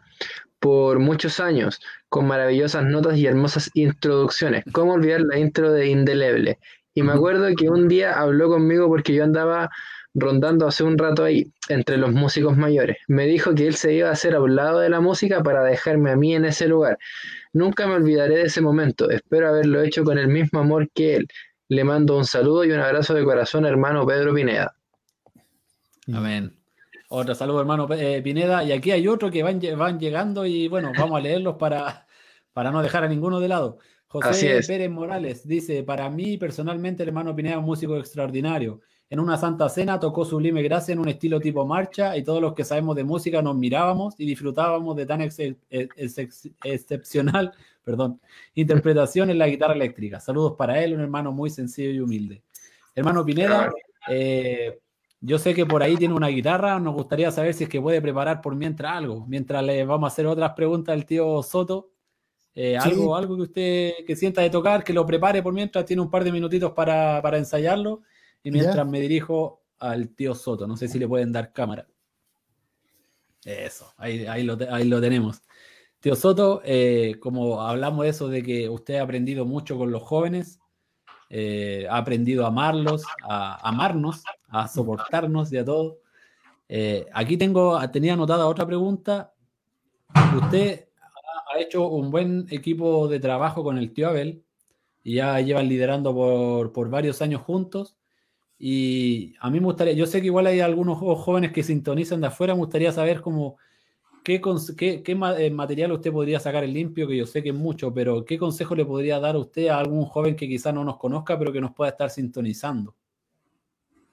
por 0.63 0.99
muchos 0.99 1.41
años, 1.41 1.81
con 2.07 2.25
maravillosas 2.25 2.85
notas 2.85 3.17
y 3.17 3.25
hermosas 3.25 3.69
introducciones. 3.73 4.63
¿Cómo 4.71 4.93
olvidar 4.93 5.19
la 5.19 5.37
intro 5.37 5.73
de 5.73 5.89
Indeleble? 5.89 6.57
Y 6.93 7.03
me 7.03 7.11
acuerdo 7.11 7.49
que 7.57 7.69
un 7.69 7.89
día 7.89 8.13
habló 8.13 8.47
conmigo 8.47 8.87
porque 8.87 9.13
yo 9.13 9.25
andaba 9.25 9.69
rondando 10.13 10.65
hace 10.65 10.85
un 10.85 10.97
rato 10.97 11.25
ahí, 11.25 11.51
entre 11.67 11.97
los 11.97 12.13
músicos 12.13 12.55
mayores. 12.55 12.95
Me 13.09 13.27
dijo 13.27 13.53
que 13.53 13.67
él 13.67 13.75
se 13.75 13.93
iba 13.93 14.07
a 14.07 14.13
hacer 14.13 14.35
a 14.35 14.41
un 14.41 14.55
lado 14.55 14.79
de 14.79 14.89
la 14.89 15.01
música 15.01 15.43
para 15.43 15.65
dejarme 15.65 16.11
a 16.11 16.15
mí 16.15 16.33
en 16.33 16.45
ese 16.45 16.69
lugar. 16.69 16.97
Nunca 17.51 17.85
me 17.85 17.95
olvidaré 17.95 18.37
de 18.37 18.43
ese 18.43 18.61
momento. 18.61 19.09
Espero 19.09 19.49
haberlo 19.49 19.81
hecho 19.81 20.05
con 20.05 20.17
el 20.17 20.29
mismo 20.29 20.61
amor 20.61 20.89
que 20.93 21.17
él. 21.17 21.27
Le 21.67 21.83
mando 21.83 22.17
un 22.17 22.23
saludo 22.23 22.63
y 22.63 22.71
un 22.71 22.79
abrazo 22.79 23.13
de 23.13 23.25
corazón, 23.25 23.65
hermano 23.65 24.07
Pedro 24.07 24.33
Pineda. 24.33 24.73
Amén. 26.07 26.62
Otro 27.15 27.35
saludo, 27.35 27.59
hermano 27.59 27.87
eh, 27.93 28.23
Pineda. 28.23 28.63
Y 28.63 28.71
aquí 28.71 28.89
hay 28.89 29.07
otro 29.07 29.29
que 29.29 29.43
van, 29.43 29.61
van 29.77 29.99
llegando 29.99 30.47
y 30.47 30.67
bueno, 30.67 30.91
vamos 30.97 31.19
a 31.19 31.21
leerlos 31.21 31.57
para, 31.57 32.07
para 32.53 32.71
no 32.71 32.81
dejar 32.81 33.03
a 33.03 33.07
ninguno 33.07 33.39
de 33.39 33.47
lado. 33.47 33.77
José 34.07 34.61
Pérez 34.65 34.89
Morales 34.89 35.47
dice, 35.47 35.83
para 35.83 36.09
mí 36.09 36.37
personalmente 36.37 37.03
el 37.03 37.09
hermano 37.09 37.35
Pineda 37.35 37.53
es 37.53 37.59
un 37.59 37.65
músico 37.65 37.97
extraordinario. 37.97 38.81
En 39.11 39.19
una 39.19 39.37
santa 39.37 39.69
cena 39.69 39.99
tocó 39.99 40.25
Sublime 40.25 40.63
Gracia 40.63 40.93
en 40.93 40.97
un 40.97 41.07
estilo 41.07 41.39
tipo 41.39 41.67
marcha 41.67 42.17
y 42.17 42.23
todos 42.23 42.41
los 42.41 42.55
que 42.55 42.63
sabemos 42.63 42.95
de 42.95 43.03
música 43.03 43.43
nos 43.43 43.55
mirábamos 43.55 44.15
y 44.17 44.25
disfrutábamos 44.25 44.95
de 44.95 45.05
tan 45.05 45.21
excepcional 46.63 47.51
perdón, 47.83 48.19
interpretación 48.55 49.29
en 49.29 49.37
la 49.37 49.47
guitarra 49.47 49.75
eléctrica. 49.75 50.19
Saludos 50.19 50.55
para 50.57 50.83
él, 50.83 50.95
un 50.95 51.01
hermano 51.01 51.31
muy 51.31 51.51
sencillo 51.51 51.91
y 51.91 51.99
humilde. 51.99 52.41
Hermano 52.95 53.23
Pineda, 53.23 53.71
eh, 54.09 54.79
yo 55.25 55.39
sé 55.39 55.53
que 55.53 55.65
por 55.65 55.81
ahí 55.81 55.95
tiene 55.95 56.13
una 56.13 56.27
guitarra, 56.27 56.77
nos 56.81 56.93
gustaría 56.93 57.31
saber 57.31 57.53
si 57.53 57.63
es 57.63 57.69
que 57.69 57.79
puede 57.79 58.01
preparar 58.01 58.41
por 58.41 58.57
mientras 58.57 58.91
algo, 58.91 59.25
mientras 59.25 59.63
le 59.63 59.85
vamos 59.85 60.09
a 60.09 60.11
hacer 60.11 60.27
otras 60.27 60.51
preguntas 60.51 60.91
al 60.91 61.05
tío 61.05 61.41
Soto. 61.41 61.91
Eh, 62.53 62.77
algo, 62.77 63.15
algo 63.15 63.37
que 63.37 63.41
usted 63.41 63.91
que 64.05 64.17
sienta 64.17 64.41
de 64.41 64.49
tocar, 64.49 64.83
que 64.83 64.91
lo 64.91 65.05
prepare 65.05 65.41
por 65.41 65.53
mientras, 65.53 65.85
tiene 65.85 66.01
un 66.01 66.11
par 66.11 66.25
de 66.25 66.33
minutitos 66.33 66.73
para, 66.73 67.37
ensayarlo. 67.37 68.01
Y 68.43 68.51
mientras 68.51 68.85
me 68.85 68.99
dirijo 68.99 69.63
al 69.79 70.09
tío 70.09 70.35
Soto, 70.35 70.67
no 70.67 70.75
sé 70.75 70.89
si 70.89 70.99
le 70.99 71.07
pueden 71.07 71.31
dar 71.31 71.53
cámara. 71.53 71.87
Eso, 73.45 73.93
ahí, 73.95 74.25
ahí, 74.25 74.43
lo, 74.43 74.57
ahí 74.69 74.83
lo 74.83 74.99
tenemos. 74.99 75.41
Tío 76.01 76.17
Soto, 76.17 76.61
eh, 76.65 77.15
como 77.21 77.61
hablamos 77.61 78.03
de 78.03 78.09
eso, 78.09 78.27
de 78.27 78.43
que 78.43 78.67
usted 78.67 78.95
ha 78.95 79.03
aprendido 79.03 79.45
mucho 79.45 79.77
con 79.77 79.89
los 79.89 80.03
jóvenes, 80.03 80.59
eh, 81.35 81.87
ha 81.89 81.97
aprendido 81.97 82.45
a 82.45 82.49
amarlos, 82.49 83.03
a 83.27 83.67
amarnos, 83.67 84.23
a 84.49 84.67
soportarnos 84.67 85.51
y 85.51 85.57
a 85.57 85.65
todo. 85.65 85.97
aquí 87.11 87.37
tengo, 87.37 87.79
tenía 87.89 88.13
anotada 88.13 88.45
otra 88.45 88.67
pregunta. 88.67 89.33
Usted 90.37 90.89
ha 91.51 91.59
hecho 91.59 91.87
un 91.87 92.11
buen 92.11 92.45
equipo 92.51 93.07
de 93.07 93.19
trabajo 93.19 93.63
con 93.63 93.79
el 93.79 93.93
tío 93.93 94.09
Abel 94.09 94.43
y 95.03 95.15
ya 95.15 95.39
llevan 95.41 95.67
liderando 95.67 96.13
por, 96.13 96.89
varios 96.89 97.21
años 97.23 97.41
juntos. 97.41 97.95
Y 98.59 99.33
a 99.39 99.49
mí 99.49 99.59
me 99.59 99.65
gustaría, 99.65 99.93
yo 99.93 100.05
sé 100.05 100.21
que 100.21 100.27
igual 100.27 100.45
hay 100.45 100.59
algunos 100.59 100.99
jóvenes 100.99 101.51
que 101.51 101.63
sintonizan 101.63 102.21
de 102.21 102.27
afuera, 102.27 102.53
me 102.53 102.59
gustaría 102.59 102.91
saber 102.91 103.21
cómo, 103.21 103.57
qué, 104.23 104.41
qué, 105.03 105.17
eh, 105.37 105.51
material 105.51 105.91
usted 105.91 106.11
podría 106.11 106.39
sacar 106.39 106.63
en 106.63 106.73
limpio, 106.73 107.07
que 107.07 107.17
yo 107.17 107.25
sé 107.25 107.43
que 107.43 107.49
es 107.49 107.55
mucho, 107.55 107.93
pero 107.93 108.25
qué 108.25 108.37
consejo 108.37 108.75
le 108.75 108.85
podría 108.85 109.19
dar 109.19 109.35
usted 109.35 109.67
a 109.67 109.77
algún 109.77 110.05
joven 110.05 110.35
que 110.35 110.47
quizás 110.47 110.73
no 110.73 110.83
nos 110.83 110.97
conozca, 110.97 111.37
pero 111.37 111.51
que 111.51 111.61
nos 111.61 111.73
pueda 111.73 111.91
estar 111.91 112.09
sintonizando. 112.09 112.95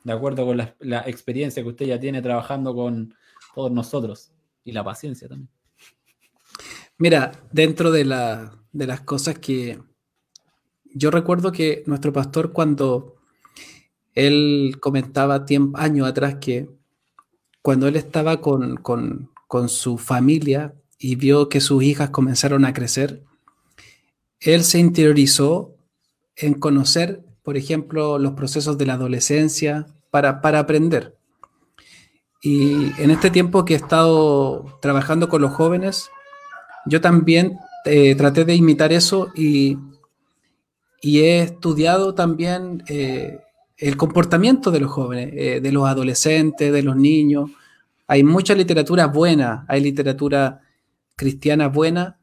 De 0.04 0.12
acuerdo 0.12 0.46
con 0.46 0.56
la, 0.56 0.74
la 0.80 1.00
experiencia 1.00 1.62
que 1.62 1.68
usted 1.68 1.86
ya 1.86 2.00
tiene 2.00 2.22
trabajando 2.22 2.74
con 2.74 3.14
todos 3.54 3.70
nosotros 3.70 4.32
y 4.64 4.72
la 4.72 4.82
paciencia 4.82 5.28
también. 5.28 5.50
Mira, 7.00 7.32
dentro 7.50 7.90
de, 7.90 8.04
las 8.04 9.00
cosas 9.06 9.38
que 9.38 9.78
yo 10.84 11.10
recuerdo 11.10 11.50
que 11.50 11.82
nuestro 11.86 12.12
pastor 12.12 12.52
cuando 12.52 13.16
él 14.14 14.76
comentaba 14.80 15.46
años 15.76 16.06
atrás 16.06 16.34
que 16.42 16.68
cuando 17.62 17.88
él 17.88 17.96
estaba 17.96 18.42
con, 18.42 19.30
su 19.68 19.98
familia 19.98 20.74
y 20.98 21.16
vio 21.16 21.48
que 21.48 21.60
sus 21.60 21.82
hijas 21.82 22.10
comenzaron 22.10 22.64
a 22.64 22.72
crecer, 22.72 23.22
él 24.38 24.64
se 24.64 24.78
interiorizó 24.78 25.74
en 26.36 26.54
conocer, 26.54 27.24
por 27.42 27.56
ejemplo, 27.56 28.18
los 28.18 28.32
procesos 28.32 28.78
de 28.78 28.86
la 28.86 28.94
adolescencia 28.94 29.86
para, 30.10 30.40
para 30.40 30.60
aprender. 30.60 31.16
Y 32.42 32.92
en 33.02 33.10
este 33.10 33.30
tiempo 33.30 33.64
que 33.64 33.74
he 33.74 33.76
estado 33.76 34.78
trabajando 34.80 35.28
con 35.28 35.42
los 35.42 35.52
jóvenes, 35.52 36.10
yo 36.86 37.00
también 37.00 37.58
eh, 37.84 38.14
traté 38.14 38.44
de 38.44 38.54
imitar 38.54 38.92
eso 38.92 39.30
y, 39.34 39.76
he 41.02 41.40
estudiado 41.40 42.14
también 42.14 42.82
eh, 42.86 43.38
el 43.78 43.96
comportamiento 43.96 44.70
de 44.70 44.80
los 44.80 44.90
jóvenes, 44.90 45.32
eh, 45.34 45.60
de 45.62 45.72
los 45.72 45.88
adolescentes, 45.88 46.72
de 46.72 46.82
los 46.82 46.94
niños. 46.94 47.50
Hay 48.10 48.24
mucha 48.24 48.56
literatura 48.56 49.06
buena, 49.06 49.64
hay 49.68 49.80
literatura 49.80 50.62
cristiana 51.14 51.68
buena 51.68 52.18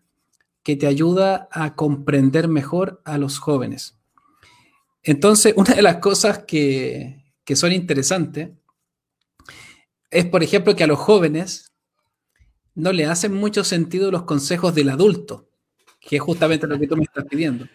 que 0.61 0.75
te 0.75 0.85
ayuda 0.85 1.47
a 1.49 1.75
comprender 1.75 2.49
mejor 2.49 3.01
a 3.05 3.17
los 3.17 3.39
jóvenes. 3.39 3.97
Entonces, 5.01 5.53
una 5.55 5.73
de 5.73 5.81
las 5.81 5.99
cosas 5.99 6.39
que, 6.39 7.23
que 7.45 7.55
son 7.55 7.71
interesantes 7.71 8.49
es, 10.11 10.25
por 10.25 10.43
ejemplo, 10.43 10.75
que 10.75 10.83
a 10.83 10.87
los 10.87 10.99
jóvenes 10.99 11.71
no 12.75 12.91
le 12.91 13.05
hacen 13.05 13.33
mucho 13.33 13.63
sentido 13.63 14.11
los 14.11 14.23
consejos 14.23 14.75
del 14.75 14.89
adulto, 14.89 15.47
que 16.01 16.17
es 16.17 16.21
justamente 16.21 16.67
lo 16.67 16.77
que 16.77 16.87
tú 16.87 16.97
me 16.97 17.03
estás 17.03 17.23
pidiendo. 17.23 17.65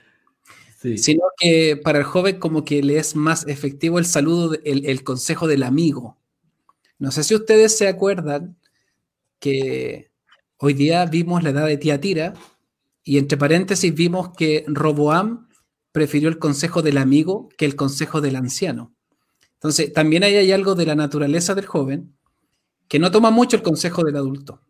Sino 0.96 1.22
que 1.38 1.80
para 1.82 2.00
el 2.00 2.04
joven 2.04 2.38
como 2.38 2.62
que 2.62 2.82
le 2.82 2.98
es 2.98 3.16
más 3.16 3.46
efectivo 3.48 3.98
el 3.98 4.04
saludo, 4.04 4.54
el, 4.64 5.02
consejo 5.02 5.46
del 5.46 5.62
amigo. 5.62 6.18
No 7.02 7.10
sé 7.10 7.24
si 7.24 7.34
ustedes 7.34 7.76
se 7.76 7.88
acuerdan 7.88 8.56
que 9.40 10.12
hoy 10.56 10.72
día 10.72 11.04
vimos 11.06 11.42
la 11.42 11.50
edad 11.50 11.66
de 11.66 11.76
Tiatira 11.76 12.32
y 13.02 13.18
entre 13.18 13.36
paréntesis 13.36 13.92
vimos 13.92 14.30
que 14.36 14.64
Roboam 14.68 15.48
prefirió 15.90 16.28
el 16.28 16.38
consejo 16.38 16.80
del 16.80 16.98
amigo 16.98 17.48
que 17.58 17.64
el 17.64 17.74
consejo 17.74 18.20
del 18.20 18.36
anciano. 18.36 18.94
Entonces, 19.54 19.92
también 19.92 20.22
hay 20.22 20.52
algo 20.52 20.76
de 20.76 20.86
la 20.86 20.94
naturaleza 20.94 21.56
del 21.56 21.66
joven 21.66 22.16
que 22.86 23.00
no 23.00 23.10
toma 23.10 23.32
mucho 23.32 23.56
el 23.56 23.64
consejo 23.64 24.04
del 24.04 24.14
adulto. 24.14 24.62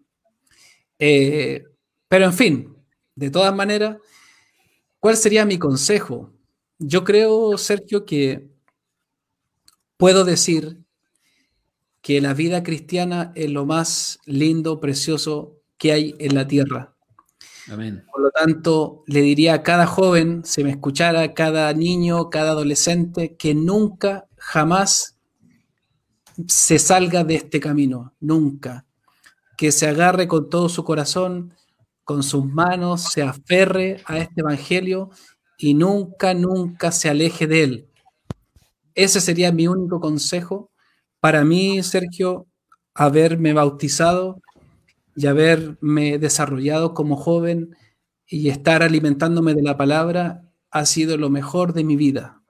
Eh, 0.99 1.65
pero 2.09 2.25
en 2.25 2.33
fin, 2.33 2.77
de 3.15 3.29
todas 3.29 3.55
maneras, 3.55 3.99
¿cuál 5.01 5.19
sería 5.19 5.45
mi 5.45 5.59
consejo? 5.59 6.33
Yo 6.79 7.05
creo, 7.05 7.59
Sergio, 7.59 8.07
que 8.07 8.49
puedo 9.99 10.25
decir 10.25 10.82
que 12.03 12.21
la 12.21 12.35
vida 12.35 12.63
cristiana 12.63 13.33
es 13.35 13.51
lo 13.51 13.65
más 13.65 14.19
lindo, 14.27 14.81
precioso 14.81 15.61
que 15.79 15.93
hay 15.93 16.15
en 16.19 16.35
la 16.35 16.47
tierra. 16.47 16.95
Amén. 17.71 18.05
Por 18.13 18.23
lo 18.23 18.31
tanto, 18.31 19.05
le 19.07 19.23
diría 19.23 19.55
a 19.55 19.63
cada 19.63 19.87
joven, 19.87 20.43
si 20.45 20.65
me 20.65 20.71
escuchara, 20.71 21.33
cada 21.33 21.73
niño, 21.73 22.29
cada 22.29 22.51
adolescente, 22.51 23.37
que 23.37 23.55
nunca, 23.55 24.27
jamás 24.37 25.17
se 26.49 26.79
salga 26.79 27.25
de 27.25 27.37
este 27.37 27.61
camino, 27.61 28.15
nunca 28.21 28.85
que 29.63 29.71
se 29.71 29.87
agarre 29.87 30.27
con 30.27 30.51
todo 30.51 30.69
su 30.69 30.83
corazón, 30.83 31.55
con 32.03 32.25
sus 32.25 32.45
manos, 32.45 33.13
se 33.13 33.23
aferre 33.23 34.03
a 34.07 34.19
este 34.19 34.41
Evangelio 34.41 35.11
y 35.57 35.75
nunca, 35.75 36.35
nunca 36.35 36.91
se 36.91 37.09
aleje 37.09 37.47
de 37.47 37.63
él. 37.63 37.89
Ese 38.97 39.21
sería 39.21 39.53
mi 39.53 39.69
único 39.69 40.01
consejo 40.01 40.72
para 41.23 41.45
mí, 41.45 41.85
Sergio, 41.85 42.49
haberme 42.95 43.53
bautizado 43.53 44.43
y 45.15 45.29
haberme 45.29 46.19
desarrollado 46.19 46.95
como 46.95 47.15
joven 47.15 47.77
y 48.27 48.49
estar 48.49 48.83
alimentándome 48.83 49.55
de 49.55 49.63
la 49.63 49.77
palabra 49.77 50.43
ha 50.73 50.85
sido 50.85 51.17
lo 51.17 51.31
mejor 51.31 51.75
de 51.75 51.85
mi 51.85 51.95
vida. 51.95 52.43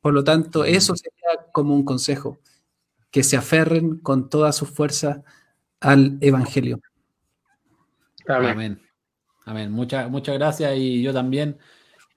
Por 0.00 0.14
lo 0.14 0.24
tanto, 0.24 0.64
eso 0.64 0.96
sería 0.96 1.50
como 1.52 1.74
un 1.74 1.84
consejo, 1.84 2.38
que 3.10 3.22
se 3.22 3.36
aferren 3.36 3.98
con 3.98 4.30
toda 4.30 4.52
su 4.52 4.64
fuerza 4.64 5.22
al 5.78 6.16
Evangelio. 6.22 6.80
Amén. 8.26 8.80
Amén. 9.44 9.70
Muchas, 9.70 10.08
muchas 10.08 10.36
gracias 10.36 10.74
y 10.74 11.02
yo 11.02 11.12
también 11.12 11.58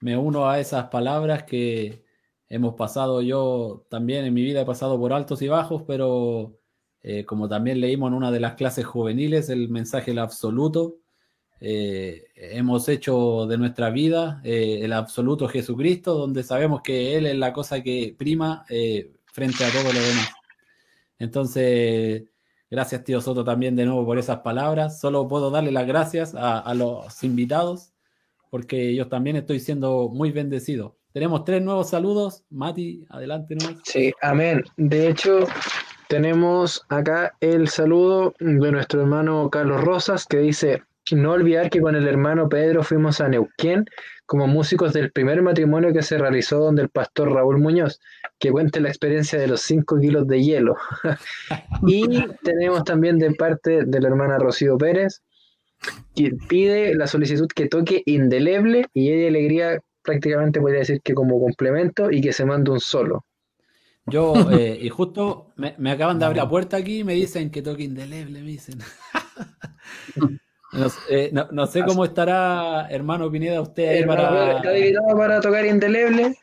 me 0.00 0.16
uno 0.16 0.48
a 0.48 0.60
esas 0.60 0.86
palabras 0.86 1.42
que 1.42 2.03
hemos 2.54 2.74
pasado 2.74 3.20
yo 3.20 3.84
también 3.88 4.24
en 4.24 4.32
mi 4.34 4.42
vida, 4.42 4.60
he 4.60 4.64
pasado 4.64 4.98
por 4.98 5.12
altos 5.12 5.42
y 5.42 5.48
bajos, 5.48 5.82
pero 5.86 6.56
eh, 7.02 7.24
como 7.24 7.48
también 7.48 7.80
leímos 7.80 8.08
en 8.08 8.14
una 8.14 8.30
de 8.30 8.40
las 8.40 8.54
clases 8.54 8.86
juveniles, 8.86 9.48
el 9.48 9.68
mensaje 9.68 10.12
el 10.12 10.18
absoluto, 10.20 10.98
eh, 11.60 12.26
hemos 12.36 12.88
hecho 12.88 13.46
de 13.46 13.58
nuestra 13.58 13.90
vida 13.90 14.40
eh, 14.44 14.80
el 14.82 14.92
absoluto 14.92 15.48
Jesucristo, 15.48 16.14
donde 16.14 16.42
sabemos 16.44 16.80
que 16.82 17.16
Él 17.16 17.26
es 17.26 17.36
la 17.36 17.52
cosa 17.52 17.82
que 17.82 18.14
prima 18.16 18.64
frente 19.26 19.64
a 19.64 19.70
todo 19.72 19.92
lo 19.92 20.00
demás. 20.00 20.30
Entonces, 21.18 22.24
gracias 22.70 23.04
tío 23.04 23.20
Soto 23.20 23.44
también 23.44 23.76
de 23.76 23.84
nuevo 23.84 24.04
por 24.06 24.18
esas 24.18 24.40
palabras. 24.40 25.00
Solo 25.00 25.26
puedo 25.26 25.50
darle 25.50 25.72
las 25.72 25.86
gracias 25.86 26.34
a, 26.36 26.72
los 26.74 27.22
invitados 27.24 27.92
porque 28.50 28.94
yo 28.94 29.08
también 29.08 29.36
estoy 29.36 29.58
siendo 29.60 30.08
muy 30.08 30.30
bendecido. 30.30 30.96
Tenemos 31.14 31.44
tres 31.44 31.62
nuevos 31.62 31.90
saludos. 31.90 32.42
Mati, 32.50 33.06
adelante. 33.08 33.54
¿no? 33.54 33.78
Sí, 33.84 34.12
amén. 34.20 34.64
De 34.76 35.08
hecho, 35.08 35.46
tenemos 36.08 36.84
acá 36.88 37.36
el 37.38 37.68
saludo 37.68 38.34
de 38.40 38.72
nuestro 38.72 39.02
hermano 39.02 39.48
Carlos 39.48 39.84
Rosas 39.84 40.26
que 40.26 40.38
dice, 40.38 40.82
no 41.12 41.30
olvidar 41.30 41.70
que 41.70 41.80
con 41.80 41.94
el 41.94 42.08
hermano 42.08 42.48
Pedro 42.48 42.82
fuimos 42.82 43.20
a 43.20 43.28
Neuquén 43.28 43.84
como 44.26 44.48
músicos 44.48 44.92
del 44.92 45.12
primer 45.12 45.40
matrimonio 45.40 45.92
que 45.92 46.02
se 46.02 46.18
realizó 46.18 46.58
donde 46.58 46.82
el 46.82 46.88
pastor 46.88 47.32
Raúl 47.32 47.60
Muñoz, 47.60 48.00
que 48.40 48.50
cuente 48.50 48.80
la 48.80 48.88
experiencia 48.88 49.38
de 49.38 49.46
los 49.46 49.60
5 49.60 50.00
kilos 50.00 50.26
de 50.26 50.42
hielo. 50.42 50.74
y 51.86 52.26
tenemos 52.42 52.82
también 52.82 53.20
de 53.20 53.32
parte 53.34 53.84
de 53.86 54.00
la 54.00 54.08
hermana 54.08 54.38
Rocío 54.38 54.76
Pérez, 54.76 55.22
que 56.16 56.32
pide 56.48 56.92
la 56.96 57.06
solicitud 57.06 57.46
que 57.54 57.68
toque 57.68 58.02
indeleble 58.04 58.86
y 58.92 59.12
ella 59.12 59.28
alegría 59.28 59.80
prácticamente 60.04 60.60
podría 60.60 60.80
decir 60.80 61.00
que 61.02 61.14
como 61.14 61.40
complemento 61.40 62.10
y 62.10 62.20
que 62.20 62.32
se 62.32 62.44
mande 62.44 62.70
un 62.70 62.80
solo. 62.80 63.24
Yo, 64.06 64.34
eh, 64.52 64.78
y 64.80 64.88
justo 64.90 65.52
me, 65.56 65.90
acaban 65.90 66.18
de 66.18 66.26
abrir 66.26 66.42
la 66.42 66.48
puerta 66.48 66.76
aquí 66.76 67.00
y 67.00 67.04
me 67.04 67.14
dicen 67.14 67.50
que 67.50 67.62
toque 67.62 67.84
indeleble, 67.84 68.40
me 68.40 68.48
dicen. 68.48 68.78
Eh, 71.08 71.32
no, 71.32 71.66
sé 71.68 71.84
cómo 71.84 72.04
estará, 72.04 72.88
hermano 72.90 73.30
Pineda, 73.30 73.60
usted 73.60 73.90
ahí 73.90 74.04
para. 74.04 74.56
¿Está 74.56 74.70
dedicado 74.70 75.16
para 75.16 75.40
tocar 75.40 75.64
indeleble? 75.64 76.36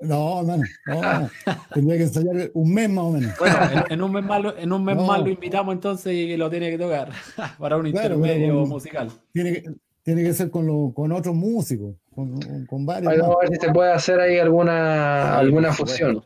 No, 0.00 0.38
hermano, 0.38 0.62
no. 0.86 1.30
Tendría 1.74 1.96
que 1.96 2.04
ensayar 2.04 2.50
un 2.54 2.72
mes 2.72 2.88
más 2.88 3.04
o 3.04 3.10
menos. 3.10 3.36
Bueno, 3.36 3.56
en, 3.90 4.02
un 4.02 4.12
mes 4.12 4.24
más, 4.24 4.40
lo, 4.40 4.56
en 4.56 4.72
un 4.72 4.84
mes 4.84 4.96
más 4.96 5.20
lo 5.20 5.28
invitamos 5.28 5.74
entonces 5.74 6.12
y 6.12 6.36
lo 6.36 6.48
tiene 6.48 6.70
que 6.70 6.78
tocar 6.78 7.10
para 7.58 7.76
un 7.76 7.88
intermedio 7.88 8.64
musical. 8.66 9.10
Tiene 9.32 9.52
que, 9.54 9.64
tiene 10.08 10.22
que 10.22 10.32
ser 10.32 10.50
con, 10.50 10.66
lo, 10.66 10.90
con 10.94 11.12
otros 11.12 11.34
músicos, 11.34 11.94
con, 12.14 12.40
con 12.64 12.86
varios. 12.86 13.18
Vamos 13.18 13.36
a 13.36 13.40
ver 13.40 13.50
si 13.50 13.56
se 13.66 13.70
puede 13.70 13.92
hacer 13.92 14.18
ahí 14.18 14.38
alguna, 14.38 15.38
alguna 15.38 15.70
fusión. 15.70 16.24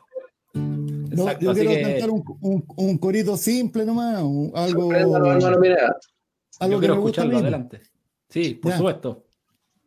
No, 0.54 1.36
yo 1.40 1.52
quiero 1.52 1.82
cantar 1.82 2.10
un, 2.10 2.22
un, 2.42 2.64
un, 2.76 2.98
corito 2.98 3.36
simple 3.36 3.84
nomás, 3.84 4.18
algo. 4.18 4.52
Algo 4.54 4.88
que 6.80 6.88
me 6.88 6.96
gusta 6.96 7.22
adelante. 7.22 7.80
Sí, 8.28 8.54
por 8.54 8.72
supuesto. 8.72 9.24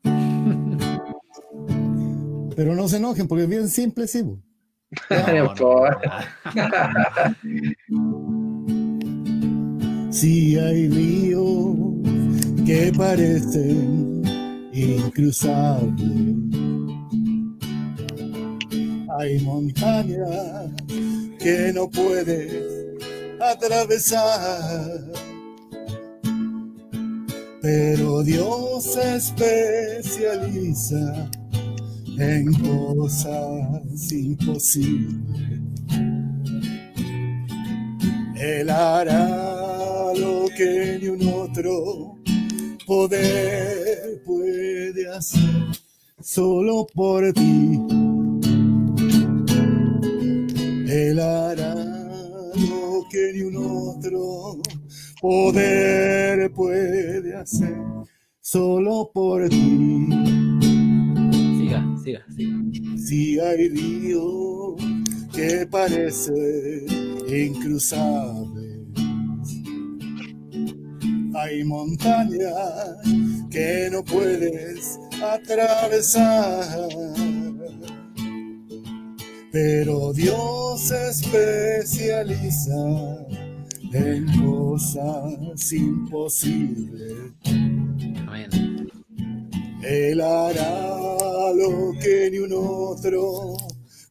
Pero 2.57 2.75
no 2.75 2.89
se 2.89 2.97
enojen 2.97 3.29
porque 3.29 3.43
es 3.43 3.49
bien 3.49 3.69
simple, 3.69 4.07
sí. 4.07 4.25
si 10.11 10.59
hay 10.59 10.89
ríos 10.89 11.94
que 12.65 12.91
parecen 12.97 14.23
incruzables, 14.73 16.35
hay 19.19 19.39
montañas 19.41 20.71
que 21.39 21.71
no 21.73 21.89
puedes 21.89 22.63
atravesar 23.39 25.15
pero 27.65 28.21
Dios 28.21 28.83
se 28.83 29.15
especializa 29.15 31.31
en 32.19 32.53
cosas 32.61 34.11
imposibles. 34.11 35.61
Él 38.35 38.69
hará 38.69 40.13
lo 40.15 40.45
que 40.55 40.99
ni 41.01 41.07
un 41.07 41.27
otro 41.27 42.14
poder 42.85 44.21
puede 44.25 45.07
hacer 45.09 45.65
solo 46.21 46.87
por 46.93 47.33
ti. 47.33 47.79
Él 50.87 51.19
hará 51.19 51.75
lo 52.55 53.03
que 53.09 53.31
ni 53.33 53.41
un 53.41 53.57
otro 53.57 54.61
poder 55.21 56.51
puede 56.51 57.35
hacer 57.35 57.75
solo 58.39 59.09
por 59.13 59.49
ti. 59.49 60.07
Siga, 61.57 61.83
siga, 62.03 62.25
siga. 62.35 62.97
Si 62.97 63.39
hay 63.39 63.69
ríos 63.69 64.75
que 65.33 65.67
parecen 65.69 66.85
incruzables, 67.27 68.64
hay 71.35 71.63
montañas 71.63 72.97
que 73.51 73.89
no 73.91 74.03
puedes 74.03 74.99
atravesar. 75.21 76.87
Pero 79.51 80.13
Dios 80.13 80.81
se 80.81 81.09
especializa 81.09 82.73
en 83.93 84.25
cosas 84.45 85.71
imposibles. 85.71 87.33
Amén. 88.27 88.89
Él 89.83 90.19
hará 90.19 91.53
lo 91.53 91.93
que 92.01 92.29
ni 92.31 92.39
un 92.39 92.53
otro 92.53 93.55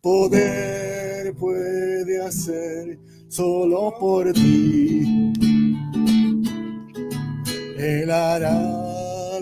poder 0.01 1.35
puede 1.35 2.25
hacer 2.25 2.99
solo 3.29 3.93
por 3.99 4.33
ti. 4.33 5.33
Él 7.85 8.11
hará 8.11 8.51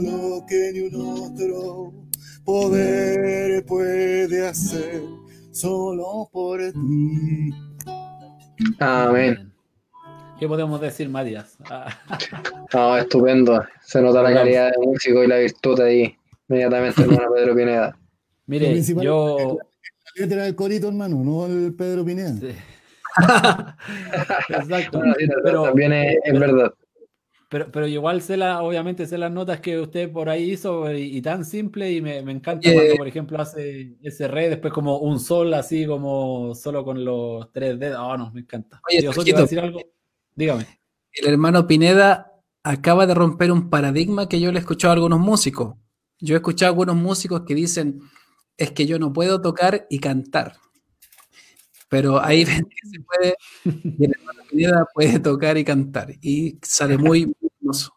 lo 0.01 0.45
que 0.49 0.73
ni 0.73 0.81
un 0.81 0.97
otro 0.97 1.93
poder 2.45 3.65
puede 3.65 4.49
hacer 4.49 5.01
solo 5.53 6.29
por 6.33 6.59
ti. 6.59 7.55
Amén. 8.81 9.53
¿Qué 10.41 10.49
podemos 10.49 10.81
decir, 10.81 11.09
Matías? 11.09 11.57
no, 12.75 12.97
estupendo. 12.97 13.65
Se 13.81 14.03
nota 14.03 14.23
la 14.23 14.35
calidad 14.35 14.73
de 14.73 14.87
músico 14.87 15.23
y 15.23 15.29
la 15.29 15.37
virtud 15.37 15.81
ahí, 15.81 16.13
inmediatamente, 16.49 17.01
hermano 17.01 17.33
Pedro 17.33 17.55
Pineda. 17.55 17.97
Mire, 18.47 18.83
yo. 18.83 19.59
La 20.17 20.27
letra 20.27 20.43
del 20.43 20.57
corito, 20.57 20.89
hermano, 20.89 21.23
no 21.23 21.47
el 21.47 21.73
Pedro 21.75 22.05
Pineda. 22.05 22.35
Exacto. 24.49 25.01
pero, 25.45 25.63
también 25.63 25.93
es, 25.93 26.41
verdad. 26.41 26.75
Pero, 27.53 27.71
pero 27.71 27.87
igual 27.87 28.23
sé 28.23 28.39
la, 28.39 28.63
obviamente 28.63 29.07
sé 29.07 29.19
las 29.19 29.31
notas 29.31 29.61
que 29.61 29.79
usted 29.79 30.11
por 30.11 30.31
ahí 30.31 30.53
hizo 30.53 30.91
y, 30.91 31.21
tan 31.21 31.45
simple 31.45 31.93
y 31.93 32.01
me, 32.01 32.23
me 32.23 32.33
encanta 32.33 32.73
cuando, 32.73 32.97
por 32.97 33.07
ejemplo, 33.07 33.39
hace 33.39 33.95
ese 34.03 34.27
re, 34.27 34.49
después 34.49 34.73
como 34.73 34.97
un 35.01 35.21
sol 35.21 35.53
así 35.53 35.85
como 35.85 36.55
solo 36.55 36.83
con 36.83 37.05
los 37.05 37.53
tres 37.53 37.79
dedos. 37.79 38.01
Oh, 38.01 38.17
no, 38.17 38.31
me 38.31 38.41
encanta. 38.41 38.81
Oye, 38.89 39.07
a 39.07 39.41
decir 39.43 39.61
algo? 39.61 39.83
Dígame. 40.35 40.67
El 41.13 41.29
hermano 41.29 41.67
Pineda 41.67 42.33
acaba 42.63 43.07
de 43.07 43.13
romper 43.13 43.53
un 43.53 43.69
paradigma 43.69 44.31
que 44.31 44.41
yo 44.41 44.51
le 44.51 44.57
he 44.57 44.61
escuchado 44.61 44.93
a 44.93 44.95
algunos 44.95 45.21
músicos. 45.21 45.75
Yo 46.21 46.35
he 46.35 46.39
escuchado 46.39 46.71
a 46.71 46.73
algunos 46.73 46.97
músicos 46.97 47.43
que 47.47 47.55
dicen, 47.55 48.01
es 48.57 48.71
que 48.73 48.87
yo 48.87 48.99
no 48.99 49.13
puedo 49.13 49.43
tocar 49.43 49.87
y 49.91 49.99
cantar. 49.99 50.57
Pero 51.91 52.19
ahí 52.25 52.47
se 52.47 53.01
puede, 53.01 53.37
y 53.67 54.05
el 54.07 54.13
hermano 54.19 54.43
Pineda 54.51 54.87
puede 54.95 55.19
tocar 55.19 55.59
y 55.59 55.65
cantar. 55.65 56.15
Y 56.23 56.57
sale 56.63 56.97
muy 56.97 57.31
hermoso. 57.63 57.93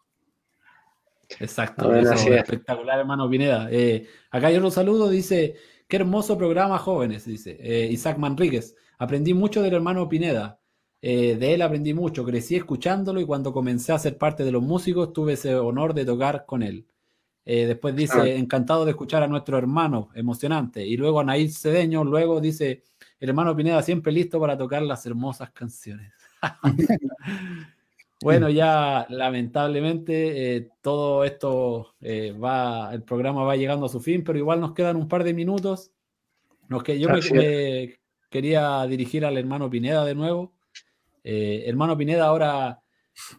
Exacto, 1.39 1.93
espectacular, 1.93 2.99
hermano 2.99 3.29
Pineda. 3.29 3.67
Eh, 3.71 4.07
acá 4.29 4.47
hay 4.47 4.57
otro 4.57 4.71
saludo, 4.71 5.09
dice, 5.09 5.55
qué 5.87 5.97
hermoso 5.97 6.37
programa, 6.37 6.77
jóvenes, 6.77 7.25
dice 7.25 7.57
eh, 7.59 7.89
Isaac 7.91 8.17
Manríquez. 8.17 8.75
Aprendí 8.97 9.33
mucho 9.33 9.61
del 9.61 9.73
hermano 9.73 10.07
Pineda. 10.07 10.59
Eh, 11.01 11.35
de 11.35 11.53
él 11.53 11.61
aprendí 11.61 11.93
mucho, 11.93 12.25
crecí 12.25 12.55
escuchándolo 12.55 13.19
y 13.19 13.25
cuando 13.25 13.53
comencé 13.53 13.91
a 13.91 13.99
ser 13.99 14.17
parte 14.17 14.43
de 14.43 14.51
los 14.51 14.63
músicos 14.63 15.13
tuve 15.13 15.33
ese 15.33 15.53
honor 15.55 15.93
de 15.93 16.05
tocar 16.05 16.45
con 16.45 16.63
él. 16.63 16.87
Después 17.47 17.95
dice, 17.95 18.37
encantado 18.37 18.85
de 18.85 18.91
escuchar 18.91 19.21
a 19.21 19.27
nuestro 19.27 19.55
hermano, 19.59 20.09
emocionante. 20.15 20.83
Y 20.83 20.97
luego 20.97 21.19
Anaí 21.19 21.47
Cedeño, 21.47 22.03
luego 22.03 22.41
dice, 22.41 22.81
el 23.19 23.29
hermano 23.29 23.55
Pineda 23.55 23.83
siempre 23.83 24.11
listo 24.11 24.39
para 24.39 24.57
tocar 24.57 24.81
las 24.81 25.05
hermosas 25.05 25.51
canciones. 25.51 26.11
bueno, 28.21 28.49
ya 28.49 29.05
lamentablemente 29.09 30.55
eh, 30.55 30.69
todo 30.81 31.23
esto 31.23 31.95
va, 32.41 32.93
el 32.93 33.03
programa 33.03 33.43
va 33.43 33.55
llegando 33.55 33.85
a 33.85 33.89
su 33.89 33.99
fin, 33.99 34.23
pero 34.23 34.37
igual 34.37 34.59
nos 34.59 34.73
quedan 34.73 34.95
un 34.95 35.07
par 35.07 35.23
de 35.23 35.33
minutos. 35.33 35.91
Nos 36.67 36.83
que, 36.83 36.99
yo 36.99 37.09
me, 37.09 37.19
quería 38.29 38.85
dirigir 38.85 39.25
al 39.25 39.37
hermano 39.37 39.69
Pineda 39.69 40.03
de 40.03 40.15
nuevo. 40.15 40.53
Eh, 41.23 41.63
hermano 41.67 41.97
Pineda, 41.97 42.25
ahora 42.25 42.81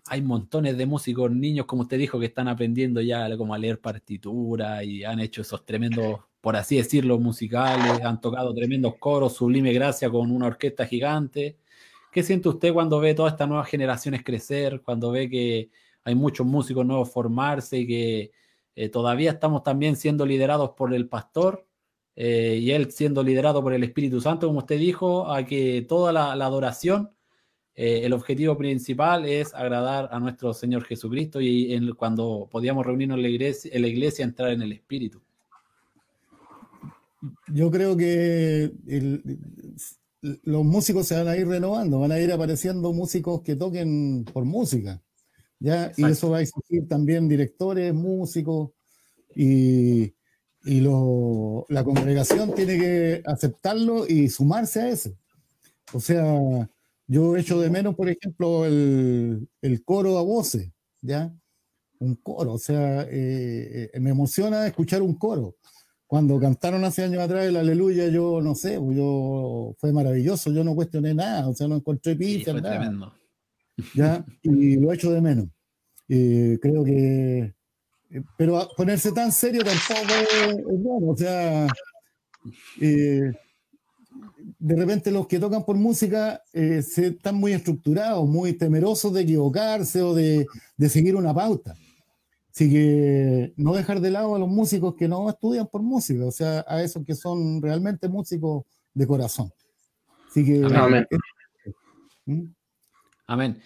hay 0.07 0.23
montones 0.23 0.79
de 0.79 0.87
músicos, 0.87 1.31
niños, 1.31 1.67
como 1.67 1.83
usted 1.83 1.99
dijo, 1.99 2.19
que 2.19 2.27
están 2.27 2.49
aprendiendo 2.49 3.01
ya 3.01 3.37
como 3.37 3.55
a 3.55 3.59
leer 3.59 3.81
partitura 3.81 4.83
y 4.83 5.05
han 5.05 5.21
hecho 5.21 5.43
esos 5.43 5.65
tremendos, 5.67 6.21
por 6.41 6.57
así 6.57 6.77
decirlo, 6.79 7.19
musicales, 7.19 8.03
han 8.03 8.21
tocado 8.21 8.55
tremendos 8.55 8.95
coros, 8.97 9.35
sublime 9.35 9.73
gracia 9.73 10.09
con 10.09 10.31
una 10.31 10.47
orquesta 10.47 10.87
gigante. 10.87 11.59
¿Qué 12.17 12.23
siente 12.23 12.49
usted 12.49 12.73
cuando 12.73 12.99
ve 12.99 13.13
todas 13.13 13.35
estas 13.35 13.47
nuevas 13.47 13.69
generaciones 13.69 14.25
crecer, 14.25 14.81
cuando 14.81 15.11
ve 15.11 15.29
que 15.29 15.69
hay 16.03 16.15
muchos 16.15 16.47
músicos 16.47 16.87
nuevos 16.87 17.13
formarse 17.13 17.81
y 17.81 17.87
que 17.87 18.31
eh, 18.75 18.89
todavía 18.89 19.33
estamos 19.33 19.63
también 19.63 19.97
siendo 19.97 20.25
liderados 20.25 20.71
por 20.71 20.95
el 20.95 21.11
pastor 21.11 21.67
eh, 22.15 22.59
y 22.59 22.71
él 22.71 22.91
siendo 22.91 23.23
liderado 23.23 23.63
por 23.63 23.75
el 23.75 23.85
Espíritu 23.85 24.23
Santo, 24.23 24.47
como 24.47 24.61
usted 24.61 24.79
dijo, 24.79 25.31
a 25.31 25.45
que 25.45 25.85
toda 25.87 26.11
la, 26.11 26.33
adoración, 26.33 27.11
eh, 27.75 28.01
el 28.05 28.15
objetivo 28.15 28.57
principal 28.57 29.27
es 29.27 29.53
agradar 29.53 30.09
a 30.11 30.19
nuestro 30.19 30.55
Señor 30.55 30.85
Jesucristo 30.85 31.43
y 31.43 31.79
cuando 31.97 32.49
podíamos 32.51 32.87
reunirnos 32.87 33.17
en 33.19 33.23
la, 33.25 33.29
iglesia, 33.29 33.71
en 33.75 33.83
la 33.83 33.89
iglesia, 33.89 34.25
entrar 34.25 34.53
en 34.53 34.63
el 34.63 34.73
Espíritu. 34.73 35.21
Yo 37.49 37.71
creo 37.71 37.95
que 37.95 38.73
los 40.43 40.65
músicos 40.65 41.07
se 41.07 41.17
van 41.17 41.29
a 41.29 41.37
ir 41.37 41.47
renovando, 41.47 42.01
van 42.01 42.13
a 42.13 42.21
ir 42.21 42.33
apareciendo 42.33 42.93
músicos 42.93 43.43
que 43.43 43.57
toquen 43.57 44.25
por 44.25 44.45
música. 44.45 45.03
¿ya? 45.59 45.93
Y 45.97 46.05
eso 46.05 46.31
va 46.31 46.39
a 46.39 46.43
exigir 46.43 46.89
también 46.89 47.29
directores, 47.29 47.95
músicos, 47.95 48.71
y, 49.35 50.15
y 50.65 50.81
lo, 50.81 51.67
la 51.69 51.85
congregación 51.85 52.55
tiene 52.55 52.79
que 52.79 53.23
aceptarlo 53.25 54.07
y 54.07 54.29
sumarse 54.29 54.81
a 54.81 54.89
eso. 54.89 55.17
O 55.93 56.01
sea, 56.01 56.25
yo 57.07 57.37
echo 57.37 57.61
de 57.61 57.71
menos, 57.71 57.95
por 57.95 58.09
ejemplo, 58.09 58.65
el, 58.65 59.49
el 59.63 59.85
coro 59.85 60.19
a 60.19 60.23
voces, 60.23 60.71
¿ya? 61.01 61.33
Un 61.99 62.17
coro, 62.17 62.55
o 62.55 62.59
sea, 62.59 63.03
eh, 63.03 63.91
eh, 63.93 64.01
me 64.01 64.11
emociona 64.11 64.67
escuchar 64.67 65.03
un 65.03 65.15
coro. 65.15 65.57
Cuando 66.07 66.39
cantaron 66.39 66.85
hace 66.85 67.03
años 67.03 67.21
atrás 67.21 67.47
el 67.47 67.57
Aleluya, 67.57 68.09
yo 68.09 68.41
no 68.41 68.55
sé, 68.55 68.79
pues 68.79 68.97
yo 68.97 69.75
fue 69.79 69.93
maravilloso, 69.93 70.53
yo 70.53 70.63
no 70.63 70.75
cuestioné 70.75 71.15
nada, 71.15 71.49
o 71.49 71.55
sea, 71.55 71.67
no 71.67 71.77
encontré 71.77 72.15
pizza, 72.15 72.53
sí, 72.53 72.61
nada. 72.61 73.13
¿ya? 73.95 74.25
Y 74.43 74.77
lo 74.77 74.93
echo 74.93 75.11
de 75.11 75.21
menos. 75.21 75.49
Eh, 76.09 76.59
creo 76.61 76.85
que. 76.85 77.55
Eh, 78.11 78.23
pero 78.39 78.69
ponerse 78.77 79.13
tan 79.13 79.33
serio 79.33 79.63
tampoco 79.65 80.15
es, 80.49 80.65
bueno, 80.65 81.09
o 81.09 81.17
sea. 81.17 81.67
Eh, 82.81 83.33
de 84.59 84.77
repente 84.77 85.11
los 85.11 85.27
que 85.27 85.41
tocan 85.41 85.65
por 85.65 85.77
música 85.77 86.41
se 86.53 87.09
están 87.09 87.35
muy 87.35 87.53
estructurados, 87.53 88.27
muy 88.27 88.53
temerosos 88.53 89.13
de 89.13 89.23
equivocarse 89.23 90.01
o 90.01 90.15
de, 90.15 90.47
de, 90.77 90.89
seguir 90.89 91.17
una 91.17 91.35
pauta. 91.35 91.75
Así 92.57 92.71
que 92.71 93.53
no 93.59 93.75
dejar 93.75 94.01
de 94.01 94.11
lado 94.11 94.35
a 94.35 94.39
los 94.39 94.49
músicos 94.49 94.95
que 94.95 95.09
no 95.09 95.29
estudian 95.29 95.67
por 95.67 95.83
música, 95.83 96.25
o 96.25 96.31
sea, 96.31 96.65
a 96.67 96.83
esos 96.83 97.05
que 97.05 97.15
son 97.15 97.61
realmente 97.61 98.09
músicos 98.09 98.65
de 98.95 99.07
corazón. 99.07 99.53
Así 100.27 100.43
que. 100.43 100.65
Amén. 100.75 101.07
Amén. 103.27 103.61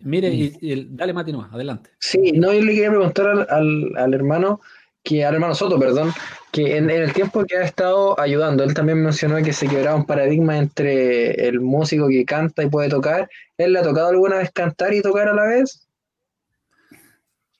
mire, 0.00 0.30
y, 0.32 0.88
dale 0.88 1.12
Mati 1.12 1.34
adelante. 1.52 1.90
Sí, 1.98 2.32
no, 2.32 2.50
yo 2.54 2.62
le 2.62 2.72
quería 2.72 2.88
preguntar 2.88 3.46
al, 3.50 3.94
al, 3.94 4.14
hermano, 4.14 4.62
que 5.02 5.22
al 5.22 5.34
hermano 5.34 5.54
Soto, 5.54 5.78
perdón, 5.78 6.10
que 6.50 6.78
en, 6.78 6.88
el 6.88 7.12
tiempo 7.12 7.44
que 7.44 7.58
ha 7.58 7.64
estado 7.64 8.18
ayudando, 8.18 8.64
él 8.64 8.72
también 8.72 9.02
mencionó 9.02 9.36
que 9.42 9.52
se 9.52 9.68
quebraba 9.68 9.96
un 9.96 10.06
paradigma 10.06 10.56
entre 10.56 11.46
el 11.46 11.60
músico 11.60 12.08
que 12.08 12.24
canta 12.24 12.62
y 12.62 12.70
puede 12.70 12.88
tocar. 12.88 13.28
¿Él 13.58 13.74
le 13.74 13.80
ha 13.80 13.82
tocado 13.82 14.08
alguna 14.08 14.36
vez 14.38 14.50
cantar 14.50 14.94
y 14.94 15.02
tocar 15.02 15.28
a 15.28 15.34
la 15.34 15.44
vez? 15.44 15.89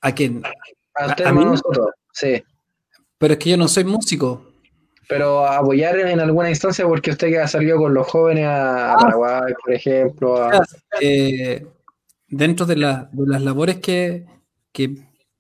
¿A 0.01 0.13
quién? 0.13 0.43
A 0.95 1.07
usted, 1.07 1.27
hermano 1.27 1.57
Soto, 1.57 1.93
sí. 2.13 2.43
Pero 3.19 3.35
es 3.35 3.39
que 3.39 3.51
yo 3.51 3.57
no 3.57 3.69
soy 3.69 3.85
músico 3.85 4.51
pero 5.11 5.45
apoyar 5.45 5.99
en 5.99 6.21
alguna 6.21 6.51
instancia 6.51 6.87
porque 6.87 7.11
usted 7.11 7.31
que 7.31 7.41
ha 7.41 7.49
salido 7.49 7.79
con 7.79 7.93
los 7.93 8.07
jóvenes 8.07 8.47
a, 8.47 8.93
ah. 8.93 8.97
Paraguay, 8.97 9.53
por 9.61 9.75
ejemplo. 9.75 10.51
Eh, 11.01 11.67
dentro 12.29 12.65
de, 12.65 12.77
las 12.77 13.09
labores 13.43 13.81
que, 13.81 14.25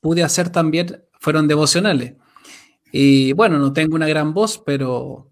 pude 0.00 0.24
hacer 0.24 0.50
también 0.50 1.04
fueron 1.20 1.46
devocionales. 1.46 2.14
Y 2.90 3.32
bueno, 3.34 3.60
no 3.60 3.72
tengo 3.72 3.94
una 3.94 4.08
gran 4.08 4.34
voz, 4.34 4.58
pero, 4.58 5.28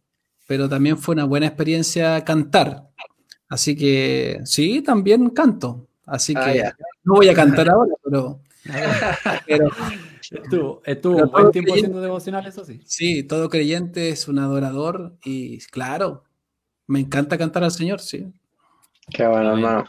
pero 0.47 0.69
también 0.69 0.99
fue 0.99 1.17
una 1.17 1.25
buena 1.25 1.47
experiencia 1.47 2.25
cantar. 2.25 2.85
Así 3.49 3.75
que 3.75 4.39
sí, 4.45 4.83
también 4.83 5.31
canto. 5.31 5.89
Así 6.07 6.33
ah, 6.37 6.45
que 6.45 6.63
no 7.03 7.15
voy 7.15 7.29
a 7.29 7.35
cantar 7.35 7.71
ahora, 7.71 7.93
pero, 8.05 8.41
pero 9.47 9.68
Estuvo, 10.30 10.82
estuvo 10.85 11.16
un 11.16 11.30
buen 11.30 11.51
tiempo 11.51 11.74
haciendo 11.74 12.01
devocional, 12.01 12.47
eso 12.47 12.64
sí. 12.64 12.80
Sí, 12.85 13.22
todo 13.22 13.48
creyente 13.48 14.10
es 14.10 14.28
un 14.28 14.39
adorador 14.39 15.16
y 15.24 15.59
claro, 15.59 16.24
me 16.86 17.01
encanta 17.01 17.39
cantar 17.39 17.64
al 17.64 17.70
Señor, 17.70 18.01
sí. 18.01 18.26
Qué 19.10 19.26
bueno, 19.26 19.55
hermano. 19.55 19.85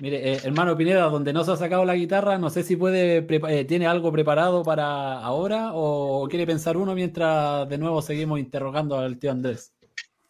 Mire, 0.00 0.32
eh, 0.32 0.40
hermano 0.44 0.76
Pineda, 0.76 1.04
donde 1.04 1.32
no 1.32 1.44
se 1.44 1.52
ha 1.52 1.56
sacado 1.56 1.84
la 1.84 1.94
guitarra, 1.94 2.38
no 2.38 2.50
sé 2.50 2.62
si 2.62 2.76
puede, 2.76 3.26
eh, 3.28 3.64
tiene 3.64 3.86
algo 3.86 4.10
preparado 4.12 4.62
para 4.62 5.18
ahora 5.18 5.70
o 5.74 6.26
quiere 6.28 6.46
pensar 6.46 6.76
uno 6.76 6.94
mientras 6.94 7.68
de 7.68 7.78
nuevo 7.78 8.00
seguimos 8.00 8.38
interrogando 8.38 8.98
al 8.98 9.18
tío 9.18 9.30
Andrés. 9.30 9.72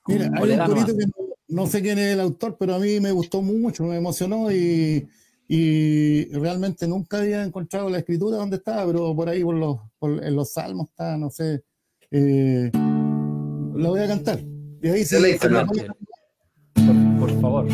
Mira, 0.07 0.31
hay 0.35 0.51
un 0.53 0.85
que 0.87 1.07
no 1.49 1.67
sé 1.67 1.83
quién 1.83 1.99
es 1.99 2.15
el 2.15 2.21
autor, 2.21 2.57
pero 2.59 2.75
a 2.75 2.79
mí 2.79 3.01
me 3.01 3.13
gustó 3.13 3.43
mucho, 3.43 3.85
me 3.85 3.97
emocionó 3.97 4.51
y 4.51 5.09
y 5.47 6.25
realmente 6.33 6.89
nunca 6.89 7.19
había 7.19 7.43
encontrado 7.43 7.91
la 7.91 7.99
escritura 7.99 8.39
donde 8.39 8.57
estaba, 8.57 8.87
pero 8.87 9.15
por 9.15 9.29
ahí 9.29 9.45
por 9.45 9.55
los, 9.55 9.79
en 10.01 10.35
los 10.35 10.53
salmos 10.53 10.89
está, 10.89 11.17
no 11.17 11.31
sé. 11.31 11.63
Eh, 12.11 12.71
lo 12.73 13.91
voy 13.91 14.01
a 14.01 14.09
cantar. 14.09 14.41
Y 14.83 14.89
ahí 14.89 15.05
se 15.05 15.21
le 15.21 15.39
por, 15.39 17.19
por 17.19 17.41
favor. 17.41 17.69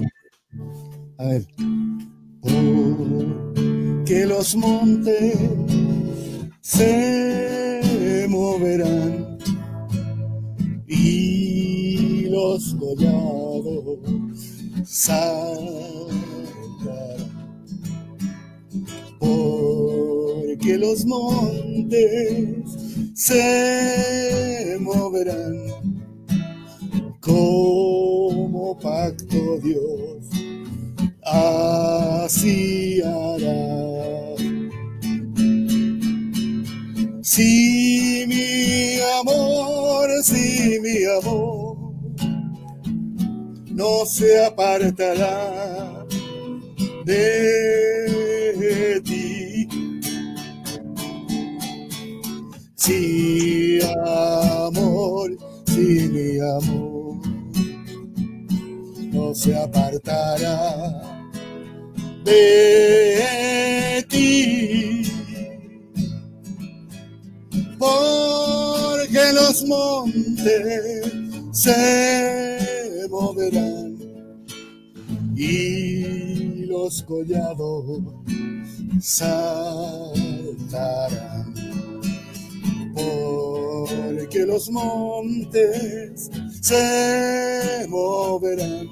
A 1.18 1.26
ver. 1.26 1.46
que 4.04 4.26
los 4.26 4.56
montes 4.56 5.36
se 6.60 8.26
moverán 8.28 9.38
y 10.88 12.28
los 12.30 12.74
collados 12.74 13.98
saldrán 14.84 16.10
porque 19.20 20.76
los 20.78 21.04
montes 21.04 22.64
se 23.14 24.76
moverán 24.80 25.56
como 27.20 28.76
pacto 28.78 29.58
Dios, 29.62 30.26
así 31.22 33.00
hará. 33.02 34.34
Si 37.22 38.24
mi 38.26 39.00
amor, 39.20 40.08
si 40.24 40.80
mi 40.80 41.04
amor 41.04 41.76
no 43.70 44.04
se 44.04 44.44
apartará 44.44 46.06
de 47.04 48.29
Si 52.90 53.78
amor, 54.04 55.30
si 55.64 56.08
mi 56.10 56.40
amor 56.40 57.20
no 59.12 59.32
se 59.32 59.56
apartará 59.56 60.58
de 62.24 64.04
ti. 64.08 65.02
Porque 67.78 69.32
los 69.34 69.64
montes 69.66 71.12
se 71.52 73.06
moverán 73.08 73.96
y 75.36 76.64
los 76.66 77.04
collados 77.04 78.02
saltarán, 79.00 79.70
porque 83.00 84.44
los 84.46 84.70
montes 84.70 86.30
se 86.60 87.86
moverán 87.88 88.88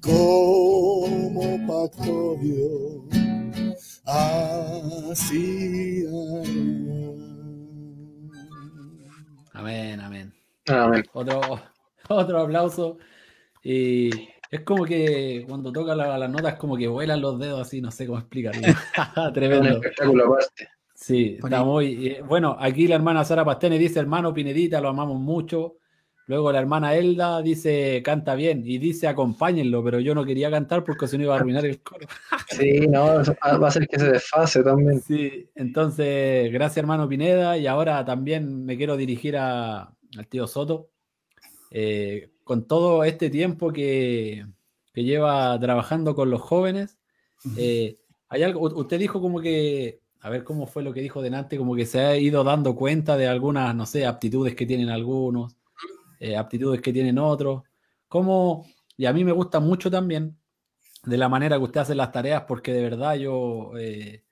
como 0.00 1.58
pacto 1.66 2.36
Dios, 2.40 4.02
así 4.04 6.04
Amén, 9.54 10.00
amén. 10.00 10.34
Amén. 10.66 11.04
Otro, 11.12 11.40
otro 12.08 12.40
aplauso. 12.40 12.98
Y 13.62 14.10
es 14.50 14.60
como 14.60 14.84
que 14.84 15.44
cuando 15.48 15.72
toca 15.72 15.94
las 15.94 16.28
notas, 16.28 16.56
como 16.56 16.76
que 16.76 16.88
vuelan 16.88 17.20
los 17.20 17.38
dedos 17.38 17.60
así, 17.60 17.80
no 17.80 17.90
sé 17.90 18.06
cómo 18.06 18.18
explicarlo. 18.18 18.60
Tremendo. 19.32 19.68
Un 19.68 19.74
espectáculo 19.76 20.26
aparte. 20.26 20.68
Sí, 21.04 21.36
está 21.42 21.62
muy. 21.62 22.06
Eh, 22.06 22.22
bueno, 22.26 22.56
aquí 22.58 22.88
la 22.88 22.94
hermana 22.94 23.26
Sara 23.26 23.44
Pastene 23.44 23.78
dice: 23.78 24.00
hermano 24.00 24.32
Pinedita, 24.32 24.80
lo 24.80 24.88
amamos 24.88 25.20
mucho. 25.20 25.76
Luego 26.26 26.50
la 26.50 26.60
hermana 26.60 26.94
Elda 26.94 27.42
dice, 27.42 28.00
canta 28.02 28.34
bien, 28.34 28.62
y 28.64 28.78
dice, 28.78 29.06
acompáñenlo, 29.06 29.84
pero 29.84 30.00
yo 30.00 30.14
no 30.14 30.24
quería 30.24 30.50
cantar 30.50 30.82
porque 30.82 31.06
si 31.06 31.18
no 31.18 31.24
iba 31.24 31.34
a 31.34 31.36
arruinar 31.36 31.66
el 31.66 31.82
coro. 31.82 32.06
Sí, 32.48 32.86
no, 32.88 33.04
va 33.04 33.68
a 33.68 33.70
ser 33.70 33.86
que 33.86 33.98
se 33.98 34.12
desfase 34.12 34.62
también. 34.62 35.02
Sí, 35.02 35.50
entonces, 35.54 36.50
gracias 36.50 36.78
hermano 36.78 37.06
Pineda, 37.06 37.58
y 37.58 37.66
ahora 37.66 38.02
también 38.06 38.64
me 38.64 38.78
quiero 38.78 38.96
dirigir 38.96 39.36
a, 39.36 39.82
al 40.16 40.26
tío 40.28 40.46
Soto. 40.46 40.88
Eh, 41.70 42.30
con 42.44 42.66
todo 42.66 43.04
este 43.04 43.28
tiempo 43.28 43.72
que, 43.72 44.46
que, 44.94 45.04
lleva 45.04 45.58
trabajando 45.60 46.14
con 46.14 46.30
los 46.30 46.40
jóvenes, 46.40 46.96
eh, 47.58 47.98
hay 48.30 48.42
algo, 48.42 48.60
usted 48.60 48.98
dijo 48.98 49.20
como 49.20 49.40
que, 49.42 50.00
a 50.24 50.30
ver 50.30 50.42
cómo 50.42 50.66
fue 50.66 50.82
lo 50.82 50.94
que 50.94 51.02
dijo 51.02 51.20
delante, 51.20 51.58
como 51.58 51.76
que 51.76 51.84
se 51.84 52.00
ha 52.00 52.16
ido 52.16 52.42
dando 52.44 52.74
cuenta 52.74 53.18
de 53.18 53.28
algunas, 53.28 53.74
no 53.74 53.84
sé, 53.84 54.06
aptitudes 54.06 54.54
que 54.54 54.64
tienen 54.64 54.88
algunos 54.88 55.54
eh, 56.18 56.34
aptitudes 56.34 56.80
que 56.80 56.94
tienen 56.94 57.18
otros. 57.18 57.62
Cómo, 58.08 58.64
y 58.96 59.04
a 59.04 59.12
mí 59.12 59.22
me 59.22 59.32
gusta 59.32 59.60
mucho 59.60 59.90
también 59.90 60.38
de 61.04 61.18
la 61.18 61.28
manera 61.28 61.58
que 61.58 61.64
usted 61.64 61.80
hace 61.82 61.94
las 61.94 62.10
tareas, 62.10 62.44
porque 62.48 62.72
de 62.72 62.80
verdad 62.80 63.16
yo, 63.16 63.72
eh, 63.78 64.24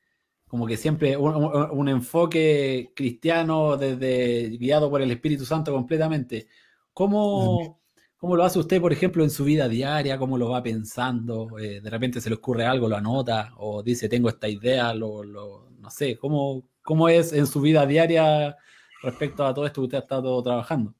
como 0.48 0.66
que 0.66 0.78
siempre 0.78 1.14
un, 1.18 1.88
enfoque 1.90 2.92
cristiano 2.96 3.76
desde 3.76 4.48
guiado 4.56 4.88
por 4.88 5.02
el 5.02 5.10
Espíritu 5.10 5.44
Santo 5.44 5.74
completamente. 5.74 6.46
¿Cómo, 6.94 7.81
¿Cómo, 8.22 8.36
lo 8.36 8.44
hace 8.44 8.60
usted, 8.60 8.80
por 8.80 8.92
ejemplo, 8.92 9.24
en 9.24 9.30
su 9.30 9.42
vida 9.42 9.68
diaria? 9.68 10.16
¿Cómo 10.16 10.38
lo 10.38 10.50
va 10.50 10.62
pensando? 10.62 11.58
Eh, 11.58 11.80
de 11.80 11.90
repente 11.90 12.20
se 12.20 12.28
le 12.28 12.36
ocurre 12.36 12.64
algo, 12.64 12.88
lo 12.88 12.96
anota 12.96 13.52
o 13.56 13.82
dice, 13.82 14.08
tengo 14.08 14.28
esta 14.28 14.48
idea, 14.48 14.94
lo, 14.94 15.24
no 15.24 15.90
sé, 15.90 16.16
¿cómo, 16.18 16.62
¿cómo 16.82 17.08
es 17.08 17.32
en 17.32 17.48
su 17.48 17.60
vida 17.60 17.84
diaria 17.84 18.56
respecto 19.02 19.44
a 19.44 19.52
todo 19.52 19.66
esto 19.66 19.80
que 19.80 19.86
usted 19.86 19.98
ha 19.98 20.02
estado 20.02 20.40
trabajando? 20.40 20.94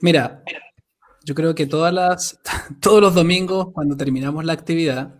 Mira, 0.00 0.42
yo 1.24 1.36
creo 1.36 1.54
que 1.54 1.66
todas 1.66 1.94
las, 1.94 2.40
todos 2.80 3.00
los 3.00 3.14
domingos, 3.14 3.68
cuando 3.72 3.96
terminamos 3.96 4.44
la 4.44 4.54
actividad, 4.54 5.14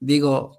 digo, 0.00 0.58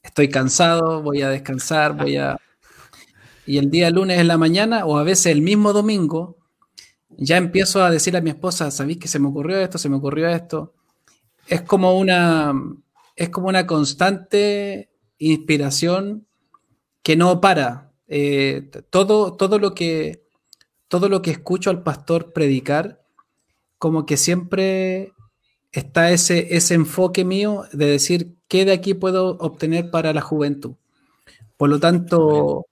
estoy 0.00 0.28
cansado, 0.28 1.02
voy 1.02 1.22
a 1.22 1.28
descansar, 1.28 1.96
voy 1.96 2.18
a... 2.18 2.38
Y 3.46 3.58
el 3.58 3.68
día 3.68 3.90
lunes 3.90 4.20
en 4.20 4.28
la 4.28 4.38
mañana, 4.38 4.86
o 4.86 4.96
a 4.96 5.02
veces 5.02 5.26
el 5.26 5.42
mismo 5.42 5.72
domingo, 5.72 6.43
ya 7.18 7.36
empiezo 7.36 7.82
a 7.84 7.90
decir 7.90 8.16
a 8.16 8.20
mi 8.20 8.30
esposa, 8.30 8.70
¿sabéis 8.70 8.98
que 8.98 9.08
se 9.08 9.18
me 9.18 9.28
ocurrió 9.28 9.58
esto? 9.58 9.78
Se 9.78 9.88
me 9.88 9.96
ocurrió 9.96 10.28
esto. 10.28 10.72
Es 11.46 11.62
como 11.62 11.98
una, 11.98 12.52
es 13.16 13.28
como 13.30 13.48
una 13.48 13.66
constante 13.66 14.90
inspiración 15.18 16.26
que 17.02 17.16
no 17.16 17.40
para. 17.40 17.92
Eh, 18.08 18.70
todo, 18.90 19.34
todo 19.34 19.58
lo 19.58 19.74
que 19.74 20.24
todo 20.88 21.08
lo 21.08 21.22
que 21.22 21.32
escucho 21.32 21.70
al 21.70 21.82
pastor 21.82 22.32
predicar, 22.32 23.02
como 23.78 24.06
que 24.06 24.16
siempre 24.16 25.12
está 25.72 26.12
ese, 26.12 26.54
ese 26.56 26.74
enfoque 26.74 27.24
mío 27.24 27.64
de 27.72 27.86
decir 27.86 28.36
qué 28.46 28.64
de 28.64 28.72
aquí 28.72 28.94
puedo 28.94 29.36
obtener 29.38 29.90
para 29.90 30.12
la 30.12 30.20
juventud. 30.20 30.74
Por 31.56 31.68
lo 31.68 31.80
tanto, 31.80 32.66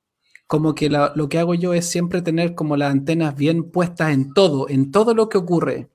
como 0.53 0.75
que 0.75 0.91
lo 0.91 1.29
que 1.31 1.39
hago 1.39 1.55
yo 1.55 1.73
es 1.73 1.89
siempre 1.89 2.21
tener 2.21 2.55
como 2.55 2.77
las 2.77 2.93
antenas 2.93 3.35
bien 3.35 3.71
puestas 3.71 4.13
en 4.13 4.35
todo, 4.35 4.69
en 4.69 4.91
todo 4.91 5.15
lo 5.15 5.31
que 5.31 5.39
ocurre, 5.39 5.89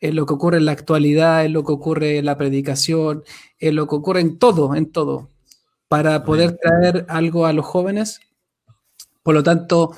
en 0.00 0.16
lo 0.16 0.26
que 0.26 0.34
ocurre 0.34 0.56
en 0.56 0.64
la 0.64 0.72
actualidad, 0.72 1.44
en 1.44 1.52
lo 1.52 1.62
que 1.62 1.70
ocurre 1.74 2.18
en 2.18 2.24
la 2.24 2.36
predicación, 2.36 3.22
en 3.60 3.76
lo 3.76 3.86
que 3.86 3.94
ocurre 3.94 4.20
en 4.20 4.36
todo, 4.36 4.74
en 4.74 4.90
todo, 4.90 5.30
para 5.86 6.24
poder 6.24 6.58
traer 6.60 7.06
algo 7.08 7.46
a 7.46 7.52
los 7.52 7.66
jóvenes. 7.66 8.20
Por 9.22 9.34
lo 9.36 9.44
tanto, 9.44 9.92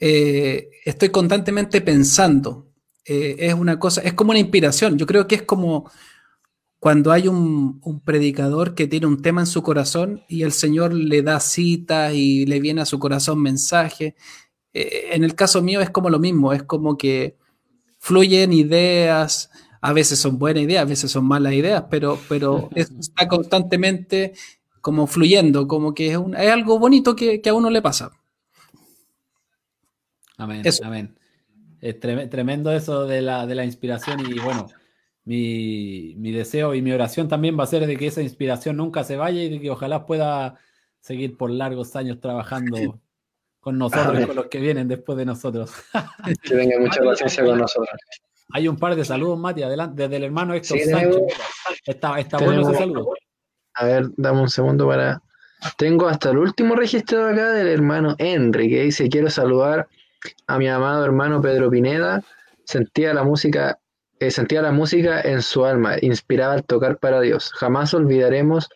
eh, 0.00 0.70
estoy 0.86 1.10
constantemente 1.10 1.82
pensando. 1.82 2.68
Eh, 3.04 3.36
es 3.38 3.52
una 3.52 3.78
cosa, 3.78 4.00
es 4.00 4.14
como 4.14 4.30
una 4.30 4.40
inspiración. 4.40 4.96
Yo 4.96 5.04
creo 5.04 5.28
que 5.28 5.34
es 5.34 5.42
como 5.42 5.90
cuando 6.86 7.10
hay 7.10 7.26
un, 7.26 7.80
predicador 8.04 8.76
que 8.76 8.86
tiene 8.86 9.08
un 9.08 9.20
tema 9.20 9.40
en 9.40 9.48
su 9.48 9.60
corazón 9.60 10.22
y 10.28 10.44
el 10.44 10.52
Señor 10.52 10.94
le 10.94 11.20
da 11.22 11.40
citas 11.40 12.14
y 12.14 12.46
le 12.46 12.60
viene 12.60 12.80
a 12.80 12.84
su 12.84 13.00
corazón 13.00 13.42
mensaje. 13.42 14.14
Eh, 14.72 15.08
en 15.10 15.24
el 15.24 15.34
caso 15.34 15.62
mío 15.62 15.80
es 15.80 15.90
como 15.90 16.10
lo 16.10 16.20
mismo, 16.20 16.52
es 16.52 16.62
como 16.62 16.96
que 16.96 17.38
fluyen 17.98 18.52
ideas, 18.52 19.50
a 19.80 19.92
veces 19.92 20.20
son 20.20 20.38
buenas 20.38 20.62
ideas, 20.62 20.82
a 20.82 20.84
veces 20.84 21.10
son 21.10 21.26
malas 21.26 21.54
ideas, 21.54 21.82
pero, 21.90 22.20
pero 22.28 22.70
está 22.76 23.26
constantemente 23.26 24.34
como 24.80 25.08
fluyendo, 25.08 25.66
como 25.66 25.92
que 25.92 26.12
es, 26.12 26.16
un, 26.16 26.36
algo 26.36 26.78
bonito 26.78 27.16
que 27.16 27.42
a 27.44 27.52
uno 27.52 27.68
le 27.68 27.82
pasa. 27.82 28.12
Amén, 30.36 30.62
amén. 30.84 31.18
Es 31.80 31.98
tremendo 31.98 32.70
eso 32.70 33.08
de 33.08 33.22
la, 33.22 33.44
de 33.44 33.56
la 33.56 33.64
inspiración 33.64 34.20
y 34.20 34.38
bueno, 34.38 34.68
mi, 35.26 36.32
deseo 36.32 36.74
y 36.74 36.82
mi 36.82 36.92
oración 36.92 37.28
también 37.28 37.58
va 37.58 37.64
a 37.64 37.66
ser 37.66 37.86
de 37.86 37.96
que 37.96 38.06
esa 38.06 38.22
inspiración 38.22 38.76
nunca 38.76 39.02
se 39.02 39.16
vaya 39.16 39.42
y 39.42 39.50
de 39.50 39.60
que 39.60 39.70
ojalá 39.70 40.06
pueda 40.06 40.56
seguir 41.00 41.36
por 41.36 41.50
largos 41.50 41.96
años 41.96 42.20
trabajando 42.20 42.76
con 43.60 43.76
nosotros 43.76 44.20
y 44.22 44.26
con 44.26 44.36
los 44.36 44.46
que 44.46 44.60
vienen 44.60 44.86
después 44.86 45.18
de 45.18 45.24
nosotros. 45.24 45.72
que 46.42 46.54
venga 46.54 46.78
mucha 46.78 47.02
paciencia 47.02 47.44
con 47.44 47.58
nosotros. 47.58 47.98
Hay 48.52 48.68
un 48.68 48.76
par 48.76 48.94
de 48.94 49.04
saludos, 49.04 49.36
Mati, 49.38 49.64
adelante, 49.64 50.04
desde 50.04 50.16
el 50.16 50.24
hermano 50.24 50.54
Héctor 50.54 50.78
Sánchez. 50.78 51.22
Está, 51.84 52.20
está 52.20 52.38
bueno 52.38 52.62
ese 52.62 52.78
saludo. 52.78 53.12
A 53.74 53.84
ver, 53.84 54.06
dame 54.16 54.42
un 54.42 54.48
segundo 54.48 54.86
para. 54.86 55.20
Tengo 55.76 56.06
hasta 56.06 56.30
el 56.30 56.38
último 56.38 56.76
registrado 56.76 57.30
acá 57.30 57.50
del 57.50 57.66
hermano 57.66 58.14
Henry, 58.18 58.68
que 58.68 58.82
dice: 58.82 59.08
Quiero 59.08 59.28
saludar 59.28 59.88
a 60.46 60.58
mi 60.58 60.68
amado 60.68 61.04
hermano 61.04 61.40
Pedro 61.40 61.68
Pineda, 61.68 62.22
sentía 62.64 63.12
la 63.12 63.24
música, 63.24 63.80
sentía 64.30 64.62
la 64.62 64.72
música 64.72 65.20
en 65.20 65.42
su 65.42 65.64
alma, 65.64 65.96
inspiraba 66.00 66.54
al 66.54 66.64
tocar 66.64 66.98
para 66.98 67.20
Dios. 67.20 67.52
Jamás 67.54 67.94
olvidaremos 67.94 68.68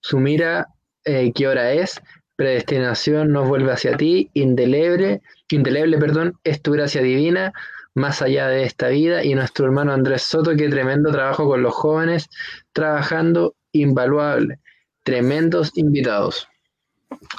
su 0.00 0.18
mira, 0.18 0.68
eh, 1.04 1.32
qué 1.34 1.48
hora 1.48 1.72
es, 1.72 2.00
predestinación 2.36 3.32
nos 3.32 3.48
vuelve 3.48 3.72
hacia 3.72 3.96
ti, 3.96 4.30
indeleble, 4.34 5.22
indeleble, 5.50 5.98
perdón, 5.98 6.38
es 6.44 6.60
tu 6.60 6.72
gracia 6.72 7.02
divina, 7.02 7.52
más 7.94 8.22
allá 8.22 8.48
de 8.48 8.64
esta 8.64 8.88
vida, 8.88 9.22
y 9.24 9.34
nuestro 9.34 9.66
hermano 9.66 9.92
Andrés 9.92 10.22
Soto, 10.22 10.56
qué 10.56 10.68
tremendo 10.68 11.10
trabajo 11.12 11.46
con 11.46 11.62
los 11.62 11.74
jóvenes, 11.74 12.28
trabajando 12.72 13.54
invaluable, 13.72 14.60
tremendos 15.04 15.70
invitados. 15.76 16.48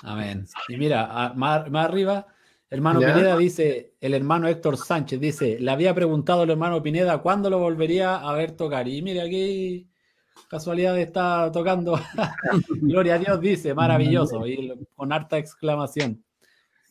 Amén. 0.04 0.46
Y 0.68 0.78
mira, 0.78 1.34
más 1.36 1.66
arriba 1.76 2.28
Hermano 2.74 3.02
Pineda 3.02 3.38
dice, 3.38 3.94
el 4.02 4.16
hermano 4.16 4.48
Héctor 4.48 4.78
Sánchez 4.78 5.20
dice, 5.20 5.60
le 5.60 5.70
había 5.70 5.94
preguntado 5.94 6.42
al 6.42 6.50
hermano 6.50 6.82
Pineda 6.82 7.20
cuándo 7.20 7.48
lo 7.52 7.60
volvería 7.60 8.16
a 8.16 8.34
ver 8.34 8.54
tocar. 8.54 8.88
Y 8.88 9.00
mire, 9.04 9.22
aquí 9.22 9.88
casualidad 10.50 10.98
está 10.98 11.52
tocando. 11.52 12.00
Gloria 12.82 13.14
a 13.14 13.18
Dios 13.20 13.40
dice, 13.40 13.76
maravilloso, 13.76 14.48
y 14.48 14.74
con 14.96 15.14
harta 15.14 15.38
exclamación. 15.38 16.24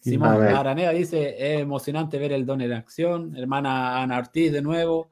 Simón 0.00 0.40
Araneda 0.40 0.92
dice, 0.92 1.34
es 1.36 1.62
emocionante 1.62 2.16
ver 2.16 2.30
el 2.30 2.46
don 2.46 2.60
en 2.60 2.74
acción. 2.74 3.36
Hermana 3.36 4.00
Ana 4.00 4.18
Ortiz 4.18 4.52
de 4.52 4.62
nuevo. 4.62 5.10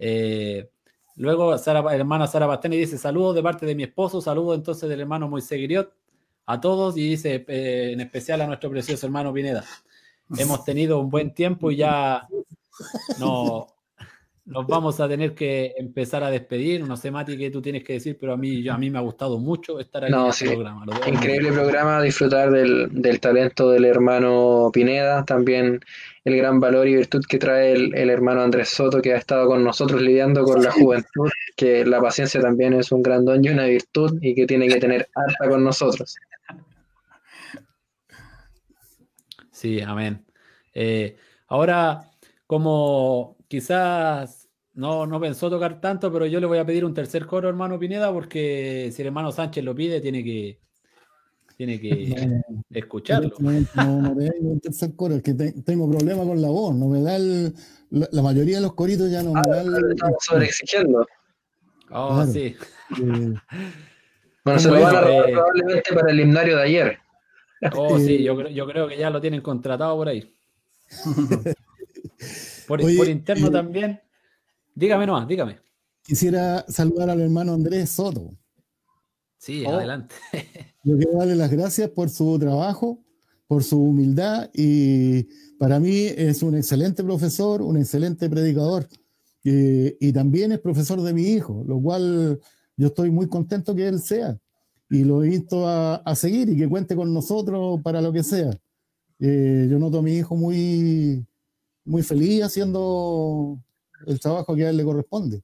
Eh, 0.00 0.68
luego, 1.14 1.56
Sara, 1.58 1.94
hermana 1.94 2.26
Sara 2.26 2.46
Basteni 2.46 2.76
dice, 2.76 2.98
saludos 2.98 3.36
de 3.36 3.42
parte 3.44 3.66
de 3.66 3.76
mi 3.76 3.84
esposo, 3.84 4.20
saludos 4.20 4.56
entonces 4.56 4.88
del 4.88 4.98
hermano 4.98 5.28
Moisés 5.28 5.62
Griot 5.62 5.94
a 6.46 6.60
todos 6.60 6.96
y 6.96 7.08
dice 7.08 7.44
eh, 7.46 7.92
en 7.92 8.00
especial 8.00 8.40
a 8.40 8.48
nuestro 8.48 8.68
precioso 8.68 9.06
hermano 9.06 9.32
Pineda 9.32 9.64
hemos 10.36 10.64
tenido 10.64 11.00
un 11.00 11.10
buen 11.10 11.32
tiempo 11.32 11.70
y 11.70 11.76
ya 11.76 12.26
no, 13.18 13.66
nos 14.48 14.66
vamos 14.66 14.98
a 14.98 15.08
tener 15.08 15.34
que 15.34 15.74
empezar 15.76 16.24
a 16.24 16.30
despedir. 16.30 16.86
No 16.86 16.96
sé, 16.96 17.10
Mati, 17.10 17.36
qué 17.36 17.50
tú 17.50 17.60
tienes 17.60 17.84
que 17.84 17.94
decir, 17.94 18.16
pero 18.18 18.32
a 18.32 18.36
mí, 18.36 18.66
a 18.68 18.78
mí 18.78 18.90
me 18.90 18.98
ha 18.98 19.02
gustado 19.02 19.38
mucho 19.38 19.78
estar 19.78 20.04
aquí 20.04 20.12
en 20.12 20.26
este 20.26 20.50
programa. 20.50 20.86
Increíble 21.06 21.52
programa, 21.52 22.02
disfrutar 22.02 22.50
del, 22.50 22.88
del, 22.90 23.20
talento 23.20 23.70
del 23.70 23.84
hermano 23.84 24.70
Pineda, 24.72 25.24
también 25.24 25.80
el 26.24 26.36
gran 26.36 26.60
valor 26.60 26.88
y 26.88 26.96
virtud 26.96 27.22
que 27.28 27.38
trae 27.38 27.72
el, 27.72 27.94
el, 27.94 28.08
hermano 28.10 28.40
Andrés 28.40 28.70
Soto, 28.70 29.02
que 29.02 29.12
ha 29.12 29.18
estado 29.18 29.46
con 29.46 29.62
nosotros 29.62 30.00
lidiando 30.00 30.44
con 30.44 30.62
la 30.62 30.70
juventud, 30.70 31.28
que 31.56 31.84
la 31.84 32.00
paciencia 32.00 32.40
también 32.40 32.72
es 32.72 32.90
un 32.90 33.02
gran 33.02 33.26
don 33.26 33.44
y 33.44 33.50
una 33.50 33.66
virtud 33.66 34.18
y 34.22 34.34
que 34.34 34.46
tiene 34.46 34.68
que 34.68 34.76
tener 34.76 35.08
harta 35.14 35.48
con 35.48 35.62
nosotros. 35.62 36.16
Sí, 39.58 39.80
amén. 39.80 40.24
Eh, 40.72 41.16
ahora, 41.48 42.12
como 42.46 43.38
quizás 43.48 44.48
no, 44.74 45.04
no 45.04 45.20
pensó 45.20 45.50
tocar 45.50 45.80
tanto, 45.80 46.12
pero 46.12 46.26
yo 46.26 46.38
le 46.38 46.46
voy 46.46 46.58
a 46.58 46.64
pedir 46.64 46.84
un 46.84 46.94
tercer 46.94 47.26
coro, 47.26 47.48
hermano 47.48 47.76
Pineda, 47.76 48.12
porque 48.12 48.92
si 48.92 49.02
el 49.02 49.08
hermano 49.08 49.32
Sánchez 49.32 49.64
lo 49.64 49.74
pide, 49.74 50.00
tiene 50.00 50.22
que, 50.22 50.60
tiene 51.56 51.80
que 51.80 52.14
escucharlo. 52.70 53.34
No, 53.40 54.00
no, 54.00 54.14
me 54.14 54.26
da 54.26 54.32
un 54.38 54.60
tercer 54.60 54.94
coro, 54.94 55.16
es 55.16 55.24
que 55.24 55.34
tengo 55.34 55.90
problemas 55.90 56.24
con 56.24 56.40
la 56.40 56.50
voz, 56.50 56.76
no 56.76 56.86
me 56.86 57.02
da 57.02 57.16
el, 57.16 57.52
la, 57.90 58.22
mayoría 58.22 58.58
de 58.58 58.62
los 58.62 58.74
coritos 58.74 59.10
ya 59.10 59.24
no 59.24 59.32
me 59.32 59.42
da 59.44 59.62
el. 59.62 59.90
Estamos 59.90 60.18
sobreexigiendo. 60.20 61.04
Oh, 61.90 62.24
sí. 62.26 62.54
Eh, 63.02 63.34
bueno, 64.44 64.60
se 64.60 64.68
lo 64.68 64.80
van 64.80 64.94
a 64.94 65.00
robar 65.00 65.32
probablemente 65.32 65.92
para 65.92 66.12
el 66.12 66.20
himnario 66.20 66.56
de 66.58 66.62
ayer. 66.62 67.07
Oh, 67.76 67.98
sí, 67.98 68.22
yo, 68.22 68.48
yo 68.48 68.66
creo 68.66 68.88
que 68.88 68.96
ya 68.96 69.10
lo 69.10 69.20
tienen 69.20 69.40
contratado 69.40 69.96
por 69.96 70.08
ahí. 70.08 70.32
por, 72.68 72.80
interno 72.80 73.50
también. 73.50 74.00
Dígame 74.74 75.06
nomás, 75.06 75.26
dígame. 75.26 75.58
Quisiera 76.02 76.64
saludar 76.68 77.10
al 77.10 77.20
hermano 77.20 77.54
Andrés 77.54 77.90
Soto. 77.90 78.32
Sí, 79.38 79.64
oh. 79.66 79.72
adelante. 79.72 80.14
Yo 80.84 80.96
quiero 80.96 81.18
darle 81.18 81.36
las 81.36 81.50
gracias 81.50 81.90
por 81.90 82.08
su 82.08 82.38
trabajo, 82.38 83.04
por 83.46 83.62
su 83.62 83.82
humildad 83.82 84.50
y 84.54 85.24
para 85.58 85.80
mí 85.80 86.06
es 86.06 86.42
un 86.42 86.56
excelente 86.56 87.02
profesor, 87.02 87.60
un 87.62 87.76
excelente 87.76 88.30
predicador 88.30 88.88
y 89.42 90.12
también 90.12 90.52
es 90.52 90.60
profesor 90.60 91.00
de 91.00 91.14
mi 91.14 91.22
hijo, 91.22 91.64
lo 91.66 91.80
cual 91.80 92.40
yo 92.76 92.86
estoy 92.88 93.10
muy 93.10 93.28
contento 93.28 93.74
que 93.74 93.88
él 93.88 94.00
sea 94.00 94.38
y 94.90 95.04
lo 95.04 95.24
invito 95.24 95.68
a, 95.68 95.96
a 95.96 96.14
seguir 96.14 96.48
y 96.48 96.56
que 96.56 96.68
cuente 96.68 96.96
con 96.96 97.12
nosotros 97.12 97.80
para 97.82 98.00
lo 98.00 98.12
que 98.12 98.22
sea. 98.22 98.50
Eh, 99.20 99.66
yo 99.70 99.78
noto 99.78 99.98
a 99.98 100.02
mi 100.02 100.16
hijo 100.16 100.36
muy, 100.36 101.26
muy 101.84 102.02
feliz 102.02 102.44
haciendo 102.44 103.58
el 104.06 104.20
trabajo 104.20 104.54
que 104.54 104.64
a 104.64 104.70
él 104.70 104.76
le 104.76 104.84
corresponde. 104.84 105.42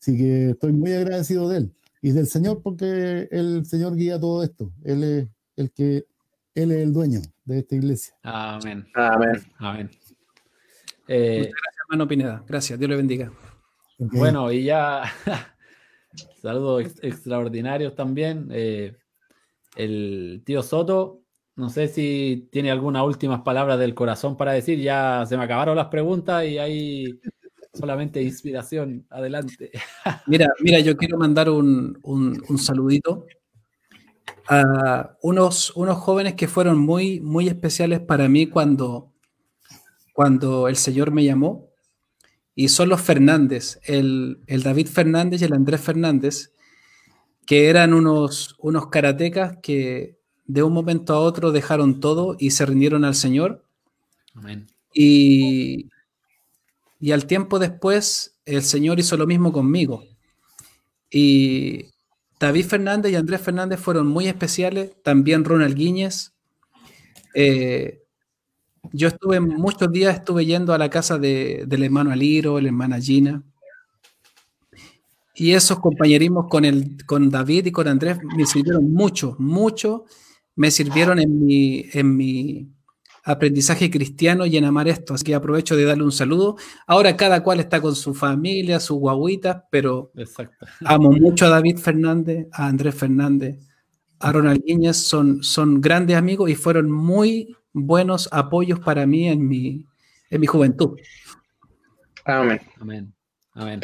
Así 0.00 0.16
que 0.16 0.50
estoy 0.50 0.72
muy 0.72 0.92
agradecido 0.92 1.48
de 1.48 1.58
él 1.58 1.74
y 2.00 2.12
del 2.12 2.26
Señor 2.26 2.62
porque 2.62 3.28
el 3.30 3.66
Señor 3.66 3.94
guía 3.94 4.18
todo 4.18 4.42
esto. 4.42 4.72
Él 4.84 5.04
es 5.04 5.28
el 5.56 5.70
que 5.70 6.06
él 6.54 6.72
es 6.72 6.78
el 6.78 6.92
dueño 6.92 7.20
de 7.44 7.58
esta 7.58 7.74
iglesia. 7.76 8.14
Amén. 8.22 8.86
Amén. 8.94 9.42
Amén. 9.58 9.90
Eh, 11.06 11.38
Muchas 11.38 11.52
gracias, 11.52 11.84
hermano 11.88 12.08
Pineda. 12.08 12.44
Gracias. 12.48 12.78
Dios 12.78 12.88
le 12.88 12.96
bendiga. 12.96 13.32
Bueno, 13.98 14.50
y 14.50 14.64
ya 14.64 15.02
saludos 16.40 16.84
extraordinarios 17.02 17.94
también. 17.94 18.48
Eh, 18.50 18.96
el 19.76 20.42
tío 20.44 20.62
Soto, 20.62 21.22
no 21.56 21.68
sé 21.68 21.88
si 21.88 22.48
tiene 22.50 22.70
algunas 22.70 23.04
últimas 23.04 23.42
palabras 23.42 23.78
del 23.78 23.94
corazón 23.94 24.36
para 24.36 24.52
decir. 24.52 24.80
Ya 24.80 25.24
se 25.26 25.36
me 25.36 25.44
acabaron 25.44 25.76
las 25.76 25.88
preguntas 25.88 26.44
y 26.46 26.58
hay 26.58 27.20
solamente 27.72 28.22
inspiración. 28.22 29.06
Adelante. 29.10 29.70
Mira, 30.26 30.48
mira, 30.60 30.80
yo 30.80 30.96
quiero 30.96 31.18
mandar 31.18 31.48
un, 31.50 31.98
un, 32.02 32.58
saludito 32.58 33.26
a 34.48 35.16
unos, 35.22 35.70
unos 35.76 35.98
jóvenes 35.98 36.34
que 36.34 36.48
fueron 36.48 36.78
muy, 36.78 37.20
muy 37.20 37.48
especiales 37.48 38.00
para 38.00 38.28
mí 38.28 38.46
cuando, 38.46 39.12
cuando 40.12 40.68
el 40.68 40.76
Señor 40.76 41.10
me 41.10 41.24
llamó. 41.24 41.69
Y 42.54 42.68
son 42.68 42.88
los 42.88 43.00
Fernández, 43.00 43.80
el, 43.84 44.40
el 44.46 44.62
David 44.62 44.88
Fernández 44.88 45.40
y 45.40 45.44
el 45.44 45.52
Andrés 45.52 45.80
Fernández, 45.80 46.52
que 47.46 47.68
eran 47.68 47.94
unos, 47.94 48.56
unos 48.58 48.88
karatecas 48.88 49.58
que 49.62 50.18
de 50.46 50.62
un 50.62 50.72
momento 50.72 51.14
a 51.14 51.20
otro 51.20 51.52
dejaron 51.52 52.00
todo 52.00 52.36
y 52.38 52.50
se 52.50 52.66
rindieron 52.66 53.04
al 53.04 53.14
Señor. 53.14 53.64
Amén. 54.34 54.66
Y, 54.92 55.88
y 56.98 57.12
al 57.12 57.26
tiempo 57.26 57.58
después, 57.58 58.36
el 58.44 58.62
Señor 58.62 58.98
hizo 58.98 59.16
lo 59.16 59.26
mismo 59.26 59.52
conmigo. 59.52 60.04
Y 61.10 61.86
David 62.38 62.66
Fernández 62.66 63.12
y 63.12 63.16
Andrés 63.16 63.40
Fernández 63.40 63.80
fueron 63.80 64.06
muy 64.06 64.26
especiales, 64.26 64.92
también 65.02 65.44
Ronald 65.44 65.76
Guíñez. 65.76 66.32
Eh, 67.34 67.99
yo 68.92 69.08
estuve 69.08 69.40
muchos 69.40 69.90
días, 69.92 70.16
estuve 70.16 70.46
yendo 70.46 70.72
a 70.72 70.78
la 70.78 70.90
casa 70.90 71.18
de, 71.18 71.64
del 71.66 71.84
hermano 71.84 72.10
Aliro, 72.10 72.60
la 72.60 72.68
hermana 72.68 73.00
Gina. 73.00 73.42
Y 75.34 75.52
esos 75.52 75.78
compañerismos 75.78 76.46
con, 76.48 76.64
el, 76.64 77.04
con 77.06 77.30
David 77.30 77.66
y 77.66 77.72
con 77.72 77.88
Andrés 77.88 78.18
me 78.36 78.46
sirvieron 78.46 78.92
mucho, 78.92 79.36
mucho. 79.38 80.04
Me 80.56 80.70
sirvieron 80.70 81.18
en 81.18 81.44
mi, 81.44 81.86
en 81.92 82.16
mi, 82.16 82.68
aprendizaje 83.24 83.90
cristiano 83.90 84.46
y 84.46 84.56
en 84.56 84.64
amar 84.64 84.88
esto. 84.88 85.14
Así 85.14 85.24
que 85.24 85.34
aprovecho 85.34 85.76
de 85.76 85.84
darle 85.84 86.04
un 86.04 86.12
saludo. 86.12 86.56
Ahora 86.86 87.16
cada 87.16 87.42
cual 87.42 87.60
está 87.60 87.80
con 87.80 87.94
su 87.94 88.14
familia, 88.14 88.80
su 88.80 88.96
guaguitas, 88.96 89.62
pero 89.70 90.12
amo 90.84 91.12
mucho 91.12 91.46
a 91.46 91.50
David 91.50 91.78
Fernández, 91.78 92.46
a 92.52 92.66
Andrés 92.66 92.94
Fernández, 92.94 93.58
a 94.18 94.32
Ronald 94.32 94.62
Guiñez. 94.64 94.96
Son, 94.96 95.42
son 95.42 95.80
grandes 95.80 96.16
amigos 96.16 96.50
y 96.50 96.54
fueron 96.54 96.90
muy 96.90 97.56
buenos 97.72 98.28
apoyos 98.32 98.80
para 98.80 99.06
mí 99.06 99.28
en 99.28 99.46
mi, 99.46 99.86
en 100.30 100.40
mi 100.40 100.46
juventud. 100.46 100.98
Amén. 102.24 102.60
Amén. 102.80 103.12
Amén. 103.54 103.80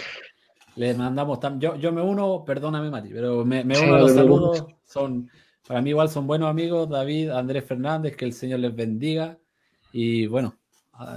Le 0.76 0.94
mandamos, 0.94 1.38
yo, 1.58 1.76
yo 1.76 1.92
me 1.92 2.02
uno, 2.02 2.44
perdóname 2.44 2.90
Mati, 2.90 3.08
pero 3.08 3.44
me, 3.44 3.62
uno 3.62 3.94
a 3.94 3.98
los 4.00 4.12
saludos. 4.12 4.66
Son 4.84 5.28
para 5.66 5.82
mí 5.82 5.90
igual 5.90 6.08
son 6.08 6.26
buenos 6.26 6.48
amigos, 6.48 6.88
David, 6.88 7.30
Andrés 7.30 7.64
Fernández, 7.64 8.16
que 8.16 8.24
el 8.24 8.32
Señor 8.32 8.60
les 8.60 8.74
bendiga. 8.74 9.36
Y 9.92 10.26
bueno, 10.26 10.56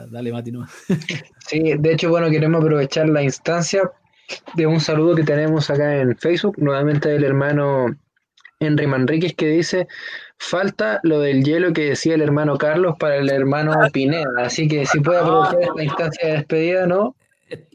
dale 0.10 0.32
Mati 0.32 0.52
Sí, 1.48 1.74
de 1.78 1.94
hecho, 1.94 2.10
bueno, 2.10 2.30
queremos 2.30 2.62
aprovechar 2.62 3.08
la 3.10 3.22
instancia 3.22 3.92
de 4.56 4.66
un 4.66 4.80
saludo 4.80 5.16
que 5.16 5.24
tenemos 5.24 5.70
acá 5.70 5.98
en 5.98 6.18
Facebook, 6.18 6.56
nuevamente 6.58 7.10
del 7.10 7.24
hermano 7.24 7.88
Henry 8.60 8.88
Manríquez, 8.88 9.36
que 9.36 9.48
dice, 9.48 9.88
falta 10.40 11.00
lo 11.04 11.20
del 11.20 11.44
hielo 11.44 11.74
que 11.74 11.90
decía 11.90 12.16
el 12.16 12.22
hermano 12.22 12.58
Carlos 12.58 12.96
para 12.98 13.18
el 13.18 13.30
hermano 13.30 13.74
Pineda, 13.92 14.26
así 14.38 14.68
que 14.68 14.86
si 14.86 15.00
puede 15.02 15.20
aprovechar 15.20 15.62
esta 15.62 15.84
instancia 15.84 16.28
de 16.28 16.34
despedida, 16.34 16.88
¿no? 16.88 17.16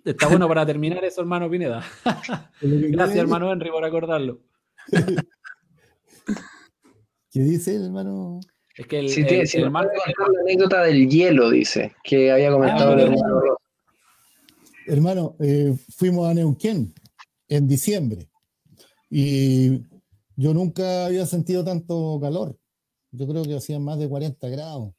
Está 0.04 0.28
bueno 0.28 0.48
para 0.48 0.64
terminar 0.64 1.04
eso, 1.04 1.20
hermano 1.20 1.50
Pineda. 1.50 1.84
Gracias, 2.60 3.18
hermano 3.18 3.52
Henry, 3.52 3.70
por 3.70 3.84
acordarlo. 3.84 4.40
¿Qué 7.30 7.40
dice 7.40 7.76
el 7.76 7.84
hermano? 7.84 8.40
Es 8.76 8.86
que 8.86 9.00
el, 9.00 9.08
si 9.08 9.22
hermano... 9.58 9.90
la 9.92 10.40
anécdota 10.40 10.82
del 10.82 11.08
hielo, 11.08 11.50
dice, 11.50 11.94
que 12.02 12.32
había 12.32 12.50
comentado 12.50 12.90
ah, 12.90 12.94
el 12.94 13.00
hermano 13.00 13.58
Hermano, 14.86 15.36
eh, 15.40 15.74
fuimos 15.96 16.28
a 16.28 16.34
Neuquén 16.34 16.92
en 17.48 17.66
diciembre 17.66 18.28
y 19.10 19.80
yo 20.36 20.54
nunca 20.54 21.06
había 21.06 21.26
sentido 21.26 21.64
tanto 21.64 22.18
calor. 22.20 22.58
Yo 23.12 23.26
creo 23.28 23.44
que 23.44 23.56
hacían 23.56 23.82
más 23.84 23.98
de 23.98 24.08
40 24.08 24.48
grados. 24.48 24.94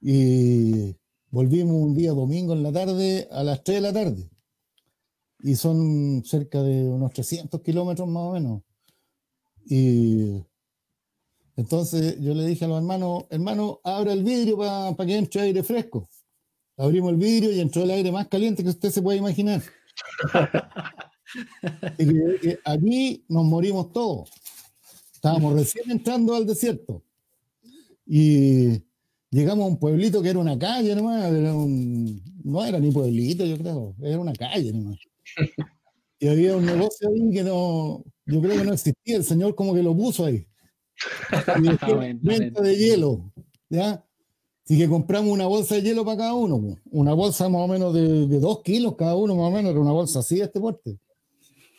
Y 0.00 0.96
volvimos 1.30 1.76
un 1.76 1.94
día 1.94 2.12
domingo 2.12 2.54
en 2.54 2.62
la 2.62 2.72
tarde 2.72 3.28
a 3.30 3.42
las 3.42 3.62
3 3.62 3.76
de 3.76 3.80
la 3.80 3.92
tarde. 3.92 4.30
Y 5.40 5.54
son 5.54 6.22
cerca 6.24 6.62
de 6.62 6.88
unos 6.88 7.12
300 7.12 7.60
kilómetros 7.60 8.08
más 8.08 8.22
o 8.22 8.32
menos. 8.32 8.62
Y 9.66 10.42
entonces 11.56 12.18
yo 12.20 12.34
le 12.34 12.46
dije 12.46 12.64
a 12.64 12.68
los 12.68 12.78
hermanos, 12.78 13.24
hermano, 13.30 13.80
abra 13.84 14.12
el 14.12 14.24
vidrio 14.24 14.56
para 14.56 15.06
que 15.06 15.16
entre 15.16 15.42
aire 15.42 15.62
fresco. 15.62 16.08
Abrimos 16.76 17.10
el 17.10 17.16
vidrio 17.16 17.52
y 17.52 17.60
entró 17.60 17.82
el 17.82 17.90
aire 17.90 18.12
más 18.12 18.28
caliente 18.28 18.62
que 18.62 18.70
usted 18.70 18.90
se 18.90 19.02
puede 19.02 19.18
imaginar. 19.18 19.62
y 21.98 22.56
aquí 22.64 23.24
nos 23.28 23.44
morimos 23.44 23.92
todos. 23.92 24.30
Estábamos 25.12 25.54
recién 25.54 25.90
entrando 25.90 26.34
al 26.34 26.46
desierto. 26.46 27.02
Y 28.06 28.82
llegamos 29.30 29.64
a 29.64 29.68
un 29.68 29.78
pueblito 29.78 30.22
que 30.22 30.30
era 30.30 30.38
una 30.38 30.58
calle 30.58 30.94
nomás, 30.94 31.30
no 32.44 32.64
era 32.64 32.78
ni 32.78 32.90
pueblito, 32.90 33.44
yo 33.44 33.58
creo, 33.58 33.94
era 34.00 34.18
una 34.18 34.32
calle 34.32 34.72
nomás. 34.72 34.98
Y 36.18 36.28
había 36.28 36.56
un 36.56 36.66
negocio 36.66 37.08
ahí 37.08 37.30
que 37.30 37.42
no, 37.42 38.04
yo 38.26 38.40
creo 38.40 38.58
que 38.58 38.64
no 38.64 38.72
existía, 38.72 39.16
el 39.16 39.24
Señor 39.24 39.54
como 39.54 39.74
que 39.74 39.82
lo 39.82 39.96
puso 39.96 40.24
ahí. 40.24 40.46
venta 42.22 42.60
de 42.62 42.76
hielo, 42.76 43.32
¿ya? 43.68 44.04
Así 44.64 44.76
que 44.76 44.88
compramos 44.88 45.32
una 45.32 45.46
bolsa 45.46 45.76
de 45.76 45.82
hielo 45.82 46.04
para 46.04 46.18
cada 46.18 46.34
uno, 46.34 46.76
una 46.90 47.14
bolsa 47.14 47.48
más 47.48 47.62
o 47.62 47.68
menos 47.68 47.94
de, 47.94 48.26
dos 48.38 48.62
kilos 48.62 48.96
cada 48.96 49.16
uno, 49.16 49.34
más 49.34 49.46
o 49.46 49.50
menos, 49.50 49.70
era 49.70 49.80
una 49.80 49.92
bolsa 49.92 50.18
así 50.18 50.36
de 50.36 50.44
este 50.44 50.60
porte. 50.60 50.98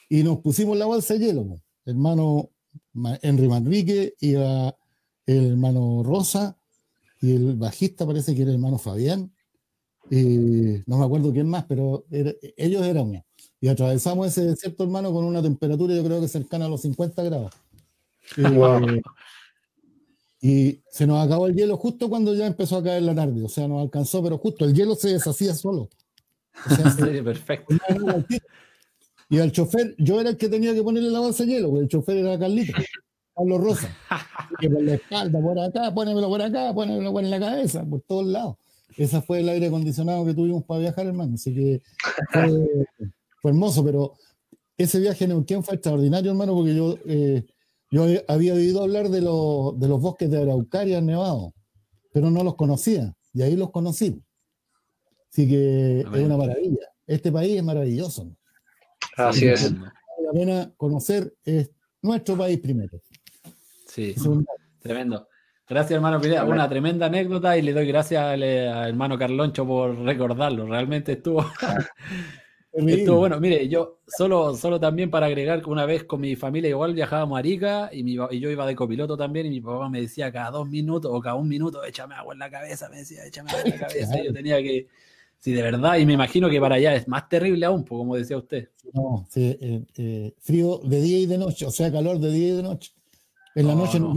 Y 0.09 0.23
nos 0.23 0.39
pusimos 0.39 0.77
la 0.77 0.87
bolsa 0.87 1.13
de 1.13 1.19
hielo, 1.19 1.61
hermano 1.85 2.49
Henry 3.21 3.47
Manrique, 3.47 4.15
iba 4.19 4.75
el 5.25 5.51
hermano 5.51 6.01
Rosa, 6.03 6.57
y 7.21 7.35
el 7.35 7.55
bajista 7.55 8.05
parece 8.05 8.33
que 8.33 8.41
era 8.41 8.49
el 8.49 8.55
hermano 8.55 8.79
Fabián, 8.79 9.31
no 10.09 10.97
me 10.97 11.05
acuerdo 11.05 11.31
quién 11.31 11.47
más, 11.47 11.65
pero 11.65 12.05
ellos 12.09 12.83
éramos. 12.83 13.21
Y 13.61 13.67
atravesamos 13.67 14.27
ese 14.27 14.45
desierto, 14.45 14.83
hermano, 14.83 15.11
con 15.13 15.25
una 15.25 15.41
temperatura 15.41 15.93
yo 15.93 16.03
creo 16.03 16.21
que 16.21 16.27
cercana 16.27 16.65
a 16.65 16.69
los 16.69 16.81
50 16.81 17.23
grados. 17.23 17.51
Y 20.41 20.81
se 20.89 21.05
nos 21.05 21.25
acabó 21.25 21.47
el 21.47 21.53
hielo 21.53 21.75
justo 21.75 22.09
cuando 22.09 22.33
ya 22.33 22.47
empezó 22.47 22.77
a 22.77 22.83
caer 22.83 23.03
la 23.03 23.13
tarde. 23.13 23.43
O 23.43 23.49
sea, 23.49 23.67
nos 23.67 23.81
alcanzó, 23.81 24.23
pero 24.23 24.37
justo 24.37 24.63
el 24.63 24.73
hielo 24.73 24.95
se 24.95 25.09
deshacía 25.09 25.53
solo. 25.53 25.89
perfecto. 27.25 27.75
Y 29.29 29.39
al 29.39 29.51
chofer, 29.51 29.95
yo 29.97 30.19
era 30.19 30.31
el 30.31 30.37
que 30.37 30.49
tenía 30.49 30.73
que 30.73 30.81
ponerle 30.81 31.11
la 31.11 31.19
bolsa 31.19 31.45
de 31.45 31.51
hielo, 31.51 31.69
porque 31.69 31.83
el 31.83 31.89
chofer 31.89 32.17
era 32.17 32.39
Carlito, 32.39 32.73
Carlos 33.35 33.61
Rosa. 33.61 33.95
Que 34.59 34.69
por 34.69 34.81
la 34.81 34.95
espalda, 34.95 35.39
por 35.39 35.59
acá, 35.59 35.93
ponémelo 35.93 36.27
por 36.27 36.41
acá, 36.41 36.73
ponémelo 36.73 37.11
por 37.11 37.23
la 37.23 37.39
cabeza, 37.39 37.85
por 37.85 38.01
todos 38.01 38.25
lados. 38.25 38.55
Ese 38.97 39.21
fue 39.21 39.41
el 39.41 39.49
aire 39.49 39.67
acondicionado 39.67 40.25
que 40.25 40.33
tuvimos 40.33 40.63
para 40.63 40.79
viajar, 40.79 41.05
hermano. 41.05 41.35
Así 41.35 41.53
que 41.53 41.81
fue, 43.41 43.51
hermoso, 43.51 43.83
pero 43.85 44.13
ese 44.77 44.99
viaje 44.99 45.25
en 45.25 45.29
Neuquén 45.31 45.63
fue 45.63 45.75
extraordinario, 45.75 46.31
hermano, 46.31 46.55
porque 46.55 46.75
yo 46.75 46.97
eh, 47.05 47.45
yo 47.91 48.05
había 48.27 48.53
oído 48.53 48.83
hablar 48.83 49.09
de, 49.09 49.19
de 49.19 49.21
los 49.87 50.01
bosques 50.01 50.29
de 50.29 50.41
Araucaria 50.41 51.01
Nevado, 51.01 51.53
pero 52.13 52.29
no 52.29 52.43
los 52.43 52.55
conocía, 52.55 53.15
y 53.33 53.41
ahí 53.41 53.55
los 53.55 53.71
conocí. 53.71 54.21
Así 55.31 55.47
que 55.47 56.01
es 56.01 56.05
una 56.07 56.37
maravilla. 56.37 56.87
Este 57.07 57.31
país 57.31 57.57
es 57.57 57.63
maravilloso. 57.63 58.35
Así 59.27 59.47
es. 59.47 59.73
Vale 59.73 59.91
la 60.31 60.39
pena 60.39 60.71
conocer 60.77 61.33
es 61.43 61.71
nuestro 62.01 62.37
país 62.37 62.59
primero. 62.59 63.01
Sí, 63.87 64.15
tremendo. 64.81 65.27
Gracias, 65.67 65.91
hermano 65.91 66.19
Pineda. 66.19 66.45
Una 66.45 66.67
tremenda 66.69 67.07
anécdota 67.07 67.57
y 67.57 67.61
le 67.61 67.73
doy 67.73 67.87
gracias 67.87 68.23
al, 68.23 68.43
hermano 68.43 69.17
Carloncho 69.17 69.65
por 69.65 69.97
recordarlo. 69.99 70.67
Realmente 70.67 71.13
estuvo, 71.13 71.43
estuvo 72.73 73.17
bueno. 73.17 73.39
Mire, 73.39 73.67
yo 73.67 74.01
solo, 74.07 74.55
solo 74.55 74.79
también 74.79 75.09
para 75.09 75.27
agregar 75.27 75.61
que 75.61 75.69
una 75.69 75.85
vez 75.85 76.03
con 76.03 76.21
mi 76.21 76.35
familia 76.35 76.69
igual 76.69 76.93
viajábamos 76.93 77.37
a 77.37 77.39
Arica 77.39 77.89
y, 77.91 78.01
y 78.01 78.39
yo 78.39 78.49
iba 78.49 78.65
de 78.65 78.75
copiloto 78.75 79.17
también 79.17 79.47
y 79.47 79.49
mi 79.49 79.61
papá 79.61 79.89
me 79.89 80.01
decía 80.01 80.31
cada 80.31 80.51
dos 80.51 80.67
minutos 80.67 81.11
o 81.13 81.19
cada 81.21 81.35
un 81.35 81.47
minuto, 81.47 81.83
échame 81.83 82.15
agua 82.15 82.33
en 82.33 82.39
la 82.39 82.49
cabeza, 82.49 82.89
me 82.89 82.97
decía, 82.97 83.25
échame 83.25 83.51
agua 83.51 83.63
en 83.65 83.71
la 83.71 83.77
cabeza. 83.87 84.19
Y 84.19 84.25
yo 84.25 84.33
tenía 84.33 84.57
que, 84.57 84.87
sí, 85.39 85.53
de 85.53 85.61
verdad, 85.61 85.97
y 85.97 86.05
me 86.05 86.13
imagino 86.13 86.49
que 86.49 86.59
para 86.59 86.75
allá 86.75 86.95
es 86.95 87.07
más 87.07 87.27
terrible 87.27 87.65
aún, 87.65 87.83
como 87.83 88.15
decía 88.15 88.37
usted. 88.37 88.69
No, 88.93 89.25
sí, 89.29 89.57
eh, 89.59 89.85
eh, 89.97 90.33
frío 90.39 90.79
de 90.83 91.01
día 91.01 91.19
y 91.19 91.25
de 91.25 91.37
noche, 91.37 91.65
o 91.65 91.71
sea, 91.71 91.91
calor 91.91 92.19
de 92.19 92.31
día 92.31 92.47
y 92.49 92.57
de 92.57 92.63
noche. 92.63 92.91
En 93.55 93.67
la 93.67 93.75
noche 93.75 93.99
no, 93.99 94.13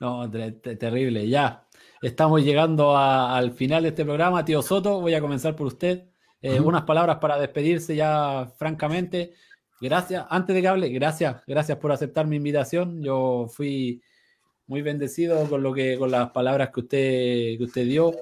no, 0.00 0.30
terrible. 0.30 1.28
Ya, 1.28 1.66
estamos 2.00 2.44
llegando 2.44 2.96
al 2.96 3.52
final 3.52 3.82
de 3.82 3.88
este 3.88 4.04
programa. 4.04 4.44
Tío 4.44 4.62
Soto, 4.62 5.00
voy 5.00 5.14
a 5.14 5.20
comenzar 5.20 5.56
por 5.56 5.66
usted. 5.66 6.04
Eh, 6.40 6.60
unas 6.60 6.82
palabras 6.82 7.18
para 7.18 7.38
despedirse 7.38 7.96
ya 7.96 8.52
francamente. 8.56 9.32
Gracias, 9.80 10.26
antes 10.30 10.54
de 10.54 10.62
que 10.62 10.68
hable, 10.68 10.88
gracias, 10.88 11.42
gracias 11.46 11.78
por 11.78 11.90
aceptar 11.90 12.26
mi 12.26 12.36
invitación. 12.36 13.02
Yo 13.02 13.46
fui 13.48 14.02
muy 14.66 14.82
bendecido 14.82 15.48
con 15.48 15.62
lo 15.62 15.72
que, 15.72 15.98
con 15.98 16.10
las 16.10 16.30
palabras 16.30 16.70
que 16.72 16.80
usted, 16.80 17.58
que 17.58 17.64
usted 17.64 17.84
dio. 17.86 18.12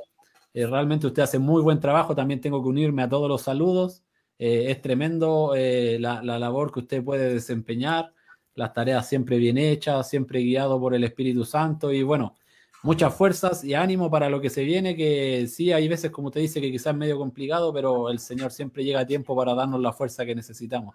Eh, 0.57 0.67
realmente 0.67 1.07
usted 1.07 1.23
hace 1.23 1.39
muy 1.39 1.63
buen 1.63 1.79
trabajo. 1.79 2.15
También 2.15 2.41
tengo 2.41 2.63
que 2.63 2.69
unirme 2.71 3.03
a 3.03 3.09
todos 3.09 3.29
los 3.29 3.43
saludos. 3.43 4.03
Eh, 4.39 4.71
es 4.71 4.81
tremendo 4.81 5.53
la, 5.55 6.23
la, 6.23 6.39
labor 6.39 6.73
que 6.73 6.81
usted 6.81 7.05
puede 7.05 7.33
desempeñar 7.33 8.13
las 8.55 8.73
tareas 8.73 9.07
siempre 9.07 9.37
bien 9.37 9.59
hechas, 9.59 10.09
siempre 10.09 10.41
guiado 10.41 10.81
por 10.81 10.95
el 10.95 11.05
Espíritu 11.05 11.45
Santo 11.45 11.93
y 11.93 12.03
bueno, 12.03 12.35
muchas 12.83 13.15
fuerzas 13.15 13.63
y 13.65 13.75
ánimo 13.75 14.11
para 14.11 14.31
lo 14.31 14.41
que 14.41 14.49
se 14.49 14.65
viene, 14.65 14.97
que 14.97 15.47
sí 15.47 15.73
hay 15.73 15.89
veces, 15.89 16.11
como 16.11 16.31
te 16.31 16.41
dice, 16.41 16.61
que 16.61 16.71
quizás 16.71 16.95
es 16.95 16.99
medio 16.99 17.19
complicado, 17.19 17.73
pero 17.73 18.09
el 18.09 18.19
Señor 18.19 18.53
siempre 18.53 18.83
llega 18.83 19.01
a 19.01 19.07
tiempo 19.07 19.37
para 19.37 19.55
darnos 19.55 19.81
la 19.81 19.93
fuerza 19.93 20.25
que 20.25 20.35
necesitamos. 20.35 20.95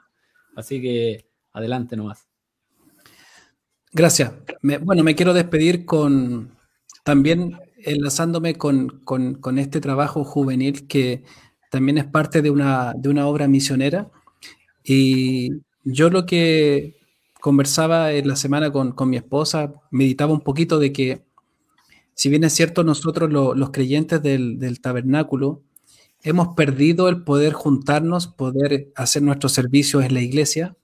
Así 0.55 0.81
que 0.81 1.27
adelante 1.53 1.95
nomás. 1.95 2.27
Gracias. 3.93 4.33
bueno, 4.61 5.03
me 5.03 5.15
quiero 5.15 5.33
despedir 5.33 5.85
con 5.85 6.57
también 7.03 7.59
enlazándome 7.85 8.55
con, 8.55 9.01
con, 9.03 9.57
este 9.57 9.81
trabajo 9.81 10.23
juvenil 10.23 10.87
que 10.87 11.23
también 11.69 11.97
es 11.97 12.05
parte 12.05 12.41
de 12.41 12.49
una, 12.49 12.93
de 12.95 13.09
una 13.09 13.27
obra 13.27 13.47
misionera. 13.47 14.09
Y 14.83 15.61
yo 15.83 16.09
lo 16.09 16.25
que 16.25 16.95
conversaba 17.41 18.13
en 18.13 18.27
la 18.27 18.35
semana 18.37 18.71
con, 18.71 18.95
mi 19.09 19.17
esposa, 19.17 19.73
meditaba 19.89 20.31
un 20.31 20.41
poquito 20.41 20.79
de 20.79 20.93
que, 20.93 21.23
si 22.13 22.29
bien 22.29 22.43
es 22.43 22.53
cierto, 22.53 22.83
nosotros 22.83 23.29
los 23.31 23.71
creyentes 23.71 24.21
del, 24.21 24.79
tabernáculo 24.81 25.63
hemos 26.23 26.49
perdido 26.55 27.09
el 27.09 27.23
poder 27.23 27.53
juntarnos, 27.53 28.27
poder 28.27 28.91
hacer 28.95 29.23
nuestros 29.23 29.53
servicios 29.53 30.05
en 30.05 30.13
la 30.13 30.21
iglesia, 30.21 30.75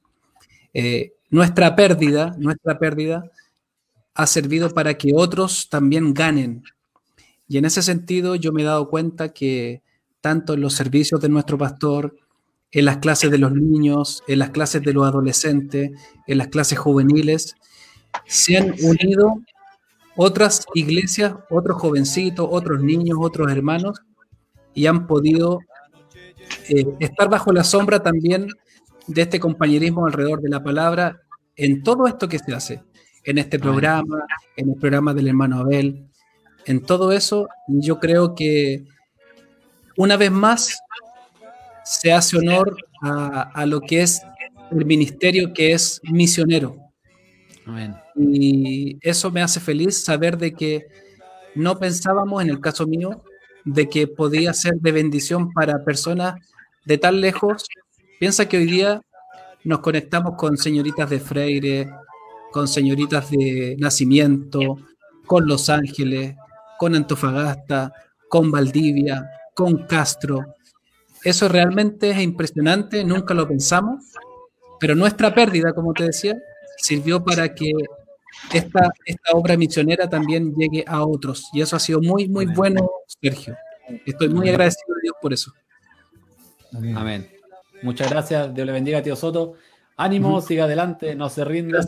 eh, 0.73 1.13
nuestra 1.29 1.75
pérdida, 1.75 2.35
nuestra 2.39 2.79
pérdida 2.79 3.31
ha 4.15 4.25
servido 4.25 4.73
para 4.73 4.95
que 4.97 5.11
otros 5.13 5.69
también 5.69 6.13
ganen. 6.13 6.63
Y 7.47 7.57
en 7.57 7.65
ese 7.65 7.81
sentido 7.81 8.35
yo 8.35 8.51
me 8.51 8.61
he 8.61 8.65
dado 8.65 8.89
cuenta 8.89 9.33
que 9.33 9.81
tanto 10.21 10.53
en 10.53 10.61
los 10.61 10.73
servicios 10.73 11.21
de 11.21 11.29
nuestro 11.29 11.57
pastor, 11.57 12.15
en 12.71 12.85
las 12.85 12.97
clases 12.97 13.31
de 13.31 13.37
los 13.37 13.53
niños, 13.53 14.23
en 14.27 14.39
las 14.39 14.49
clases 14.49 14.81
de 14.81 14.93
los 14.93 15.05
adolescentes, 15.05 15.91
en 16.27 16.37
las 16.37 16.47
clases 16.47 16.77
juveniles, 16.77 17.55
se 18.25 18.57
han 18.57 18.73
unido 18.83 19.41
otras 20.15 20.65
iglesias, 20.73 21.35
otros 21.49 21.77
jovencitos, 21.77 22.47
otros 22.49 22.81
niños, 22.81 23.17
otros 23.21 23.51
hermanos, 23.51 24.01
y 24.73 24.87
han 24.87 25.07
podido 25.07 25.59
eh, 26.69 26.85
estar 26.99 27.29
bajo 27.29 27.53
la 27.53 27.63
sombra 27.63 28.01
también 28.01 28.47
de 29.07 29.21
este 29.21 29.39
compañerismo 29.39 30.05
alrededor 30.05 30.41
de 30.41 30.49
la 30.49 30.63
palabra 30.63 31.21
en 31.55 31.83
todo 31.83 32.07
esto 32.07 32.27
que 32.27 32.39
se 32.39 32.53
hace, 32.53 32.83
en 33.23 33.37
este 33.37 33.59
programa, 33.59 34.23
en 34.55 34.69
el 34.69 34.75
programa 34.75 35.13
del 35.13 35.27
hermano 35.27 35.59
Abel, 35.59 36.07
en 36.67 36.81
todo 36.81 37.13
eso, 37.13 37.47
yo 37.67 37.97
creo 37.99 38.35
que 38.35 38.83
una 39.95 40.17
vez 40.17 40.31
más 40.31 40.77
se 41.85 42.11
hace 42.11 42.37
honor 42.37 42.75
a, 43.01 43.65
lo 43.65 43.79
que 43.79 44.01
es 44.01 44.21
el 44.71 44.85
ministerio 44.85 45.53
que 45.53 45.71
es 45.71 46.01
misionero. 46.03 46.75
Y 48.15 48.97
eso 49.01 49.31
me 49.31 49.41
hace 49.41 49.61
feliz 49.61 50.03
saber 50.03 50.37
de 50.37 50.53
que 50.53 50.87
no 51.55 51.79
pensábamos, 51.79 52.43
en 52.43 52.49
el 52.49 52.59
caso 52.59 52.85
mío, 52.85 53.23
de 53.63 53.87
que 53.87 54.07
podía 54.07 54.53
ser 54.53 54.73
de 54.75 54.91
bendición 54.91 55.53
para 55.53 55.85
personas 55.85 56.35
de 56.85 56.97
tan 56.97 57.21
lejos. 57.21 57.65
Piensa 58.19 58.47
que 58.49 58.57
hoy 58.57 58.65
día 58.65 59.01
nos 59.63 59.79
conectamos 59.79 60.35
con 60.37 60.57
señoritas 60.57 61.09
de 61.09 61.19
Freire, 61.21 61.89
con 62.51 62.67
señoritas 62.67 63.31
de 63.31 63.77
Nacimiento, 63.79 64.77
con 65.25 65.47
Los 65.47 65.69
Ángeles, 65.69 66.35
con 66.77 66.95
Antofagasta, 66.95 67.91
con 68.29 68.51
Valdivia, 68.51 69.29
con 69.53 69.85
Castro, 69.85 70.57
eso 71.23 71.47
realmente 71.47 72.09
es 72.11 72.19
impresionante, 72.19 73.03
nunca 73.03 73.33
lo 73.33 73.47
pensamos, 73.47 74.05
pero 74.79 74.95
nuestra 74.95 75.33
pérdida, 75.33 75.73
como 75.73 75.93
te 75.93 76.05
decía, 76.05 76.37
sirvió 76.77 77.23
para 77.23 77.53
que 77.53 77.71
esta, 78.53 78.91
esta 79.05 79.31
obra 79.33 79.57
misionera 79.57 80.07
también 80.09 80.53
llegue 80.55 80.85
a 80.87 81.03
otros. 81.03 81.49
Y 81.53 81.61
eso 81.61 81.75
ha 81.75 81.79
sido 81.79 82.01
muy, 82.01 82.27
muy 82.27 82.45
bueno, 82.45 82.89
Sergio. 83.21 83.57
Estoy 84.05 84.29
muy 84.29 84.49
agradecido 84.49 84.95
a 84.95 85.01
Dios 85.01 85.15
por 85.21 85.33
eso. 85.33 85.51
Amén. 86.95 87.29
Muchas 87.81 88.09
gracias. 88.09 88.53
Dios 88.53 88.65
le 88.65 88.73
bendiga, 88.73 89.01
tío 89.01 89.15
Soto. 89.15 89.53
Ánimo, 89.97 90.39
siga 90.41 90.65
adelante, 90.65 91.15
no 91.15 91.29
se 91.29 91.43
rinda. 91.43 91.79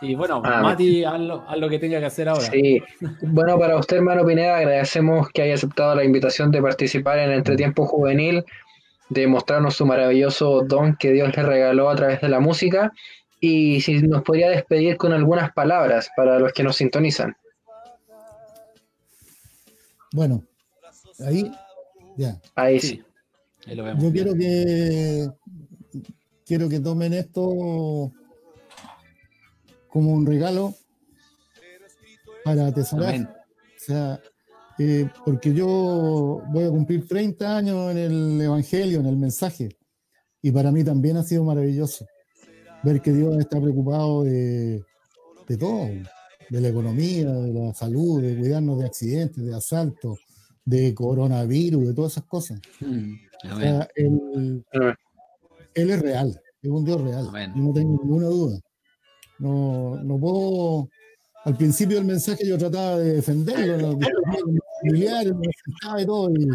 Y 0.00 0.14
bueno, 0.14 0.40
Mati, 0.40 1.04
haz 1.04 1.20
lo, 1.20 1.68
que 1.68 1.78
tenga 1.78 1.98
que 1.98 2.06
hacer 2.06 2.28
ahora. 2.28 2.42
Sí. 2.42 2.80
Bueno, 3.20 3.58
para 3.58 3.76
usted, 3.76 3.96
hermano 3.96 4.24
Pineda, 4.24 4.58
agradecemos 4.58 5.28
que 5.30 5.42
haya 5.42 5.54
aceptado 5.54 5.94
la 5.94 6.04
invitación 6.04 6.52
de 6.52 6.62
participar 6.62 7.18
en 7.18 7.30
el 7.30 7.38
Entretiempo 7.38 7.84
Juvenil 7.84 8.44
de 9.08 9.26
mostrarnos 9.26 9.74
su 9.74 9.86
maravilloso 9.86 10.62
don 10.62 10.96
que 10.96 11.12
Dios 11.12 11.36
le 11.36 11.42
regaló 11.42 11.90
a 11.90 11.96
través 11.96 12.20
de 12.20 12.28
la 12.28 12.40
música 12.40 12.92
y 13.40 13.80
si 13.80 14.02
nos 14.02 14.22
podría 14.22 14.50
despedir 14.50 14.96
con 14.96 15.12
algunas 15.12 15.52
palabras 15.52 16.10
para 16.16 16.38
los 16.38 16.52
que 16.52 16.62
nos 16.62 16.76
sintonizan. 16.76 17.36
Bueno, 20.12 20.44
ahí, 21.26 21.50
ya. 22.16 22.40
Ahí 22.54 22.80
sí. 22.80 23.02
Yo 23.66 24.12
quiero 24.12 24.34
que 24.34 25.28
quiero 26.46 26.68
que 26.68 26.80
tomen 26.80 27.12
esto 27.12 28.12
como 29.88 30.12
un 30.12 30.26
regalo 30.26 30.74
para 32.44 32.66
atesorar. 32.66 33.14
O 33.16 33.80
sea, 33.80 34.20
eh, 34.78 35.08
porque 35.24 35.52
yo 35.52 36.42
voy 36.48 36.64
a 36.64 36.70
cumplir 36.70 37.06
30 37.06 37.56
años 37.56 37.90
en 37.90 37.98
el 37.98 38.40
Evangelio, 38.40 39.00
en 39.00 39.06
el 39.06 39.16
mensaje, 39.16 39.76
y 40.40 40.52
para 40.52 40.70
mí 40.70 40.84
también 40.84 41.16
ha 41.16 41.24
sido 41.24 41.44
maravilloso 41.44 42.06
ver 42.82 43.00
que 43.00 43.12
Dios 43.12 43.36
está 43.38 43.60
preocupado 43.60 44.22
de, 44.22 44.84
todo, 45.58 45.88
de 46.48 46.60
la 46.60 46.68
economía, 46.68 47.32
de 47.32 47.52
la 47.52 47.74
salud, 47.74 48.22
de 48.22 48.36
cuidarnos 48.36 48.78
de 48.78 48.86
accidentes, 48.86 49.44
de 49.44 49.54
asaltos, 49.54 50.20
de 50.64 50.94
coronavirus, 50.94 51.88
de 51.88 51.94
todas 51.94 52.12
esas 52.12 52.24
cosas. 52.24 52.60
Mm, 52.80 53.14
él, 53.96 54.64
es 55.74 56.00
real, 56.00 56.40
es 56.62 56.70
un 56.70 56.84
Dios 56.84 57.00
real, 57.00 57.24
no 57.56 57.72
tengo 57.72 58.00
ninguna 58.02 58.26
duda. 58.26 58.60
No, 59.38 59.96
no 60.02 60.18
puedo 60.18 60.88
al 61.44 61.56
principio 61.56 61.96
del 61.96 62.04
mensaje 62.04 62.46
yo 62.46 62.58
trataba 62.58 62.98
de 62.98 63.14
defenderlo, 63.14 63.98
familiares, 64.82 65.32
y 65.98 66.06
todo, 66.06 66.30
y 66.30 66.46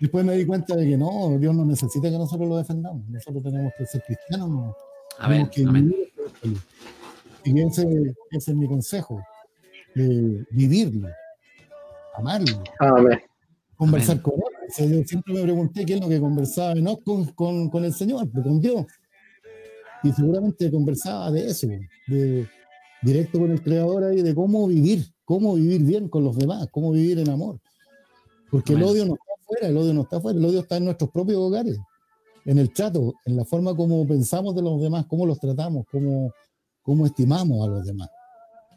después 0.00 0.24
me 0.24 0.36
di 0.36 0.44
cuenta 0.44 0.76
de 0.76 0.86
que 0.86 0.96
no, 0.96 1.38
Dios 1.38 1.54
no 1.54 1.64
necesita 1.64 2.10
que 2.10 2.18
nosotros 2.18 2.48
lo 2.48 2.58
defendamos, 2.58 3.08
nosotros 3.08 3.42
tenemos 3.42 3.72
que 3.78 3.86
ser 3.86 4.02
cristianos, 4.02 4.50
no, 4.50 4.76
amén, 5.18 5.48
que 5.50 5.62
Y 7.44 7.60
ese, 7.62 8.14
ese, 8.30 8.50
es 8.50 8.56
mi 8.56 8.66
consejo, 8.66 9.22
eh, 9.94 10.44
vivirlo, 10.50 11.08
amarlo, 12.14 12.62
conversar 13.76 14.20
con 14.20 14.34
él. 14.34 14.90
yo 14.90 15.04
siempre 15.04 15.32
me 15.32 15.42
pregunté 15.42 15.86
qué 15.86 15.94
es 15.94 16.00
lo 16.00 16.08
que 16.08 16.20
conversaba, 16.20 16.74
no 16.74 16.98
con, 16.98 17.26
con, 17.32 17.70
con 17.70 17.84
el 17.84 17.94
Señor, 17.94 18.28
pero 18.30 18.44
con 18.44 18.60
Dios. 18.60 18.84
Y 20.02 20.12
seguramente 20.12 20.70
conversaba 20.70 21.30
de 21.30 21.46
eso, 21.46 21.68
de 22.08 22.48
directo 23.02 23.38
con 23.40 23.50
el 23.50 23.62
creador 23.62 24.04
ahí 24.04 24.22
de 24.22 24.34
cómo 24.34 24.66
vivir, 24.68 25.04
cómo 25.24 25.54
vivir 25.54 25.82
bien 25.82 26.08
con 26.08 26.24
los 26.24 26.36
demás, 26.36 26.68
cómo 26.70 26.92
vivir 26.92 27.18
en 27.18 27.28
amor. 27.28 27.60
Porque 28.50 28.74
el 28.74 28.82
odio 28.82 29.04
no 29.04 29.14
está 29.14 29.32
afuera, 29.40 29.68
el 29.68 29.76
odio 29.76 29.94
no 29.94 30.02
está 30.02 30.16
afuera, 30.16 30.38
el 30.38 30.44
odio 30.44 30.60
está 30.60 30.76
en 30.76 30.84
nuestros 30.84 31.10
propios 31.10 31.38
hogares, 31.38 31.78
en 32.44 32.58
el 32.58 32.72
trato, 32.72 33.14
en 33.24 33.36
la 33.36 33.44
forma 33.44 33.74
como 33.74 34.06
pensamos 34.06 34.54
de 34.54 34.62
los 34.62 34.80
demás, 34.80 35.06
cómo 35.08 35.26
los 35.26 35.38
tratamos, 35.38 35.84
cómo, 35.90 36.32
cómo 36.82 37.06
estimamos 37.06 37.66
a 37.66 37.70
los 37.70 37.84
demás. 37.84 38.08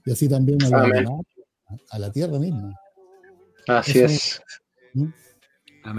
Y 0.05 0.11
así 0.11 0.27
también 0.27 0.59
a, 0.63 1.99
la, 1.99 2.11
tierra 2.11 2.37
misma. 2.37 2.73
Así 3.67 3.99
es. 3.99 4.41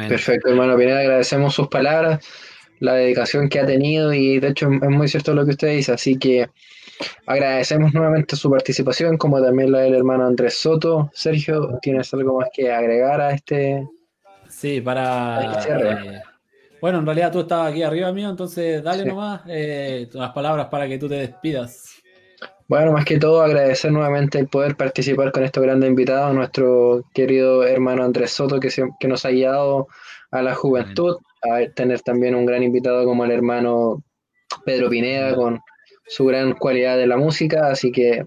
Perfecto, 0.09 0.49
hermano 0.49 0.77
Pineda, 0.77 1.01
agradecemos 1.01 1.55
sus 1.55 1.69
palabras, 1.69 2.25
la 2.81 2.95
dedicación 2.95 3.49
que 3.49 3.61
ha 3.61 3.67
tenido 3.67 4.13
y 4.13 4.39
de 4.39 4.49
hecho 4.49 4.69
es 4.71 4.91
muy 4.91 5.09
cierto 5.09 5.35
lo 5.35 5.45
que 5.45 5.53
usted 5.53 5.69
dice, 5.69 5.93
así 5.93 6.19
que 6.19 6.49
agradecemos 7.27 7.93
nuevamente 7.93 8.37
su 8.37 8.51
participación, 8.51 9.17
como 9.17 9.43
también 9.43 9.73
la 9.73 9.81
del 9.81 9.95
hermano 9.95 10.27
Andrés 10.27 10.55
Soto. 10.55 11.11
Sergio, 11.13 11.79
¿tienes 11.83 12.13
algo 12.15 12.41
más 12.41 12.49
que 12.53 12.73
agregar 12.73 13.21
a 13.21 13.33
este? 13.33 13.87
Sí, 14.49 14.81
para... 14.81 15.63
Eh, 15.69 16.23
bueno, 16.81 16.99
en 16.99 17.07
realidad 17.07 17.33
tú 17.33 17.41
estabas 17.41 17.73
aquí 17.73 17.83
arriba 17.83 18.13
mío, 18.13 18.31
entonces 18.31 18.83
dale 18.83 19.05
nomás 19.05 19.43
eh, 19.49 20.09
las 20.13 20.33
palabras 20.33 20.67
para 20.67 20.89
que 20.89 20.99
tú 20.99 21.09
te 21.09 21.17
despidas. 21.17 21.97
Bueno, 22.69 22.93
más 22.93 23.05
que 23.05 23.19
todo 23.19 23.43
agradecer 23.43 23.93
nuevamente 23.93 24.39
el 24.39 24.49
poder 24.49 24.77
participar 24.77 25.31
con 25.31 25.45
estos 25.45 25.63
grandes 25.63 25.89
invitados, 25.89 26.35
nuestro 26.35 27.05
querido 27.15 27.65
hermano 27.65 28.03
Andrés 28.03 28.33
Soto 28.33 28.59
que, 28.59 28.71
que 28.99 29.09
nos 29.09 29.25
ha 29.25 29.31
guiado 29.31 29.87
a 30.33 30.43
la 30.43 30.55
juventud, 30.55 31.17
a 31.43 31.71
tener 31.75 32.01
también 32.01 32.35
un 32.35 32.47
gran 32.47 32.63
invitado 32.63 33.05
como 33.05 33.25
el 33.25 33.31
hermano 33.31 34.03
Pedro 34.65 34.89
Pineda 34.89 35.35
con 35.35 35.61
su 36.07 36.25
gran 36.27 36.53
cualidad 36.55 36.97
de 36.97 37.07
la 37.07 37.17
música, 37.17 37.69
así 37.69 37.91
que 37.91 38.27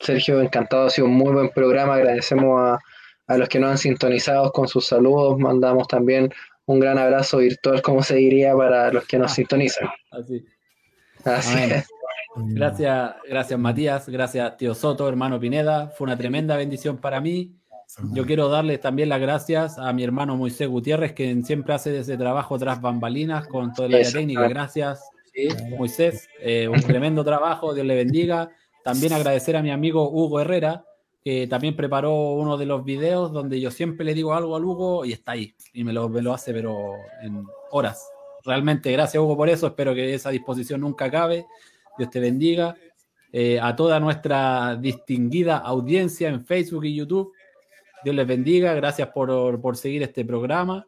Sergio, 0.00 0.40
encantado, 0.40 0.86
ha 0.86 0.90
sido 0.90 1.06
un 1.08 1.14
muy 1.14 1.32
buen 1.32 1.50
programa, 1.50 1.94
agradecemos 1.94 2.60
a, 2.60 2.78
a 3.26 3.36
los 3.36 3.48
que 3.48 3.58
nos 3.58 3.70
han 3.70 3.78
sintonizado 3.78 4.52
con 4.52 4.68
sus 4.68 4.86
saludos, 4.86 5.38
mandamos 5.38 5.88
también 5.88 6.32
un 6.66 6.80
gran 6.80 6.98
abrazo 6.98 7.38
virtual, 7.38 7.82
como 7.82 8.02
se 8.02 8.16
diría, 8.16 8.54
para 8.54 8.92
los 8.92 9.06
que 9.06 9.18
nos 9.18 9.32
ah, 9.32 9.34
sintonizan. 9.34 9.88
Así. 10.10 10.44
Así 11.24 11.58
es. 11.58 11.88
Gracias, 12.36 13.14
gracias 13.28 13.58
Matías, 13.58 14.08
gracias 14.08 14.56
tío 14.58 14.72
Soto, 14.74 15.08
hermano 15.08 15.40
Pineda, 15.40 15.88
fue 15.88 16.04
una 16.04 16.16
tremenda 16.16 16.56
bendición 16.56 16.98
para 16.98 17.20
mí. 17.20 17.56
Yo 18.12 18.26
quiero 18.26 18.48
darle 18.48 18.78
también 18.78 19.08
las 19.08 19.20
gracias 19.20 19.78
a 19.78 19.92
mi 19.92 20.04
hermano 20.04 20.36
Moisés 20.36 20.68
Gutiérrez, 20.68 21.14
que 21.14 21.42
siempre 21.42 21.74
hace 21.74 21.98
ese 21.98 22.16
trabajo 22.16 22.58
tras 22.58 22.80
bambalinas 22.80 23.46
con 23.48 23.72
toda 23.72 23.88
la 23.88 24.02
técnica. 24.02 24.46
Gracias, 24.46 25.02
Moisés, 25.76 26.28
eh, 26.40 26.68
un 26.68 26.80
tremendo 26.80 27.24
trabajo, 27.24 27.74
Dios 27.74 27.86
le 27.86 27.96
bendiga. 27.96 28.50
También 28.84 29.12
agradecer 29.12 29.56
a 29.56 29.62
mi 29.62 29.70
amigo 29.70 30.10
Hugo 30.10 30.40
Herrera, 30.40 30.84
que 31.24 31.46
también 31.46 31.76
preparó 31.76 32.32
uno 32.32 32.56
de 32.56 32.66
los 32.66 32.84
videos 32.84 33.32
donde 33.32 33.60
yo 33.60 33.70
siempre 33.70 34.04
le 34.04 34.14
digo 34.14 34.34
algo 34.34 34.54
al 34.54 34.64
Hugo 34.64 35.04
y 35.04 35.12
está 35.12 35.32
ahí, 35.32 35.54
y 35.72 35.82
me 35.82 35.92
lo, 35.92 36.08
me 36.08 36.22
lo 36.22 36.34
hace, 36.34 36.52
pero 36.52 36.92
en 37.22 37.44
horas. 37.70 38.06
Realmente, 38.44 38.92
gracias 38.92 39.20
Hugo 39.20 39.36
por 39.36 39.48
eso, 39.48 39.66
espero 39.66 39.94
que 39.94 40.14
esa 40.14 40.30
disposición 40.30 40.82
nunca 40.82 41.06
acabe. 41.06 41.46
Dios 41.96 42.10
te 42.10 42.20
bendiga. 42.20 42.76
Eh, 43.30 43.60
a 43.60 43.76
toda 43.76 44.00
nuestra 44.00 44.76
distinguida 44.76 45.58
audiencia 45.58 46.28
en 46.28 46.46
Facebook 46.46 46.86
y 46.86 46.94
YouTube. 46.94 47.32
Dios 48.04 48.14
les 48.14 48.26
bendiga. 48.26 48.74
Gracias 48.74 49.08
por, 49.08 49.76
seguir 49.76 50.02
este 50.02 50.24
programa. 50.24 50.86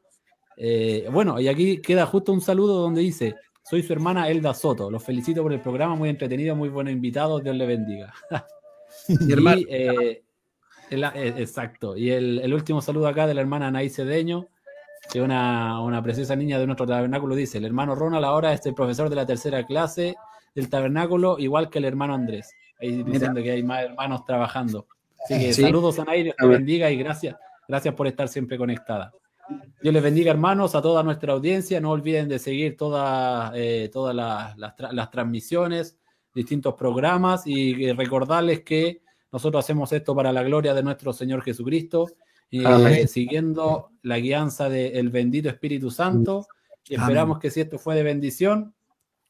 Eh, 0.57 1.09
bueno, 1.11 1.41
y 1.41 1.49
aquí 1.49 1.81
queda 1.81 2.07
justo 2.07 2.33
un 2.33 2.41
saludo 2.41 2.75
donde 2.83 3.01
dice, 3.01 3.35
soy 3.63 3.83
su 3.83 3.93
hermana 3.93 4.29
Elda 4.29 4.55
Soto. 4.55 4.91
Los 4.91 5.05
felicito 5.05 5.43
por 5.43 5.53
el 5.53 5.61
programa, 5.61 5.95
muy 5.95 6.09
entretenido, 6.09 6.55
muy 6.57 6.69
buenos 6.69 6.93
invitados. 6.93 7.43
Dios 7.43 7.57
les 7.57 7.69
bendiga. 7.69 8.13
y, 9.09 9.67
eh, 9.71 10.23
exacto. 10.91 11.97
Y 11.97 12.11
el, 12.11 12.53
último 12.53 12.83
saludo 12.83 13.09
acá 13.09 13.27
de 13.27 13.35
la 13.35 13.41
hermana 13.41 13.69
Anaí 13.69 13.89
Cedeño, 13.89 14.49
que 15.13 15.19
es 15.19 15.25
una, 15.25 15.81
una 15.81 16.03
preciosa 16.03 16.37
niña 16.37 16.59
de 16.59 16.67
nuestro 16.67 16.87
tabernáculo, 16.87 17.35
dice, 17.35 17.59
el 17.59 17.65
hermano 17.65 17.95
Ronald 17.95 18.25
ahora 18.25 18.53
es 18.53 18.65
el 18.67 18.75
profesor 18.75 19.09
de 19.09 19.17
la 19.17 19.27
tercera 19.27 19.65
clase 19.65 20.17
del 20.55 20.69
tabernáculo, 20.69 21.39
igual 21.39 21.71
que 21.71 21.79
el 21.79 21.85
hermano 21.85 22.15
Andrés. 22.15 22.51
Ahí 22.81 23.03
diciendo 23.03 23.43
que 23.43 23.51
hay 23.51 23.63
más 23.63 23.85
hermanos 23.85 24.25
trabajando. 24.25 24.87
Así 25.25 25.39
que 25.39 25.53
saludos 25.53 25.99
a 25.99 26.05
Nair, 26.05 26.35
que 26.37 26.47
bendiga 26.47 26.91
y 26.91 26.97
gracias, 26.97 27.37
gracias 27.69 27.95
por 27.95 28.07
estar 28.07 28.29
siempre 28.29 28.57
conectada. 28.57 29.13
Dios 29.83 29.95
les 29.95 30.03
bendiga, 30.03 30.31
hermanos, 30.31 30.75
a 30.75 30.83
toda 30.83 31.03
nuestra 31.03 31.33
audiencia. 31.33 31.81
No 31.81 31.91
olviden 31.91 32.29
de 32.29 32.39
seguir 32.39 32.77
todas 32.77 33.53
eh, 33.55 33.91
todas 33.93 34.15
las, 34.15 35.11
transmisiones, 35.11 35.99
distintos 36.35 36.75
programas 36.75 37.47
y 37.47 37.93
recordarles 37.93 38.61
que 38.61 39.03
nosotros 39.33 39.65
hacemos 39.65 39.93
esto 39.93 40.15
para 40.15 40.33
la 40.33 40.43
gloria 40.43 40.75
de 40.75 40.83
nuestro 40.83 41.13
Señor 41.13 41.43
Jesucristo, 41.43 42.09
y 42.51 42.65
eh, 42.67 43.07
siguiendo 43.07 43.91
la 44.03 44.19
guianza 44.19 44.69
del 44.69 45.09
bendito 45.11 45.49
Espíritu 45.49 45.91
Santo. 45.91 46.47
Y 46.89 46.95
esperamos 46.95 47.39
que 47.39 47.51
si 47.51 47.61
esto 47.61 47.79
fue 47.79 47.95
de 47.95 48.03
bendición, 48.03 48.75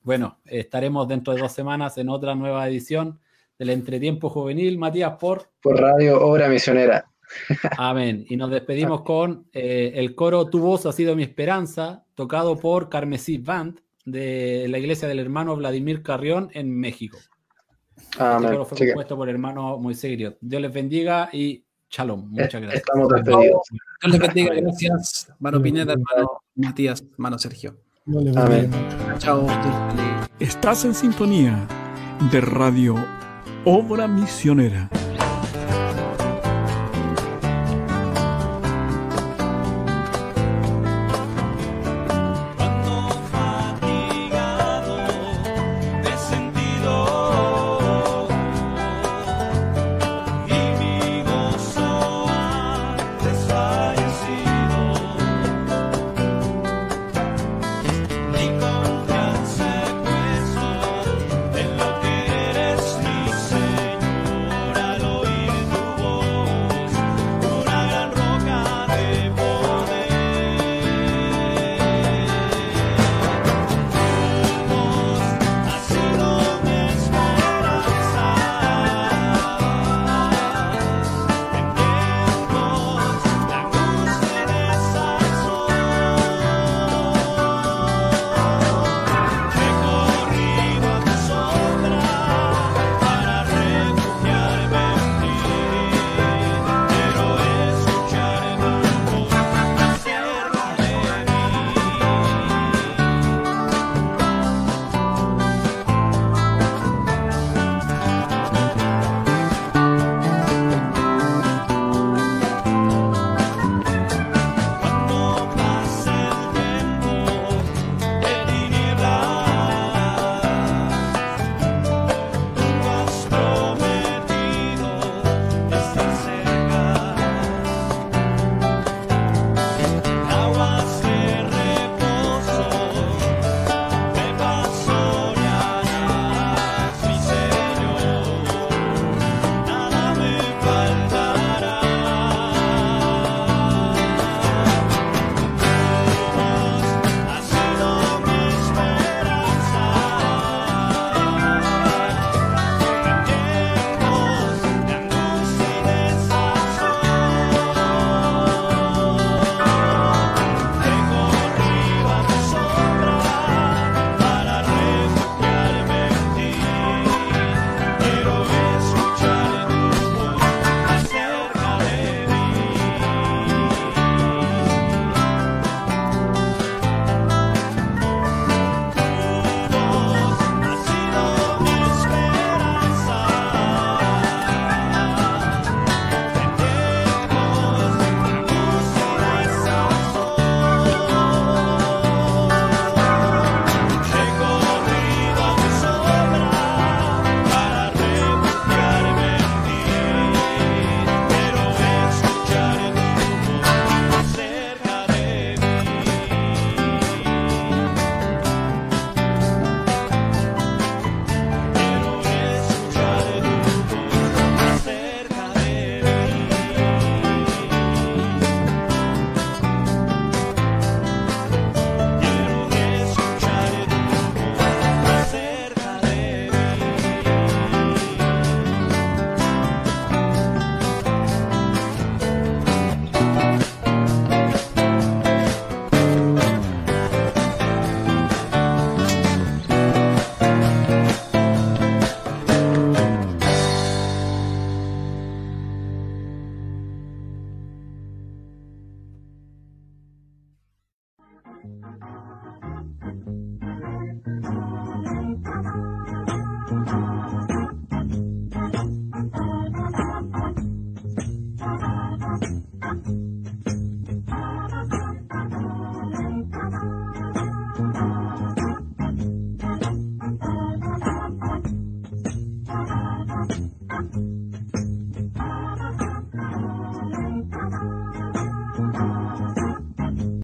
bueno, 0.03 0.39
estaremos 0.47 1.07
dentro 1.07 1.35
de 1.35 1.41
dos 1.41 1.53
semanas 1.53 1.99
en 1.99 2.09
otra 2.09 2.35
nueva 2.35 2.67
edición 2.67 3.21
del 3.61 3.71
Entretiempo 3.71 4.31
Juvenil. 4.31 4.79
Matías, 4.79 5.19
por... 5.21 5.51
Por 5.61 5.79
Radio 5.79 6.19
Obra 6.27 6.49
Misionera. 6.49 7.05
Amén. 7.77 8.25
Y 8.31 8.37
nos 8.39 8.51
despedimos 8.51 9.03
con 9.03 9.49
eh, 9.53 9.93
el 9.97 10.15
coro 10.15 10.49
Tu 10.49 10.59
voz 10.59 10.87
ha 10.87 10.93
sido 10.93 11.15
mi 11.15 11.23
esperanza, 11.23 12.07
tocado 12.15 12.59
por 12.59 12.89
Carmesí 12.89 13.37
Band 13.37 13.79
de 14.07 14.67
la 14.71 14.79
iglesia 14.79 15.07
del 15.09 15.19
hermano 15.19 15.55
Vladimir 15.57 16.03
Carrión 16.03 16.49
en 16.55 16.75
México. 16.75 17.19
Este 17.97 18.23
Amén. 18.23 18.45
Este 18.45 18.53
coro 18.53 18.65
fue 18.65 18.79
compuesto 18.79 19.17
por 19.17 19.29
el 19.29 19.35
hermano 19.35 19.79
Moisés 19.79 20.13
Griot. 20.13 20.39
Dios 20.41 20.63
les 20.63 20.73
bendiga 20.73 21.29
y 21.31 21.63
shalom. 21.91 22.31
Muchas 22.31 22.63
gracias. 22.63 22.77
Estamos 22.77 23.09
despedidos. 23.11 23.61
Dios 24.03 24.13
les 24.13 24.21
bendiga. 24.21 24.55
Gracias, 24.55 25.35
mano 25.39 25.61
Pineda, 25.61 25.93
hermano 25.93 26.41
Matías, 26.55 27.05
mano 27.19 27.39
Sergio. 27.39 27.77
Amén. 28.37 28.71
Chao. 29.19 29.47
Estás 30.39 30.87
en 30.87 30.95
sintonía 30.95 31.69
de 32.33 32.41
Radio 32.41 32.97
Obra 33.65 34.09
Misionera. 34.09 34.89